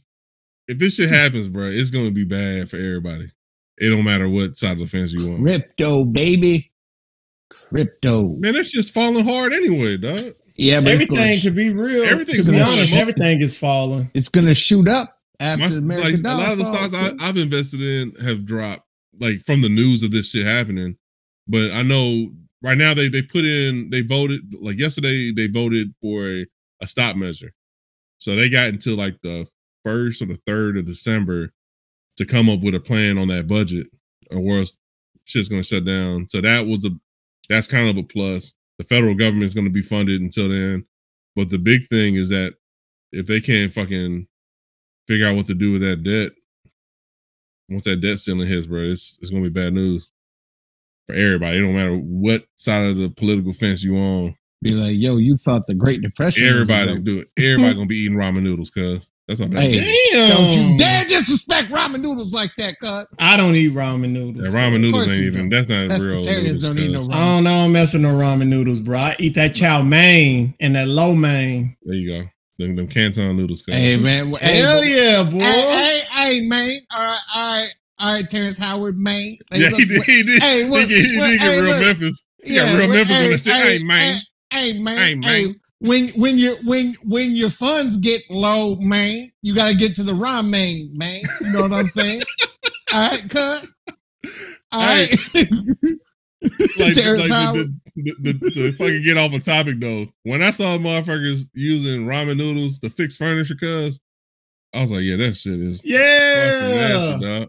if 0.71 0.79
this 0.79 0.95
shit 0.95 1.11
happens, 1.11 1.49
bro, 1.49 1.65
it's 1.65 1.91
gonna 1.91 2.11
be 2.11 2.25
bad 2.25 2.71
for 2.71 2.77
everybody. 2.77 3.31
It 3.79 3.91
don't 3.91 4.05
matter 4.05 4.29
what 4.29 4.57
side 4.57 4.73
of 4.73 4.79
the 4.79 4.87
fence 4.87 5.13
you 5.13 5.33
on. 5.35 5.43
Crypto, 5.43 6.05
baby. 6.05 6.71
Crypto. 7.49 8.37
Man, 8.37 8.55
that's 8.55 8.71
just 8.71 8.95
falling 8.95 9.25
hard 9.25 9.53
anyway, 9.53 9.97
dog. 9.97 10.35
Yeah, 10.57 10.81
but 10.81 10.93
Everything, 10.93 11.17
gonna, 11.17 11.37
to 11.37 11.51
be 11.51 11.71
real, 11.71 12.05
everything's 12.05 12.45
to 12.47 12.53
be 12.53 12.61
honest, 12.61 12.93
up. 12.93 13.01
everything 13.01 13.41
is 13.41 13.57
falling. 13.57 14.11
it's 14.15 14.29
gonna 14.29 14.55
shoot 14.55 14.89
up 14.89 15.19
after 15.41 15.65
My, 15.65 15.69
the 15.71 15.79
American 15.79 16.23
like, 16.23 16.35
a 16.35 16.37
lot 16.37 16.53
of 16.53 16.59
the 16.59 16.65
stocks 16.67 16.95
I, 16.95 17.13
I've 17.19 17.39
invested 17.39 17.81
in 17.81 18.13
have 18.25 18.45
dropped, 18.45 18.83
like 19.19 19.41
from 19.41 19.63
the 19.63 19.69
news 19.69 20.03
of 20.03 20.11
this 20.11 20.31
shit 20.31 20.45
happening. 20.45 20.97
But 21.49 21.73
I 21.73 21.83
know 21.83 22.31
right 22.63 22.77
now 22.79 22.95
they 22.95 23.09
they 23.09 23.23
put 23.23 23.45
in 23.45 23.91
they 23.91 24.03
voted 24.03 24.55
like 24.61 24.79
yesterday 24.79 25.33
they 25.33 25.47
voted 25.47 25.95
for 26.03 26.29
a, 26.29 26.47
a 26.83 26.87
stop 26.87 27.17
measure, 27.17 27.53
so 28.19 28.37
they 28.37 28.51
got 28.51 28.69
until 28.69 28.97
like 28.97 29.21
the 29.23 29.49
first 29.85 30.23
or 30.23 30.27
the 30.27 30.41
third 30.47 30.77
of 30.77 30.87
December 30.87 31.53
to 32.17 32.25
come 32.25 32.49
up 32.49 32.61
with 32.61 32.75
a 32.75 32.81
plan 32.81 33.19
on 33.19 33.29
that 33.29 33.47
budget, 33.47 33.89
or 34.31 34.59
else 34.59 34.77
shit's 35.25 35.49
gonna 35.49 35.63
shut 35.63 35.85
down. 35.85 36.29
So 36.31 36.41
that 36.41 36.67
was 36.67 36.85
a 36.85 36.91
that's 37.49 37.67
kind 37.67 37.89
of 37.89 37.97
a 37.97 38.03
plus. 38.03 38.53
The 38.79 38.85
federal 38.85 39.15
government 39.15 39.45
is 39.45 39.55
gonna 39.55 39.71
be 39.71 39.83
funded 39.83 40.21
until 40.21 40.49
then, 40.49 40.87
but 41.37 41.51
the 41.51 41.59
big 41.59 41.89
thing 41.89 42.15
is 42.15 42.29
that 42.31 42.55
if 43.13 43.27
they 43.27 43.41
can't 43.41 43.73
fucking 43.73 44.27
figure 45.11 45.27
out 45.27 45.35
what 45.35 45.47
to 45.49 45.55
do 45.55 45.73
with 45.73 45.81
that 45.83 46.05
debt. 46.05 46.31
Once 47.69 47.85
that 47.85 48.01
debt 48.01 48.21
ceiling 48.21 48.47
hits, 48.47 48.69
bro, 48.69 48.79
it's 48.79 49.19
it's 49.21 49.31
gonna 49.31 49.43
be 49.43 49.49
bad 49.49 49.73
news 49.73 50.13
for 51.07 51.15
everybody. 51.15 51.59
It 51.59 51.63
don't 51.63 51.75
matter 51.75 51.97
what 51.97 52.45
side 52.55 52.87
of 52.87 52.97
the 52.97 53.11
political 53.11 53.53
fence 53.53 53.83
you 53.83 53.97
on. 53.97 54.37
Be 54.63 54.71
like, 54.71 54.95
yo, 54.95 55.17
you 55.17 55.37
thought 55.37 55.67
the 55.67 55.75
Great 55.75 56.01
Depression. 56.01 56.47
Everybody 56.47 57.01
do 57.01 57.21
it. 57.21 57.31
Everybody 57.37 57.75
gonna 57.75 57.87
be 57.87 57.97
eating 57.97 58.17
ramen 58.17 58.43
noodles, 58.43 58.71
cuz 58.71 59.05
that's 59.31 59.41
how 59.41 59.47
bad. 59.47 59.63
Hey. 59.63 60.11
Damn. 60.13 60.29
Don't 60.31 60.53
you 60.73 60.77
dare 60.79 61.05
disrespect 61.05 61.71
ramen 61.71 62.01
noodles 62.01 62.35
like 62.35 62.51
that, 62.59 62.79
cuz. 62.81 63.07
I 63.19 63.37
don't 63.37 63.55
eat 63.55 63.73
ramen 63.73 64.11
noodles. 64.11 64.45
That 64.45 64.53
ramen 64.53 64.81
noodles 64.81 65.11
ain't 65.11 65.23
even. 65.23 65.49
don't. 65.49 65.51
That's 65.51 65.69
not 65.69 66.05
real 66.05 66.23
Pescatarians 66.23 66.43
noodles. 66.43 66.63
don't 66.63 66.79
eat 66.79 66.91
no 66.93 67.01
ramen. 67.03 67.15
I 67.15 67.33
don't 67.33 67.45
know. 67.45 67.65
I'm 67.65 67.73
messing 67.73 68.03
with 68.03 68.11
no 68.13 68.19
ramen 68.19 68.49
noodles, 68.49 68.81
bro. 68.81 68.99
I 68.99 69.17
eat 69.21 69.35
that 69.37 69.55
chow 69.55 69.83
mein 69.83 70.55
and 70.59 70.75
that 70.75 70.89
lo 70.89 71.15
mein. 71.15 71.77
There 71.85 71.95
you 71.95 72.23
go. 72.23 72.29
Them, 72.59 72.77
them 72.77 72.89
Canton 72.89 73.37
noodles, 73.37 73.63
cuz. 73.63 73.75
Hey 73.75 73.97
man, 73.97 74.33
hey, 74.41 74.57
Hell 74.59 74.81
boy. 74.81 74.87
yeah, 74.87 75.23
boy. 75.23 75.39
Hey, 75.41 75.61
hey, 75.71 76.01
hey, 76.41 76.41
man. 76.49 76.79
All 76.91 76.99
right, 77.01 77.19
all 77.35 77.53
right, 77.63 77.75
all 78.01 78.15
right, 78.15 78.29
Terrence 78.29 78.59
Howard, 78.59 78.99
man. 78.99 79.37
Hey, 79.51 79.61
yeah, 79.61 79.71
he 79.71 79.85
did. 79.87 80.03
He 80.05 80.23
did. 80.25 80.43
Hey, 80.43 80.65
he 80.65 80.69
what- 80.71 80.89
did, 80.89 81.07
he 81.07 81.19
what- 81.19 81.27
did 81.29 81.41
get 81.41 81.53
hey, 81.53 81.61
real 81.63 81.71
look. 81.71 81.81
Memphis. 81.81 82.23
He 82.43 82.55
got 82.57 82.69
Yeah, 82.69 82.79
real 82.79 82.89
well, 82.89 82.97
Memphis 82.97 83.17
hey, 83.17 83.25
when 83.25 83.33
I 83.33 83.37
said, 83.37 83.53
hey, 83.55 83.79
"Hey, 83.79 83.85
man." 83.85 84.21
Hey, 84.53 84.73
man. 84.81 84.97
Hey, 84.97 85.09
Hey, 85.09 85.15
man. 85.47 85.60
When 85.81 86.09
when 86.11 86.39
you 86.39 86.57
when 86.65 86.95
when 87.05 87.33
your 87.33 87.51
funds 87.51 87.97
get 87.97 88.23
low, 88.31 88.77
man, 88.77 89.31
you 89.43 89.55
gotta 89.55 89.75
get 89.75 89.95
to 89.97 90.03
the 90.03 90.13
ramen, 90.13 90.93
man. 90.95 91.21
You 91.41 91.53
know 91.53 91.63
what 91.63 91.73
I'm 91.73 91.89
saying? 91.89 92.23
All 92.93 93.11
right, 93.11 93.25
cut. 93.29 93.67
All 94.73 94.81
right. 94.81 95.09
Like, 96.79 96.97
like 96.97 97.31
Howard. 97.31 97.79
the, 97.97 98.15
the, 98.19 98.33
the, 98.33 98.51
the, 98.55 98.73
fucking 98.73 99.03
get 99.03 99.19
off 99.19 99.35
a 99.35 99.41
topic 99.41 99.79
though. 99.79 100.07
When 100.23 100.41
I 100.41 100.53
saw 100.53 100.79
motherfuckers 100.79 101.47
using 101.53 102.07
ramen 102.07 102.39
noodles 102.39 102.79
to 102.79 102.89
fix 102.89 103.19
furniture, 103.19 103.57
cuz 103.57 104.01
I 104.73 104.81
was 104.81 104.91
like, 104.91 105.03
yeah, 105.03 105.17
that 105.17 105.37
shit 105.37 105.61
is 105.61 105.85
yeah. 105.85 105.99
nasty, 105.99 107.27
dog. 107.27 107.49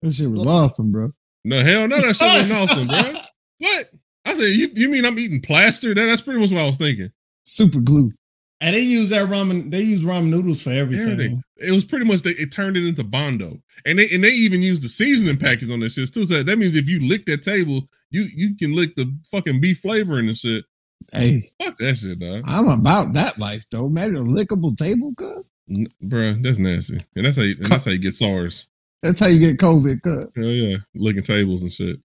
That 0.00 0.12
shit 0.14 0.30
was 0.30 0.46
awesome, 0.46 0.90
bro. 0.90 1.12
No, 1.44 1.62
hell 1.62 1.86
no, 1.86 2.00
that 2.00 2.16
shit 2.16 2.40
was 2.40 2.52
awesome, 2.70 2.88
bro. 2.88 3.14
What? 3.58 3.90
I 4.24 4.34
said, 4.34 4.44
you, 4.44 4.70
you 4.74 4.88
mean 4.88 5.04
I'm 5.04 5.18
eating 5.18 5.42
plaster? 5.42 5.92
That, 5.92 6.06
that's 6.06 6.22
pretty 6.22 6.40
much 6.40 6.50
what 6.50 6.62
I 6.62 6.66
was 6.66 6.78
thinking. 6.78 7.12
Super 7.44 7.80
glue. 7.80 8.12
And 8.60 8.74
they 8.74 8.80
use 8.80 9.10
that 9.10 9.28
ramen. 9.28 9.70
They 9.70 9.82
use 9.82 10.02
ramen 10.02 10.28
noodles 10.28 10.62
for 10.62 10.70
everything. 10.70 11.12
Everything. 11.12 11.42
It 11.58 11.72
was 11.72 11.84
pretty 11.84 12.06
much 12.06 12.22
they 12.22 12.30
it 12.30 12.50
turned 12.50 12.76
it 12.76 12.86
into 12.86 13.04
bondo, 13.04 13.60
and 13.84 13.98
they 13.98 14.08
and 14.10 14.24
they 14.24 14.30
even 14.30 14.62
used 14.62 14.82
the 14.82 14.88
seasoning 14.88 15.36
packets 15.36 15.70
on 15.70 15.80
that 15.80 15.90
shit 15.90 16.12
too. 16.14 16.24
So 16.24 16.42
that 16.42 16.58
means 16.58 16.74
if 16.74 16.88
you 16.88 17.06
lick 17.06 17.26
that 17.26 17.42
table, 17.42 17.88
you 18.10 18.22
you 18.34 18.56
can 18.56 18.74
lick 18.74 18.94
the 18.96 19.14
fucking 19.30 19.60
beef 19.60 19.80
flavor 19.80 20.18
in 20.18 20.28
the 20.28 20.34
shit. 20.34 20.64
Hey, 21.12 21.50
Fuck 21.62 21.76
that 21.78 21.96
shit, 21.96 22.18
dog. 22.18 22.42
I'm 22.46 22.66
about 22.68 23.12
that 23.12 23.36
life 23.38 23.66
though. 23.70 23.88
Man, 23.88 24.16
a 24.16 24.20
lickable 24.20 24.76
table, 24.76 25.12
cuz. 25.14 25.44
N- 25.68 25.88
Bruh, 26.02 26.42
that's 26.42 26.58
nasty, 26.58 27.04
and 27.16 27.26
that's 27.26 27.36
how 27.36 27.42
you, 27.42 27.56
and 27.56 27.66
that's 27.66 27.84
how 27.84 27.90
you 27.90 27.98
get 27.98 28.14
SARS. 28.14 28.66
That's 29.02 29.20
how 29.20 29.26
you 29.26 29.38
get 29.40 29.58
COVID, 29.58 30.02
cuz. 30.02 30.26
Hell 30.34 30.44
yeah, 30.44 30.78
licking 30.94 31.22
tables 31.22 31.62
and 31.62 31.72
shit. 31.72 32.00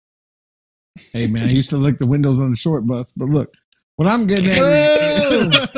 Hey 1.11 1.27
man, 1.27 1.49
I 1.49 1.51
used 1.51 1.69
to 1.71 1.77
lick 1.77 1.97
the 1.97 2.07
windows 2.07 2.39
on 2.39 2.51
the 2.51 2.55
short 2.55 2.87
bus, 2.87 3.11
but 3.11 3.27
look, 3.27 3.53
what 3.95 4.07
I'm 4.07 4.27
getting 4.27 4.49
at 4.49 4.57
is, 4.57 5.75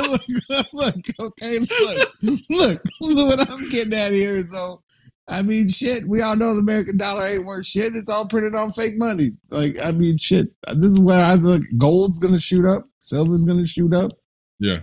look, 0.48 0.66
look, 0.72 0.94
okay, 1.20 1.58
look, 1.58 2.14
look, 2.50 2.82
look, 3.00 3.38
what 3.38 3.52
I'm 3.52 3.68
getting 3.68 3.94
at 3.94 4.12
here 4.12 4.32
is 4.32 4.50
though, 4.50 4.82
I 5.28 5.42
mean, 5.42 5.68
shit, 5.68 6.06
we 6.08 6.22
all 6.22 6.36
know 6.36 6.54
the 6.54 6.60
American 6.60 6.96
dollar 6.96 7.26
ain't 7.26 7.44
worth 7.44 7.66
shit. 7.66 7.94
It's 7.94 8.08
all 8.08 8.26
printed 8.26 8.54
on 8.54 8.72
fake 8.72 8.96
money. 8.96 9.32
Like, 9.50 9.76
I 9.84 9.92
mean, 9.92 10.16
shit, 10.16 10.48
this 10.66 10.86
is 10.90 10.98
where 10.98 11.22
I 11.22 11.34
look. 11.34 11.62
Gold's 11.76 12.18
gonna 12.18 12.40
shoot 12.40 12.64
up, 12.64 12.88
silver's 12.98 13.44
gonna 13.44 13.66
shoot 13.66 13.92
up. 13.92 14.12
Yeah, 14.58 14.80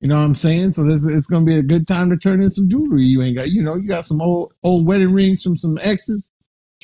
You 0.00 0.08
know 0.08 0.16
what 0.16 0.24
I'm 0.24 0.34
saying? 0.34 0.70
So 0.70 0.84
this 0.84 1.06
it's 1.06 1.28
gonna 1.28 1.46
be 1.46 1.56
a 1.56 1.62
good 1.62 1.86
time 1.86 2.10
to 2.10 2.16
turn 2.16 2.42
in 2.42 2.50
some 2.50 2.68
jewelry. 2.68 3.04
You 3.04 3.22
ain't 3.22 3.38
got, 3.38 3.48
you 3.48 3.62
know, 3.62 3.76
you 3.76 3.88
got 3.88 4.04
some 4.04 4.20
old 4.20 4.52
old 4.64 4.86
wedding 4.86 5.14
rings 5.14 5.42
from 5.42 5.56
some 5.56 5.78
exes. 5.80 6.30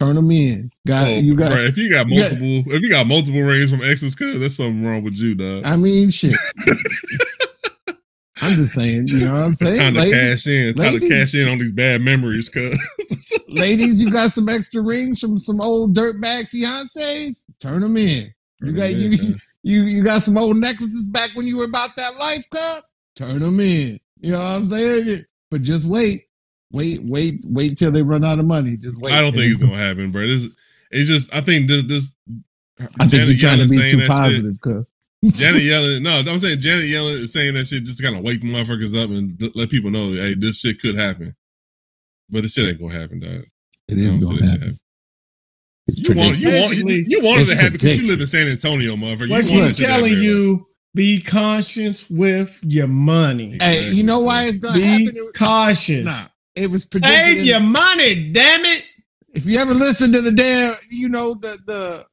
Turn 0.03 0.17
them 0.17 0.31
in. 0.33 0.71
Got 0.85 1.07
oh, 1.09 1.15
you 1.19 1.37
got. 1.37 1.53
bruh, 1.53 1.69
if 1.69 1.77
you 1.79 1.89
got 1.89 2.09
you 2.09 2.21
got- 2.21 2.31
multiple, 2.41 2.73
if 2.73 2.83
you 2.83 2.91
got 2.91 3.07
multiple 3.07 3.41
rings 3.43 3.71
from 3.71 3.83
exes, 3.83 4.17
cuz 4.17 4.39
there's 4.41 4.57
something 4.57 4.85
wrong 4.85 5.05
with 5.05 5.15
you, 5.15 5.35
dog. 5.37 5.63
I 5.65 5.77
mean, 5.77 6.11
shit. 6.11 6.35
I'm 8.41 8.57
just 8.57 8.75
saying, 8.75 9.07
you 9.07 9.21
know 9.21 9.35
what 9.35 9.43
I'm 9.43 9.51
It's 9.51 9.61
saying? 9.61 9.77
time 9.79 9.95
to 9.95 10.01
Ladies, 10.01 10.43
cash 10.45 10.47
in. 10.49 10.75
Time 10.75 10.99
to 10.99 11.09
cash 11.09 11.35
in 11.35 11.47
on 11.47 11.59
these 11.59 11.71
bad 11.71 12.01
memories, 12.01 12.49
cuz. 12.49 12.77
ladies, 13.49 14.03
you 14.03 14.11
got 14.11 14.33
some 14.33 14.49
extra 14.49 14.83
rings 14.83 15.21
from 15.21 15.39
some 15.39 15.61
old 15.61 15.95
dirtbag 15.95 16.51
fiancés? 16.53 17.37
Turn 17.61 17.83
them 17.83 17.97
in. 17.97 18.25
You 18.61 18.73
got 18.73 18.93
you, 18.93 19.11
you 19.63 19.83
you 19.83 20.03
got 20.03 20.23
some 20.23 20.37
old 20.37 20.57
necklaces 20.57 21.09
back 21.09 21.31
when 21.35 21.47
you 21.47 21.57
were 21.59 21.67
about 21.67 21.95
that 21.95 22.17
life, 22.17 22.45
cuz? 22.51 22.91
Turn 23.15 23.39
them 23.39 23.61
in. 23.61 24.01
You 24.21 24.33
know 24.33 24.39
what 24.39 24.45
I'm 24.47 24.65
saying? 24.65 25.25
But 25.49 25.63
just 25.63 25.87
wait, 25.87 26.25
wait, 26.73 27.01
wait, 27.03 27.45
wait 27.49 27.77
till 27.79 27.91
they 27.91 28.03
run 28.03 28.25
out 28.25 28.39
of 28.39 28.45
money. 28.47 28.77
Just 28.77 29.01
wait. 29.01 29.13
I 29.13 29.21
don't 29.21 29.33
think 29.33 29.53
it's 29.53 29.63
gonna 29.63 29.77
happen, 29.77 30.11
bro. 30.11 30.27
This, 30.27 30.49
it's 30.91 31.09
just 31.09 31.35
I 31.35 31.41
think 31.41 31.69
this 31.69 31.85
this. 31.85 32.15
I 33.01 33.07
think 33.07 33.29
you're 33.29 33.37
trying 33.37 33.59
to 33.61 33.69
be 33.69 33.87
too 33.89 34.03
positive, 34.07 34.61
cuz. 34.61 34.85
Janet 35.25 35.63
Yellen, 35.63 36.03
no, 36.03 36.19
I'm 36.19 36.39
saying 36.41 36.59
Janet 36.61 36.87
Yellen 36.87 37.13
is 37.15 37.33
saying 37.33 37.55
that 37.55 37.67
shit 37.67 37.85
just 37.85 37.99
to 37.99 38.03
kind 38.03 38.17
of 38.17 38.25
wake 38.25 38.41
the 38.41 38.53
motherfuckers 38.53 39.01
up 39.01 39.09
and 39.11 39.39
d- 39.39 39.53
let 39.55 39.71
people 39.71 39.89
know, 39.93 40.11
hey, 40.13 40.35
this 40.35 40.59
shit 40.59 40.81
could 40.81 40.97
happen. 40.97 41.37
But 42.29 42.43
this 42.43 42.55
shit 42.55 42.69
ain't 42.69 42.81
gonna 42.81 42.99
happen, 42.99 43.21
dog. 43.21 43.45
It 43.89 43.95
I 43.95 43.95
is 43.95 44.19
don't 44.19 44.23
see 44.23 44.27
gonna 44.27 44.39
shit 44.51 44.61
happen. 44.61 44.79
It's 45.87 46.01
You 46.09 46.15
want, 46.17 46.31
predictable. 46.41 46.55
you 46.55 46.61
want, 46.63 46.77
you, 46.91 47.05
you 47.07 47.21
want 47.23 47.41
it 47.43 47.45
to 47.47 47.57
happen 47.57 47.73
because 47.75 47.99
you 47.99 48.09
live 48.09 48.21
in 48.21 48.27
San 48.27 48.49
Antonio, 48.49 48.97
motherfucker. 48.97 49.31
What 49.31 49.45
you 49.51 49.59
want 49.61 49.69
she's 49.69 49.77
to 49.77 49.85
telling 49.85 50.19
you, 50.19 50.67
be 50.95 51.21
conscious 51.21 52.09
with 52.11 52.59
your 52.63 52.87
money. 52.89 53.59
Hey, 53.61 53.91
you 53.93 54.03
know 54.03 54.21
why 54.21 54.45
it's 54.45 54.59
going 54.59 54.75
to 54.75 54.81
Be 54.81 54.87
happen? 54.87 55.09
It- 55.15 55.35
cautious. 55.37 56.05
Nah, 56.05 56.25
it 56.55 56.71
was 56.71 56.85
predicted. 56.87 57.19
Save 57.21 57.39
in- 57.39 57.45
your 57.45 57.61
money, 57.61 58.33
damn 58.33 58.65
it. 58.65 58.85
if 59.35 59.47
you 59.47 59.59
ever 59.59 59.75
listen 59.75 60.13
to 60.13 60.21
the 60.21 60.33
damn, 60.33 60.75
you 60.91 61.09
know 61.09 61.35
the 61.35 61.57
the 61.67 62.07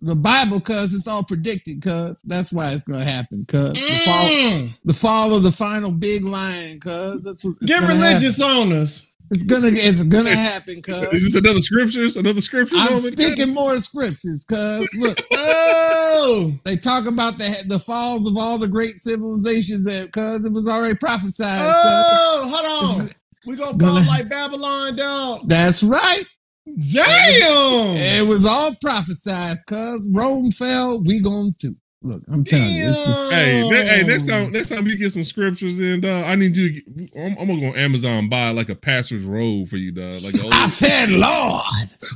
the 0.00 0.14
Bible, 0.16 0.60
cuz 0.60 0.92
it's 0.92 1.06
all 1.08 1.22
predicted, 1.22 1.80
cuz 1.82 2.16
that's 2.24 2.52
why 2.52 2.70
it's 2.72 2.84
gonna 2.84 3.04
happen, 3.04 3.44
cuz 3.46 3.72
the 3.72 4.02
fall, 4.04 4.28
Mm. 4.28 4.74
the 4.84 4.92
fall 4.94 5.34
of 5.36 5.42
the 5.42 5.52
final 5.52 5.90
big 5.90 6.24
lion, 6.24 6.78
cuz 6.80 7.22
that's 7.22 7.44
what 7.44 7.56
it's 7.60 7.66
Get 7.66 7.80
gonna 7.80 7.94
religious 7.94 8.38
happen. 8.38 8.72
on 8.72 8.72
us. 8.72 9.06
It's 9.30 9.42
gonna 9.44 9.68
it's 9.68 10.02
gonna 10.04 10.28
happen, 10.30 10.82
cuz 10.82 10.96
Is 11.14 11.24
this 11.24 11.34
another 11.36 11.62
scriptures? 11.62 12.16
Another 12.16 12.42
scripture? 12.42 12.76
I'm 12.76 12.94
moment? 12.96 13.14
speaking 13.14 13.54
more 13.54 13.78
scriptures, 13.78 14.44
cuz 14.44 14.86
look, 14.94 15.18
Oh, 15.32 16.52
they 16.64 16.76
talk 16.76 17.06
about 17.06 17.38
the 17.38 17.64
the 17.68 17.78
falls 17.78 18.28
of 18.28 18.36
all 18.36 18.58
the 18.58 18.68
great 18.68 18.98
civilizations 18.98 19.84
that 19.84 20.12
cuz 20.12 20.44
it 20.44 20.52
was 20.52 20.68
already 20.68 20.94
prophesied. 20.96 21.60
oh, 21.62 22.48
hold 22.52 22.90
on. 23.00 23.04
It's 23.04 23.14
We 23.46 23.56
gonna 23.56 23.70
it's 23.70 23.78
gonna- 23.78 24.00
fall 24.00 24.08
like 24.14 24.28
Babylon, 24.28 24.96
dog. 24.96 25.48
That's 25.48 25.82
right. 25.82 26.22
Damn. 26.66 27.96
It 27.96 28.26
was 28.28 28.46
all 28.46 28.74
prophesied, 28.80 29.58
cuz 29.66 30.02
Rome 30.10 30.50
fell, 30.50 31.00
we 31.02 31.20
going 31.20 31.54
to. 31.60 31.74
Look, 32.02 32.22
I'm 32.30 32.44
telling 32.44 32.74
you, 32.74 32.84
it's 32.90 33.00
gonna- 33.00 33.34
Hey, 33.34 33.68
ne- 33.68 33.86
hey, 33.86 34.02
next 34.02 34.26
time, 34.28 34.52
next 34.52 34.68
time 34.70 34.86
you 34.86 34.96
get 34.96 35.10
some 35.12 35.24
scriptures 35.24 35.80
in, 35.80 36.00
dog, 36.02 36.24
I 36.26 36.34
need 36.34 36.54
you 36.56 36.68
to. 36.68 36.80
Get, 36.80 37.16
I'm, 37.16 37.36
I'm 37.38 37.46
gonna 37.48 37.60
go 37.60 37.66
on 37.68 37.76
Amazon 37.76 38.28
buy 38.28 38.50
like 38.50 38.68
a 38.68 38.74
pastor's 38.74 39.22
robe 39.24 39.68
for 39.68 39.76
you, 39.76 39.90
dog. 39.92 40.22
Like 40.22 40.34
an 40.34 40.40
old, 40.44 40.52
I 40.52 40.68
said, 40.68 41.10
Lord, 41.10 41.62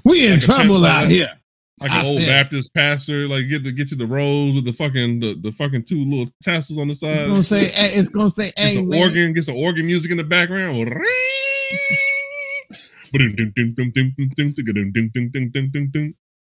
we 0.04 0.26
in 0.26 0.32
Like 0.34 0.42
trouble 0.42 0.84
out 0.84 1.08
here. 1.08 1.28
Like 1.80 1.90
I 1.90 2.00
an 2.00 2.06
old 2.06 2.20
said- 2.20 2.28
Baptist 2.28 2.74
pastor. 2.74 3.28
Like 3.28 3.48
get 3.48 3.64
to 3.64 3.72
get 3.72 3.90
you 3.90 3.96
the 3.96 4.06
robes 4.06 4.54
with 4.56 4.64
the 4.64 4.72
fucking 4.72 5.20
the, 5.20 5.34
the 5.40 5.52
fucking 5.52 5.84
two 5.84 6.04
little 6.04 6.32
tassels 6.42 6.78
on 6.78 6.88
the 6.88 6.94
side. 6.94 7.18
It's 7.18 7.28
gonna 7.28 7.42
say, 7.42 7.62
eh, 7.74 7.88
it's 7.98 8.10
gonna 8.10 8.30
say, 8.30 8.46
Get 8.56 8.58
hey 8.58 8.74
some 8.76 8.92
organ, 8.92 9.32
get 9.32 9.44
some 9.44 9.56
organ 9.56 9.86
music 9.86 10.10
in 10.10 10.16
the 10.16 10.24
background. 10.24 10.76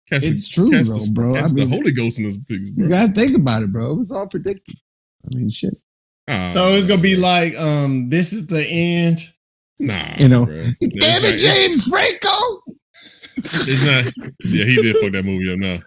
Catch 0.10 0.24
It's 0.26 0.50
the- 0.50 0.54
true, 0.56 0.72
catch 0.72 0.88
though, 0.88 0.98
the, 1.00 1.12
bro. 1.14 1.34
Catch 1.34 1.44
I 1.52 1.54
the 1.54 1.66
Holy 1.66 1.92
Ghost 1.92 2.20
in 2.20 2.26
this 2.26 2.38
pigs, 2.38 2.70
bro. 2.72 2.86
you 2.86 2.92
gotta 2.92 3.14
think 3.14 3.38
about 3.38 3.64
it, 3.64 3.72
bro. 3.72 4.02
It's 4.02 4.12
all 4.12 4.28
predicted. 4.28 4.76
I 5.26 5.36
mean, 5.38 5.50
shit. 5.50 5.74
Ah, 6.28 6.50
So 6.50 6.70
it's 6.70 6.86
gonna 6.86 7.02
be 7.02 7.16
like, 7.16 7.56
um, 7.58 8.10
this 8.10 8.34
is 8.34 8.46
the 8.48 8.66
end. 8.66 9.20
nah, 9.80 10.16
You 10.20 10.28
know. 10.28 10.46
bro. 10.46 10.56
Damn 10.82 11.24
it, 11.24 11.40
James 11.40 11.88
Franco. 11.88 12.63
It's 13.38 13.86
not. 13.86 14.32
Yeah, 14.44 14.66
he 14.66 14.76
did 14.82 14.96
fuck 14.98 15.12
that 15.14 15.26
movie 15.26 15.52
up. 15.52 15.58
Now 15.60 15.78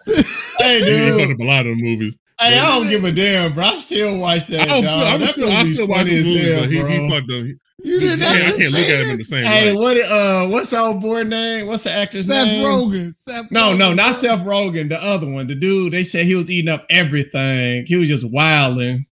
Hey, 0.59 0.81
he, 0.81 1.11
he 1.11 1.19
fucked 1.19 1.33
up 1.33 1.39
a 1.39 1.43
lot 1.43 1.65
of 1.65 1.77
the 1.77 1.83
movies. 1.83 2.17
Hey, 2.39 2.59
I 2.59 2.65
don't 2.65 2.87
give 2.87 3.03
a 3.03 3.11
damn, 3.11 3.53
bro. 3.53 3.63
I 3.63 3.79
still 3.79 4.19
watch 4.19 4.47
that. 4.47 4.61
I 4.61 4.65
don't 4.65 4.83
dog. 4.83 4.91
still, 4.91 5.07
I'm 5.07 5.21
that 5.21 5.29
still, 5.29 5.51
I 5.51 5.57
movie's 5.57 5.73
still 5.73 5.87
watch 5.87 5.97
funny 5.97 6.09
the 6.11 6.19
as 6.19 6.25
movies, 6.25 6.47
hell, 6.47 6.59
but 6.61 6.69
he, 6.69 6.79
bro. 6.79 6.89
he 6.89 7.09
fucked 7.09 7.31
up. 7.31 7.61
You 7.83 7.99
didn't 7.99 8.23
I 8.23 8.47
can't 8.57 8.73
look 8.73 8.89
at 8.89 9.03
him 9.03 9.11
in 9.11 9.17
the 9.17 9.23
same 9.23 9.45
way. 9.45 9.51
Hey, 9.51 9.71
light. 9.71 9.79
what? 9.79 10.11
Uh, 10.11 10.47
what's 10.47 10.69
the 10.71 10.79
old 10.79 11.01
boy 11.01 11.23
name? 11.23 11.67
What's 11.67 11.83
the 11.83 11.91
actor's 11.91 12.27
Seth 12.27 12.45
name? 12.45 12.65
Rogen. 12.65 13.15
Seth 13.15 13.51
No, 13.51 13.73
no, 13.73 13.91
Rogen, 13.91 13.95
not 13.95 14.11
bro. 14.13 14.21
Seth 14.21 14.45
Rogen. 14.45 14.89
The 14.89 15.03
other 15.03 15.31
one, 15.31 15.47
the 15.47 15.55
dude. 15.55 15.93
They 15.93 16.03
said 16.03 16.25
he 16.25 16.35
was 16.35 16.49
eating 16.49 16.69
up 16.69 16.85
everything. 16.89 17.85
He 17.85 17.95
was 17.95 18.09
just 18.09 18.29
wilding. 18.29 19.05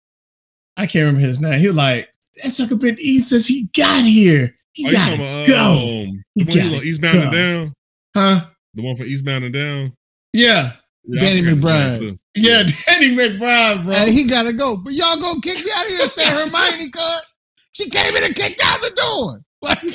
I 0.75 0.87
can't 0.87 1.05
remember 1.05 1.19
his 1.21 1.39
name. 1.39 1.59
He 1.59 1.67
was 1.67 1.75
like, 1.75 2.09
"That 2.41 2.49
sucker 2.49 2.75
been 2.75 2.97
eating 2.99 3.25
since 3.25 3.47
he 3.47 3.69
got 3.75 4.03
here. 4.03 4.55
He 4.71 4.85
Oh, 4.85 4.89
you 4.89 4.95
got 4.95 5.09
talking 5.09 5.45
to 5.45 5.51
go, 5.51 5.71
um, 5.71 6.23
the 6.35 6.43
He 6.43 6.43
one 6.43 6.57
he 6.57 6.63
was 6.63 6.73
gotta 6.73 6.83
Eastbound 6.83 7.19
and. 7.19 7.31
Down? 7.31 7.75
Huh? 8.15 8.45
The 8.73 8.81
one 8.83 8.95
for 8.95 9.03
Eastbound 9.03 9.43
and 9.43 9.53
Down? 9.53 9.93
Yeah, 10.33 10.71
Yeah, 11.05 11.19
Danny 11.19 11.41
McBride. 11.41 12.17
yeah. 12.35 12.63
Danny 12.87 13.15
McBride, 13.15 13.83
bro. 13.85 13.93
And 13.93 14.09
he 14.11 14.25
gotta 14.27 14.53
go. 14.53 14.77
But 14.77 14.93
y'all 14.93 15.19
gonna 15.19 15.39
kick 15.41 15.63
me 15.63 15.71
out 15.75 15.85
of 15.85 15.91
here, 15.91 16.07
say 16.09 16.25
Hermione, 16.25 16.89
cut. 16.89 17.25
She 17.73 17.89
came 17.89 18.15
in 18.15 18.23
and 18.23 18.35
kicked 18.35 18.61
out 18.63 18.81
the 18.81 18.91
door. 18.95 19.39
Like, 19.63 19.79
hey, 19.79 19.87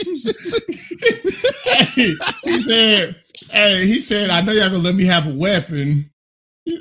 he 2.44 2.58
said, 2.58 3.16
"Hey, 3.50 3.86
he 3.86 3.98
said, 3.98 4.30
I 4.30 4.40
know 4.40 4.52
y'all 4.52 4.70
gonna 4.70 4.82
let 4.82 4.94
me 4.94 5.04
have 5.04 5.26
a 5.26 5.34
weapon." 5.34 6.10
he 6.64 6.76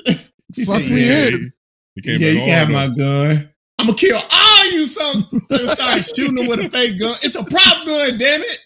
Fuck 0.63 0.81
said, 0.81 0.91
me 0.91 1.05
yeah, 1.05 1.11
Yeah, 1.29 1.35
is. 1.37 1.55
Came 2.03 2.21
yeah, 2.21 2.29
you 2.29 2.39
can 2.39 2.47
have 2.47 2.69
my 2.69 2.87
gun. 2.87 3.49
I'm 3.79 3.87
gonna 3.87 3.97
kill 3.97 4.19
all 4.31 4.71
you 4.71 4.85
son. 4.85 5.25
They 5.49 5.67
Start 5.67 6.05
shooting 6.15 6.37
him 6.37 6.47
with 6.47 6.59
a 6.61 6.69
fake 6.69 6.99
gun. 6.99 7.15
It's 7.23 7.35
a 7.35 7.43
prop 7.43 7.85
gun, 7.85 8.17
damn 8.17 8.41
it. 8.43 8.59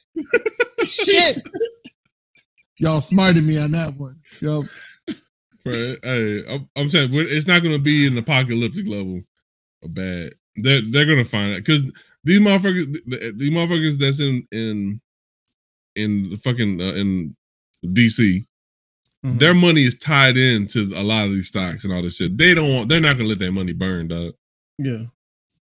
Shit. 0.88 1.39
Y'all 2.82 3.01
smarted 3.01 3.43
me 3.43 3.57
on 3.57 3.71
that 3.71 3.95
one. 3.97 4.17
Yo, 4.39 4.63
Right. 5.63 5.97
Hey, 6.03 6.43
I'm, 6.51 6.67
I'm 6.75 6.89
saying 6.89 7.09
it's 7.13 7.45
not 7.47 7.61
going 7.61 7.75
to 7.75 7.82
be 7.82 8.07
an 8.07 8.17
apocalyptic 8.17 8.88
level 8.88 9.21
of 9.84 9.93
bad. 9.93 10.34
They're 10.55 10.82
they're 10.82 11.05
going 11.05 11.23
to 11.23 11.29
find 11.29 11.53
it 11.53 11.63
because 11.63 11.84
these 12.23 12.39
motherfuckers, 12.39 13.38
these 13.38 13.51
motherfuckers 13.51 13.97
that's 13.99 14.19
in 14.19 14.47
in 14.51 14.99
in 15.95 16.32
the 16.32 16.38
fucking 16.38 16.82
uh, 16.82 16.93
in 16.93 17.36
DC, 17.86 18.45
Mhm. 19.23 19.38
their 19.38 19.53
money 19.53 19.82
is 19.84 19.95
tied 19.99 20.36
into 20.36 20.91
a 20.95 21.03
lot 21.03 21.25
of 21.27 21.32
these 21.32 21.47
stocks 21.49 21.83
and 21.83 21.93
all 21.93 22.01
this 22.01 22.16
shit. 22.16 22.36
They 22.39 22.55
don't 22.55 22.74
want. 22.74 22.89
They're 22.89 22.99
not 22.99 23.13
going 23.17 23.25
to 23.25 23.29
let 23.29 23.37
their 23.39 23.51
money 23.51 23.74
burn, 23.74 24.08
dog. 24.08 24.33
Yeah. 24.79 25.03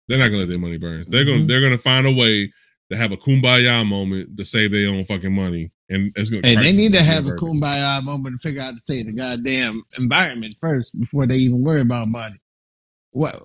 They're 0.07 0.19
not 0.19 0.29
going 0.29 0.35
to 0.35 0.39
let 0.41 0.49
their 0.49 0.59
money 0.61 0.79
burn. 0.79 1.05
They're 1.09 1.25
going. 1.25 1.39
to 1.41 1.45
Mhm. 1.45 1.49
They're 1.49 1.61
going 1.61 1.73
to 1.73 1.79
find 1.79 2.07
a 2.07 2.13
way 2.13 2.53
to 2.91 2.97
have 2.97 3.13
a 3.13 3.17
kumbaya 3.17 3.87
moment 3.87 4.37
to 4.37 4.45
save 4.45 4.71
their 4.73 4.89
own 4.89 5.05
fucking 5.05 5.33
money, 5.35 5.71
and 5.89 6.13
it's 6.17 6.31
gonna, 6.31 6.47
hey, 6.47 6.57
they 6.57 6.73
need 6.73 6.93
to 6.95 7.03
have 7.03 7.27
a 7.27 7.31
kumbaya 7.33 8.03
moment 8.03 8.41
to 8.41 8.49
figure 8.49 8.63
out 8.63 8.75
to 8.75 8.81
save 8.81 9.07
the 9.07 9.13
goddamn 9.13 9.81
environment 9.99 10.55
first 10.61 10.99
before 10.99 11.27
they 11.27 11.37
even 11.37 11.63
worry 11.63 11.81
about 11.83 12.09
money. 12.09 12.37
What? 13.11 13.37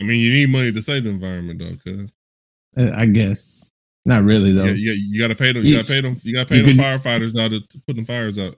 I 0.00 0.04
mean, 0.04 0.20
you 0.20 0.30
need 0.32 0.48
money 0.50 0.72
to 0.72 0.82
save 0.82 1.04
the 1.04 1.10
environment, 1.10 1.58
though. 1.60 1.76
Cause 1.92 2.10
I 2.96 3.06
guess 3.06 3.64
not 4.04 4.22
really 4.24 4.52
though. 4.52 4.64
Yeah, 4.64 4.94
you 4.96 5.20
got 5.20 5.28
to 5.28 5.34
pay 5.34 5.52
them. 5.52 5.62
You 5.64 5.70
You- 5.70 5.76
got 5.76 5.86
to 5.86 5.92
pay 5.92 6.00
them. 6.00 6.16
You 6.22 6.32
got 6.34 6.48
to 6.48 6.48
pay 6.48 6.56
you 6.58 6.62
them 6.64 6.76
could- 6.76 6.84
firefighters 6.84 7.34
now 7.34 7.48
to, 7.48 7.60
to 7.60 7.78
put 7.86 7.96
them 7.96 8.04
fires 8.04 8.38
out. 8.38 8.54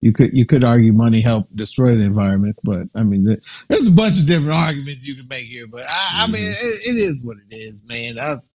You 0.00 0.12
could 0.12 0.32
you 0.32 0.46
could 0.46 0.62
argue 0.62 0.92
money 0.92 1.20
helped 1.20 1.56
destroy 1.56 1.96
the 1.96 2.04
environment, 2.04 2.56
but 2.62 2.84
I 2.94 3.02
mean, 3.02 3.24
there's 3.24 3.88
a 3.88 3.90
bunch 3.90 4.20
of 4.20 4.26
different 4.28 4.52
arguments 4.54 5.08
you 5.08 5.16
can 5.16 5.26
make 5.26 5.42
here. 5.44 5.66
But 5.66 5.82
I, 5.88 6.22
I 6.22 6.26
mean, 6.28 6.36
Mm-hmm. 6.36 6.90
it, 6.90 6.94
it 6.94 6.98
is 7.00 7.20
what 7.22 7.36
it 7.38 7.52
is, 7.52 7.82
man. 7.84 8.14
That's 8.14 8.48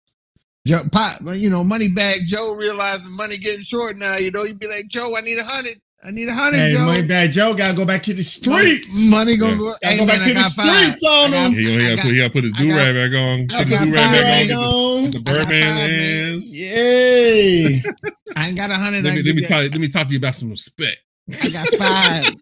Joe, 0.67 0.81
Pop, 0.93 1.21
you 1.35 1.49
know, 1.49 1.65
money 1.65 1.89
bag 1.89 2.21
Joe 2.27 2.55
realizing 2.55 3.17
money 3.17 3.39
getting 3.39 3.63
short 3.63 3.97
now. 3.97 4.17
You 4.17 4.31
know, 4.31 4.45
you'd 4.45 4.59
be 4.59 4.69
like, 4.69 4.89
Joe, 4.89 5.17
I 5.17 5.23
need 5.23 5.39
a 5.39 5.45
hundred. 5.45 5.81
I 6.03 6.11
need 6.11 6.29
a 6.29 6.35
hundred, 6.35 6.57
Hey, 6.59 6.73
Joe. 6.73 6.87
money 6.87 7.03
bad 7.03 7.31
Joe 7.33 7.53
gotta 7.53 7.75
go 7.75 7.85
back 7.85 8.03
to 8.05 8.15
the 8.15 8.23
streets. 8.23 9.11
Money 9.11 9.37
gonna 9.37 9.53
Yeah. 9.53 9.59
go. 9.59 9.65
Gotta 9.83 9.87
Hey, 9.87 9.97
go 9.99 10.07
man, 10.07 10.19
back 10.19 10.23
I 10.25 10.29
to 10.29 10.35
the 10.35 10.41
got 10.41 10.53
five. 10.53 10.89
streets 10.93 11.05
on 11.05 11.33
him. 11.33 11.53
He 11.53 11.65
gonna, 11.65 11.79
he 11.79 11.89
got, 11.89 11.97
got- 11.97 12.03
put, 12.03 12.11
he 12.13 12.17
got 12.19 12.25
to 12.25 12.31
put 12.33 12.45
his 12.45 12.53
I 12.55 12.59
do 12.59 12.69
got- 12.71 12.77
rag 12.77 12.95
back 12.95 13.19
on. 13.21 13.41
I 13.41 13.59
Put 13.65 13.65
the 13.65 13.71
got 13.77 13.85
do 13.85 13.95
rag 13.95 14.49
back 14.49 14.57
on. 14.57 15.03
Get 15.05 15.13
the, 15.13 15.19
get 15.19 15.25
the 15.25 15.33
Birdman 15.33 15.77
five, 15.77 15.91
man. 15.91 16.41
Yay. 16.45 17.83
I 18.37 18.49
ain't 18.49 18.57
got 18.57 18.71
a 18.71 18.75
hundred. 18.77 19.05
Let 19.05 19.15
me, 19.15 19.23
let 19.23 19.35
me 19.37 19.43
talk. 19.43 19.51
Let 19.63 19.75
me 19.79 19.89
talk 19.89 20.07
to 20.07 20.13
you 20.13 20.19
about 20.19 20.35
some 20.37 20.51
respect. 20.51 20.99
I 21.43 21.49
got 21.51 21.69
five. 21.75 22.35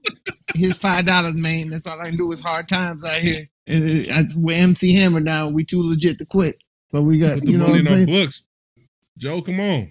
Here's 0.54 0.76
five 0.78 1.04
dollars, 1.06 1.40
man. 1.40 1.68
That's 1.68 1.86
all 1.86 2.00
I 2.00 2.08
can 2.10 2.16
do 2.16 2.30
is 2.32 2.40
hard 2.40 2.68
times 2.68 3.04
out 3.04 3.14
here. 3.18 3.48
And 3.66 3.84
it, 3.84 4.10
I, 4.10 4.22
we're 4.36 4.56
MC 4.56 4.94
Hammer 4.94 5.20
now. 5.20 5.48
We 5.50 5.64
too 5.64 5.82
legit 5.82 6.18
to 6.20 6.26
quit. 6.26 6.62
So 6.88 7.02
we 7.02 7.18
got, 7.18 7.46
you 7.46 7.58
know 7.58 7.68
what 7.68 7.80
I'm 7.80 7.86
saying? 7.86 8.06
books. 8.06 8.44
Joe, 9.18 9.42
come 9.42 9.60
on. 9.60 9.90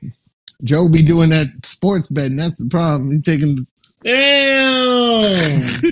Joe 0.64 0.90
be 0.90 1.04
doing 1.04 1.30
that 1.30 1.46
sports 1.64 2.08
betting. 2.08 2.38
That's 2.38 2.64
the 2.64 2.70
problem. 2.70 3.12
He 3.12 3.22
taking 3.22 3.68
Damn. 4.04 5.24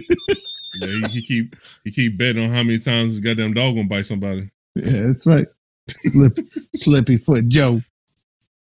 Yeah, 0.81 0.87
he, 0.87 1.07
he 1.07 1.21
keep 1.21 1.55
he 1.85 1.91
keep 1.91 2.17
betting 2.17 2.43
on 2.43 2.49
how 2.49 2.61
many 2.61 2.79
times 2.79 3.11
his 3.11 3.21
goddamn 3.21 3.53
dog 3.53 3.75
gonna 3.75 3.87
bite 3.87 4.05
somebody. 4.05 4.49
yeah, 4.75 5.03
that's 5.03 5.25
right. 5.25 5.47
Slip, 5.89 6.37
slippy 6.75 7.15
foot 7.15 7.47
Joe. 7.47 7.81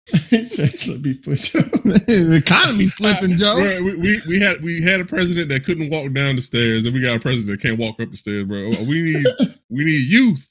He 0.06 0.44
foot, 0.46 0.74
Joe. 0.78 0.96
me 0.96 1.12
push 1.12 1.54
up." 1.56 1.66
the 1.82 2.42
economy 2.42 2.86
slipping, 2.86 3.36
Joe. 3.36 3.56
Bro, 3.56 3.82
we, 3.82 3.96
we 3.96 4.20
we 4.26 4.40
had 4.40 4.62
we 4.62 4.80
had 4.80 5.00
a 5.00 5.04
president 5.04 5.50
that 5.50 5.64
couldn't 5.64 5.90
walk 5.90 6.10
down 6.14 6.36
the 6.36 6.42
stairs, 6.42 6.86
and 6.86 6.94
we 6.94 7.02
got 7.02 7.16
a 7.16 7.20
president 7.20 7.48
that 7.48 7.68
can't 7.68 7.78
walk 7.78 8.00
up 8.00 8.10
the 8.10 8.16
stairs, 8.16 8.46
bro. 8.46 8.70
We 8.88 9.02
need 9.02 9.26
we 9.68 9.84
need 9.84 10.10
youth. 10.10 10.48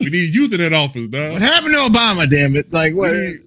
We 0.00 0.10
need 0.10 0.34
youth 0.34 0.52
in 0.52 0.58
that 0.60 0.72
office, 0.72 1.08
dog. 1.08 1.32
What 1.32 1.42
happened 1.42 1.74
to 1.74 1.80
Obama? 1.80 2.28
Damn 2.28 2.56
it! 2.56 2.72
Like 2.72 2.94
what? 2.94 3.10
We 3.12 3.20
need, 3.20 3.40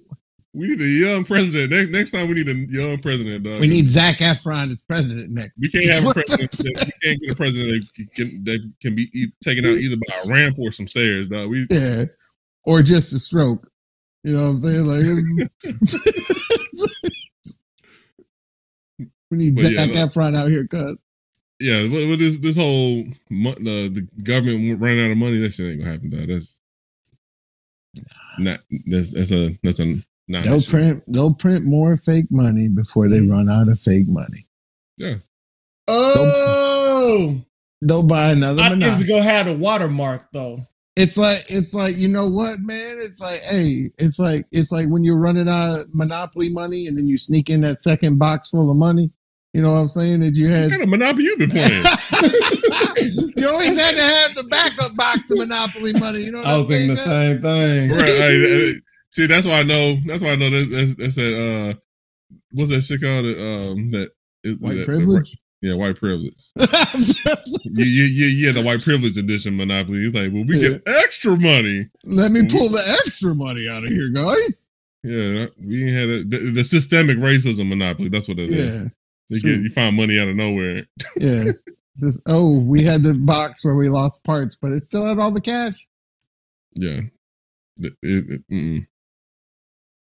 We 0.54 0.68
need 0.68 0.80
a 0.80 0.86
young 0.88 1.24
president. 1.24 1.70
Next, 1.70 1.90
next 1.90 2.10
time 2.12 2.26
we 2.28 2.34
need 2.34 2.48
a 2.48 2.54
young 2.54 2.98
president, 2.98 3.44
dog. 3.44 3.60
We 3.60 3.68
need 3.68 3.88
Zac 3.88 4.18
Efron 4.18 4.70
as 4.72 4.82
president 4.82 5.30
next. 5.30 5.60
We 5.60 5.68
can't 5.70 5.86
have 5.88 6.04
a 6.10 6.14
president. 6.14 6.50
that- 6.52 6.86
we 6.86 6.92
can't 7.08 7.20
get 7.20 7.30
a 7.30 7.36
president 7.36 7.84
that 7.96 8.14
can, 8.14 8.44
that 8.44 8.72
can 8.80 8.94
be 8.94 9.10
e- 9.12 9.32
taken 9.44 9.66
out 9.66 9.76
either 9.78 9.96
by 9.96 10.14
a 10.24 10.28
ramp 10.28 10.56
or 10.58 10.72
some 10.72 10.88
stairs, 10.88 11.28
dog. 11.28 11.50
We 11.50 11.66
yeah, 11.70 12.04
or 12.64 12.82
just 12.82 13.12
a 13.12 13.18
stroke. 13.18 13.68
You 14.24 14.32
know 14.32 14.42
what 14.44 14.48
I'm 14.48 14.58
saying? 14.58 14.84
Like, 14.84 15.04
we 19.30 19.36
need 19.36 19.54
But 19.54 19.64
yeah, 19.70 19.84
Zac 19.84 19.88
look. 19.88 19.96
Efron 20.12 20.34
out 20.36 20.50
here, 20.50 20.66
cuz. 20.66 20.96
Yeah, 21.60 21.82
with, 21.82 22.08
with 22.08 22.18
this 22.18 22.36
this 22.38 22.56
whole 22.56 23.04
mo- 23.30 23.54
the 23.54 23.88
the 23.88 24.08
government 24.22 24.80
running 24.80 25.04
out 25.04 25.10
of 25.10 25.16
money, 25.18 25.38
that 25.40 25.52
shit 25.52 25.70
ain't 25.70 25.80
gonna 25.80 25.92
happen, 25.92 26.10
dog. 26.10 26.28
That's 26.28 26.58
not 28.38 28.60
that's 28.86 29.12
that's 29.12 29.32
a 29.32 29.58
that's 29.62 29.80
a 29.80 29.96
not 30.28 30.44
They'll 30.44 30.62
print. 30.62 31.02
They'll 31.06 31.34
print 31.34 31.64
more 31.64 31.96
fake 31.96 32.26
money 32.30 32.68
before 32.68 33.08
they 33.08 33.18
mm-hmm. 33.18 33.32
run 33.32 33.48
out 33.48 33.68
of 33.68 33.78
fake 33.78 34.08
money. 34.08 34.46
Yeah. 34.98 35.14
Oh, 35.88 37.40
They'll 37.80 38.02
buy 38.02 38.30
another. 38.30 38.62
I 38.62 38.70
think 38.70 38.82
it's 38.82 39.00
Monopoly. 39.00 39.08
gonna 39.08 39.22
have 39.22 39.46
a 39.46 39.54
watermark 39.54 40.28
though. 40.32 40.60
It's 40.96 41.16
like 41.16 41.38
it's 41.48 41.74
like 41.74 41.96
you 41.96 42.08
know 42.08 42.28
what, 42.28 42.58
man. 42.60 42.98
It's 42.98 43.20
like 43.20 43.40
hey, 43.42 43.90
it's 43.98 44.18
like 44.18 44.46
it's 44.50 44.72
like 44.72 44.88
when 44.88 45.04
you're 45.04 45.18
running 45.18 45.48
out 45.48 45.80
of 45.80 45.94
Monopoly 45.94 46.48
money 46.48 46.88
and 46.88 46.98
then 46.98 47.06
you 47.06 47.16
sneak 47.16 47.50
in 47.50 47.60
that 47.62 47.76
second 47.76 48.18
box 48.18 48.50
full 48.50 48.70
of 48.70 48.76
money. 48.76 49.10
You 49.54 49.62
know 49.62 49.72
what 49.72 49.78
I'm 49.80 49.88
saying? 49.88 50.20
That 50.20 50.34
you 50.34 50.48
had 50.50 50.64
What 50.64 50.70
had. 50.70 50.70
kind 50.72 50.82
of 50.82 50.88
monopoly 50.90 51.24
you 51.24 51.36
been 51.38 51.50
playing? 51.50 51.84
you 53.36 53.48
always 53.48 53.78
had 53.80 53.94
to 53.96 54.02
have 54.02 54.34
the 54.34 54.44
backup 54.50 54.94
box 54.94 55.30
of 55.30 55.38
Monopoly 55.38 55.92
money. 55.94 56.20
You 56.20 56.32
know 56.32 56.38
what 56.38 56.46
I 56.48 56.52
I'm 56.52 56.58
was 56.58 56.68
thinking 56.68 56.96
saying? 56.96 57.40
the 57.42 57.48
same 57.48 57.88
thing. 57.88 57.90
right. 57.90 58.02
I- 58.02 58.68
I- 58.68 58.80
see, 59.10 59.26
that's 59.26 59.46
why 59.46 59.60
I 59.60 59.62
know. 59.62 59.96
That's 60.06 60.22
why 60.22 60.30
I 60.32 60.36
know 60.36 60.50
that 60.50 60.68
that's, 60.70 60.94
that's 60.94 61.14
that. 61.16 61.34
Uh, 61.34 61.74
what's 62.52 62.70
that 62.70 62.82
shit 62.82 63.00
called? 63.00 63.24
Um, 63.24 63.90
that 63.92 64.10
is 64.44 64.58
White 64.58 64.74
that- 64.76 64.86
privilege. 64.86 65.36
yeah, 65.62 65.74
white 65.74 65.96
privilege. 65.96 66.34
You, 67.64 67.84
you, 67.84 68.04
you, 68.04 68.26
yeah, 68.26 68.52
the 68.52 68.62
white 68.62 68.82
privilege 68.82 69.16
edition 69.16 69.56
monopoly. 69.56 69.98
He's 70.04 70.14
like, 70.14 70.30
well, 70.32 70.44
we 70.46 70.60
get 70.60 70.82
extra 70.86 71.36
money. 71.36 71.88
Let 72.04 72.32
me 72.32 72.42
pull 72.46 72.68
the 72.68 72.96
extra 73.04 73.34
money 73.34 73.66
out 73.68 73.84
of 73.84 73.90
here, 73.90 74.08
guys. 74.10 74.66
Yeah, 75.02 75.46
we 75.64 75.92
had 75.92 76.08
a, 76.08 76.24
the, 76.24 76.50
the 76.54 76.64
systemic 76.64 77.18
racism 77.18 77.68
monopoly. 77.68 78.08
That's 78.10 78.28
what 78.28 78.38
it 78.38 78.50
is. 78.50 78.90
Yeah. 79.28 79.36
You, 79.36 79.42
get, 79.42 79.62
you 79.62 79.68
find 79.70 79.96
money 79.96 80.18
out 80.18 80.28
of 80.28 80.36
nowhere. 80.36 80.78
Yeah. 81.16 81.52
Just 81.98 82.22
oh, 82.26 82.60
we 82.60 82.84
had 82.84 83.02
the 83.02 83.14
box 83.14 83.64
where 83.64 83.74
we 83.74 83.88
lost 83.88 84.22
parts, 84.22 84.54
but 84.54 84.70
it 84.70 84.86
still 84.86 85.04
had 85.04 85.18
all 85.18 85.32
the 85.32 85.40
cash. 85.40 85.84
Yeah. 86.74 87.00
It, 87.80 87.92
it, 88.02 88.42
it. 88.48 88.86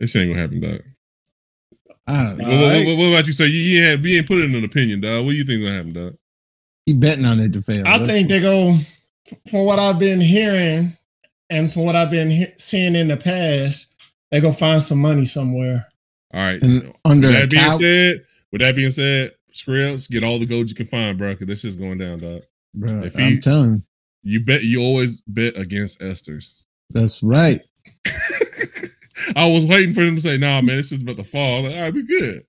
This 0.00 0.16
ain't 0.16 0.30
gonna 0.30 0.40
happen, 0.40 0.60
dog. 0.60 0.80
I. 2.06 2.30
What, 2.30 2.46
what, 2.48 2.86
what, 2.86 2.98
what 2.98 3.08
about 3.08 3.26
you? 3.26 3.34
Say 3.34 3.46
you, 3.46 3.60
you 3.60 3.84
ain't 3.84 4.04
you 4.04 4.16
ain't 4.16 4.26
put 4.26 4.38
it 4.38 4.46
in 4.46 4.54
an 4.54 4.64
opinion, 4.64 5.02
dog. 5.02 5.26
What 5.26 5.32
do 5.32 5.36
you 5.36 5.44
think 5.44 5.62
gonna 5.62 5.74
happen, 5.74 5.92
dog? 5.92 6.16
He 6.86 6.94
betting 6.94 7.26
on 7.26 7.38
it 7.40 7.52
to 7.52 7.62
fail. 7.62 7.86
I 7.86 7.98
That's 7.98 8.10
think 8.10 8.30
they 8.30 8.40
go 8.40 8.76
from 9.50 9.66
what 9.66 9.78
I've 9.78 9.98
been 9.98 10.20
hearing 10.20 10.96
and 11.50 11.72
from 11.72 11.84
what 11.84 11.94
I've 11.94 12.10
been 12.10 12.30
he- 12.30 12.54
seeing 12.56 12.96
in 12.96 13.08
the 13.08 13.16
past, 13.16 13.86
they 14.30 14.40
go 14.40 14.52
find 14.52 14.82
some 14.82 14.98
money 14.98 15.26
somewhere. 15.26 15.86
All 16.32 16.40
right. 16.40 16.62
And 16.62 16.94
under 17.04 17.28
with 17.28 17.36
a 17.36 17.40
that 17.40 17.50
being 17.50 17.62
couch. 17.62 17.80
said, 17.80 18.24
with 18.52 18.60
that 18.60 18.76
being 18.76 18.90
said, 18.90 19.32
Skrill, 19.52 20.08
get 20.10 20.22
all 20.22 20.38
the 20.38 20.46
gold 20.46 20.68
you 20.68 20.74
can 20.74 20.86
find, 20.86 21.18
bro. 21.18 21.34
Cause 21.36 21.46
this 21.46 21.60
shit's 21.60 21.76
going 21.76 21.98
down, 21.98 22.18
dog. 22.18 22.42
Bro, 22.74 23.02
if 23.02 23.16
I'm 23.16 23.22
he- 23.32 23.40
telling 23.40 23.74
you, 23.74 23.82
You 24.38 24.44
bet. 24.44 24.62
You 24.62 24.80
always 24.82 25.20
bet 25.26 25.56
against 25.58 26.00
Esters. 26.00 26.62
that's 26.90 27.22
right. 27.22 27.60
I 29.36 29.46
was 29.48 29.64
waiting 29.66 29.94
for 29.94 30.02
him 30.02 30.16
to 30.16 30.22
say, 30.22 30.36
"Nah, 30.38 30.60
man, 30.62 30.78
it's 30.78 30.90
just 30.90 31.02
about 31.02 31.16
to 31.16 31.24
fall." 31.24 31.58
I'm 31.58 31.64
like, 31.64 31.74
all 31.76 31.82
right, 31.82 31.94
we 31.94 32.02
good. 32.04 32.44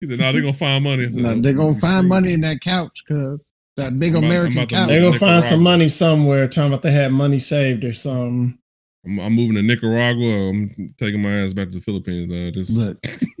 He 0.00 0.08
said, 0.08 0.18
"Nah, 0.18 0.32
they're 0.32 0.40
gonna 0.40 0.52
find 0.54 0.82
money." 0.84 1.04
I 1.04 1.06
said, 1.06 1.16
Now, 1.16 1.30
"Oh, 1.32 1.40
they're 1.40 1.52
gonna 1.54 1.74
find 1.74 2.00
crazy." 2.00 2.08
money 2.08 2.32
in 2.32 2.40
that 2.42 2.60
couch, 2.60 3.04
cause 3.06 3.44
that 3.76 3.98
big 3.98 4.14
I'm 4.14 4.24
American 4.24 4.58
about 4.58 4.68
to 4.70 4.74
couch. 4.74 4.88
They're 4.88 5.02
gonna 5.02 5.18
find 5.18 5.44
some 5.44 5.62
money 5.62 5.88
somewhere, 5.88 6.48
talking 6.48 6.72
about 6.72 6.82
they 6.82 6.90
had 6.92 7.12
money 7.12 7.38
saved 7.38 7.84
or 7.84 7.92
something. 7.94 8.58
I'm, 9.04 9.20
I'm 9.20 9.32
moving 9.34 9.54
to 9.54 9.62
Nicaragua. 9.62 10.48
I'm 10.50 10.94
taking 10.98 11.22
my 11.22 11.30
ass 11.32 11.52
back 11.52 11.68
to 11.68 11.74
the 11.74 11.80
Philippines. 11.80 12.32
Uh, 12.32 12.50
this, 12.58 12.70
Look, 12.70 12.98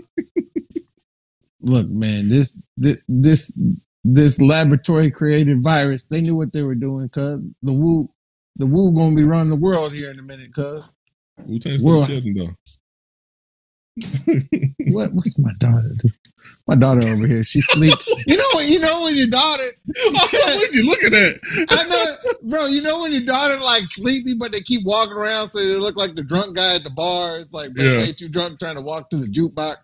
look, 1.60 1.88
man, 1.88 2.28
this 2.28 2.54
this 2.76 2.98
this 3.08 3.58
this 4.04 4.40
laboratory 4.40 5.10
created 5.10 5.62
virus. 5.62 6.06
They 6.06 6.20
knew 6.20 6.36
what 6.36 6.52
they 6.52 6.62
were 6.62 6.74
doing, 6.74 7.08
cause 7.08 7.42
the 7.62 7.72
woo 7.72 8.08
the 8.56 8.66
woo 8.66 8.92
gonna 8.92 9.14
be 9.14 9.24
running 9.24 9.50
the 9.50 9.56
world 9.56 9.92
here 9.92 10.10
in 10.10 10.18
a 10.18 10.22
minute, 10.22 10.54
cause 10.54 10.84
Wu 11.44 11.58
Tang's 11.58 11.82
Well- 11.82 12.04
for 12.04 12.12
though. 12.12 12.50
what 14.88 15.10
what's 15.14 15.38
my 15.38 15.52
daughter 15.58 15.88
do? 16.02 16.08
My 16.68 16.74
daughter 16.74 17.08
over 17.08 17.26
here, 17.26 17.42
she 17.42 17.62
sleeps. 17.62 18.06
you 18.26 18.36
know 18.36 18.44
what? 18.52 18.66
You 18.66 18.78
know 18.78 19.02
when 19.04 19.16
your 19.16 19.28
daughter. 19.28 19.64
what 19.86 20.72
you 20.74 20.86
looking 20.86 21.14
at? 21.14 21.34
I 21.70 21.88
know, 21.88 22.14
bro. 22.50 22.66
You 22.66 22.82
know 22.82 23.00
when 23.00 23.12
your 23.12 23.22
daughter 23.24 23.58
like 23.58 23.84
sleepy, 23.84 24.34
but 24.34 24.52
they 24.52 24.60
keep 24.60 24.84
walking 24.84 25.14
around, 25.14 25.48
so 25.48 25.58
they 25.58 25.76
look 25.76 25.96
like 25.96 26.14
the 26.14 26.24
drunk 26.24 26.56
guy 26.56 26.74
at 26.74 26.84
the 26.84 26.90
bar. 26.90 27.38
It's 27.38 27.54
like, 27.54 27.72
bro, 27.72 27.84
Yeah. 27.84 28.00
ain't 28.00 28.20
you 28.20 28.28
drunk 28.28 28.58
trying 28.58 28.76
to 28.76 28.82
walk 28.82 29.08
to 29.10 29.16
the 29.16 29.26
jukebox? 29.28 29.76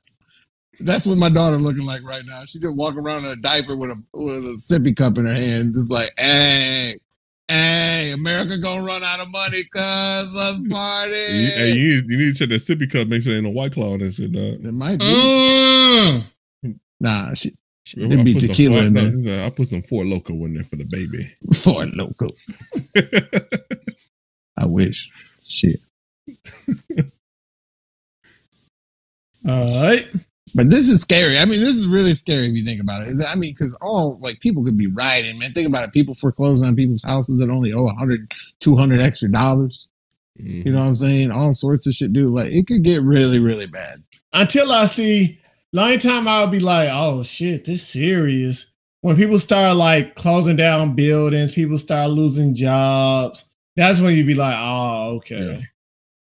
That's 0.80 1.06
what 1.06 1.18
my 1.18 1.28
daughter 1.28 1.56
looking 1.56 1.86
like 1.86 2.02
right 2.02 2.24
now. 2.26 2.42
She 2.46 2.58
just 2.58 2.74
walking 2.74 3.00
around 3.00 3.24
in 3.24 3.30
a 3.30 3.36
diaper 3.36 3.76
with 3.76 3.90
a 3.90 4.02
with 4.14 4.38
a 4.38 4.58
sippy 4.58 4.96
cup 4.96 5.18
in 5.18 5.26
her 5.26 5.34
hand, 5.34 5.74
just 5.74 5.90
like, 5.90 6.10
hey, 6.18 6.94
hey, 7.48 8.12
America 8.12 8.58
gonna 8.58 8.82
run 8.82 9.02
out 9.02 9.20
of 9.20 9.30
money, 9.30 9.62
cuz 9.72 10.34
let's 10.34 10.60
party. 10.68 11.12
You, 11.12 11.50
hey, 11.54 11.72
you 11.74 11.88
need, 11.94 12.10
you 12.10 12.18
need 12.18 12.36
to 12.36 12.38
check 12.38 12.48
that 12.48 12.62
sippy 12.62 12.90
cup. 12.90 13.08
Make 13.08 13.22
sure 13.22 13.30
there 13.32 13.38
ain't 13.38 13.44
no 13.44 13.50
white 13.50 13.72
claw 13.72 13.92
on 13.92 14.00
that 14.00 14.14
shit, 14.14 14.32
dog. 14.32 14.64
It 14.64 14.72
might 14.72 14.98
be. 14.98 15.04
Mm. 15.04 16.24
Nah, 17.00 17.34
she, 17.34 17.50
she 17.84 18.02
I 18.02 18.06
there 18.06 18.24
be 18.24 18.32
put 18.32 18.42
some 18.42 18.48
tequila 18.48 18.76
Four- 18.76 18.86
in 18.86 18.92
there 18.94 19.10
he 19.10 19.44
I 19.44 19.50
put 19.50 19.68
some 19.68 19.82
Four 19.82 20.04
Loko 20.04 20.30
in 20.46 20.54
there 20.54 20.64
for 20.64 20.76
the 20.76 20.84
baby. 20.84 21.30
Four 21.54 21.84
Loko. 21.86 22.30
I 24.58 24.66
wish. 24.66 25.10
Shit. 25.48 25.80
All 29.48 29.82
right. 29.82 30.06
But 30.54 30.68
this 30.68 30.88
is 30.88 31.00
scary. 31.00 31.38
I 31.38 31.44
mean, 31.46 31.60
this 31.60 31.76
is 31.76 31.86
really 31.86 32.12
scary 32.14 32.48
if 32.48 32.54
you 32.56 32.64
think 32.64 32.80
about 32.80 33.06
it. 33.06 33.14
I 33.28 33.34
mean, 33.36 33.52
because 33.52 33.76
all 33.80 34.18
like 34.20 34.40
people 34.40 34.62
could 34.64 34.76
be 34.76 34.86
rioting, 34.86 35.38
man. 35.38 35.52
Think 35.52 35.68
about 35.68 35.84
it. 35.88 35.92
People 35.92 36.14
foreclosing 36.14 36.66
on 36.68 36.76
people's 36.76 37.02
houses 37.04 37.38
that 37.38 37.48
only 37.50 37.72
owe 37.72 37.84
100, 37.84 38.32
200 38.60 39.00
extra 39.00 39.30
dollars. 39.30 39.88
Mhm. 40.40 40.66
You 40.66 40.72
know 40.72 40.78
what 40.80 40.86
I'm 40.88 40.94
saying? 40.94 41.30
All 41.30 41.54
sorts 41.54 41.86
of 41.86 41.94
shit, 41.94 42.12
dude. 42.12 42.32
Like, 42.34 42.52
it 42.52 42.66
could 42.66 42.82
get 42.82 43.02
really, 43.02 43.38
really 43.38 43.66
bad. 43.66 44.02
Until 44.34 44.72
I 44.72 44.86
see, 44.86 45.38
long 45.72 45.98
time 45.98 46.28
I'll 46.28 46.46
be 46.48 46.60
like, 46.60 46.88
oh 46.92 47.22
shit, 47.22 47.64
this 47.64 47.86
serious. 47.86 48.72
When 49.00 49.16
people 49.16 49.38
start 49.38 49.76
like 49.76 50.14
closing 50.14 50.56
down 50.56 50.94
buildings, 50.94 51.52
people 51.52 51.76
start 51.78 52.10
losing 52.10 52.54
jobs. 52.54 53.50
That's 53.76 54.00
when 54.00 54.14
you'd 54.14 54.26
be 54.26 54.34
like, 54.34 54.56
oh, 54.58 55.14
okay. 55.16 55.36
Yeah. 55.44 55.60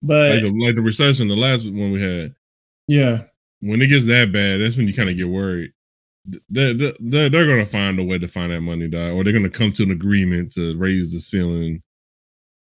But 0.02 0.32
like, 0.32 0.42
the, 0.42 0.50
like 0.66 0.74
the 0.74 0.82
recession, 0.82 1.28
the 1.28 1.36
last 1.36 1.64
one 1.64 1.92
we 1.92 2.00
had. 2.02 2.34
yeah, 2.88 3.22
When 3.62 3.80
it 3.80 3.86
gets 3.86 4.06
that 4.06 4.32
bad, 4.32 4.60
that's 4.60 4.76
when 4.76 4.88
you 4.88 4.94
kind 4.94 5.08
of 5.08 5.16
get 5.16 5.28
worried. 5.28 5.72
They're, 6.48 6.74
they're, 6.74 7.28
they're 7.28 7.46
going 7.46 7.64
to 7.64 7.66
find 7.66 7.98
a 7.98 8.04
way 8.04 8.18
to 8.18 8.28
find 8.28 8.52
that 8.52 8.60
money, 8.60 8.88
dog, 8.88 9.14
or 9.14 9.24
they're 9.24 9.32
going 9.32 9.44
to 9.44 9.50
come 9.50 9.72
to 9.72 9.82
an 9.84 9.90
agreement 9.90 10.52
to 10.52 10.76
raise 10.76 11.12
the 11.12 11.20
ceiling. 11.20 11.82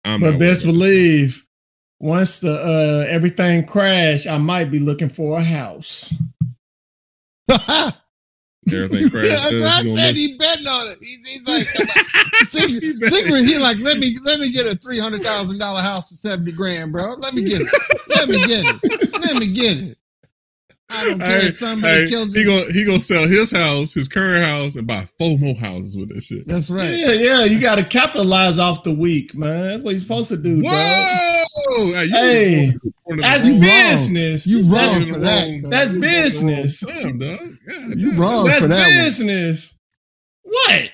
I'm 0.05 0.21
but 0.21 0.39
best 0.39 0.65
believe 0.65 1.47
once 2.01 2.41
the 2.41 2.53
uh 2.53 3.07
everything 3.09 3.65
crash, 3.65 4.27
I 4.27 4.37
might 4.39 4.71
be 4.71 4.81
looking 4.81 5.09
for 5.09 5.39
a 5.39 5.43
house. 5.43 6.21
That's 7.49 7.95
it. 8.67 8.85
everything 8.85 9.11
crashed. 9.11 9.53
what 9.53 9.55
uh, 9.55 9.91
I 9.91 9.93
said. 9.93 10.17
He 10.17 10.37
betting 10.37 10.67
on 10.67 10.87
it. 10.93 10.99
He's, 11.01 11.27
he's 11.27 11.49
like, 11.49 11.67
come 11.75 11.87
on. 11.89 12.47
secret, 12.47 13.13
secret, 13.13 13.45
he 13.45 13.59
like, 13.59 13.79
let 13.79 13.99
me 13.99 14.17
let 14.25 14.39
me 14.39 14.53
get 14.53 14.67
a 14.67 14.77
three 14.77 14.99
hundred 14.99 15.23
thousand 15.23 15.59
dollar 15.59 15.81
house 15.81 16.11
for 16.11 16.17
seventy 16.17 16.53
grand, 16.53 16.93
bro. 16.93 17.15
Let 17.15 17.35
me 17.35 17.45
get 17.45 17.61
it. 17.61 17.69
Let 18.09 18.29
me 18.29 18.39
get 18.47 18.65
it. 18.65 19.13
Let 19.13 19.37
me 19.37 19.53
get 19.53 19.77
it. 19.79 19.99
I 20.95 21.05
don't 21.09 21.19
care 21.21 21.47
if 21.47 21.57
somebody 21.59 22.03
Hey, 22.03 22.09
kills 22.09 22.35
he 22.35 22.41
you. 22.43 22.47
gonna 22.47 22.73
he 22.73 22.85
gonna 22.85 23.01
sell 23.01 23.27
his 23.27 23.51
house, 23.51 23.95
his 23.95 24.09
current 24.09 24.45
house, 24.45 24.75
and 24.77 24.87
buy 24.87 25.07
four 25.19 25.39
more 25.39 25.55
houses 25.55 25.97
with 25.97 26.11
that 26.15 26.23
shit. 26.23 26.47
That's 26.47 26.71
right. 26.71 26.89
Yeah, 26.91 27.13
yeah, 27.13 27.45
you 27.45 27.61
got 27.61 27.77
to 27.77 27.85
capitalize 27.85 28.59
off 28.59 28.83
the 28.85 28.93
weak, 28.95 29.35
man. 29.35 29.63
That's 29.69 29.83
what 29.83 29.91
you're 29.93 29.99
supposed 30.01 30.29
to 30.29 30.37
do, 30.37 30.63
dog. 30.63 30.73
Whoa! 30.75 31.93
Hey, 31.93 32.05
you 32.05 32.11
Hey, 32.11 32.65
in 33.09 33.17
the 33.17 33.23
That's 33.23 33.45
business. 33.45 34.47
You 34.47 34.63
That's- 34.65 34.95
wrong 35.07 35.15
for 35.15 35.19
that. 35.21 35.61
That's 35.71 35.91
you 35.91 35.97
in 35.97 36.01
the 36.01 36.07
wrong 36.07 36.23
business. 36.23 36.81
time, 36.81 37.19
dog. 37.19 37.41
You 37.97 38.11
damn. 38.11 38.21
wrong 38.21 38.51
for 38.51 38.67
that 38.69 38.87
one. 38.89 39.05
business. 39.05 39.75
What? 40.43 40.91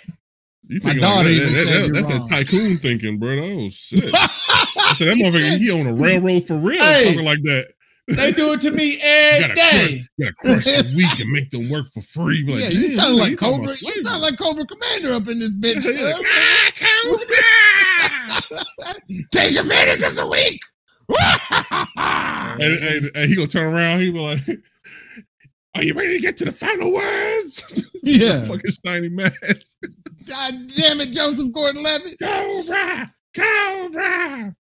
You 0.70 0.80
My 0.82 0.90
thinking 0.92 1.00
daughter 1.02 1.28
like, 1.30 1.36
even 1.38 1.52
that, 1.54 1.66
said 1.66 1.82
that, 1.84 1.92
that's 1.94 2.10
wrong. 2.10 2.24
that 2.24 2.28
tycoon 2.28 2.76
thinking, 2.76 3.18
bro. 3.18 3.38
Oh 3.38 3.70
shit! 3.70 4.04
I 4.14 4.94
said 4.96 5.08
that 5.08 5.14
motherfucker. 5.16 5.58
He 5.58 5.70
on 5.70 5.86
a 5.86 5.94
railroad 5.94 6.44
for 6.46 6.58
real, 6.58 6.78
Hey. 6.82 7.04
talking 7.04 7.24
like 7.24 7.38
that. 7.44 7.68
They 8.08 8.32
do 8.32 8.52
it 8.54 8.60
to 8.62 8.70
me 8.70 8.92
You 8.94 8.98
every 9.02 9.40
gotta 9.48 9.54
day. 9.54 10.04
You 10.16 10.24
gotta 10.24 10.34
crush 10.34 10.64
the 10.64 10.94
weak 10.96 11.20
and 11.20 11.30
make 11.30 11.50
them 11.50 11.68
work 11.70 11.86
for 11.92 12.00
free. 12.00 12.42
Like, 12.46 12.60
yeah, 12.60 12.68
you 12.70 12.96
sound 12.96 13.16
like 13.16 13.30
you 13.32 13.36
Cobra. 13.36 13.68
You 13.80 14.02
sound 14.02 14.22
like 14.22 14.38
Cobra 14.38 14.64
Commander 14.64 15.12
up 15.12 15.28
in 15.28 15.38
this 15.38 15.56
bitch. 15.60 15.84
"Ah, 15.86 16.70
Cobra!" 18.50 18.64
Take 19.30 19.56
advantage 19.56 20.02
of 20.02 20.16
the 20.16 20.26
weak. 20.26 20.60
and, 22.60 22.74
and, 22.82 23.10
and 23.14 23.28
he 23.30 23.36
gonna 23.36 23.46
turn 23.48 23.72
around. 23.74 24.00
He 24.00 24.10
be 24.10 24.18
like, 24.18 24.40
"Are 25.74 25.82
you 25.82 25.94
ready 25.94 26.16
to 26.16 26.20
get 26.22 26.36
to 26.38 26.44
the 26.46 26.52
final 26.52 26.92
words?" 26.92 27.84
Yeah. 28.02 28.46
fucking 28.46 28.70
shiny 28.86 29.08
mask. 29.10 29.42
God 30.26 30.54
damn 30.76 31.00
it, 31.00 31.10
Joseph 31.10 31.52
Gordon-Levitt. 31.52 32.16
Cobra, 32.22 33.12
Cobra. 33.34 34.54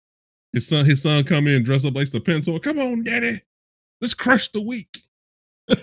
His 0.55 0.67
son, 0.69 0.85
his 0.85 1.01
son, 1.01 1.23
come 1.25 1.47
in 1.47 1.63
dressed 1.63 1.85
up 1.85 1.95
like 1.95 2.09
the 2.09 2.21
Pentor. 2.21 2.59
Come 2.59 2.79
on, 2.79 3.03
daddy, 3.03 3.41
let's 3.99 4.13
crush 4.13 4.47
the 4.49 4.61
weak. 4.61 5.03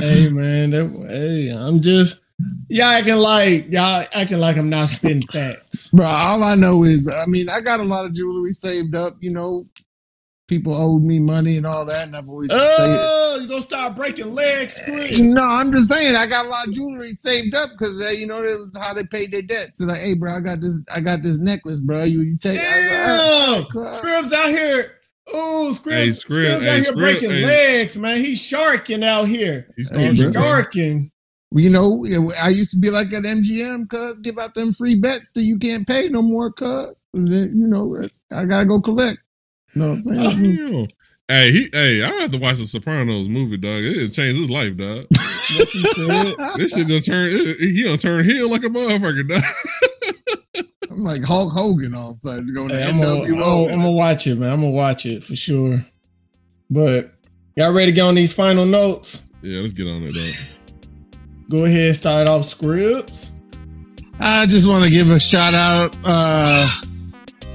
Hey 0.00 0.28
man, 0.28 0.70
that, 0.70 1.06
hey, 1.08 1.48
I'm 1.48 1.80
just 1.80 2.24
y'all 2.68 2.84
acting 2.86 3.16
like 3.16 3.68
y'all 3.68 4.06
acting 4.12 4.38
like 4.38 4.56
I'm 4.56 4.70
not 4.70 4.90
spitting 4.90 5.26
facts. 5.26 5.88
Bro, 5.88 6.06
all 6.06 6.44
I 6.44 6.54
know 6.54 6.84
is, 6.84 7.12
I 7.12 7.26
mean, 7.26 7.48
I 7.48 7.60
got 7.60 7.80
a 7.80 7.82
lot 7.82 8.04
of 8.04 8.14
jewelry 8.14 8.52
saved 8.52 8.94
up. 8.94 9.16
You 9.18 9.32
know, 9.32 9.66
people 10.48 10.74
owed 10.74 11.02
me 11.02 11.18
money 11.18 11.56
and 11.58 11.66
all 11.66 11.84
that, 11.84 12.06
and 12.06 12.16
I've 12.16 12.28
always 12.28 12.48
just 12.48 12.76
say 12.76 12.94
it. 12.94 13.00
Oh, 13.00 13.38
you 13.40 13.46
gonna 13.46 13.62
start 13.62 13.94
breaking 13.94 14.34
legs, 14.34 14.74
screen? 14.74 15.34
No, 15.34 15.44
I'm 15.44 15.70
just 15.70 15.88
saying 15.88 16.16
I 16.16 16.26
got 16.26 16.46
a 16.46 16.48
lot 16.48 16.66
of 16.66 16.74
jewelry 16.74 17.10
saved 17.10 17.54
up 17.54 17.70
because 17.78 18.00
uh, 18.00 18.08
you 18.08 18.26
know 18.26 18.42
that 18.42 18.64
was 18.66 18.76
how 18.76 18.92
they 18.94 19.04
paid 19.04 19.30
their 19.30 19.42
debts. 19.42 19.78
So 19.78 19.84
like, 19.84 20.00
hey, 20.00 20.14
bro, 20.14 20.32
I 20.32 20.40
got 20.40 20.60
this, 20.60 20.82
I 20.92 21.00
got 21.00 21.22
this 21.22 21.38
necklace, 21.38 21.78
bro. 21.78 22.02
You, 22.04 22.22
you 22.22 22.36
take. 22.36 22.58
I 22.58 22.64
was 22.64 23.60
like, 23.60 23.68
Damn, 23.68 23.86
"Oh, 23.86 23.92
Scribbs 23.92 24.32
out 24.32 24.48
here. 24.48 24.94
Ooh, 25.36 25.74
Scribbs, 25.74 25.96
Hey, 25.96 26.10
Scribbs, 26.10 26.22
Scribbs, 26.22 26.66
out 26.66 26.74
here 26.74 26.84
Scribbs, 26.84 26.98
breaking 27.00 27.30
hey. 27.30 27.44
legs, 27.44 27.96
man. 27.96 28.18
He's 28.18 28.40
sharking 28.40 29.04
out 29.04 29.28
here. 29.28 29.72
He's 29.76 29.94
Hey, 29.94 30.10
He's 30.12 30.32
sharking. 30.32 31.10
You 31.50 31.70
know, 31.70 32.04
I 32.42 32.50
used 32.50 32.72
to 32.72 32.78
be 32.78 32.90
like 32.90 33.12
at 33.12 33.22
MGM, 33.22 33.88
cuz 33.88 34.20
give 34.20 34.38
out 34.38 34.54
them 34.54 34.72
free 34.72 34.96
bets 34.96 35.30
till 35.30 35.44
you 35.44 35.58
can't 35.58 35.86
pay 35.86 36.08
no 36.08 36.20
more, 36.22 36.52
cuz. 36.52 36.94
You 37.14 37.48
know, 37.52 38.00
I 38.30 38.44
gotta 38.44 38.66
go 38.66 38.80
collect. 38.80 39.18
You 39.78 39.84
know 39.84 39.90
what 39.90 39.98
I'm 39.98 40.02
saying? 40.02 40.56
Damn. 40.56 40.88
Hey, 41.28 41.52
he, 41.52 41.68
hey, 41.72 42.02
I 42.02 42.08
have 42.22 42.32
to 42.32 42.38
watch 42.38 42.56
the 42.56 42.66
Sopranos 42.66 43.28
movie, 43.28 43.58
dog. 43.58 43.84
It 43.84 44.12
changed 44.12 44.40
his 44.40 44.50
life, 44.50 44.76
dog. 44.76 45.06
What 45.56 45.74
you 45.74 45.80
said? 45.80 46.56
This 46.56 46.72
shit 46.74 46.88
done 46.88 47.00
turn. 47.00 47.30
He 47.58 47.82
done 47.82 47.96
turn 47.96 48.22
heel 48.22 48.50
like 48.50 48.64
a 48.64 48.68
motherfucker, 48.68 49.26
dog. 49.26 49.42
I'm 50.90 51.02
like 51.02 51.22
Hulk 51.22 51.54
Hogan 51.54 51.94
all 51.94 52.10
of 52.10 52.16
a 52.22 52.28
sudden 52.28 52.54
going 52.54 52.68
to 52.68 52.76
Hey, 52.76 52.90
I'm 52.90 53.00
gonna, 53.00 53.72
I'm 53.72 53.78
gonna 53.78 53.92
watch 53.92 54.26
it, 54.26 54.34
man. 54.34 54.50
I'm 54.50 54.60
gonna 54.60 54.72
watch 54.72 55.06
it 55.06 55.24
for 55.24 55.36
sure. 55.36 55.82
But 56.68 57.14
y'all 57.56 57.72
ready 57.72 57.92
to 57.92 57.94
get 57.94 58.02
on 58.02 58.14
these 58.14 58.34
final 58.34 58.66
notes? 58.66 59.22
Yeah, 59.40 59.62
let's 59.62 59.72
get 59.72 59.86
on 59.86 60.02
it, 60.02 60.12
dog. 60.12 61.18
Go 61.48 61.64
ahead, 61.64 61.96
start 61.96 62.28
off 62.28 62.46
Scribbs. 62.46 63.32
I 64.20 64.44
just 64.44 64.68
want 64.68 64.84
to 64.84 64.90
give 64.90 65.10
a 65.10 65.18
shout 65.20 65.54
out 65.54 65.96
uh, 66.04 66.68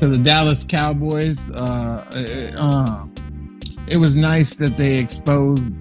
to 0.03 0.09
the 0.09 0.17
Dallas 0.17 0.65
Cowboys. 0.65 1.49
Uh, 1.51 2.03
uh, 2.13 2.61
uh, 2.61 3.07
it 3.87 3.95
was 3.95 4.17
nice 4.17 4.55
that 4.55 4.75
they 4.75 4.99
exposed 4.99 5.71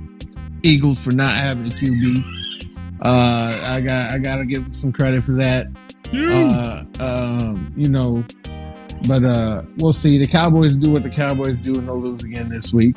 Eagles 0.62 1.00
for 1.02 1.10
not 1.10 1.32
having 1.32 1.66
a 1.66 1.74
QB. 1.74 2.22
Uh, 3.04 3.60
I 3.64 3.80
got 3.80 4.12
I 4.12 4.18
got 4.18 4.36
to 4.36 4.44
give 4.44 4.62
them 4.62 4.74
some 4.74 4.92
credit 4.92 5.24
for 5.24 5.32
that. 5.32 5.66
Uh, 6.14 6.84
um, 7.00 7.72
you 7.76 7.88
know, 7.88 8.24
but 9.08 9.24
uh, 9.24 9.62
we'll 9.78 9.92
see. 9.92 10.18
The 10.18 10.28
Cowboys 10.28 10.76
do 10.76 10.92
what 10.92 11.02
the 11.02 11.10
Cowboys 11.10 11.58
do, 11.58 11.76
and 11.76 11.88
they'll 11.88 11.98
lose 11.98 12.22
again 12.22 12.48
this 12.48 12.72
week. 12.72 12.94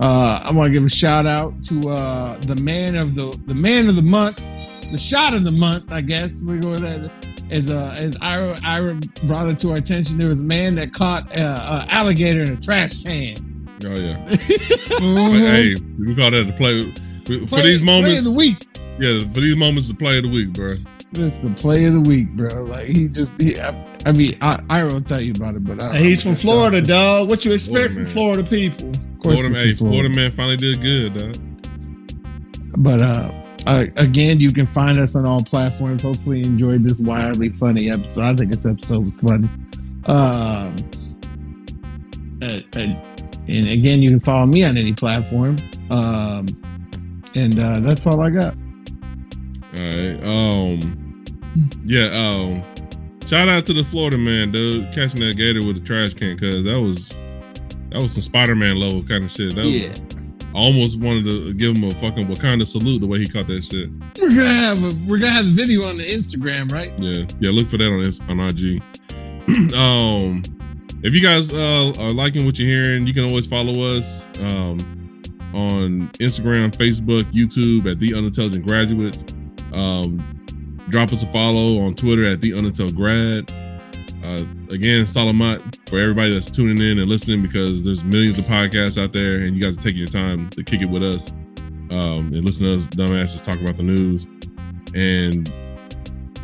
Uh, 0.00 0.40
I 0.42 0.52
want 0.52 0.68
to 0.68 0.72
give 0.72 0.84
a 0.84 0.88
shout 0.88 1.26
out 1.26 1.52
to 1.64 1.86
uh, 1.86 2.38
the 2.38 2.56
man 2.56 2.94
of 2.94 3.14
the 3.14 3.38
the 3.44 3.54
man 3.54 3.90
of 3.90 3.96
the 3.96 4.00
month, 4.00 4.38
the 4.90 4.96
shot 4.96 5.34
of 5.34 5.44
the 5.44 5.52
month. 5.52 5.92
I 5.92 6.00
guess 6.00 6.40
we're 6.40 6.60
going 6.60 6.80
to 6.80 7.10
as 7.50 7.70
uh, 7.70 7.94
as 7.98 8.16
Ira 8.20 8.56
Ira 8.64 8.94
brought 9.24 9.48
it 9.48 9.58
to 9.60 9.70
our 9.70 9.76
attention. 9.76 10.18
There 10.18 10.28
was 10.28 10.40
a 10.40 10.44
man 10.44 10.74
that 10.76 10.92
caught 10.92 11.36
uh, 11.36 11.82
an 11.82 11.88
alligator 11.90 12.42
in 12.42 12.52
a 12.52 12.56
trash 12.60 12.98
can. 13.02 13.68
oh 13.84 13.94
yeah. 13.94 14.24
Hey, 14.98 15.74
we 15.98 16.14
call 16.14 16.30
that 16.30 16.44
the 16.46 16.54
play 16.56 16.80
for 16.82 17.46
Play- 17.46 17.62
these 17.62 17.78
play 17.78 17.84
moments. 17.84 18.18
of 18.20 18.24
the 18.26 18.32
week. 18.32 18.66
Yeah, 18.98 19.18
for 19.20 19.40
these 19.40 19.56
moments, 19.56 19.88
the 19.88 19.94
play 19.94 20.16
of 20.18 20.24
the 20.24 20.30
week, 20.30 20.52
bro. 20.52 20.76
This 21.12 21.34
is 21.34 21.42
the 21.44 21.50
play 21.50 21.84
of 21.84 21.92
the 21.94 22.00
week, 22.00 22.30
bro. 22.30 22.64
Like 22.64 22.86
he 22.86 23.08
just, 23.08 23.40
he, 23.40 23.58
I, 23.60 23.68
I 24.06 24.12
mean, 24.12 24.32
I, 24.40 24.58
Ira 24.70 24.92
will 24.92 25.00
tell 25.02 25.20
you 25.20 25.32
about 25.36 25.54
it, 25.54 25.64
but 25.64 25.80
I, 25.82 25.98
he's 25.98 26.20
from 26.22 26.30
I'm- 26.32 26.40
Florida, 26.40 26.80
dog. 26.82 27.28
What 27.28 27.44
you 27.44 27.52
expect 27.52 27.74
Florida, 27.92 27.94
from 27.94 28.02
man. 28.04 28.12
Florida 28.12 28.42
people? 28.44 28.88
Of 28.90 29.18
course, 29.22 29.36
Florida, 29.40 29.54
hey, 29.54 29.74
from 29.74 29.88
Florida 29.88 30.14
man 30.14 30.32
finally 30.32 30.56
did 30.56 30.80
good, 30.80 31.14
dog. 31.18 31.36
But 32.78 33.00
uh, 33.00 33.30
uh, 33.66 33.84
again, 33.96 34.38
you 34.40 34.52
can 34.52 34.66
find 34.66 34.98
us 34.98 35.16
on 35.16 35.24
all 35.24 35.42
platforms. 35.42 36.02
Hopefully, 36.02 36.38
you 36.40 36.44
enjoyed 36.44 36.84
this 36.84 37.00
wildly 37.00 37.48
funny 37.48 37.90
episode. 37.90 38.22
I 38.22 38.34
think 38.34 38.50
this 38.50 38.66
episode 38.66 39.00
was 39.04 39.16
funny. 39.16 39.48
Um, 40.06 40.76
uh, 42.42 42.60
and 43.48 43.68
again, 43.68 44.02
you 44.02 44.10
can 44.10 44.20
follow 44.20 44.46
me 44.46 44.64
on 44.64 44.76
any 44.76 44.92
platform. 44.92 45.56
Um, 45.90 46.46
and 47.34 47.58
uh, 47.58 47.80
that's 47.80 48.06
all 48.06 48.20
I 48.20 48.30
got. 48.30 48.54
All 49.78 49.84
right. 49.84 50.22
Um. 50.24 51.24
Yeah. 51.84 52.06
Um. 52.06 52.62
Shout 53.26 53.48
out 53.48 53.66
to 53.66 53.72
the 53.72 53.82
Florida 53.82 54.16
man, 54.16 54.52
dude, 54.52 54.92
catching 54.94 55.20
that 55.20 55.36
gator 55.36 55.66
with 55.66 55.78
a 55.78 55.80
trash 55.80 56.14
can, 56.14 56.38
cause 56.38 56.62
that 56.62 56.80
was 56.80 57.08
that 57.90 58.00
was 58.00 58.12
some 58.12 58.22
Spider 58.22 58.54
Man 58.54 58.76
level 58.76 59.02
kind 59.02 59.24
of 59.24 59.30
shit. 59.32 59.56
That 59.56 59.66
was, 59.66 60.00
I 60.56 60.58
almost 60.58 60.98
wanted 60.98 61.24
to 61.24 61.52
give 61.52 61.76
him 61.76 61.84
a 61.84 61.90
fucking 61.90 62.28
Wakanda 62.28 62.66
salute 62.66 63.00
the 63.00 63.06
way 63.06 63.18
he 63.18 63.28
caught 63.28 63.46
that 63.46 63.62
shit. 63.62 63.90
we're 64.22 64.34
gonna 64.34 64.54
have 64.54 64.82
a 64.82 65.06
we're 65.06 65.18
gonna 65.18 65.32
have 65.32 65.44
a 65.44 65.50
video 65.50 65.84
on 65.84 65.98
the 65.98 66.10
Instagram, 66.10 66.72
right? 66.72 66.98
Yeah, 66.98 67.26
yeah. 67.40 67.50
Look 67.50 67.66
for 67.66 67.76
that 67.76 67.84
on 67.84 68.40
on 68.40 68.48
IG. 68.48 68.80
um, 69.74 70.42
if 71.02 71.12
you 71.12 71.20
guys 71.20 71.52
uh, 71.52 71.92
are 71.98 72.10
liking 72.10 72.46
what 72.46 72.58
you're 72.58 72.70
hearing, 72.70 73.06
you 73.06 73.12
can 73.12 73.24
always 73.24 73.46
follow 73.46 73.82
us 73.84 74.30
um, 74.40 74.78
on 75.52 76.08
Instagram, 76.20 76.74
Facebook, 76.74 77.24
YouTube 77.32 77.90
at 77.90 78.00
the 78.00 78.14
Unintelligent 78.14 78.66
Graduates. 78.66 79.34
Um, 79.74 80.18
drop 80.88 81.12
us 81.12 81.22
a 81.22 81.26
follow 81.32 81.80
on 81.80 81.92
Twitter 81.92 82.24
at 82.24 82.40
the 82.40 82.52
Unintel 82.52 82.96
Grad. 82.96 83.52
Uh, 84.24 84.46
again, 84.70 85.04
Salamat 85.04 85.88
for 85.88 85.98
everybody 85.98 86.32
that's 86.32 86.50
tuning 86.50 86.78
in 86.82 86.98
and 86.98 87.08
listening 87.08 87.42
because 87.42 87.84
there's 87.84 88.04
millions 88.04 88.38
of 88.38 88.44
podcasts 88.44 89.02
out 89.02 89.12
there, 89.12 89.36
and 89.36 89.56
you 89.56 89.62
guys 89.62 89.76
are 89.76 89.80
taking 89.80 89.98
your 89.98 90.08
time 90.08 90.48
to 90.50 90.62
kick 90.62 90.80
it 90.80 90.86
with 90.86 91.02
us 91.02 91.32
um, 91.90 92.32
and 92.32 92.44
listen 92.44 92.66
to 92.66 92.74
us 92.74 92.88
dumbasses 92.88 93.42
talk 93.42 93.60
about 93.60 93.76
the 93.76 93.82
news. 93.82 94.26
And 94.94 95.50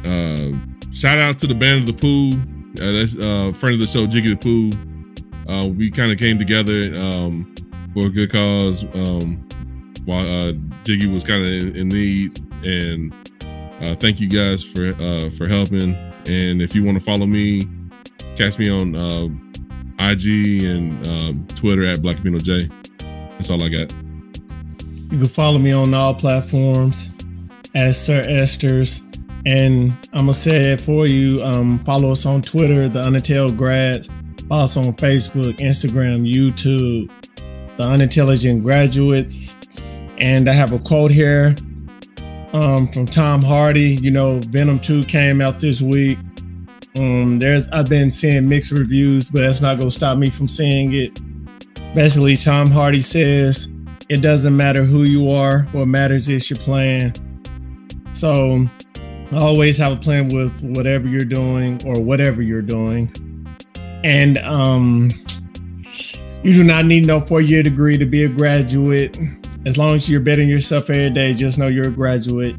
uh, 0.04 0.58
shout 0.92 1.18
out 1.18 1.38
to 1.38 1.46
the 1.46 1.54
band 1.54 1.80
of 1.80 1.86
the 1.86 1.92
Pooh. 1.94 2.38
Uh, 2.82 2.92
that's 2.92 3.18
uh, 3.18 3.52
friend 3.52 3.74
of 3.74 3.80
the 3.80 3.86
show, 3.86 4.06
Jiggy 4.06 4.34
the 4.34 4.36
Pooh. 4.36 4.70
Uh, 5.48 5.66
we 5.66 5.90
kind 5.90 6.12
of 6.12 6.18
came 6.18 6.38
together 6.38 6.94
um, 6.98 7.54
for 7.92 8.06
a 8.06 8.10
good 8.10 8.30
cause 8.30 8.84
um, 8.94 9.46
while 10.04 10.26
uh, 10.26 10.52
Jiggy 10.84 11.06
was 11.06 11.24
kind 11.24 11.42
of 11.42 11.48
in, 11.48 11.76
in 11.76 11.88
need. 11.88 12.40
And 12.64 13.12
uh, 13.82 13.94
thank 13.96 14.20
you 14.20 14.28
guys 14.28 14.62
for 14.62 14.94
uh, 15.00 15.30
for 15.30 15.48
helping. 15.48 15.94
And 16.26 16.62
if 16.62 16.74
you 16.74 16.84
want 16.84 16.98
to 16.98 17.04
follow 17.04 17.26
me, 17.26 17.62
catch 18.36 18.58
me 18.58 18.70
on 18.70 18.94
uh, 18.94 19.28
IG 19.98 20.64
and 20.64 21.08
um, 21.08 21.46
Twitter 21.48 21.84
at 21.84 21.98
Blackipino 21.98 22.42
Jay. 22.42 22.68
That's 23.32 23.50
all 23.50 23.62
I 23.62 23.66
got. 23.66 23.92
You 25.12 25.18
can 25.18 25.28
follow 25.28 25.58
me 25.58 25.72
on 25.72 25.92
all 25.94 26.14
platforms 26.14 27.10
as 27.74 28.02
Sir 28.02 28.22
Esters. 28.22 29.00
And 29.44 29.92
I'm 30.12 30.20
gonna 30.20 30.34
say 30.34 30.72
it 30.72 30.80
for 30.80 31.06
you. 31.06 31.42
Um, 31.42 31.80
follow 31.80 32.12
us 32.12 32.24
on 32.26 32.42
Twitter, 32.42 32.88
the 32.88 33.02
Unintel 33.02 33.56
Grads. 33.56 34.08
Follow 34.48 34.64
us 34.64 34.76
on 34.76 34.92
Facebook, 34.94 35.58
Instagram, 35.58 36.32
YouTube, 36.32 37.10
the 37.76 37.84
Unintelligent 37.84 38.62
Graduates. 38.62 39.56
And 40.18 40.48
I 40.48 40.52
have 40.52 40.72
a 40.72 40.78
quote 40.78 41.10
here 41.10 41.56
um, 42.52 42.86
from 42.88 43.06
Tom 43.06 43.42
Hardy. 43.42 43.96
You 43.96 44.12
know, 44.12 44.40
Venom 44.48 44.78
2 44.78 45.02
came 45.04 45.40
out 45.40 45.58
this 45.58 45.82
week. 45.82 46.18
Um, 46.98 47.38
there's 47.38 47.68
I've 47.68 47.88
been 47.88 48.10
seeing 48.10 48.48
mixed 48.48 48.70
reviews, 48.70 49.28
but 49.28 49.40
that's 49.40 49.60
not 49.60 49.78
gonna 49.78 49.90
stop 49.90 50.18
me 50.18 50.30
from 50.30 50.48
seeing 50.48 50.92
it. 50.92 51.20
Basically, 51.94 52.36
Tom 52.36 52.70
Hardy 52.70 53.00
says 53.00 53.68
it 54.08 54.20
doesn't 54.20 54.56
matter 54.56 54.84
who 54.84 55.04
you 55.04 55.30
are. 55.30 55.62
What 55.72 55.88
matters 55.88 56.28
is 56.28 56.50
your 56.50 56.58
plan. 56.58 57.14
So 58.12 58.66
always 59.32 59.78
have 59.78 59.92
a 59.92 59.96
plan 59.96 60.28
with 60.28 60.62
whatever 60.76 61.08
you're 61.08 61.24
doing 61.24 61.80
or 61.86 62.00
whatever 62.00 62.42
you're 62.42 62.60
doing. 62.62 63.10
And 64.04 64.38
um 64.38 65.10
you 66.42 66.52
do 66.52 66.64
not 66.64 66.86
need 66.86 67.06
no 67.06 67.20
four-year 67.20 67.62
degree 67.62 67.96
to 67.96 68.04
be 68.04 68.24
a 68.24 68.28
graduate. 68.28 69.16
As 69.64 69.78
long 69.78 69.94
as 69.94 70.10
you're 70.10 70.20
betting 70.20 70.48
yourself 70.48 70.90
every 70.90 71.10
day, 71.10 71.32
just 71.34 71.56
know 71.56 71.68
you're 71.68 71.88
a 71.88 71.90
graduate. 71.90 72.56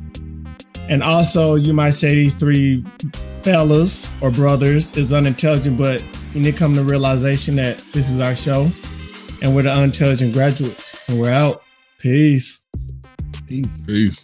And 0.88 1.03
also, 1.03 1.55
you 1.55 1.73
might 1.73 1.91
say 1.91 2.15
these 2.15 2.34
three 2.34 2.85
fellas 3.44 4.10
or 4.22 4.32
brothers 4.32 4.95
is 4.98 5.14
unintelligent, 5.14 5.78
but 5.78 6.03
you 6.34 6.41
need 6.41 6.52
to 6.52 6.57
come 6.57 6.76
to 6.76 6.84
realization 6.84 7.56
that 7.57 7.78
this 7.91 8.10
is 8.10 8.20
our 8.20 8.36
show 8.36 8.72
and 9.41 9.53
we're 9.53 9.64
the 9.64 9.72
unintelligent 9.72 10.34
graduates. 10.34 10.98
And 11.10 11.20
we're 11.20 11.30
out. 11.30 11.64
Peace. 11.99 12.61
Peace. 13.48 13.84
Peace. 13.84 14.24